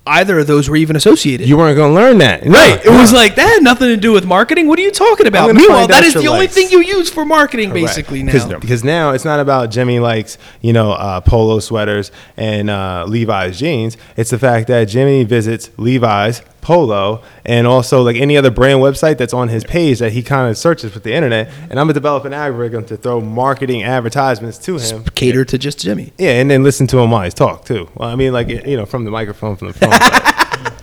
either 0.06 0.38
of 0.40 0.46
those 0.46 0.68
were 0.68 0.76
even 0.76 0.96
associated. 0.96 1.48
you 1.48 1.56
weren't 1.56 1.76
going 1.76 1.94
to 1.94 2.00
learn 2.00 2.18
that 2.18 2.44
Right. 2.44 2.84
No. 2.84 2.92
It 2.92 3.00
was 3.00 3.12
like 3.12 3.36
that 3.36 3.48
had 3.48 3.62
nothing 3.62 3.88
to 3.88 3.96
do 3.96 4.12
with 4.12 4.26
marketing. 4.26 4.66
What 4.66 4.78
are 4.78 4.82
you 4.82 4.90
talking 4.90 5.26
about? 5.26 5.54
Meanwhile, 5.54 5.88
that 5.88 6.04
is 6.04 6.14
the 6.14 6.26
only 6.28 6.46
thing 6.48 6.70
you 6.70 6.80
use 6.80 7.10
for 7.10 7.24
marketing, 7.24 7.70
Correct. 7.70 7.86
basically 7.86 8.22
now. 8.22 8.58
Because 8.58 8.82
now 8.82 9.10
it's 9.10 9.24
not 9.24 9.40
about 9.40 9.70
Jimmy 9.70 10.00
likes, 10.00 10.38
you 10.60 10.72
know, 10.72 10.92
uh, 10.92 11.20
polo 11.20 11.60
sweaters 11.60 12.10
and 12.36 12.68
uh, 12.70 13.04
Levi's 13.06 13.58
jeans. 13.58 13.96
It's 14.16 14.30
the 14.30 14.38
fact 14.38 14.68
that 14.68 14.86
Jimmy 14.86 15.24
visits 15.24 15.70
Levi's, 15.76 16.42
polo, 16.62 17.22
and 17.44 17.66
also 17.66 18.02
like 18.02 18.16
any 18.16 18.36
other 18.38 18.50
brand 18.50 18.80
website 18.80 19.18
that's 19.18 19.34
on 19.34 19.48
his 19.48 19.64
page 19.64 19.98
that 19.98 20.12
he 20.12 20.22
kind 20.22 20.48
of 20.50 20.56
searches 20.56 20.94
with 20.94 21.02
the 21.02 21.12
internet. 21.12 21.48
And 21.68 21.72
I'm 21.72 21.84
gonna 21.86 21.92
develop 21.92 22.24
an 22.24 22.32
algorithm 22.32 22.86
to 22.86 22.96
throw 22.96 23.20
marketing 23.20 23.82
advertisements 23.82 24.56
to 24.58 24.78
him. 24.78 25.04
Cater 25.14 25.44
to 25.44 25.58
just 25.58 25.78
Jimmy. 25.80 26.12
Yeah, 26.16 26.40
and 26.40 26.50
then 26.50 26.62
listen 26.62 26.86
to 26.86 26.98
him 27.00 27.10
while 27.10 27.24
he's 27.24 27.34
talk 27.34 27.66
too. 27.66 27.90
Well, 27.94 28.08
I 28.08 28.14
mean, 28.16 28.32
like 28.32 28.48
you 28.48 28.76
know, 28.78 28.86
from 28.86 29.04
the 29.04 29.10
microphone, 29.10 29.56
from 29.56 29.68
the 29.68 29.74
phone. 29.74 29.90
but- 29.90 30.72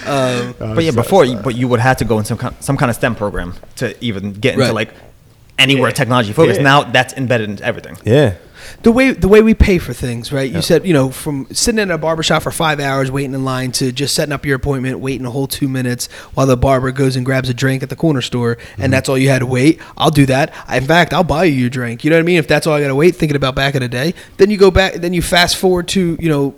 um, 0.06 0.54
uh, 0.60 0.74
But 0.74 0.84
yeah, 0.84 0.90
so- 0.90 0.96
before, 0.96 1.24
you, 1.24 1.36
but 1.38 1.54
you 1.56 1.68
would 1.68 1.80
have 1.80 1.96
to 1.98 2.04
go 2.04 2.18
in 2.18 2.24
some 2.24 2.36
kind, 2.38 2.54
some 2.60 2.76
kind 2.76 2.90
of 2.90 2.96
STEM 2.96 3.14
program 3.14 3.54
to 3.76 3.94
even 4.04 4.32
get 4.32 4.54
into 4.54 4.64
Right. 4.66 4.74
like 4.74 4.94
anywhere 5.58 5.90
Yeah. 5.90 5.94
technology 5.94 6.32
focused. 6.32 6.58
Yeah. 6.60 6.64
Now 6.64 6.82
that's 6.84 7.14
embedded 7.14 7.50
into 7.50 7.64
everything. 7.64 7.96
yeah. 8.04 8.34
The 8.82 8.92
way 8.92 9.12
the 9.12 9.28
way 9.28 9.42
we 9.42 9.54
pay 9.54 9.78
for 9.78 9.92
things, 9.92 10.32
right? 10.32 10.50
You 10.50 10.62
said, 10.62 10.86
you 10.86 10.92
know, 10.92 11.10
from 11.10 11.46
sitting 11.52 11.78
in 11.78 11.90
a 11.90 11.98
barber 11.98 12.22
shop 12.22 12.42
for 12.42 12.50
five 12.50 12.80
hours 12.80 13.10
waiting 13.10 13.34
in 13.34 13.44
line 13.44 13.72
to 13.72 13.92
just 13.92 14.14
setting 14.14 14.32
up 14.32 14.44
your 14.44 14.56
appointment, 14.56 15.00
waiting 15.00 15.26
a 15.26 15.30
whole 15.30 15.46
two 15.46 15.68
minutes 15.68 16.08
while 16.34 16.46
the 16.46 16.56
barber 16.56 16.92
goes 16.92 17.16
and 17.16 17.24
grabs 17.26 17.48
a 17.48 17.54
drink 17.54 17.82
at 17.82 17.90
the 17.90 17.96
corner 17.96 18.22
store, 18.22 18.52
and 18.52 18.60
mm-hmm. 18.60 18.90
that's 18.90 19.08
all 19.08 19.18
you 19.18 19.28
had 19.28 19.40
to 19.40 19.46
wait. 19.46 19.80
I'll 19.96 20.10
do 20.10 20.26
that. 20.26 20.52
In 20.70 20.84
fact, 20.84 21.12
I'll 21.12 21.24
buy 21.24 21.44
you 21.44 21.54
your 21.54 21.70
drink. 21.70 22.04
You 22.04 22.10
know 22.10 22.16
what 22.16 22.22
I 22.22 22.24
mean? 22.24 22.38
If 22.38 22.48
that's 22.48 22.66
all 22.66 22.74
I 22.74 22.80
got 22.80 22.88
to 22.88 22.94
wait, 22.94 23.16
thinking 23.16 23.36
about 23.36 23.54
back 23.54 23.74
in 23.74 23.82
the 23.82 23.88
day, 23.88 24.14
then 24.36 24.50
you 24.50 24.56
go 24.56 24.70
back, 24.70 24.94
then 24.94 25.12
you 25.12 25.22
fast 25.22 25.56
forward 25.56 25.88
to, 25.88 26.16
you 26.20 26.28
know, 26.28 26.54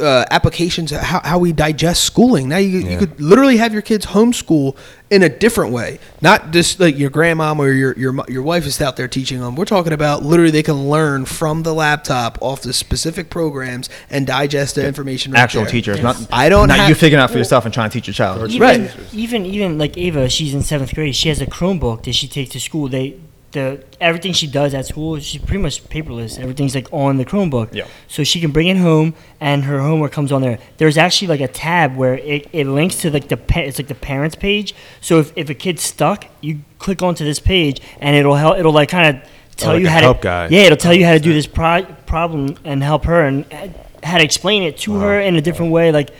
uh, 0.00 0.24
applications 0.30 0.90
how, 0.90 1.20
how 1.24 1.38
we 1.38 1.52
digest 1.52 2.04
schooling. 2.04 2.48
Now 2.48 2.58
you, 2.58 2.78
you 2.80 2.98
could 2.98 3.20
literally 3.20 3.56
have 3.58 3.72
your 3.72 3.82
kids 3.82 4.06
homeschool 4.06 4.76
in 5.10 5.22
a 5.22 5.28
different 5.28 5.72
way, 5.72 5.98
not 6.20 6.50
just 6.50 6.78
like 6.80 6.98
your 6.98 7.10
grandmom 7.10 7.58
or 7.58 7.70
your 7.72 7.94
your 7.98 8.14
your 8.28 8.42
wife 8.42 8.66
is 8.66 8.80
out 8.80 8.96
there 8.96 9.08
teaching 9.08 9.40
them. 9.40 9.56
We're 9.56 9.64
talking 9.64 9.92
about 9.92 10.22
literally 10.22 10.50
they 10.50 10.62
can 10.62 10.88
learn 10.88 11.24
from 11.24 11.62
the 11.62 11.72
laptop 11.74 12.38
off 12.42 12.62
the 12.62 12.72
specific 12.72 13.30
programs 13.30 13.88
and 14.10 14.26
digest 14.26 14.74
the 14.74 14.86
information. 14.86 15.32
right 15.32 15.40
Actual 15.40 15.62
there. 15.62 15.70
teachers, 15.70 16.02
not 16.02 16.16
I 16.30 16.48
don't 16.48 16.68
not 16.68 16.78
have- 16.78 16.88
you 16.88 16.94
figuring 16.94 17.22
out 17.22 17.30
for 17.30 17.38
yourself 17.38 17.64
and 17.64 17.72
trying 17.72 17.90
to 17.90 17.94
teach 17.94 18.06
your 18.06 18.14
child. 18.14 18.50
Even, 18.50 18.60
Right. 18.60 18.96
Even 19.12 19.46
even 19.46 19.78
like 19.78 19.96
Ava, 19.96 20.28
she's 20.28 20.54
in 20.54 20.62
seventh 20.62 20.94
grade. 20.94 21.16
She 21.16 21.28
has 21.30 21.40
a 21.40 21.46
Chromebook 21.46 22.02
that 22.04 22.12
she 22.14 22.28
takes 22.28 22.50
to 22.50 22.60
school. 22.60 22.88
They 22.88 23.16
the 23.52 23.82
everything 24.00 24.32
she 24.32 24.46
does 24.46 24.74
at 24.74 24.86
school, 24.86 25.18
she's 25.18 25.40
pretty 25.40 25.62
much 25.62 25.82
paperless. 25.84 26.38
Everything's 26.38 26.74
like 26.74 26.92
on 26.92 27.16
the 27.16 27.24
Chromebook. 27.24 27.74
Yeah. 27.74 27.86
So 28.06 28.22
she 28.24 28.40
can 28.40 28.50
bring 28.50 28.68
it 28.68 28.76
home, 28.76 29.14
and 29.40 29.64
her 29.64 29.80
homework 29.80 30.12
comes 30.12 30.32
on 30.32 30.42
there. 30.42 30.58
There's 30.76 30.98
actually 30.98 31.28
like 31.28 31.40
a 31.40 31.48
tab 31.48 31.96
where 31.96 32.18
it, 32.18 32.48
it 32.52 32.66
links 32.66 32.96
to 33.02 33.10
like 33.10 33.28
the 33.28 33.36
pa- 33.36 33.60
it's 33.60 33.78
like 33.78 33.88
the 33.88 33.94
parents 33.94 34.36
page. 34.36 34.74
So 35.00 35.20
if, 35.20 35.32
if 35.36 35.48
a 35.48 35.54
kid's 35.54 35.82
stuck, 35.82 36.26
you 36.40 36.60
click 36.78 37.02
onto 37.02 37.24
this 37.24 37.40
page, 37.40 37.80
and 38.00 38.16
it'll 38.16 38.34
help. 38.34 38.58
It'll 38.58 38.72
like 38.72 38.90
kind 38.90 39.16
of 39.16 39.30
tell 39.56 39.72
like 39.72 39.82
you 39.82 39.88
how 39.88 40.00
help 40.00 40.18
to 40.18 40.22
guide. 40.24 40.50
yeah, 40.50 40.62
it'll 40.62 40.76
tell 40.76 40.94
you 40.94 41.06
how 41.06 41.12
to 41.12 41.20
do 41.20 41.32
this 41.32 41.46
pro- 41.46 41.84
problem 42.06 42.56
and 42.64 42.82
help 42.82 43.04
her 43.04 43.24
and 43.24 43.50
uh, 43.52 43.68
how 44.02 44.18
to 44.18 44.24
explain 44.24 44.62
it 44.62 44.78
to 44.78 44.96
her 44.96 45.20
in 45.20 45.36
a 45.36 45.40
different 45.40 45.72
way. 45.72 45.90
Like, 45.90 46.10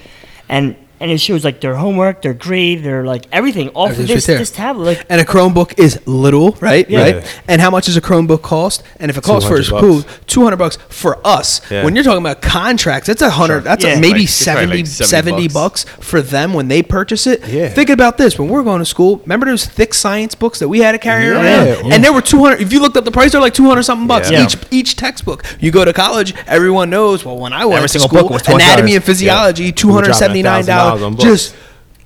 and 0.49 0.77
and 1.01 1.11
it 1.11 1.19
shows 1.19 1.45
like 1.45 1.61
their 1.61 1.75
homework, 1.77 2.23
their 2.23 2.35
grade, 2.35 2.83
their 2.83 3.05
like 3.05 3.27
everything 3.33 3.69
off 3.71 3.91
of 3.91 3.97
this 4.09 4.29
right 4.29 4.39
this 4.39 4.51
tablet. 4.51 4.85
Like, 4.85 5.07
And 5.09 5.21
a 5.21 5.25
Chromebook 5.25 5.79
is 5.79 6.01
little, 6.07 6.53
right? 6.61 6.89
Yeah. 6.89 7.01
Right. 7.13 7.41
And 7.49 7.61
how 7.61 7.71
much 7.71 7.87
does 7.87 7.97
a 7.97 8.01
Chromebook 8.01 8.43
cost? 8.43 8.83
And 8.99 9.11
if 9.11 9.17
it 9.17 9.25
costs 9.25 9.49
for 9.49 9.57
a 9.57 9.63
200 9.63 9.65
school, 9.65 10.03
bucks. 10.03 10.21
two 10.27 10.43
hundred 10.45 10.57
bucks 10.57 10.77
for 10.89 11.19
us. 11.27 11.61
Yeah. 11.71 11.85
When 11.85 11.95
you're 11.95 12.05
talking 12.05 12.23
about 12.23 12.43
contracts, 12.43 13.07
that's 13.07 13.23
a 13.23 13.31
hundred. 13.31 13.65
That's 13.65 13.85
a, 13.85 14.01
maybe 14.01 14.21
Like, 14.21 14.29
70, 14.29 14.77
like 14.79 14.87
70 14.87 15.07
70 15.07 15.49
bucks. 15.49 15.85
bucks. 15.85 16.05
for 16.07 16.21
them 16.23 16.55
when 16.55 16.69
they 16.69 16.83
purchase 16.83 17.27
it. 17.27 17.47
Yeah. 17.47 17.69
Think 17.69 17.91
about 17.91 18.19
this: 18.19 18.39
when 18.39 18.49
we're 18.49 18.63
going 18.63 18.79
to 18.81 18.85
school, 18.87 19.19
remember 19.19 19.47
those 19.47 19.65
thick 19.67 19.95
science 19.95 20.35
books 20.35 20.59
that 20.59 20.69
we 20.69 20.81
had 20.81 20.93
to 20.93 20.99
carry 20.99 21.27
Yeah. 21.27 21.33
around, 21.33 21.67
Yeah. 21.89 21.95
and 21.95 22.05
they 22.05 22.11
were 22.11 22.21
two 22.23 22.39
hundred. 22.43 22.61
If 22.61 22.73
you 22.73 22.81
looked 22.81 22.97
up 22.97 23.05
the 23.05 23.11
price, 23.11 23.33
they're 23.33 23.41
like 23.41 23.55
two 23.55 23.67
hundred 23.67 23.83
something 23.85 24.07
bucks 24.07 24.31
Yeah. 24.31 24.45
each 24.45 24.57
each 24.71 24.97
textbook. 24.97 25.45
You 25.61 25.71
go 25.71 25.85
to 25.85 25.93
college, 25.93 26.35
everyone 26.47 26.91
knows. 26.91 27.25
Well, 27.25 27.39
when 27.39 27.53
I 27.53 27.65
went 27.65 27.77
Every 27.79 27.89
to 27.89 27.99
single 28.01 28.09
school, 28.09 28.23
book 28.23 28.31
was 28.33 28.43
$20. 28.43 28.55
anatomy 28.57 28.95
and 28.97 29.05
physiology, 29.05 29.65
Yeah. 29.67 29.71
two 29.73 29.89
We 29.89 29.93
were 29.93 29.97
hundred 29.99 30.07
dropping 30.09 30.19
seventy 30.19 30.43
nine 30.43 30.65
$1,000 30.65 30.67
dollars. 30.89 31.03
on. 31.03 31.17
Just 31.17 31.55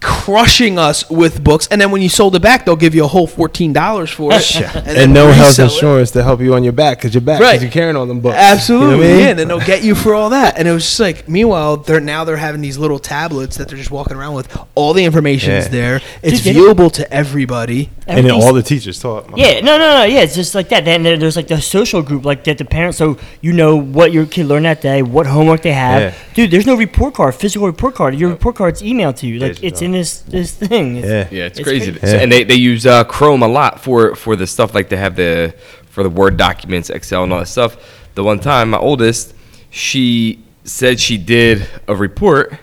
crushing 0.03 0.79
us 0.79 1.09
with 1.09 1.43
books, 1.43 1.69
and 1.71 1.81
then 1.81 1.91
when 1.91 2.03
you 2.03 2.09
sold 2.09 2.35
it 2.37 2.43
back, 2.43 2.65
they'll 2.67 2.77
give 2.77 2.95
you 2.95 3.05
a 3.05 3.09
whole 3.09 3.27
fourteen 3.27 3.73
dollars 3.73 4.11
for 4.11 4.33
it, 4.33 4.57
And, 4.75 4.87
then 4.87 5.13
no 5.13 5.31
health 5.33 5.49
resell 5.51 5.67
it. 5.69 5.73
insurance 5.73 6.11
to 6.13 6.23
help 6.23 6.41
you 6.41 6.55
on 6.55 6.65
your 6.65 6.73
back 6.73 6.99
because 6.99 7.15
you're 7.15 7.21
back 7.21 7.39
because 7.39 7.53
Right. 7.55 7.63
you're 7.63 7.71
carrying 7.71 7.97
all 7.97 8.07
them 8.07 8.21
books. 8.21 8.37
Absolutely, 8.37 8.95
You 8.97 8.97
know 8.97 9.05
I 9.05 9.09
mean? 9.13 9.19
yeah. 9.21 9.29
And 9.31 9.39
then 9.39 9.49
they'll 9.49 9.61
get 9.61 9.83
you 9.85 9.95
for 9.95 10.15
all 10.15 10.31
that, 10.31 10.59
and 10.59 10.67
it 10.69 10.73
was 10.73 10.85
just 10.85 11.01
like. 11.01 11.29
Meanwhile, 11.29 11.79
they're 11.79 12.01
now 12.01 12.25
they're 12.25 12.37
having 12.37 12.61
these 12.61 12.77
little 12.79 12.99
tablets 12.99 13.57
that 13.57 13.69
they're 13.69 13.79
just 13.79 13.91
walking 13.91 14.17
around 14.17 14.35
with. 14.35 14.55
All 14.75 14.93
the 14.93 15.05
information's 15.05 15.65
Yeah. 15.67 15.71
there. 15.71 16.01
It's 16.23 16.43
Dude, 16.43 16.55
they- 16.57 16.61
viewable 16.61 16.93
to 16.93 17.11
everybody. 17.13 17.91
And 18.07 18.27
then 18.27 18.33
all 18.33 18.53
the 18.53 18.63
teachers 18.63 18.99
taught. 18.99 19.27
Yeah, 19.37 19.61
no, 19.61 19.79
no, 19.79 19.99
no. 20.01 20.05
Yeah, 20.05 20.21
it's 20.21 20.35
just 20.35 20.55
like 20.55 20.69
that. 20.71 20.85
Then 20.85 21.05
there's 21.05 21.37
like 21.37 21.47
the 21.49 21.61
social 21.61 22.03
group, 22.03 22.25
like 22.25 22.45
that 22.45 22.59
the 22.59 22.65
parents, 22.65 22.99
so 22.99 23.17
you 23.41 23.53
know 23.53 23.77
what 23.77 24.13
your 24.13 24.27
kid 24.27 24.47
learned 24.47 24.67
that 24.67 24.81
day, 24.81 25.03
what 25.03 25.27
homework 25.27 25.63
they 25.63 25.73
have. 25.73 26.01
Yeah. 26.03 26.15
Dude, 26.35 26.51
there's 26.51 26.67
no 26.67 26.75
report 26.75 27.15
card, 27.15 27.35
physical 27.35 27.67
report 27.67 27.95
card. 27.95 28.15
Your 28.17 28.31
report 28.31 28.57
card's 28.57 28.83
emailed 28.83 29.17
to 29.19 29.27
you. 29.27 29.39
Like 29.39 29.51
Digital. 29.53 29.69
it's 29.69 29.83
in 29.83 29.91
this 29.93 30.20
this 30.20 30.53
thing. 30.53 30.97
It's- 30.97 31.30
Yeah. 31.32 31.38
Yeah, 31.38 31.47
it's, 31.47 31.59
It's 31.59 31.68
crazy. 31.68 31.93
crazy. 31.93 32.07
So- 32.07 32.16
Yeah. 32.16 32.22
and 32.22 32.32
they, 32.32 32.45
they 32.45 32.55
use 32.55 32.86
uh, 32.86 33.05
Chrome 33.05 33.43
a 33.43 33.49
lot 33.49 33.80
for 33.80 34.14
for 34.14 34.36
the 34.36 34.47
stuff 34.47 34.74
like 34.74 34.88
they 34.88 34.97
have 34.97 35.16
the 35.16 35.55
for 35.90 36.03
the 36.03 36.11
Word 36.11 36.36
documents, 36.36 36.90
Excel, 36.90 37.22
and 37.24 37.32
all 37.32 37.38
that 37.40 37.47
stuff. 37.47 37.76
The 38.14 38.22
one 38.24 38.40
time, 38.40 38.70
my 38.70 38.78
oldest, 38.78 39.34
she 39.70 40.43
said 40.64 41.01
she 41.01 41.16
did 41.18 41.66
a 41.88 41.95
report. 41.95 42.55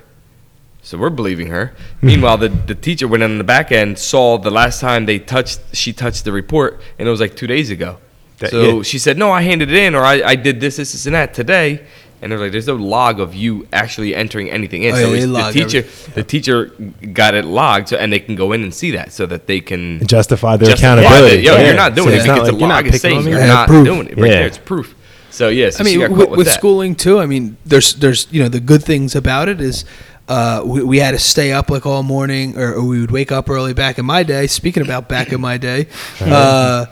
So 0.82 0.98
we're 0.98 1.12
believing 1.12 1.48
her. 1.48 1.74
Meanwhile, 2.02 2.38
the, 2.38 2.50
the 2.50 2.74
teacher 2.74 3.08
went 3.08 3.22
on 3.22 3.38
the 3.38 3.44
back 3.44 3.72
end, 3.72 4.00
saw 4.00 4.38
the 4.40 4.50
last 4.50 4.80
time 4.82 5.06
they 5.06 5.20
touched, 5.20 5.60
she 5.74 5.94
touched 5.94 6.24
the 6.26 6.32
report, 6.32 6.82
and 6.98 7.08
it 7.08 7.12
was 7.12 7.20
like 7.20 7.36
two 7.36 7.46
days 7.46 7.70
ago. 7.70 7.98
That- 8.40 8.50
so 8.52 8.78
yeah. 8.78 8.82
she 8.84 8.98
said, 8.98 9.18
"No, 9.18 9.30
I 9.32 9.42
handed 9.42 9.70
it 9.70 9.76
in, 9.78 9.94
or 9.94 10.04
I, 10.04 10.24
I 10.24 10.36
did 10.36 10.60
this, 10.62 10.78
this, 10.78 10.94
this, 10.94 11.06
and 11.06 11.14
that 11.14 11.34
today." 11.36 11.82
And 12.22 12.32
they're 12.32 12.40
like, 12.40 12.52
"There's 12.52 12.68
no 12.68 12.76
log 12.76 13.20
of 13.20 13.34
you 13.34 13.66
actually 13.72 14.14
entering 14.14 14.50
anything 14.52 14.84
in." 14.84 14.94
Oh, 14.94 14.98
so 14.98 15.14
yeah, 15.14 15.20
the 15.22 15.28
log 15.28 15.54
teacher, 15.54 15.82
the 16.16 16.24
teacher 16.24 16.66
got 17.14 17.34
it 17.34 17.46
logged, 17.46 17.90
so 17.90 17.98
and 17.98 18.12
they 18.12 18.20
can 18.20 18.36
go 18.36 18.52
in 18.52 18.62
and 18.64 18.74
see 18.74 18.92
that, 18.92 19.14
so 19.14 19.26
that 19.28 19.48
they 19.48 19.62
can 19.62 20.06
Justify 20.06 20.58
their 20.58 20.70
justify 20.70 21.00
accountability. 21.00 21.38
that, 21.38 21.44
Yo, 21.44 21.56
Yeah. 21.56 21.66
you're 21.68 21.76
not 21.76 21.96
doing 21.96 22.10
So 22.10 22.14
it 22.14 22.18
it's 22.18 22.24
because 22.26 22.38
not 22.40 22.46
the 22.46 22.52
like 22.52 22.60
you're 22.60 22.70
log 22.70 22.86
not 22.86 22.94
is 22.96 23.02
saying 23.02 23.28
you're 23.28 23.48
not 23.48 23.68
proof. 23.70 23.86
doing 23.86 24.08
it. 24.08 24.18
Right 24.18 24.26
Yeah. 24.32 24.38
there, 24.40 24.48
it's 24.48 24.58
proof. 24.58 24.96
So 25.32 25.48
yeah, 25.48 25.70
so 25.70 25.84
I 25.84 25.88
she 25.88 25.98
mean, 25.98 26.08
got 26.08 26.18
with, 26.18 26.30
with, 26.30 26.38
with, 26.40 26.48
that. 26.48 26.54
schooling 26.56 26.96
too. 26.96 27.20
I 27.20 27.26
mean, 27.26 27.56
there's 27.66 27.94
there's 27.94 28.28
you 28.32 28.44
know 28.44 28.50
the 28.50 28.60
good 28.60 28.84
things 28.84 29.16
about 29.16 29.48
it 29.48 29.62
is 29.62 29.86
uh, 30.28 30.62
we, 30.66 30.84
we 30.84 31.00
had 31.00 31.12
to 31.12 31.20
stay 31.20 31.52
up 31.54 31.70
like 31.70 31.86
all 31.86 32.04
morning, 32.04 32.58
or, 32.58 32.74
or 32.74 32.84
we 32.84 33.00
would 33.00 33.12
wake 33.12 33.32
up 33.32 33.50
early 33.50 33.74
back 33.74 33.98
in 33.98 34.06
my 34.06 34.24
day. 34.24 34.48
Speaking 34.48 34.84
about 34.84 35.08
back 35.08 35.32
in 35.32 35.40
my 35.40 35.58
day. 35.58 35.88
Uh, 36.22 36.86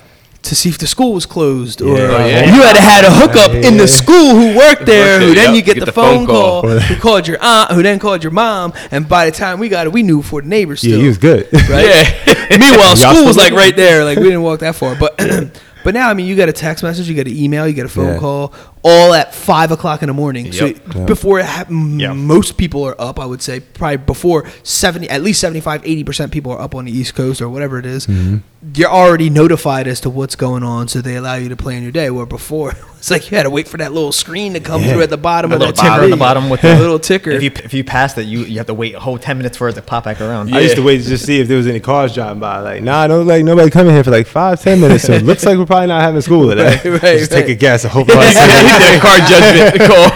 to 0.44 0.56
see 0.56 0.70
if 0.70 0.78
the 0.78 0.88
school 0.88 1.14
was 1.14 1.26
closed, 1.26 1.82
or 1.82 1.98
Yeah. 1.98 2.04
Oh, 2.04 2.26
yeah. 2.26 2.56
you 2.56 2.62
had 2.62 2.74
to 2.76 2.82
had 2.82 3.04
a 3.04 3.12
hookup 3.12 3.52
in 3.52 3.74
Yeah. 3.74 3.82
the 3.82 3.88
school 3.88 4.30
who 4.36 4.56
worked 4.58 4.86
there, 4.86 5.20
who 5.20 5.34
then 5.36 5.54
you 5.56 5.62
get, 5.62 5.76
Get 5.76 5.82
the, 5.82 5.86
the 5.88 5.92
phone, 5.92 6.20
phone 6.20 6.28
call. 6.28 6.62
call, 6.62 6.80
who 6.80 6.96
called 7.02 7.28
your 7.28 7.38
aunt, 7.42 7.72
who 7.72 7.84
then 7.84 8.00
called 8.00 8.24
your 8.24 8.32
mom, 8.32 8.74
and 8.92 9.10
by 9.10 9.26
the 9.26 9.32
time 9.32 9.60
we 9.60 9.68
got 9.70 9.88
it, 9.88 9.92
we 9.94 10.04
knew 10.04 10.22
for 10.22 10.42
the 10.42 10.48
neighbors. 10.48 10.84
Yeah, 10.84 10.98
he 10.98 11.08
was 11.08 11.18
good. 11.18 11.48
right? 11.70 11.86
Yeah. 12.28 12.58
Meanwhile, 12.58 12.96
school 12.96 13.26
was 13.26 13.36
like 13.38 13.52
right 13.54 13.76
there. 13.76 14.06
Like 14.06 14.18
we 14.18 14.24
didn't 14.26 14.42
walk 14.44 14.60
that 14.62 14.76
far, 14.76 14.96
but 14.96 15.18
but 15.84 15.94
now 15.94 16.10
I 16.10 16.14
mean, 16.14 16.26
you 16.28 16.36
get 16.36 16.48
a 16.50 16.54
text 16.54 16.82
message, 16.84 17.10
you 17.10 17.16
get 17.16 17.28
an 17.28 17.36
email, 17.36 17.68
you 17.68 17.74
get 17.74 17.86
a 17.86 17.90
phone 17.90 18.18
call, 18.20 18.54
all 18.84 19.14
at 19.14 19.34
five 19.34 19.72
o'clock 19.72 20.02
in 20.04 20.08
the 20.08 20.14
morning. 20.14 20.52
So 20.52 20.68
Yep. 20.68 20.78
Yeah. 20.96 21.06
before 21.06 21.40
it 21.40 21.46
happened, 21.46 22.00
Yeah. 22.00 22.14
most 22.14 22.58
people 22.58 22.84
are 22.86 23.00
up. 23.00 23.20
I 23.20 23.26
would 23.26 23.42
say 23.42 23.60
probably 23.60 23.98
before 23.98 24.46
seventy, 24.64 25.10
at 25.10 25.22
least 25.24 25.40
75, 25.42 25.82
80 25.84 26.04
percent 26.04 26.32
people 26.32 26.52
are 26.52 26.62
up 26.62 26.76
on 26.76 26.86
the 26.86 26.92
East 26.92 27.16
Coast 27.16 27.42
or 27.42 27.50
whatever 27.50 27.80
it 27.80 27.86
is. 27.86 28.08
Mm-hmm. 28.08 28.38
You're 28.74 28.90
already 28.90 29.30
notified 29.30 29.88
as 29.88 30.02
to 30.02 30.10
what's 30.10 30.36
going 30.36 30.64
on, 30.64 30.88
so 30.88 31.00
they 31.00 31.16
allow 31.16 31.36
you 31.36 31.48
to 31.50 31.56
plan 31.56 31.84
your 31.84 31.92
day. 31.92 32.10
Where 32.10 32.26
before 32.26 32.72
it's 32.98 33.12
like 33.12 33.30
you 33.30 33.38
had 33.38 33.44
to 33.44 33.50
wait 33.50 33.68
for 33.68 33.78
that 33.78 33.94
little 33.94 34.12
screen 34.12 34.54
to 34.54 34.60
come 34.60 34.82
Yeah. 34.82 34.94
through 34.94 35.02
at 35.04 35.10
the 35.10 35.18
bottom 35.18 35.52
A 35.52 35.56
of 35.56 35.60
little 35.60 35.74
ticker 35.74 35.90
on 36.04 36.10
the 36.10 36.18
bottom 36.18 36.50
with 36.50 36.62
the 36.62 36.76
little 36.78 37.00
ticker. 37.00 37.32
If 37.32 37.44
you 37.44 37.52
if 37.64 37.74
you 37.74 37.84
pass 37.84 38.18
it, 38.18 38.24
you 38.24 38.40
you 38.42 38.58
have 38.58 38.68
to 38.68 38.74
wait 38.74 38.96
a 38.96 39.00
whole 39.00 39.18
ten 39.20 39.38
minutes 39.38 39.58
for 39.58 39.70
it 39.70 39.74
to 39.74 39.82
pop 39.82 40.06
back 40.06 40.20
around. 40.22 40.54
I 40.54 40.60
used 40.62 40.76
to 40.76 40.82
wait 40.84 40.98
to 41.04 41.08
just 41.08 41.26
see 41.26 41.40
if 41.40 41.48
there 41.48 41.58
was 41.58 41.68
any 41.68 41.80
cars 41.80 42.14
driving 42.14 42.40
by. 42.40 42.60
Like, 42.60 42.82
nah, 42.84 43.06
don't 43.08 43.28
like 43.28 43.44
nobody 43.46 43.70
coming 43.70 43.94
here 43.94 44.04
for 44.04 44.12
like 44.12 44.28
five, 44.28 44.62
ten 44.62 44.82
minutes. 44.82 45.04
So 45.06 45.14
it 45.14 45.24
looks 45.24 45.46
like 45.46 45.58
we're 45.58 45.66
probably 45.66 45.88
not 45.88 46.02
having 46.02 46.22
school 46.22 46.50
today. 46.50 46.76
Right, 46.84 46.86
right, 47.04 47.20
just 47.20 47.32
take 47.32 47.46
a 47.46 47.50
right. 47.50 47.60
guess. 47.60 47.86
I 47.86 47.90
hope. 47.90 48.08
He 48.08 48.14
I 48.14 48.24
did 48.80 48.98
a 48.98 49.02
car 49.02 49.18
judgment 49.28 49.80
call. 49.88 50.08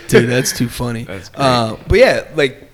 Dude, 0.08 0.28
that's 0.30 0.52
too 0.56 0.68
funny. 0.68 1.04
That's 1.04 1.30
uh, 1.34 1.76
but 1.88 1.98
yeah, 1.98 2.28
like 2.34 2.70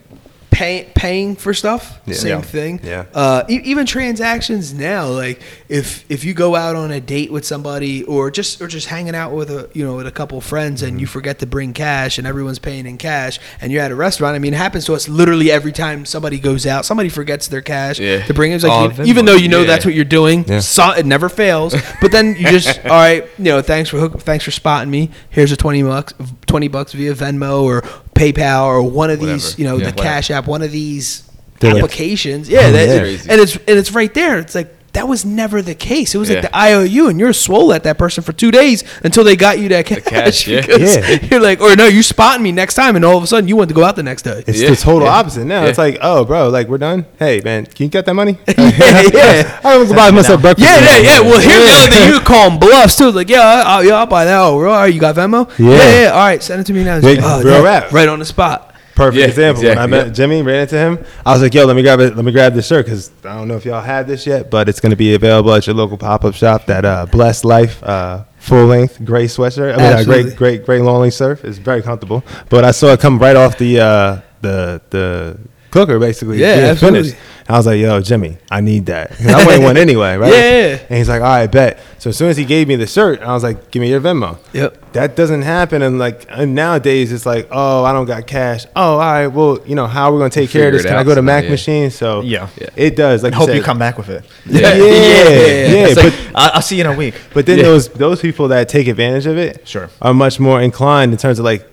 pay, 0.50 0.88
paying 0.94 1.36
for 1.36 1.54
stuff, 1.54 1.98
Yeah. 2.06 2.14
same 2.14 2.28
Yeah. 2.30 2.40
thing. 2.40 2.80
Yeah. 2.82 3.04
Uh, 3.14 3.44
e- 3.48 3.60
even 3.64 3.86
transactions 3.86 4.74
now, 4.74 5.06
like 5.06 5.40
if 5.68 6.04
if 6.08 6.24
you 6.24 6.34
go 6.34 6.56
out 6.56 6.74
on 6.76 6.90
a 6.90 7.00
date 7.00 7.30
with 7.30 7.44
somebody 7.46 8.02
or 8.04 8.30
just 8.30 8.60
or 8.60 8.66
just 8.66 8.88
hanging 8.88 9.14
out 9.14 9.32
with 9.32 9.48
a 9.50 9.68
you 9.72 9.84
know 9.84 9.94
with 9.96 10.06
a 10.06 10.10
couple 10.10 10.40
friends 10.40 10.82
and 10.82 11.00
you 11.00 11.06
Mm-hmm. 11.06 11.12
forget 11.12 11.38
to 11.38 11.46
bring 11.46 11.72
cash 11.72 12.18
and 12.18 12.26
everyone's 12.26 12.58
paying 12.58 12.86
in 12.86 12.98
cash 12.98 13.38
and 13.60 13.72
you're 13.72 13.82
at 13.82 13.90
a 13.90 13.94
restaurant. 13.94 14.34
I 14.34 14.38
mean, 14.38 14.52
it 14.54 14.56
happens 14.58 14.84
to 14.86 14.94
us 14.94 15.08
literally 15.08 15.50
every 15.50 15.72
time 15.72 16.04
somebody 16.04 16.38
goes 16.38 16.66
out. 16.66 16.84
Somebody 16.84 17.08
forgets 17.08 17.48
their 17.48 17.62
cash 17.62 17.98
Yeah. 17.98 18.24
to 18.26 18.34
bring 18.34 18.52
it. 18.52 18.56
It's 18.56 18.64
Oh, 18.64 18.86
like 18.86 18.98
you- 18.98 19.04
even 19.04 19.24
though 19.24 19.34
you 19.36 19.48
know 19.48 19.64
that's 19.64 19.84
what 19.84 19.94
you're 19.94 20.04
doing, 20.04 20.44
so, 20.60 20.90
it 20.90 21.06
never 21.06 21.28
fails. 21.28 21.74
But 22.00 22.10
then 22.12 22.34
you 22.38 22.50
just 22.50 22.78
all 22.84 22.90
right, 22.90 23.24
you 23.38 23.44
know, 23.44 23.62
thanks 23.62 23.88
for 23.90 23.98
hook, 23.98 24.20
thanks 24.20 24.44
for 24.44 24.50
spotting 24.50 24.90
me. 24.90 25.10
Here's 25.30 25.52
a 25.52 25.56
twenty 25.56 25.82
bucks, 25.82 26.12
twenty 26.46 26.68
bucks 26.68 26.92
via 26.92 27.14
Venmo 27.14 27.62
or 27.62 27.82
PayPal 28.20 28.64
or 28.66 28.82
one 28.82 29.10
of 29.10 29.18
these, 29.20 29.58
you 29.58 29.64
know, 29.64 29.76
Yeah. 29.78 29.86
the 29.90 29.92
Cash 29.92 30.30
App, 30.30 30.46
one 30.46 30.62
of 30.62 30.70
these 30.70 31.22
They're 31.60 31.72
like- 31.74 31.82
applications. 31.84 32.48
yeah, 32.48 32.66
Oh, 32.66 32.72
that, 32.72 32.88
yeah. 32.88 32.98
Crazy. 33.00 33.30
and 33.30 33.40
it's 33.40 33.54
and 33.56 33.78
it's 33.78 33.92
right 33.92 34.12
there. 34.12 34.38
It's 34.38 34.54
like 34.54 34.74
that 34.92 35.06
was 35.08 35.24
never 35.24 35.62
the 35.62 35.74
case. 35.74 36.14
It 36.14 36.18
was 36.18 36.30
like 36.30 36.42
the 36.42 36.56
IOU, 36.56 37.08
and 37.08 37.20
you're 37.20 37.32
swole 37.32 37.72
at 37.72 37.84
that 37.84 37.96
person 37.98 38.24
for 38.24 38.32
two 38.32 38.50
days 38.50 38.82
until 39.04 39.22
they 39.24 39.36
got 39.36 39.58
you 39.58 39.68
that 39.68 39.86
cash. 39.86 40.02
cash, 40.04 40.48
yeah. 40.48 40.64
Yeah. 40.68 41.18
You're 41.30 41.40
like, 41.40 41.60
or 41.60 41.76
no, 41.76 41.86
you 41.86 42.02
spotting 42.02 42.42
me 42.42 42.50
next 42.52 42.74
time, 42.74 42.96
and 42.96 43.04
all 43.04 43.16
of 43.16 43.22
a 43.22 43.26
sudden 43.26 43.48
you 43.48 43.56
want 43.56 43.68
to 43.68 43.74
go 43.74 43.84
out 43.84 43.96
the 43.96 44.02
next 44.02 44.22
day. 44.22 44.42
It's 44.46 44.60
Yeah. 44.60 44.70
the 44.70 44.76
total 44.76 45.06
Yeah. 45.06 45.14
opposite 45.14 45.44
now. 45.44 45.62
Yeah. 45.62 45.68
It's 45.68 45.78
like, 45.78 45.98
oh, 46.02 46.24
bro, 46.24 46.48
like 46.48 46.66
we're 46.68 46.78
done. 46.78 47.06
Hey, 47.18 47.40
man, 47.44 47.66
can 47.66 47.84
you 47.84 47.90
get 47.90 48.04
that 48.06 48.14
money? 48.14 48.38
yeah, 48.48 49.02
yeah. 49.12 49.60
I 49.64 49.76
was 49.78 49.92
buy 49.92 50.10
myself 50.10 50.40
breakfast. 50.42 50.68
Yeah, 50.68 50.80
yeah, 50.80 50.98
yeah. 50.98 51.20
Well, 51.20 51.40
here's 51.40 51.64
the 51.66 51.72
other 51.72 51.90
thing. 51.92 52.12
You 52.14 52.20
call 52.20 52.50
them 52.50 52.58
bluffs 52.58 52.96
too. 52.96 53.10
Like, 53.12 53.28
yeah, 53.28 53.40
I- 53.42 53.60
I'll, 53.76 53.84
yeah, 53.84 53.94
I'll 53.94 54.06
buy 54.06 54.24
that. 54.24 54.38
Oh, 54.38 54.54
all 54.54 54.58
right, 54.62 54.92
you 54.92 55.00
got 55.00 55.14
Venmo? 55.14 55.48
Yeah. 55.58 55.70
yeah, 55.70 56.00
yeah. 56.02 56.08
All 56.10 56.18
right, 56.18 56.42
send 56.42 56.60
it 56.60 56.64
to 56.64 56.72
me 56.72 56.82
now. 56.84 56.96
Yeah, 56.96 57.20
oh, 57.22 57.42
real 57.42 57.54
yeah, 57.58 57.62
rap. 57.62 57.92
Right 57.92 58.08
on 58.08 58.18
the 58.18 58.24
spot. 58.24 58.69
Perfect 59.00 59.20
Yeah, 59.20 59.26
example. 59.26 59.62
when 59.64 59.78
I 59.78 59.86
met 59.86 60.06
yep. 60.06 60.14
Jimmy, 60.14 60.42
ran 60.42 60.60
into 60.62 60.76
him. 60.76 61.04
I 61.24 61.32
was 61.32 61.42
like, 61.42 61.54
"Yo, 61.54 61.64
let 61.64 61.76
me 61.76 61.82
grab 61.82 62.00
it. 62.00 62.16
Let 62.16 62.24
me 62.24 62.32
grab 62.32 62.54
this 62.54 62.66
shirt 62.66 62.86
because 62.86 63.10
I 63.24 63.36
don't 63.36 63.48
know 63.48 63.56
if 63.56 63.64
y'all 63.64 63.80
have 63.80 64.06
this 64.06 64.26
yet, 64.26 64.50
but 64.50 64.68
it's 64.68 64.80
going 64.80 64.90
to 64.90 64.96
be 64.96 65.14
available 65.14 65.52
at 65.54 65.66
your 65.66 65.74
local 65.74 65.96
pop 65.98 66.24
up 66.24 66.34
shop. 66.34 66.66
That 66.66 66.84
uh, 66.84 67.06
Blessed 67.06 67.44
Life 67.44 67.82
uh, 67.82 68.24
full 68.38 68.66
length 68.66 69.04
gray 69.04 69.26
sweatshirt. 69.26 69.74
I 69.74 69.76
mean, 69.76 69.86
Absolutely. 69.86 70.22
great, 70.24 70.36
great, 70.36 70.66
great 70.66 70.82
long 70.82 71.00
length 71.00 71.14
surf. 71.14 71.44
It's 71.44 71.58
very 71.58 71.82
comfortable. 71.82 72.24
But 72.48 72.64
I 72.64 72.70
saw 72.72 72.92
it 72.92 73.00
come 73.00 73.18
right 73.18 73.36
off 73.36 73.58
the 73.58 73.80
uh, 73.80 74.20
the 74.40 74.80
the 74.90 75.38
cooker, 75.70 75.98
basically. 75.98 76.38
Yeah, 76.38 76.70
absolutely. 76.72 77.10
finished. 77.10 77.22
I 77.50 77.56
was 77.56 77.66
like, 77.66 77.80
"Yo, 77.80 78.00
Jimmy, 78.00 78.38
I 78.50 78.60
need 78.60 78.86
that." 78.86 79.10
'Cause 79.16 79.26
I 79.26 79.44
wearing 79.46 79.62
one 79.64 79.76
anyway, 79.76 80.16
right? 80.16 80.32
Yeah. 80.32 80.78
And 80.88 80.98
he's 80.98 81.08
like, 81.08 81.20
"All 81.22 81.28
right, 81.28 81.50
bet." 81.50 81.78
So 81.98 82.10
as 82.10 82.16
soon 82.16 82.28
as 82.30 82.36
he 82.36 82.44
gave 82.44 82.68
me 82.68 82.76
the 82.76 82.86
shirt, 82.86 83.20
I 83.20 83.32
was 83.34 83.42
like, 83.42 83.70
"Give 83.70 83.80
me 83.80 83.88
your 83.90 84.00
Venmo." 84.00 84.38
Yep. 84.52 84.92
That 84.92 85.16
doesn't 85.16 85.42
happen, 85.42 85.82
and 85.82 85.98
like 85.98 86.26
and 86.30 86.54
nowadays, 86.54 87.12
it's 87.12 87.26
like, 87.26 87.48
oh, 87.50 87.84
I 87.84 87.92
don't 87.92 88.06
got 88.06 88.26
cash. 88.26 88.66
Oh, 88.76 88.92
all 88.94 88.98
right, 88.98 89.26
well, 89.28 89.58
you 89.66 89.74
know, 89.74 89.86
how 89.86 90.10
are 90.10 90.12
we 90.14 90.18
gonna 90.18 90.30
take 90.30 90.50
care 90.50 90.68
of 90.68 90.72
this? 90.74 90.84
Can 90.84 90.94
I 90.96 91.04
go 91.04 91.14
to 91.14 91.22
Mac 91.22 91.44
yeah. 91.44 91.50
Machine? 91.50 91.90
So 91.90 92.20
Yeah. 92.22 92.48
Yeah. 92.60 92.68
it 92.76 92.96
does. 92.96 93.22
Like 93.22 93.32
I 93.32 93.36
hope 93.36 93.48
said. 93.48 93.56
you 93.56 93.62
come 93.62 93.78
back 93.78 93.98
with 93.98 94.08
it. 94.10 94.24
Yeah, 94.46 94.74
yeah, 94.74 94.84
Yeah. 94.84 94.92
yeah. 94.94 95.86
It's 95.88 95.96
like, 95.96 96.12
but 96.32 96.40
I- 96.40 96.50
I'll 96.54 96.62
see 96.62 96.76
you 96.76 96.84
in 96.84 96.90
a 96.90 96.94
week. 96.96 97.14
but 97.34 97.46
then 97.46 97.58
Yeah. 97.58 97.64
those 97.64 97.88
those 97.88 98.20
people 98.20 98.48
that 98.48 98.68
take 98.68 98.86
advantage 98.88 99.26
of 99.26 99.36
it, 99.38 99.66
Sure. 99.68 99.88
are 100.02 100.14
much 100.14 100.38
more 100.40 100.60
inclined 100.60 101.12
in 101.12 101.18
terms 101.18 101.38
of 101.38 101.44
like. 101.44 101.66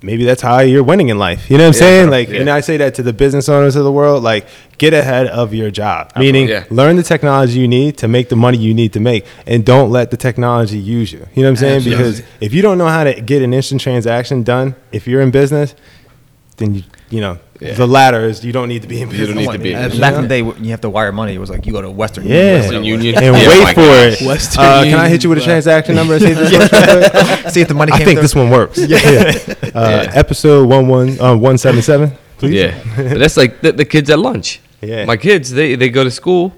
Maybe 0.00 0.24
that's 0.24 0.42
how 0.42 0.60
you're 0.60 0.84
winning 0.84 1.08
in 1.08 1.18
life. 1.18 1.50
You 1.50 1.58
know 1.58 1.64
what 1.64 1.74
I'm 1.76 1.82
Yeah, 1.82 1.88
saying? 1.88 2.10
Like, 2.10 2.28
Yeah. 2.28 2.40
and 2.40 2.50
I 2.50 2.60
say 2.60 2.76
that 2.76 2.94
to 2.94 3.02
the 3.02 3.12
business 3.12 3.48
owners 3.48 3.74
of 3.74 3.82
the 3.82 3.90
world. 3.90 4.22
Like, 4.22 4.46
get 4.78 4.94
ahead 4.94 5.26
of 5.26 5.52
your 5.52 5.72
job. 5.72 6.12
Meaning, 6.16 6.46
Yeah. 6.48 6.64
learn 6.70 6.94
the 6.94 7.02
technology 7.02 7.58
you 7.58 7.66
need 7.66 7.96
to 7.98 8.06
make 8.06 8.28
the 8.28 8.36
money 8.36 8.58
you 8.58 8.74
need 8.74 8.92
to 8.92 9.00
make, 9.00 9.24
and 9.44 9.64
don't 9.64 9.90
let 9.90 10.12
the 10.12 10.16
technology 10.16 10.78
use 10.78 11.12
you. 11.12 11.26
You 11.34 11.42
know 11.42 11.48
what 11.48 11.50
I'm 11.50 11.56
saying? 11.56 11.76
Absolutely. 11.78 12.04
Because 12.04 12.22
if 12.40 12.54
you 12.54 12.62
don't 12.62 12.78
know 12.78 12.86
how 12.86 13.02
to 13.02 13.20
get 13.20 13.42
an 13.42 13.52
instant 13.52 13.80
transaction 13.80 14.44
done, 14.44 14.76
if 14.92 15.08
you're 15.08 15.20
in 15.20 15.32
business, 15.32 15.74
then 16.58 16.76
you 16.76 16.82
you 17.10 17.20
know 17.20 17.38
Yeah. 17.60 17.72
the 17.74 17.86
latter 17.86 18.22
is 18.24 18.44
you 18.44 18.52
don't 18.52 18.68
need 18.68 18.82
to 18.82 18.88
be 18.88 19.00
in 19.02 19.08
You 19.10 19.16
business. 19.18 19.28
don't 19.28 19.36
need 19.46 19.52
to 19.52 19.58
be. 19.58 19.74
Absolutely. 19.74 20.00
Back 20.00 20.14
in 20.14 20.22
the 20.22 20.28
day, 20.28 20.42
when 20.42 20.62
you 20.64 20.70
have 20.70 20.80
to 20.82 20.90
wire 20.90 21.10
money. 21.12 21.34
It 21.34 21.38
was 21.40 21.50
like 21.50 21.66
you 21.66 21.72
go 21.72 21.82
to 21.82 21.90
Western 21.90 22.24
Yeah, 22.26 22.34
Union, 22.36 22.60
Western 22.60 22.84
Union. 22.84 23.14
and 23.22 23.24
Yeah, 23.42 23.48
wait 23.64 23.74
for 23.74 23.80
gosh. 23.80 24.22
it. 24.22 24.26
Western 24.26 24.64
Uh, 24.64 24.82
can 24.84 24.98
I 25.00 25.08
hit 25.08 25.24
you 25.24 25.30
with 25.30 25.38
a 25.38 25.42
transaction 25.42 25.94
number? 25.96 26.14
and 26.14 26.22
see 26.22 26.30
if 26.30 26.38
this 26.38 26.52
works 26.58 26.72
real 26.72 27.10
quick? 27.10 27.52
See 27.54 27.60
if 27.62 27.68
the 27.68 27.74
money 27.74 27.92
I 27.92 27.98
think 27.98 28.10
through. 28.18 28.22
this 28.22 28.34
one 28.34 28.50
works. 28.50 28.78
Yeah. 28.78 28.98
Uh, 29.74 30.04
Yeah. 30.04 30.12
Episode 30.14 30.68
one 30.68 30.86
one 30.88 31.20
uh, 31.20 31.36
one 31.36 31.56
seven 31.58 31.82
seven. 31.82 32.12
Please. 32.38 32.54
Yeah, 32.54 32.78
but 32.96 33.18
that's 33.18 33.36
like 33.36 33.60
the, 33.62 33.72
the 33.72 33.84
kids 33.84 34.08
at 34.10 34.18
lunch. 34.18 34.60
Yeah. 34.80 35.04
my 35.06 35.16
kids 35.16 35.50
they, 35.50 35.74
they 35.74 35.88
go 35.88 36.04
to 36.04 36.10
school, 36.10 36.52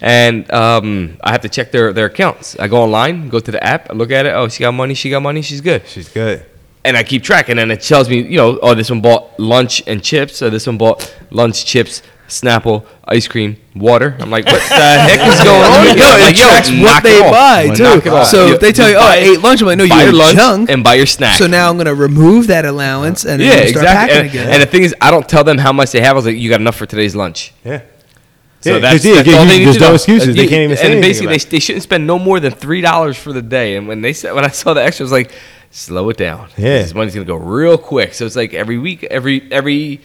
and 0.00 0.50
um, 0.50 1.18
I 1.22 1.30
have 1.32 1.42
to 1.42 1.48
check 1.50 1.72
their 1.72 1.92
their 1.92 2.06
accounts. 2.06 2.56
I 2.58 2.68
go 2.68 2.78
online, 2.82 3.28
go 3.28 3.38
to 3.40 3.50
the 3.50 3.62
app, 3.62 3.90
I 3.90 3.94
look 3.94 4.10
at 4.10 4.24
it. 4.24 4.30
Oh, 4.30 4.48
she 4.48 4.60
got 4.60 4.72
money. 4.72 4.94
She 4.94 5.10
got 5.10 5.20
money. 5.20 5.42
She's 5.42 5.60
good. 5.60 5.82
She's 5.86 6.08
good. 6.08 6.44
And 6.86 6.96
I 6.96 7.02
keep 7.02 7.22
track, 7.22 7.48
and 7.48 7.58
then 7.58 7.70
it 7.70 7.80
tells 7.82 8.08
me, 8.08 8.22
you 8.22 8.36
know, 8.36 8.58
oh, 8.62 8.74
this 8.74 8.88
one 8.90 9.00
bought 9.00 9.38
lunch 9.40 9.82
and 9.86 10.02
chips, 10.02 10.40
or 10.42 10.50
this 10.50 10.66
one 10.66 10.78
bought 10.78 11.14
lunch, 11.30 11.64
chips, 11.66 12.00
Snapple, 12.28 12.84
ice 13.04 13.28
cream, 13.28 13.56
water. 13.76 14.16
I'm 14.18 14.30
like, 14.30 14.46
what 14.46 14.54
the 14.68 14.74
heck 15.08 15.20
is 15.32 15.44
going 15.44 15.62
on? 15.62 15.84
Yo. 15.84 15.90
I'm 15.92 16.18
it 16.18 16.22
like, 16.22 16.36
tracks 16.36 16.70
what 16.70 17.02
they 17.04 17.20
off. 17.20 17.30
buy 17.32 17.66
Knock 17.78 18.02
too. 18.02 18.24
So 18.24 18.46
Yeah, 18.48 18.54
if 18.54 18.60
they 18.60 18.72
tell 18.72 18.88
just 18.90 18.90
you, 18.90 18.96
"Oh, 18.96 19.12
I 19.12 19.16
ate 19.16 19.40
lunch," 19.40 19.60
I'm 19.60 19.66
like, 19.68 19.78
"No, 19.78 19.84
you 19.84 19.90
buy 19.90 20.00
your 20.00 20.08
ate 20.08 20.14
lunch 20.14 20.36
junk." 20.36 20.70
and 20.70 20.82
buy 20.82 20.94
your 20.94 21.06
snack. 21.06 21.38
So 21.38 21.46
now 21.46 21.70
I'm 21.70 21.76
gonna 21.76 21.94
remove 21.94 22.48
that 22.48 22.64
allowance 22.64 23.24
and 23.24 23.40
yeah, 23.40 23.52
start 23.52 23.68
exactly. 23.68 23.84
packing 23.92 24.16
And, 24.16 24.28
again. 24.28 24.48
and 24.54 24.62
the 24.62 24.66
thing 24.66 24.82
is, 24.82 24.92
I 25.00 25.12
don't 25.12 25.28
tell 25.28 25.44
them 25.44 25.56
how 25.58 25.72
much 25.72 25.92
they 25.92 26.00
have. 26.00 26.10
I 26.10 26.14
was 26.14 26.26
like, 26.26 26.36
you 26.36 26.50
got 26.50 26.60
enough 26.60 26.74
for 26.76 26.86
today's 26.86 27.14
lunch. 27.14 27.52
Yeah. 27.64 27.82
So 28.62 28.72
Yeah, 28.74 28.78
that's, 28.80 28.94
'cause, 28.96 29.04
yeah, 29.06 29.14
that's 29.16 29.28
yeah, 29.28 29.36
all 29.36 29.42
you- 29.44 29.48
they 29.50 29.58
need 29.58 29.64
there's 29.66 29.74
to 29.76 29.80
no 29.82 29.88
know. 29.90 29.94
excuses. 29.94 30.34
They 30.34 30.48
can't 30.48 30.62
even 30.62 30.76
say 30.76 30.92
And 30.94 31.00
basically, 31.00 31.26
about 31.36 31.40
they, 31.42 31.48
they 31.50 31.60
shouldn't 31.60 31.84
spend 31.84 32.06
no 32.08 32.18
more 32.18 32.40
than 32.40 32.50
three 32.52 32.80
dollars 32.80 33.16
for 33.16 33.32
the 33.32 33.42
day. 33.42 33.76
And 33.76 33.86
when 33.86 34.00
they 34.00 34.12
said, 34.12 34.34
when 34.34 34.44
I 34.44 34.48
saw 34.48 34.74
the 34.74 34.82
extra, 34.82 35.04
I 35.04 35.06
was 35.06 35.12
like, 35.12 35.30
slow 35.76 36.08
it 36.10 36.16
down. 36.16 36.48
Yeah. 36.56 36.78
this 36.82 36.94
money's 36.94 37.14
gonna 37.14 37.26
go 37.26 37.36
real 37.36 37.76
quick. 37.78 38.14
So 38.14 38.24
it's 38.26 38.36
like 38.36 38.54
every 38.54 38.78
week, 38.78 39.04
every 39.04 39.46
every 39.52 40.00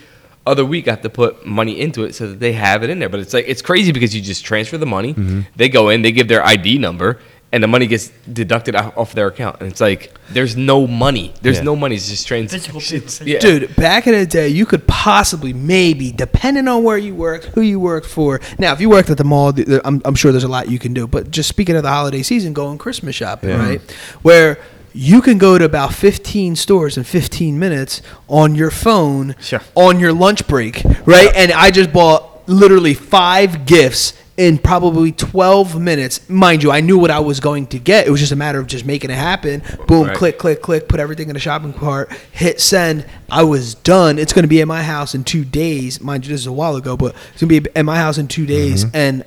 other 0.46 0.66
week, 0.66 0.88
I 0.88 0.92
have 0.92 1.02
to 1.04 1.10
put 1.10 1.46
money 1.46 1.80
into 1.80 2.04
it 2.04 2.16
so 2.16 2.28
that 2.28 2.40
they 2.40 2.54
have 2.54 2.84
it 2.84 2.90
in 2.90 3.00
there. 3.00 3.10
But 3.10 3.20
it's 3.22 3.34
like 3.34 3.46
it's 3.48 3.62
crazy 3.62 3.92
because 3.92 4.16
you 4.16 4.22
just 4.22 4.44
transfer 4.44 4.78
the 4.78 4.86
money. 4.86 5.14
Mm-hmm. 5.14 5.42
They 5.56 5.70
go 5.70 5.90
in, 5.90 6.02
they 6.02 6.12
give 6.12 6.28
their 6.28 6.46
ID 6.46 6.78
number. 6.78 7.20
And 7.54 7.62
the 7.62 7.68
money 7.68 7.86
gets 7.86 8.08
deducted 8.32 8.78
off 8.78 8.98
off 8.98 9.14
their 9.14 9.28
account, 9.28 9.58
and 9.60 9.70
it's 9.70 9.82
like 9.82 10.14
there's 10.30 10.56
no 10.56 10.88
money. 10.88 11.34
There's 11.42 11.58
Yeah. 11.58 11.64
no 11.64 11.76
money. 11.76 11.96
It's 11.98 12.08
just 12.10 12.26
trans. 12.26 12.54
Physical 12.54 12.80
paper, 12.80 12.96
it's- 12.96 13.18
physical 13.20 13.28
yeah. 13.28 13.40
Dude, 13.68 13.76
back 13.76 14.08
in 14.08 14.14
the 14.14 14.26
day, 14.26 14.48
you 14.48 14.66
could 14.66 14.88
possibly, 14.88 15.52
maybe, 15.52 16.14
depending 16.14 16.70
on 16.70 16.86
where 16.86 16.98
you 16.98 17.14
worked, 17.14 17.48
who 17.48 17.60
you 17.60 17.78
worked 17.78 18.08
for. 18.08 18.40
Now, 18.58 18.72
if 18.72 18.80
you 18.80 18.90
worked 18.90 19.10
at 19.10 19.18
the 19.18 19.26
mall, 19.26 19.52
th- 19.52 19.68
th- 19.68 19.82
I'm, 19.84 20.02
I'm 20.06 20.16
sure 20.16 20.32
there's 20.32 20.46
a 20.46 20.48
lot 20.48 20.70
you 20.70 20.80
can 20.80 20.94
do. 20.94 21.08
But 21.08 21.30
just 21.30 21.50
speaking 21.50 21.76
of 21.76 21.84
the 21.84 21.90
holiday 21.90 22.24
season, 22.24 22.54
going 22.54 22.78
Christmas 22.78 23.16
shopping, 23.18 23.50
Yeah. 23.50 23.58
right? 23.68 23.82
Where 24.22 24.58
you 24.94 25.22
can 25.22 25.38
go 25.38 25.58
to 25.58 25.66
about 25.66 25.94
15 25.94 26.56
stores 26.56 26.98
in 26.98 27.04
15 27.04 27.58
minutes 27.58 28.02
on 28.28 28.56
your 28.56 28.72
phone, 28.72 29.36
Sure. 29.40 29.62
on 29.76 30.00
your 30.00 30.14
lunch 30.14 30.48
break, 30.48 30.84
right? 31.06 31.30
And 31.36 31.52
I 31.52 31.72
just 31.72 31.94
bought 31.94 32.48
literally 32.48 32.94
five 32.94 33.66
gifts 33.66 34.14
in 34.38 34.58
probably 34.58 35.12
12 35.12 35.80
minutes. 35.80 36.28
Mind 36.30 36.64
you, 36.64 36.72
I 36.72 36.80
knew 36.82 36.98
what 36.98 37.12
I 37.12 37.20
was 37.20 37.40
going 37.40 37.68
to 37.68 37.78
get. 37.80 38.08
It 38.08 38.10
was 38.12 38.20
just 38.20 38.32
a 38.32 38.36
matter 38.36 38.60
of 38.60 38.66
just 38.66 38.86
making 38.86 39.12
it 39.12 39.16
happen. 39.18 39.62
Boom, 39.88 40.08
Right. 40.08 40.18
click, 40.18 40.40
click, 40.40 40.62
click, 40.62 40.88
put 40.88 41.00
everything 41.00 41.30
in 41.30 41.36
a 41.36 41.40
shopping 41.40 41.74
cart, 41.74 42.12
hit 42.32 42.60
send. 42.60 43.06
I 43.30 43.44
was 43.44 43.76
done. 43.76 44.18
It's 44.18 44.34
going 44.34 44.44
to 44.44 44.50
be 44.50 44.60
at 44.62 44.68
my 44.68 44.82
house 44.84 45.14
in 45.14 45.24
two 45.24 45.46
days. 45.46 46.02
Mind 46.02 46.26
you, 46.26 46.32
this 46.32 46.42
is 46.42 46.48
a 46.48 46.52
while 46.52 46.76
ago, 46.76 46.98
but 46.98 47.14
it's 47.34 47.42
going 47.44 47.50
to 47.54 47.62
be 47.62 47.70
at 47.76 47.86
my 47.86 47.98
house 47.98 48.18
in 48.18 48.28
two 48.28 48.46
days. 48.46 48.84
Mm-hmm. 48.86 48.96
And 48.96 49.24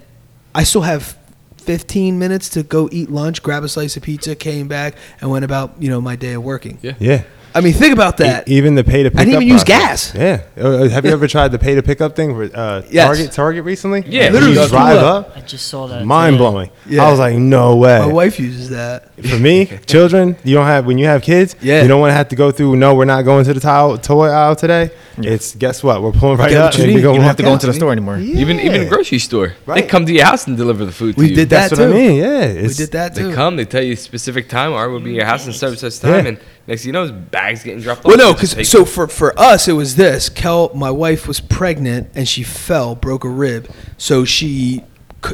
I 0.54 0.64
still 0.64 0.82
have 0.82 1.16
15 1.64 2.18
minutes 2.18 2.48
to 2.50 2.62
go 2.62 2.88
eat 2.92 3.10
lunch, 3.10 3.42
grab 3.42 3.64
a 3.64 3.68
slice 3.68 3.96
of 3.96 4.02
pizza, 4.02 4.34
came 4.34 4.68
back, 4.68 4.94
and 5.20 5.30
went 5.30 5.44
about, 5.44 5.74
you 5.80 5.88
know, 5.88 6.00
my 6.00 6.16
day 6.16 6.34
of 6.34 6.42
working. 6.44 6.78
Yeah. 6.82 6.92
Yeah. 6.98 7.22
I 7.56 7.60
mean, 7.60 7.72
think 7.72 7.92
about 7.92 8.16
that. 8.16 8.48
E- 8.48 8.56
even 8.56 8.74
the 8.74 8.82
pay 8.82 9.04
to 9.04 9.12
pick 9.12 9.20
I 9.20 9.24
didn't 9.24 9.42
even 9.42 9.54
use 9.54 9.62
process. 9.62 10.10
gas. 10.12 10.44
Yeah. 10.56 10.60
Uh, 10.64 10.88
have 10.88 11.04
you 11.04 11.12
ever 11.12 11.28
tried 11.28 11.52
the 11.52 11.58
pay 11.58 11.76
to 11.76 11.84
pick 11.84 12.00
up 12.00 12.16
thing 12.16 12.34
for 12.34 12.50
uh, 12.52 12.82
Yes. 12.90 13.06
Target 13.06 13.30
Target 13.32 13.64
recently? 13.64 14.02
Yeah, 14.08 14.30
Literally 14.30 14.56
literally. 14.56 14.68
drive 14.70 14.96
up. 14.96 15.28
up. 15.28 15.36
I 15.36 15.40
just 15.42 15.68
saw 15.68 15.86
that. 15.86 16.04
Mind 16.04 16.32
today. 16.34 16.38
blowing. 16.38 16.70
Yeah. 16.88 17.04
I 17.04 17.10
was 17.12 17.20
like, 17.20 17.36
no 17.36 17.76
way. 17.76 18.00
My 18.00 18.06
wife 18.12 18.40
uses 18.40 18.70
that. 18.70 19.14
For 19.24 19.38
me, 19.38 19.66
children, 19.86 20.36
you 20.42 20.54
don't 20.56 20.66
have 20.66 20.84
when 20.84 20.98
you 20.98 21.06
have 21.06 21.22
kids, 21.22 21.54
Yeah. 21.62 21.82
you 21.82 21.86
don't 21.86 22.00
want 22.00 22.10
to 22.10 22.14
have 22.14 22.28
to 22.30 22.36
go 22.36 22.50
through. 22.50 22.74
No, 22.74 22.96
we're 22.96 23.04
not 23.04 23.22
going 23.22 23.44
to 23.44 23.54
the 23.54 23.60
tile, 23.60 23.98
toy 23.98 24.26
aisle 24.30 24.56
today. 24.56 24.90
It's 25.18 25.54
guess 25.54 25.82
what? 25.84 26.02
We're 26.02 26.12
pulling 26.12 26.38
right 26.38 26.50
Get 26.50 26.60
up. 26.60 26.78
you 26.78 26.86
we 26.86 26.94
You 26.94 27.00
don't 27.02 27.20
have 27.20 27.36
to 27.36 27.42
go 27.42 27.50
out. 27.50 27.54
into 27.54 27.66
the 27.68 27.72
store 27.74 27.92
anymore. 27.92 28.18
Even 28.18 28.58
even 28.60 28.80
a 28.82 28.88
grocery 28.88 29.18
store, 29.20 29.54
Right. 29.66 29.82
they 29.82 29.86
come 29.88 30.04
to 30.06 30.12
your 30.12 30.24
house 30.24 30.46
and 30.46 30.56
deliver 30.56 30.84
the 30.84 30.92
food. 30.92 31.14
To 31.14 31.20
We 31.20 31.28
you. 31.30 31.36
did 31.36 31.50
That's 31.50 31.70
that 31.76 31.78
what 31.78 31.92
too. 31.92 31.96
I 31.98 32.08
mean. 32.08 32.16
Yeah, 32.16 32.62
We 32.62 32.74
did 32.74 32.90
that 32.92 33.14
too. 33.14 33.28
They 33.28 33.34
come, 33.34 33.56
they 33.56 33.64
tell 33.64 33.82
you 33.82 33.94
specific 33.96 34.48
time. 34.48 34.72
Or 34.72 34.90
we'll 34.90 35.00
be 35.00 35.10
at 35.10 35.16
your 35.16 35.24
house 35.26 35.46
and 35.46 35.54
such 35.54 35.78
such 35.78 36.00
time, 36.00 36.12
Yeah. 36.24 36.28
and 36.30 36.38
next 36.66 36.82
thing 36.82 36.88
you 36.88 36.92
know, 36.94 37.12
bags 37.12 37.62
getting 37.62 37.80
dropped 37.80 38.04
Well, 38.04 38.14
off. 38.14 38.18
no, 38.20 38.32
because 38.34 38.68
so 38.68 38.84
for 38.84 39.06
for 39.06 39.38
us, 39.38 39.68
it 39.68 39.74
was 39.74 39.94
this. 39.96 40.28
Kel, 40.28 40.70
my 40.74 40.90
wife 40.90 41.28
was 41.28 41.38
pregnant 41.40 42.08
and 42.14 42.26
she 42.28 42.42
fell, 42.42 42.94
broke 42.96 43.24
a 43.24 43.28
rib, 43.28 43.68
so 43.96 44.24
she 44.24 44.82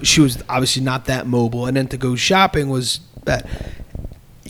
she 0.03 0.21
was 0.21 0.39
obviously 0.49 0.83
not 0.83 1.07
that 1.07 1.27
mobile, 1.27 1.67
and 1.67 1.77
then 1.77 1.87
to 1.89 1.97
go 1.97 2.15
shopping 2.17 2.69
was 2.69 3.01
bad. 3.25 3.47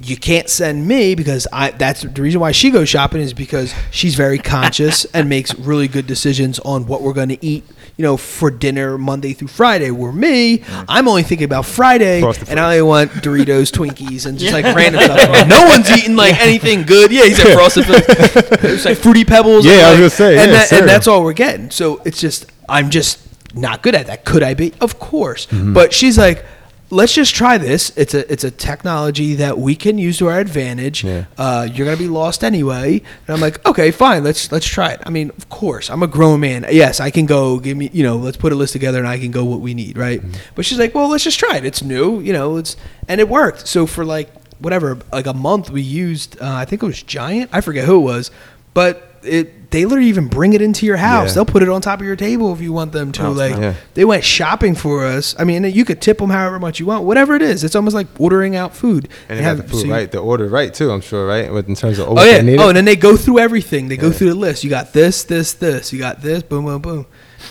You 0.02 0.16
can't 0.16 0.48
send 0.48 0.86
me 0.88 1.14
because 1.14 1.46
I. 1.52 1.70
That's 1.72 2.02
the 2.02 2.22
reason 2.22 2.40
why 2.40 2.52
she 2.52 2.70
goes 2.70 2.88
shopping 2.88 3.20
is 3.20 3.34
because 3.34 3.74
she's 3.90 4.14
very 4.14 4.38
conscious 4.56 5.04
and 5.06 5.28
makes 5.28 5.54
really 5.54 5.88
good 5.88 6.06
decisions 6.06 6.58
on 6.60 6.86
what 6.86 7.02
we're 7.02 7.12
going 7.12 7.28
to 7.30 7.44
eat. 7.44 7.64
You 7.96 8.04
know, 8.04 8.16
for 8.16 8.50
dinner 8.50 8.96
Monday 8.96 9.34
through 9.34 9.48
Friday. 9.48 9.90
Where 9.90 10.12
me, 10.12 10.62
I'm 10.88 11.06
only 11.06 11.22
thinking 11.22 11.44
about 11.44 11.66
Friday, 11.66 12.22
and 12.48 12.58
I 12.58 12.78
only 12.78 12.82
want 12.82 13.10
Doritos, 13.10 13.70
Twinkies, 13.70 14.24
and 14.24 14.38
just 14.38 14.54
like 14.54 14.64
random 14.74 15.02
stuff. 15.02 15.46
No 15.46 15.64
one's 15.66 15.90
eating 15.90 16.16
like 16.16 16.40
anything 16.40 16.84
good. 16.84 17.12
Yeah, 17.12 17.24
he's 17.24 17.36
said 17.36 17.54
frosted. 17.56 17.84
It's 17.88 18.86
like 18.86 18.96
fruity 18.96 19.26
pebbles. 19.26 19.66
Yeah, 19.66 19.72
and, 19.72 19.80
I 19.82 19.90
was 19.90 19.92
like- 19.92 19.98
gonna 20.00 20.10
say, 20.10 20.38
and, 20.38 20.50
yeah, 20.50 20.56
that, 20.56 20.72
and 20.72 20.88
that's 20.88 21.06
all 21.08 21.22
we're 21.22 21.34
getting. 21.34 21.70
So 21.70 22.00
it's 22.06 22.18
just 22.18 22.50
I'm 22.70 22.88
just 22.88 23.20
not 23.54 23.82
good 23.82 23.94
at 23.94 24.06
that. 24.06 24.24
Could 24.24 24.42
I 24.42 24.54
be? 24.54 24.72
Of 24.80 24.98
course. 24.98 25.44
Mm-hmm. 25.46 25.74
But 25.74 25.92
she's 25.92 26.16
like, 26.16 26.42
let's 26.90 27.12
just 27.12 27.34
try 27.34 27.56
this. 27.56 27.96
It's 27.96 28.14
a 28.14 28.30
it's 28.30 28.44
a 28.44 28.50
technology 28.50 29.36
that 29.36 29.58
we 29.58 29.74
can 29.74 29.96
use 29.98 30.18
to 30.18 30.28
our 30.28 30.38
advantage. 30.38 31.04
Yeah. 31.04 31.24
Uh, 31.38 31.68
you're 31.72 31.86
gonna 31.86 31.96
be 31.96 32.08
lost 32.08 32.44
anyway. 32.44 33.00
And 33.26 33.34
I'm 33.34 33.40
like, 33.40 33.64
okay, 33.66 33.90
fine. 33.90 34.24
Let's 34.24 34.52
let's 34.52 34.66
try 34.66 34.90
it. 34.90 35.00
I 35.06 35.10
mean, 35.10 35.30
of 35.30 35.48
course, 35.48 35.88
I'm 35.88 36.02
a 36.02 36.06
grown 36.06 36.40
man. 36.40 36.66
Yes, 36.70 37.00
I 37.00 37.10
can 37.10 37.26
go. 37.26 37.58
Give 37.58 37.76
me, 37.76 37.90
you 37.92 38.02
know, 38.02 38.16
let's 38.16 38.36
put 38.36 38.52
a 38.52 38.56
list 38.56 38.72
together 38.72 38.98
and 38.98 39.08
I 39.08 39.18
can 39.18 39.30
go 39.30 39.44
what 39.44 39.60
we 39.60 39.74
need, 39.74 39.96
right? 39.96 40.20
Mm-hmm. 40.20 40.32
But 40.54 40.64
she's 40.64 40.78
like, 40.78 40.94
well, 40.94 41.08
let's 41.08 41.24
just 41.24 41.38
try 41.38 41.56
it. 41.56 41.64
It's 41.64 41.82
new, 41.82 42.20
you 42.20 42.32
know. 42.32 42.56
It's 42.56 42.76
and 43.08 43.20
it 43.20 43.28
worked. 43.28 43.66
So 43.66 43.86
for 43.86 44.04
like 44.04 44.30
whatever, 44.58 44.98
like 45.12 45.26
a 45.26 45.34
month, 45.34 45.70
we 45.70 45.82
used. 45.82 46.40
Uh, 46.40 46.54
I 46.54 46.64
think 46.64 46.82
it 46.82 46.86
was 46.86 47.02
Giant. 47.02 47.50
I 47.52 47.60
forget 47.60 47.86
who 47.86 47.96
it 47.96 48.04
was, 48.04 48.30
but 48.74 49.09
it 49.22 49.70
they 49.70 49.84
literally 49.84 50.08
even 50.08 50.26
bring 50.26 50.52
it 50.52 50.62
into 50.62 50.84
your 50.84 50.96
house. 50.96 51.28
Yeah. 51.30 51.34
They'll 51.36 51.44
put 51.44 51.62
it 51.62 51.68
on 51.68 51.80
top 51.80 52.00
of 52.00 52.06
your 52.06 52.16
table 52.16 52.52
if 52.52 52.60
you 52.60 52.72
want 52.72 52.92
them 52.92 53.12
to. 53.12 53.26
Oh, 53.26 53.32
like 53.32 53.56
yeah. 53.56 53.74
they 53.94 54.04
went 54.04 54.24
shopping 54.24 54.74
for 54.74 55.06
us. 55.06 55.34
I 55.38 55.44
mean, 55.44 55.64
you 55.64 55.84
could 55.84 56.02
tip 56.02 56.18
them 56.18 56.30
however 56.30 56.58
much 56.58 56.80
you 56.80 56.86
want, 56.86 57.04
whatever 57.04 57.36
it 57.36 57.42
is. 57.42 57.62
It's 57.62 57.76
almost 57.76 57.94
like 57.94 58.08
ordering 58.18 58.56
out 58.56 58.74
food 58.74 59.08
and 59.28 59.38
they 59.38 59.42
have 59.42 59.58
the 59.58 59.62
so 59.68 59.68
food 59.68 59.86
you- 59.86 59.92
right, 59.92 60.10
the 60.10 60.18
order 60.18 60.48
right 60.48 60.74
too. 60.74 60.90
I'm 60.90 61.00
sure, 61.00 61.26
right? 61.26 61.52
With 61.52 61.68
in 61.68 61.76
terms 61.76 61.98
of 61.98 62.08
Oh 62.08 62.24
yeah. 62.24 62.42
Oh, 62.58 62.68
and 62.68 62.76
then 62.76 62.84
they 62.84 62.96
go 62.96 63.16
through 63.16 63.38
everything. 63.38 63.88
They 63.88 63.96
go 63.96 64.10
through 64.10 64.30
the 64.30 64.38
list. 64.38 64.64
You 64.64 64.70
got 64.70 64.92
this, 64.92 65.24
this, 65.24 65.54
this. 65.54 65.92
You 65.92 65.98
got 66.00 66.20
this. 66.20 66.42
Boom, 66.42 66.64
boom, 66.64 66.82
boom. 66.82 67.06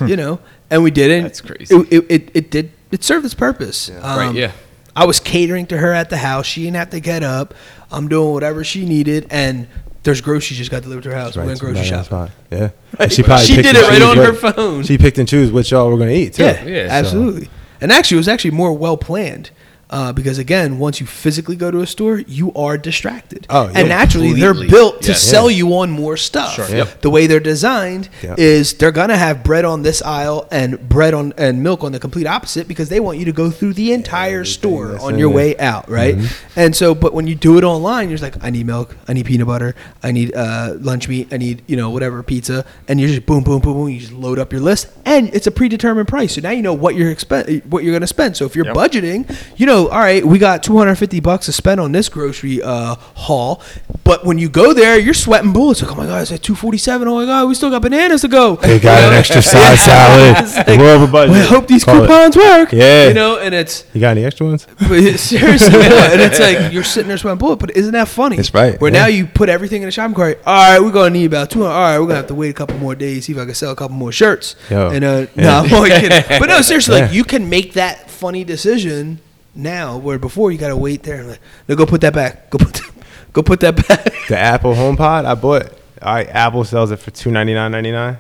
you 0.05 0.15
know, 0.15 0.39
and 0.69 0.83
we 0.83 0.91
did 0.91 1.11
it. 1.11 1.23
That's 1.23 1.41
crazy. 1.41 1.73
It, 1.73 1.93
it, 1.93 2.05
it, 2.09 2.31
it 2.33 2.51
did. 2.51 2.71
It 2.91 3.03
served 3.03 3.25
its 3.25 3.35
purpose. 3.35 3.89
Um, 3.89 4.17
Right, 4.17 4.35
yeah. 4.35 4.51
I 4.95 5.05
was 5.05 5.19
catering 5.19 5.67
to 5.67 5.77
her 5.77 5.93
at 5.93 6.09
the 6.09 6.17
house. 6.17 6.45
She 6.45 6.63
didn't 6.63 6.77
have 6.77 6.89
to 6.89 6.99
get 6.99 7.23
up. 7.23 7.53
I'm 7.91 8.07
doing 8.07 8.33
whatever 8.33 8.63
she 8.63 8.85
needed, 8.85 9.27
and 9.29 9.67
There's 10.03 10.21
groceries 10.21 10.57
just 10.57 10.71
got 10.71 10.81
delivered 10.83 11.03
to 11.03 11.09
her 11.11 11.15
house. 11.15 11.35
we 11.35 11.45
went 11.45 11.59
grocery 11.59 11.75
right 11.81 11.93
on 11.93 12.03
shopping. 12.03 12.05
spot. 12.05 12.31
Yeah. 12.51 12.69
Right. 12.99 13.11
She 13.11 13.21
probably 13.23 13.45
She 13.45 13.55
did 13.61 13.75
it 13.75 13.81
right 13.87 14.01
on 14.01 14.17
her 14.17 14.31
what- 14.33 14.55
phone. 14.55 14.83
She 14.83 14.97
picked 14.97 15.17
and 15.19 15.27
chose 15.27 15.51
what 15.51 15.69
y'all 15.69 15.89
were 15.89 15.97
gonna 15.97 16.11
eat 16.11 16.33
too. 16.33 16.43
Yeah, 16.43 16.63
Yeah, 16.65 16.87
so- 16.87 16.93
absolutely. 16.93 17.49
And 17.81 17.91
actually, 17.91 18.15
it 18.15 18.19
was 18.19 18.27
actually 18.27 18.51
more 18.51 18.73
well 18.73 18.97
planned. 18.97 19.51
Uh, 19.91 20.13
because 20.13 20.37
again, 20.37 20.77
once 20.77 20.99
you 21.01 21.07
physically 21.07 21.55
go 21.55 21.71
to 21.71 21.79
a 21.81 21.87
store, 21.87 22.19
you 22.19 22.53
are 22.53 22.77
distracted. 22.77 23.47
Oh, 23.49 23.63
yeah. 23.69 23.79
and 23.79 23.89
naturally, 23.89 24.33
they're 24.33 24.53
built 24.53 25.01
to 25.01 25.09
Yes. 25.13 25.21
sell 25.23 25.49
you 25.49 25.73
on 25.77 25.89
more 25.89 26.15
stuff. 26.15 26.53
Sure. 26.53 26.69
Yep. 26.69 27.01
The 27.01 27.09
way 27.09 27.25
they're 27.25 27.39
designed 27.39 28.07
Yep. 28.21 28.37
is 28.37 28.73
they're 28.73 28.91
gonna 28.91 29.17
have 29.17 29.43
bread 29.43 29.65
on 29.65 29.81
this 29.81 30.03
aisle 30.03 30.47
and 30.51 30.77
bread 30.87 31.15
on 31.15 31.33
and 31.39 31.63
milk 31.63 31.83
on 31.83 31.91
the 31.91 31.97
complete 31.99 32.27
opposite 32.27 32.67
because 32.67 32.89
they 32.89 32.99
want 32.99 33.17
you 33.17 33.25
to 33.25 33.31
go 33.31 33.49
through 33.49 33.73
the 33.73 33.91
entire 33.91 34.45
store 34.45 34.95
on 35.01 35.17
your 35.17 35.29
there. 35.29 35.35
way 35.35 35.57
out, 35.57 35.89
right? 35.89 36.15
And 36.55 36.75
so, 36.75 36.93
but 36.93 37.15
when 37.15 37.25
you 37.25 37.33
do 37.33 37.57
it 37.57 37.63
online, 37.63 38.09
you're 38.09 38.17
just 38.19 38.23
like, 38.35 38.43
I 38.43 38.51
need 38.51 38.67
milk, 38.67 38.95
I 39.07 39.13
need 39.13 39.25
peanut 39.25 39.47
butter, 39.47 39.73
I 40.03 40.11
need 40.11 40.35
uh, 40.35 40.75
lunch 40.79 41.07
meat, 41.09 41.29
I 41.31 41.37
need 41.37 41.63
you 41.65 41.75
know 41.75 41.89
whatever 41.89 42.21
pizza, 42.21 42.63
and 42.87 42.99
you're 42.99 43.09
just 43.09 43.25
boom, 43.25 43.43
boom, 43.43 43.59
boom, 43.59 43.73
boom. 43.73 43.89
You 43.89 43.99
just 43.99 44.13
load 44.13 44.37
up 44.37 44.51
your 44.51 44.61
list, 44.61 44.85
and 45.03 45.33
it's 45.33 45.47
a 45.47 45.51
predetermined 45.51 46.07
price. 46.07 46.35
So 46.35 46.41
now 46.41 46.51
you 46.51 46.61
know 46.61 46.73
what 46.75 46.93
you're 46.93 47.13
expen- 47.13 47.65
what 47.65 47.83
you're 47.83 47.93
gonna 47.93 48.05
spend. 48.05 48.37
So 48.37 48.45
if 48.45 48.55
you're 48.55 48.65
Yep. 48.67 48.75
budgeting, 48.75 49.35
you 49.57 49.65
know, 49.65 49.78
all 49.87 49.99
right, 49.99 50.25
we 50.25 50.37
got 50.39 50.63
250 50.63 51.19
bucks 51.21 51.45
to 51.47 51.51
spend 51.51 51.79
on 51.79 51.91
this 51.91 52.09
grocery 52.09 52.61
uh, 52.61 52.95
haul, 53.15 53.61
but 54.03 54.25
when 54.25 54.37
you 54.37 54.49
go 54.49 54.73
there, 54.73 54.99
you're 54.99 55.13
sweating 55.13 55.53
bullets. 55.53 55.81
Like, 55.81 55.91
oh 55.91 55.95
my 55.95 56.05
god, 56.05 56.21
it's 56.23 56.31
at 56.31 56.43
247. 56.43 57.07
Oh 57.07 57.15
my 57.15 57.25
god, 57.25 57.47
we 57.47 57.55
still 57.55 57.69
got 57.69 57.81
bananas 57.81 58.21
to 58.21 58.27
go. 58.27 58.55
They 58.57 58.79
got 58.79 59.01
an 59.03 59.13
extra 59.13 59.41
side 59.41 59.77
salad. 59.79 60.65
Like, 60.69 60.79
We're 60.79 60.95
over 60.95 61.07
budget. 61.11 61.31
well, 61.31 61.43
I 61.43 61.45
hope 61.47 61.67
these 61.67 61.83
Call 61.83 61.97
it. 62.03 62.07
coupons 62.07 62.35
work. 62.37 62.71
Yeah. 62.73 63.07
you 63.07 63.13
know, 63.13 63.37
and 63.39 63.55
it's 63.55 63.85
You 63.93 64.01
got 64.01 64.11
any 64.11 64.25
extra 64.25 64.45
ones? 64.45 64.67
but 64.79 65.17
seriously, 65.17 65.79
yeah, 65.79 66.11
and 66.11 66.21
it's 66.21 66.39
like 66.39 66.71
you're 66.73 66.83
sitting 66.83 67.07
there 67.07 67.17
sweating 67.17 67.37
bullets, 67.39 67.59
But 67.61 67.75
isn't 67.77 67.93
that 67.93 68.07
funny? 68.07 68.35
That's 68.35 68.53
right, 68.53 68.79
Where 68.79 68.91
yeah. 68.93 69.01
now 69.01 69.05
you 69.07 69.25
put 69.27 69.49
everything 69.49 69.81
in 69.81 69.87
the 69.87 69.91
shopping 69.91 70.15
cart. 70.15 70.41
All 70.45 70.55
right, 70.55 70.79
we're 70.79 70.91
gonna 70.91 71.09
need 71.11 71.25
about 71.25 71.49
200. 71.51 71.71
All 71.71 71.79
right, 71.81 71.99
we're 71.99 72.05
gonna 72.05 72.15
have 72.17 72.27
to 72.27 72.35
wait 72.35 72.49
a 72.49 72.53
couple 72.53 72.77
more 72.77 72.95
days 72.95 73.25
see 73.25 73.33
if 73.33 73.37
I 73.37 73.45
can 73.45 73.53
sell 73.55 73.71
a 73.71 73.75
couple 73.75 73.95
more 73.95 74.11
shirts. 74.11 74.55
Yo. 74.69 74.89
And 74.89 75.03
uh, 75.03 75.27
Yeah. 75.35 75.43
no, 75.43 75.49
I'm 75.59 75.73
only 75.73 75.89
kidding. 75.89 76.23
But 76.39 76.47
no, 76.47 76.61
seriously, 76.61 77.01
like 77.01 77.11
you 77.13 77.23
can 77.23 77.49
make 77.49 77.73
that 77.73 78.09
funny 78.09 78.43
decision 78.43 79.19
now, 79.55 79.97
where 79.97 80.19
before 80.19 80.51
you 80.51 80.57
gotta 80.57 80.77
wait 80.77 81.03
there. 81.03 81.19
and 81.21 81.29
Like, 81.29 81.39
no, 81.67 81.75
go 81.75 81.85
put 81.85 82.01
that 82.01 82.13
back. 82.13 82.49
Go 82.49 82.57
put, 82.59 82.73
that, 82.73 82.91
go 83.33 83.41
put 83.43 83.59
that 83.61 83.75
back. 83.87 84.13
The 84.27 84.37
Apple 84.37 84.73
HomePod, 84.73 85.25
I 85.25 85.35
bought. 85.35 85.71
All 86.01 86.13
right, 86.13 86.27
Apple 86.29 86.63
sells 86.63 86.91
it 86.91 86.97
for 86.97 87.11
two 87.11 87.31
ninety 87.31 87.53
nine 87.53 87.71
ninety 87.71 87.91
nine, 87.91 88.19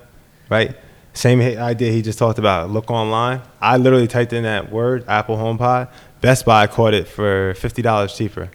right? 0.49 0.75
Same 1.13 1.41
idea 1.41 1.91
he 1.91 2.01
just 2.01 2.19
talked 2.19 2.39
about. 2.39 2.69
Look 2.69 2.91
online. 2.91 3.41
I 3.61 3.77
literally 3.77 4.07
typed 4.07 4.31
in 4.33 4.43
that 4.43 4.71
word, 4.71 5.05
Apple 5.07 5.37
HomePod. 5.37 5.89
Best 6.21 6.45
Buy 6.45 6.67
caught 6.67 6.93
it 6.93 7.07
for 7.07 7.53
fifty 7.55 7.81
dollars 7.81 8.13
cheaper. 8.13 8.49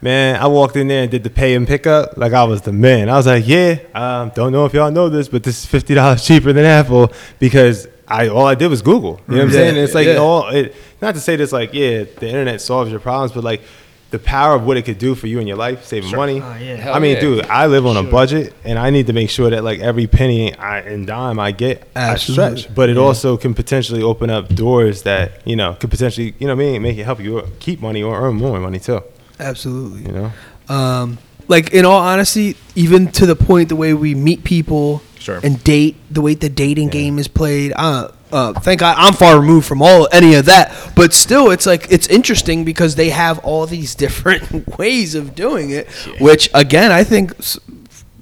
Man, 0.00 0.36
I 0.40 0.46
walked 0.46 0.76
in 0.76 0.86
there 0.86 1.02
and 1.02 1.10
did 1.10 1.24
the 1.24 1.30
pay 1.30 1.54
and 1.54 1.66
pickup 1.66 2.16
like 2.16 2.32
I 2.32 2.44
was 2.44 2.62
the 2.62 2.72
man. 2.72 3.08
I 3.08 3.16
was 3.16 3.26
like, 3.26 3.46
yeah, 3.46 3.78
um, 3.94 4.30
don't 4.36 4.52
know 4.52 4.64
if 4.66 4.72
y'all 4.72 4.92
know 4.92 5.08
this, 5.08 5.28
but 5.28 5.42
this 5.42 5.58
is 5.58 5.66
fifty 5.66 5.94
dollars 5.94 6.24
cheaper 6.24 6.52
than 6.52 6.64
Apple 6.64 7.12
because 7.40 7.88
I 8.06 8.28
all 8.28 8.46
I 8.46 8.54
did 8.54 8.68
was 8.68 8.82
Google. 8.82 9.20
You 9.28 9.34
know 9.34 9.38
what 9.38 9.42
I'm 9.42 9.48
Yeah, 9.48 9.54
saying? 9.54 9.76
It's 9.76 9.94
like 9.94 10.06
yeah. 10.06 10.16
all 10.18 10.48
it. 10.48 10.74
Not 11.00 11.14
to 11.14 11.20
say 11.20 11.36
this 11.36 11.52
like 11.52 11.72
yeah, 11.74 12.04
the 12.04 12.26
internet 12.26 12.60
solves 12.60 12.90
your 12.90 13.00
problems, 13.00 13.32
but 13.32 13.44
like 13.44 13.62
the 14.10 14.18
power 14.18 14.54
of 14.54 14.64
what 14.64 14.76
it 14.78 14.82
could 14.82 14.98
do 14.98 15.14
for 15.14 15.26
you 15.26 15.38
in 15.38 15.46
your 15.46 15.58
life, 15.58 15.84
saving 15.84 16.10
money. 16.16 16.40
Oh, 16.40 16.56
yeah. 16.56 16.92
I 16.94 16.98
mean, 16.98 17.16
yeah. 17.16 17.20
dude, 17.20 17.44
I 17.46 17.66
live 17.66 17.84
on 17.84 17.98
a 17.98 18.02
budget, 18.02 18.54
and 18.64 18.78
I 18.78 18.88
need 18.88 19.08
to 19.08 19.12
make 19.12 19.28
sure 19.28 19.50
that 19.50 19.62
like 19.62 19.80
every 19.80 20.06
penny 20.06 20.54
I, 20.54 20.78
and 20.80 21.06
dime 21.06 21.38
I 21.38 21.52
get, 21.52 21.86
I 21.94 22.10
Absolutely. 22.12 22.60
stretch. 22.62 22.74
But 22.74 22.88
it 22.88 22.96
also 22.96 23.36
can 23.36 23.52
potentially 23.52 24.02
open 24.02 24.30
up 24.30 24.48
doors 24.48 25.02
that 25.02 25.46
you 25.46 25.56
know 25.56 25.74
could 25.74 25.90
potentially, 25.90 26.34
you 26.38 26.46
know, 26.46 26.56
what 26.56 26.62
I 26.62 26.66
mean, 26.72 26.82
make 26.82 26.96
it 26.96 27.04
help 27.04 27.20
you 27.20 27.42
keep 27.60 27.80
money 27.82 28.02
or 28.02 28.18
earn 28.20 28.36
more 28.36 28.58
money 28.58 28.78
too. 28.78 29.02
Absolutely. 29.38 30.02
You 30.06 30.12
know, 30.12 30.74
Um, 30.74 31.18
like 31.46 31.72
in 31.72 31.84
all 31.84 32.00
honesty, 32.00 32.56
even 32.74 33.08
to 33.12 33.26
the 33.26 33.36
point 33.36 33.68
the 33.68 33.76
way 33.76 33.94
we 33.94 34.14
meet 34.14 34.42
people 34.42 35.02
Sure. 35.18 35.40
and 35.42 35.62
date, 35.64 35.96
the 36.10 36.20
way 36.20 36.34
the 36.34 36.48
dating 36.48 36.88
game 36.88 37.18
is 37.18 37.28
played. 37.28 37.72
Uh, 37.74 38.12
uh, 38.30 38.52
thank 38.60 38.80
God 38.80 38.96
I'm 38.98 39.14
far 39.14 39.40
removed 39.40 39.66
from 39.66 39.82
all 39.82 40.08
any 40.12 40.34
of 40.34 40.46
that, 40.46 40.92
but 40.94 41.12
still, 41.12 41.50
it's 41.50 41.66
like 41.66 41.90
it's 41.90 42.06
interesting 42.08 42.64
because 42.64 42.94
they 42.94 43.10
have 43.10 43.38
all 43.40 43.66
these 43.66 43.94
different 44.04 44.78
ways 44.78 45.14
of 45.14 45.34
doing 45.34 45.70
it, 45.70 45.88
which 46.20 46.50
again 46.54 46.92
I 46.92 47.04
think 47.04 47.32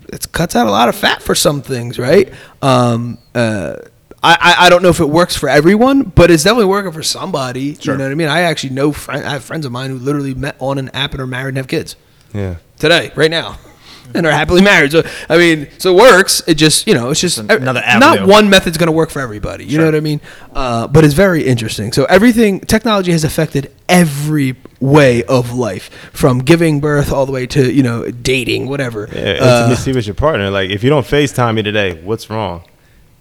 it 0.09 0.32
cuts 0.32 0.55
out 0.56 0.66
a 0.66 0.70
lot 0.70 0.89
of 0.89 0.97
fat 0.97 1.23
for 1.23 1.35
some 1.35 1.62
things, 1.62 1.98
right? 1.98 2.32
Um, 2.62 3.18
uh, 3.35 3.77
I, 4.23 4.36
I, 4.40 4.66
I 4.66 4.70
don't 4.70 4.82
know 4.82 4.89
if 4.89 5.01
it 5.01 5.09
works 5.09 5.36
for 5.36 5.48
everyone, 5.48 6.02
but 6.02 6.31
it's 6.31 6.43
definitely 6.43 6.66
working 6.66 6.93
for 6.93 7.02
somebody. 7.02 7.74
Sure. 7.74 7.94
You 7.94 7.98
know 7.98 8.05
what 8.05 8.12
I 8.12 8.14
mean? 8.16 8.28
I 8.28 8.40
actually 8.40 8.70
know 8.70 8.93
friend, 8.93 9.24
I 9.24 9.31
have 9.31 9.44
friends 9.44 9.66
of 9.66 9.73
mine 9.73 9.90
who 9.90 9.98
literally 9.98 10.35
met 10.35 10.56
on 10.59 10.78
an 10.78 10.89
app 10.90 11.12
and 11.12 11.20
are 11.20 11.27
married 11.27 11.51
and 11.51 11.59
have 11.59 11.68
kids 11.68 11.97
yeah. 12.35 12.56
today, 12.78 13.12
right 13.14 13.31
now, 13.31 13.59
and 14.14 14.26
are 14.26 14.30
happily 14.32 14.62
married. 14.62 14.92
So 14.92 15.02
I 15.28 15.36
mean, 15.38 15.68
so 15.78 15.92
it 15.92 15.96
works. 15.96 16.42
It 16.46 16.54
just 16.54 16.86
you 16.86 16.94
know, 16.94 17.10
it's 17.10 17.20
just 17.20 17.38
Another 17.38 17.82
Not 17.98 18.26
one 18.26 18.48
method's 18.50 18.76
going 18.78 18.86
to 18.88 18.92
work 18.92 19.10
for 19.10 19.20
everybody. 19.20 19.64
You 19.64 19.78
know 19.78 19.84
what 19.86 19.94
I 19.94 20.00
mean? 20.00 20.20
Uh, 20.54 20.86
but 20.86 21.04
it's 21.04 21.14
very 21.14 21.44
interesting. 21.44 21.92
So 21.92 22.04
everything 22.06 22.60
technology 22.60 23.12
has 23.12 23.24
affected 23.24 23.72
every 23.88 24.56
way 24.80 25.22
of 25.24 25.52
life, 25.54 25.90
from 26.12 26.40
giving 26.40 26.80
birth 26.80 27.12
all 27.12 27.24
the 27.26 27.32
way 27.32 27.46
to 27.46 27.72
you 27.72 27.82
know 27.82 28.10
dating, 28.10 28.68
whatever. 28.68 29.08
Yeah, 29.12 29.38
Uh, 29.40 29.58
intimacy 29.62 29.92
with 29.92 30.06
your 30.06 30.14
partner. 30.14 30.50
Like, 30.50 30.70
if 30.70 30.82
you 30.84 30.90
don't 30.90 31.06
FaceTime 31.06 31.54
me 31.54 31.62
today, 31.62 32.00
what's 32.02 32.28
wrong? 32.30 32.62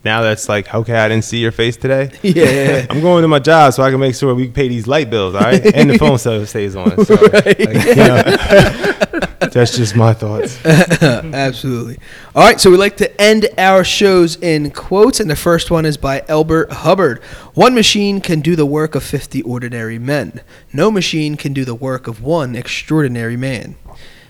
Now 0.04 0.22
that's 0.22 0.48
like, 0.48 0.72
okay, 0.72 0.94
I 0.96 1.08
didn't 1.08 1.24
see 1.26 1.40
your 1.40 1.52
face 1.52 1.78
today. 1.78 2.12
yeah, 2.22 2.44
yeah, 2.44 2.52
yeah. 2.52 2.86
I'm 2.92 3.02
going 3.02 3.24
to 3.24 3.28
my 3.28 3.40
job 3.40 3.74
so 3.74 3.82
I 3.82 3.90
can 3.90 4.00
make 4.00 4.14
sure 4.14 4.36
we 4.36 4.48
pay 4.50 4.68
these 4.68 4.86
light 4.86 5.10
bills, 5.10 5.34
all 5.34 5.42
right? 5.42 5.66
And 5.74 5.90
the 5.90 5.98
phone 6.04 6.20
still 6.20 6.46
stays 6.46 6.76
on. 6.76 7.04
So, 7.06 7.16
like, 7.16 7.58
you 7.58 7.96
know, 7.96 8.22
that's 9.40 9.78
just 9.78 9.96
my 9.96 10.14
thoughts. 10.14 10.64
Absolutely. 10.66 11.98
All 12.36 12.44
right, 12.44 12.60
so 12.60 12.70
we 12.70 12.78
like 12.78 12.98
to 12.98 13.22
end 13.22 13.48
our 13.58 13.84
shows 13.84 14.36
in 14.38 14.72
quotes, 14.72 15.20
and 15.20 15.30
the 15.30 15.36
first 15.36 15.72
one 15.72 15.86
is 15.86 15.98
by 15.98 16.24
Elbert 16.28 16.72
Hubbard. 16.72 17.24
One 17.54 17.76
machine 17.76 18.22
can 18.22 18.42
do 18.42 18.56
the 18.56 18.66
work 18.66 18.96
of 18.96 19.04
50 19.04 19.42
ordinary 19.44 20.00
men. 20.00 20.42
No 20.74 20.92
machine 20.92 21.38
can 21.38 21.54
do 21.54 21.66
the 21.66 21.76
work 21.76 22.08
of 22.08 22.22
one 22.22 22.56
extraordinary 22.56 23.38
man. 23.38 23.76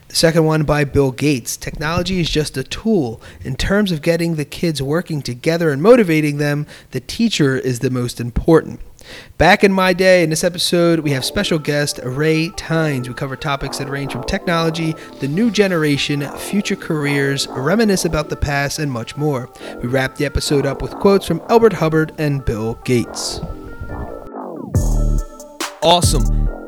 The 0.08 0.16
second 0.16 0.46
one 0.46 0.64
by 0.64 0.86
Bill 0.86 1.12
Gates. 1.12 1.58
Technology 1.58 2.20
is 2.20 2.30
just 2.30 2.56
a 2.56 2.64
tool. 2.64 3.22
In 3.44 3.56
terms 3.56 3.92
of 3.92 4.02
getting 4.02 4.36
the 4.36 4.46
kids 4.46 4.82
working 4.82 5.22
together 5.22 5.72
and 5.72 5.82
motivating 5.82 6.38
them, 6.38 6.68
the 6.92 7.02
teacher 7.02 7.58
is 7.58 7.80
the 7.80 7.90
most 7.90 8.22
important. 8.22 8.80
Back 9.38 9.64
in 9.64 9.72
my 9.72 9.94
day, 9.94 10.24
in 10.24 10.30
this 10.30 10.44
episode, 10.44 11.00
we 11.00 11.12
have 11.12 11.26
special 11.26 11.60
guest 11.60 12.00
Ray 12.04 12.50
Tynes. 12.50 13.08
We 13.08 13.14
cover 13.14 13.36
topics 13.36 13.78
that 13.78 13.90
range 13.90 14.14
from 14.14 14.24
technology, 14.24 14.96
the 15.20 15.28
new 15.28 15.52
generation, 15.52 16.22
future 16.38 16.76
careers, 16.76 17.48
reminisce 17.48 18.06
about 18.06 18.30
the 18.30 18.38
past, 18.38 18.80
and 18.80 18.92
much 18.92 19.18
more. 19.18 19.50
We 19.82 19.90
wrap 19.90 20.16
the 20.16 20.26
episode 20.26 20.66
up 20.66 20.82
with 20.82 20.92
quotes 20.96 21.28
from 21.28 21.42
Albert 21.50 21.74
Hubbard 21.74 22.14
and 22.18 22.46
Bill 22.46 22.76
Gates. 22.86 23.42
Awesome. 25.82 26.65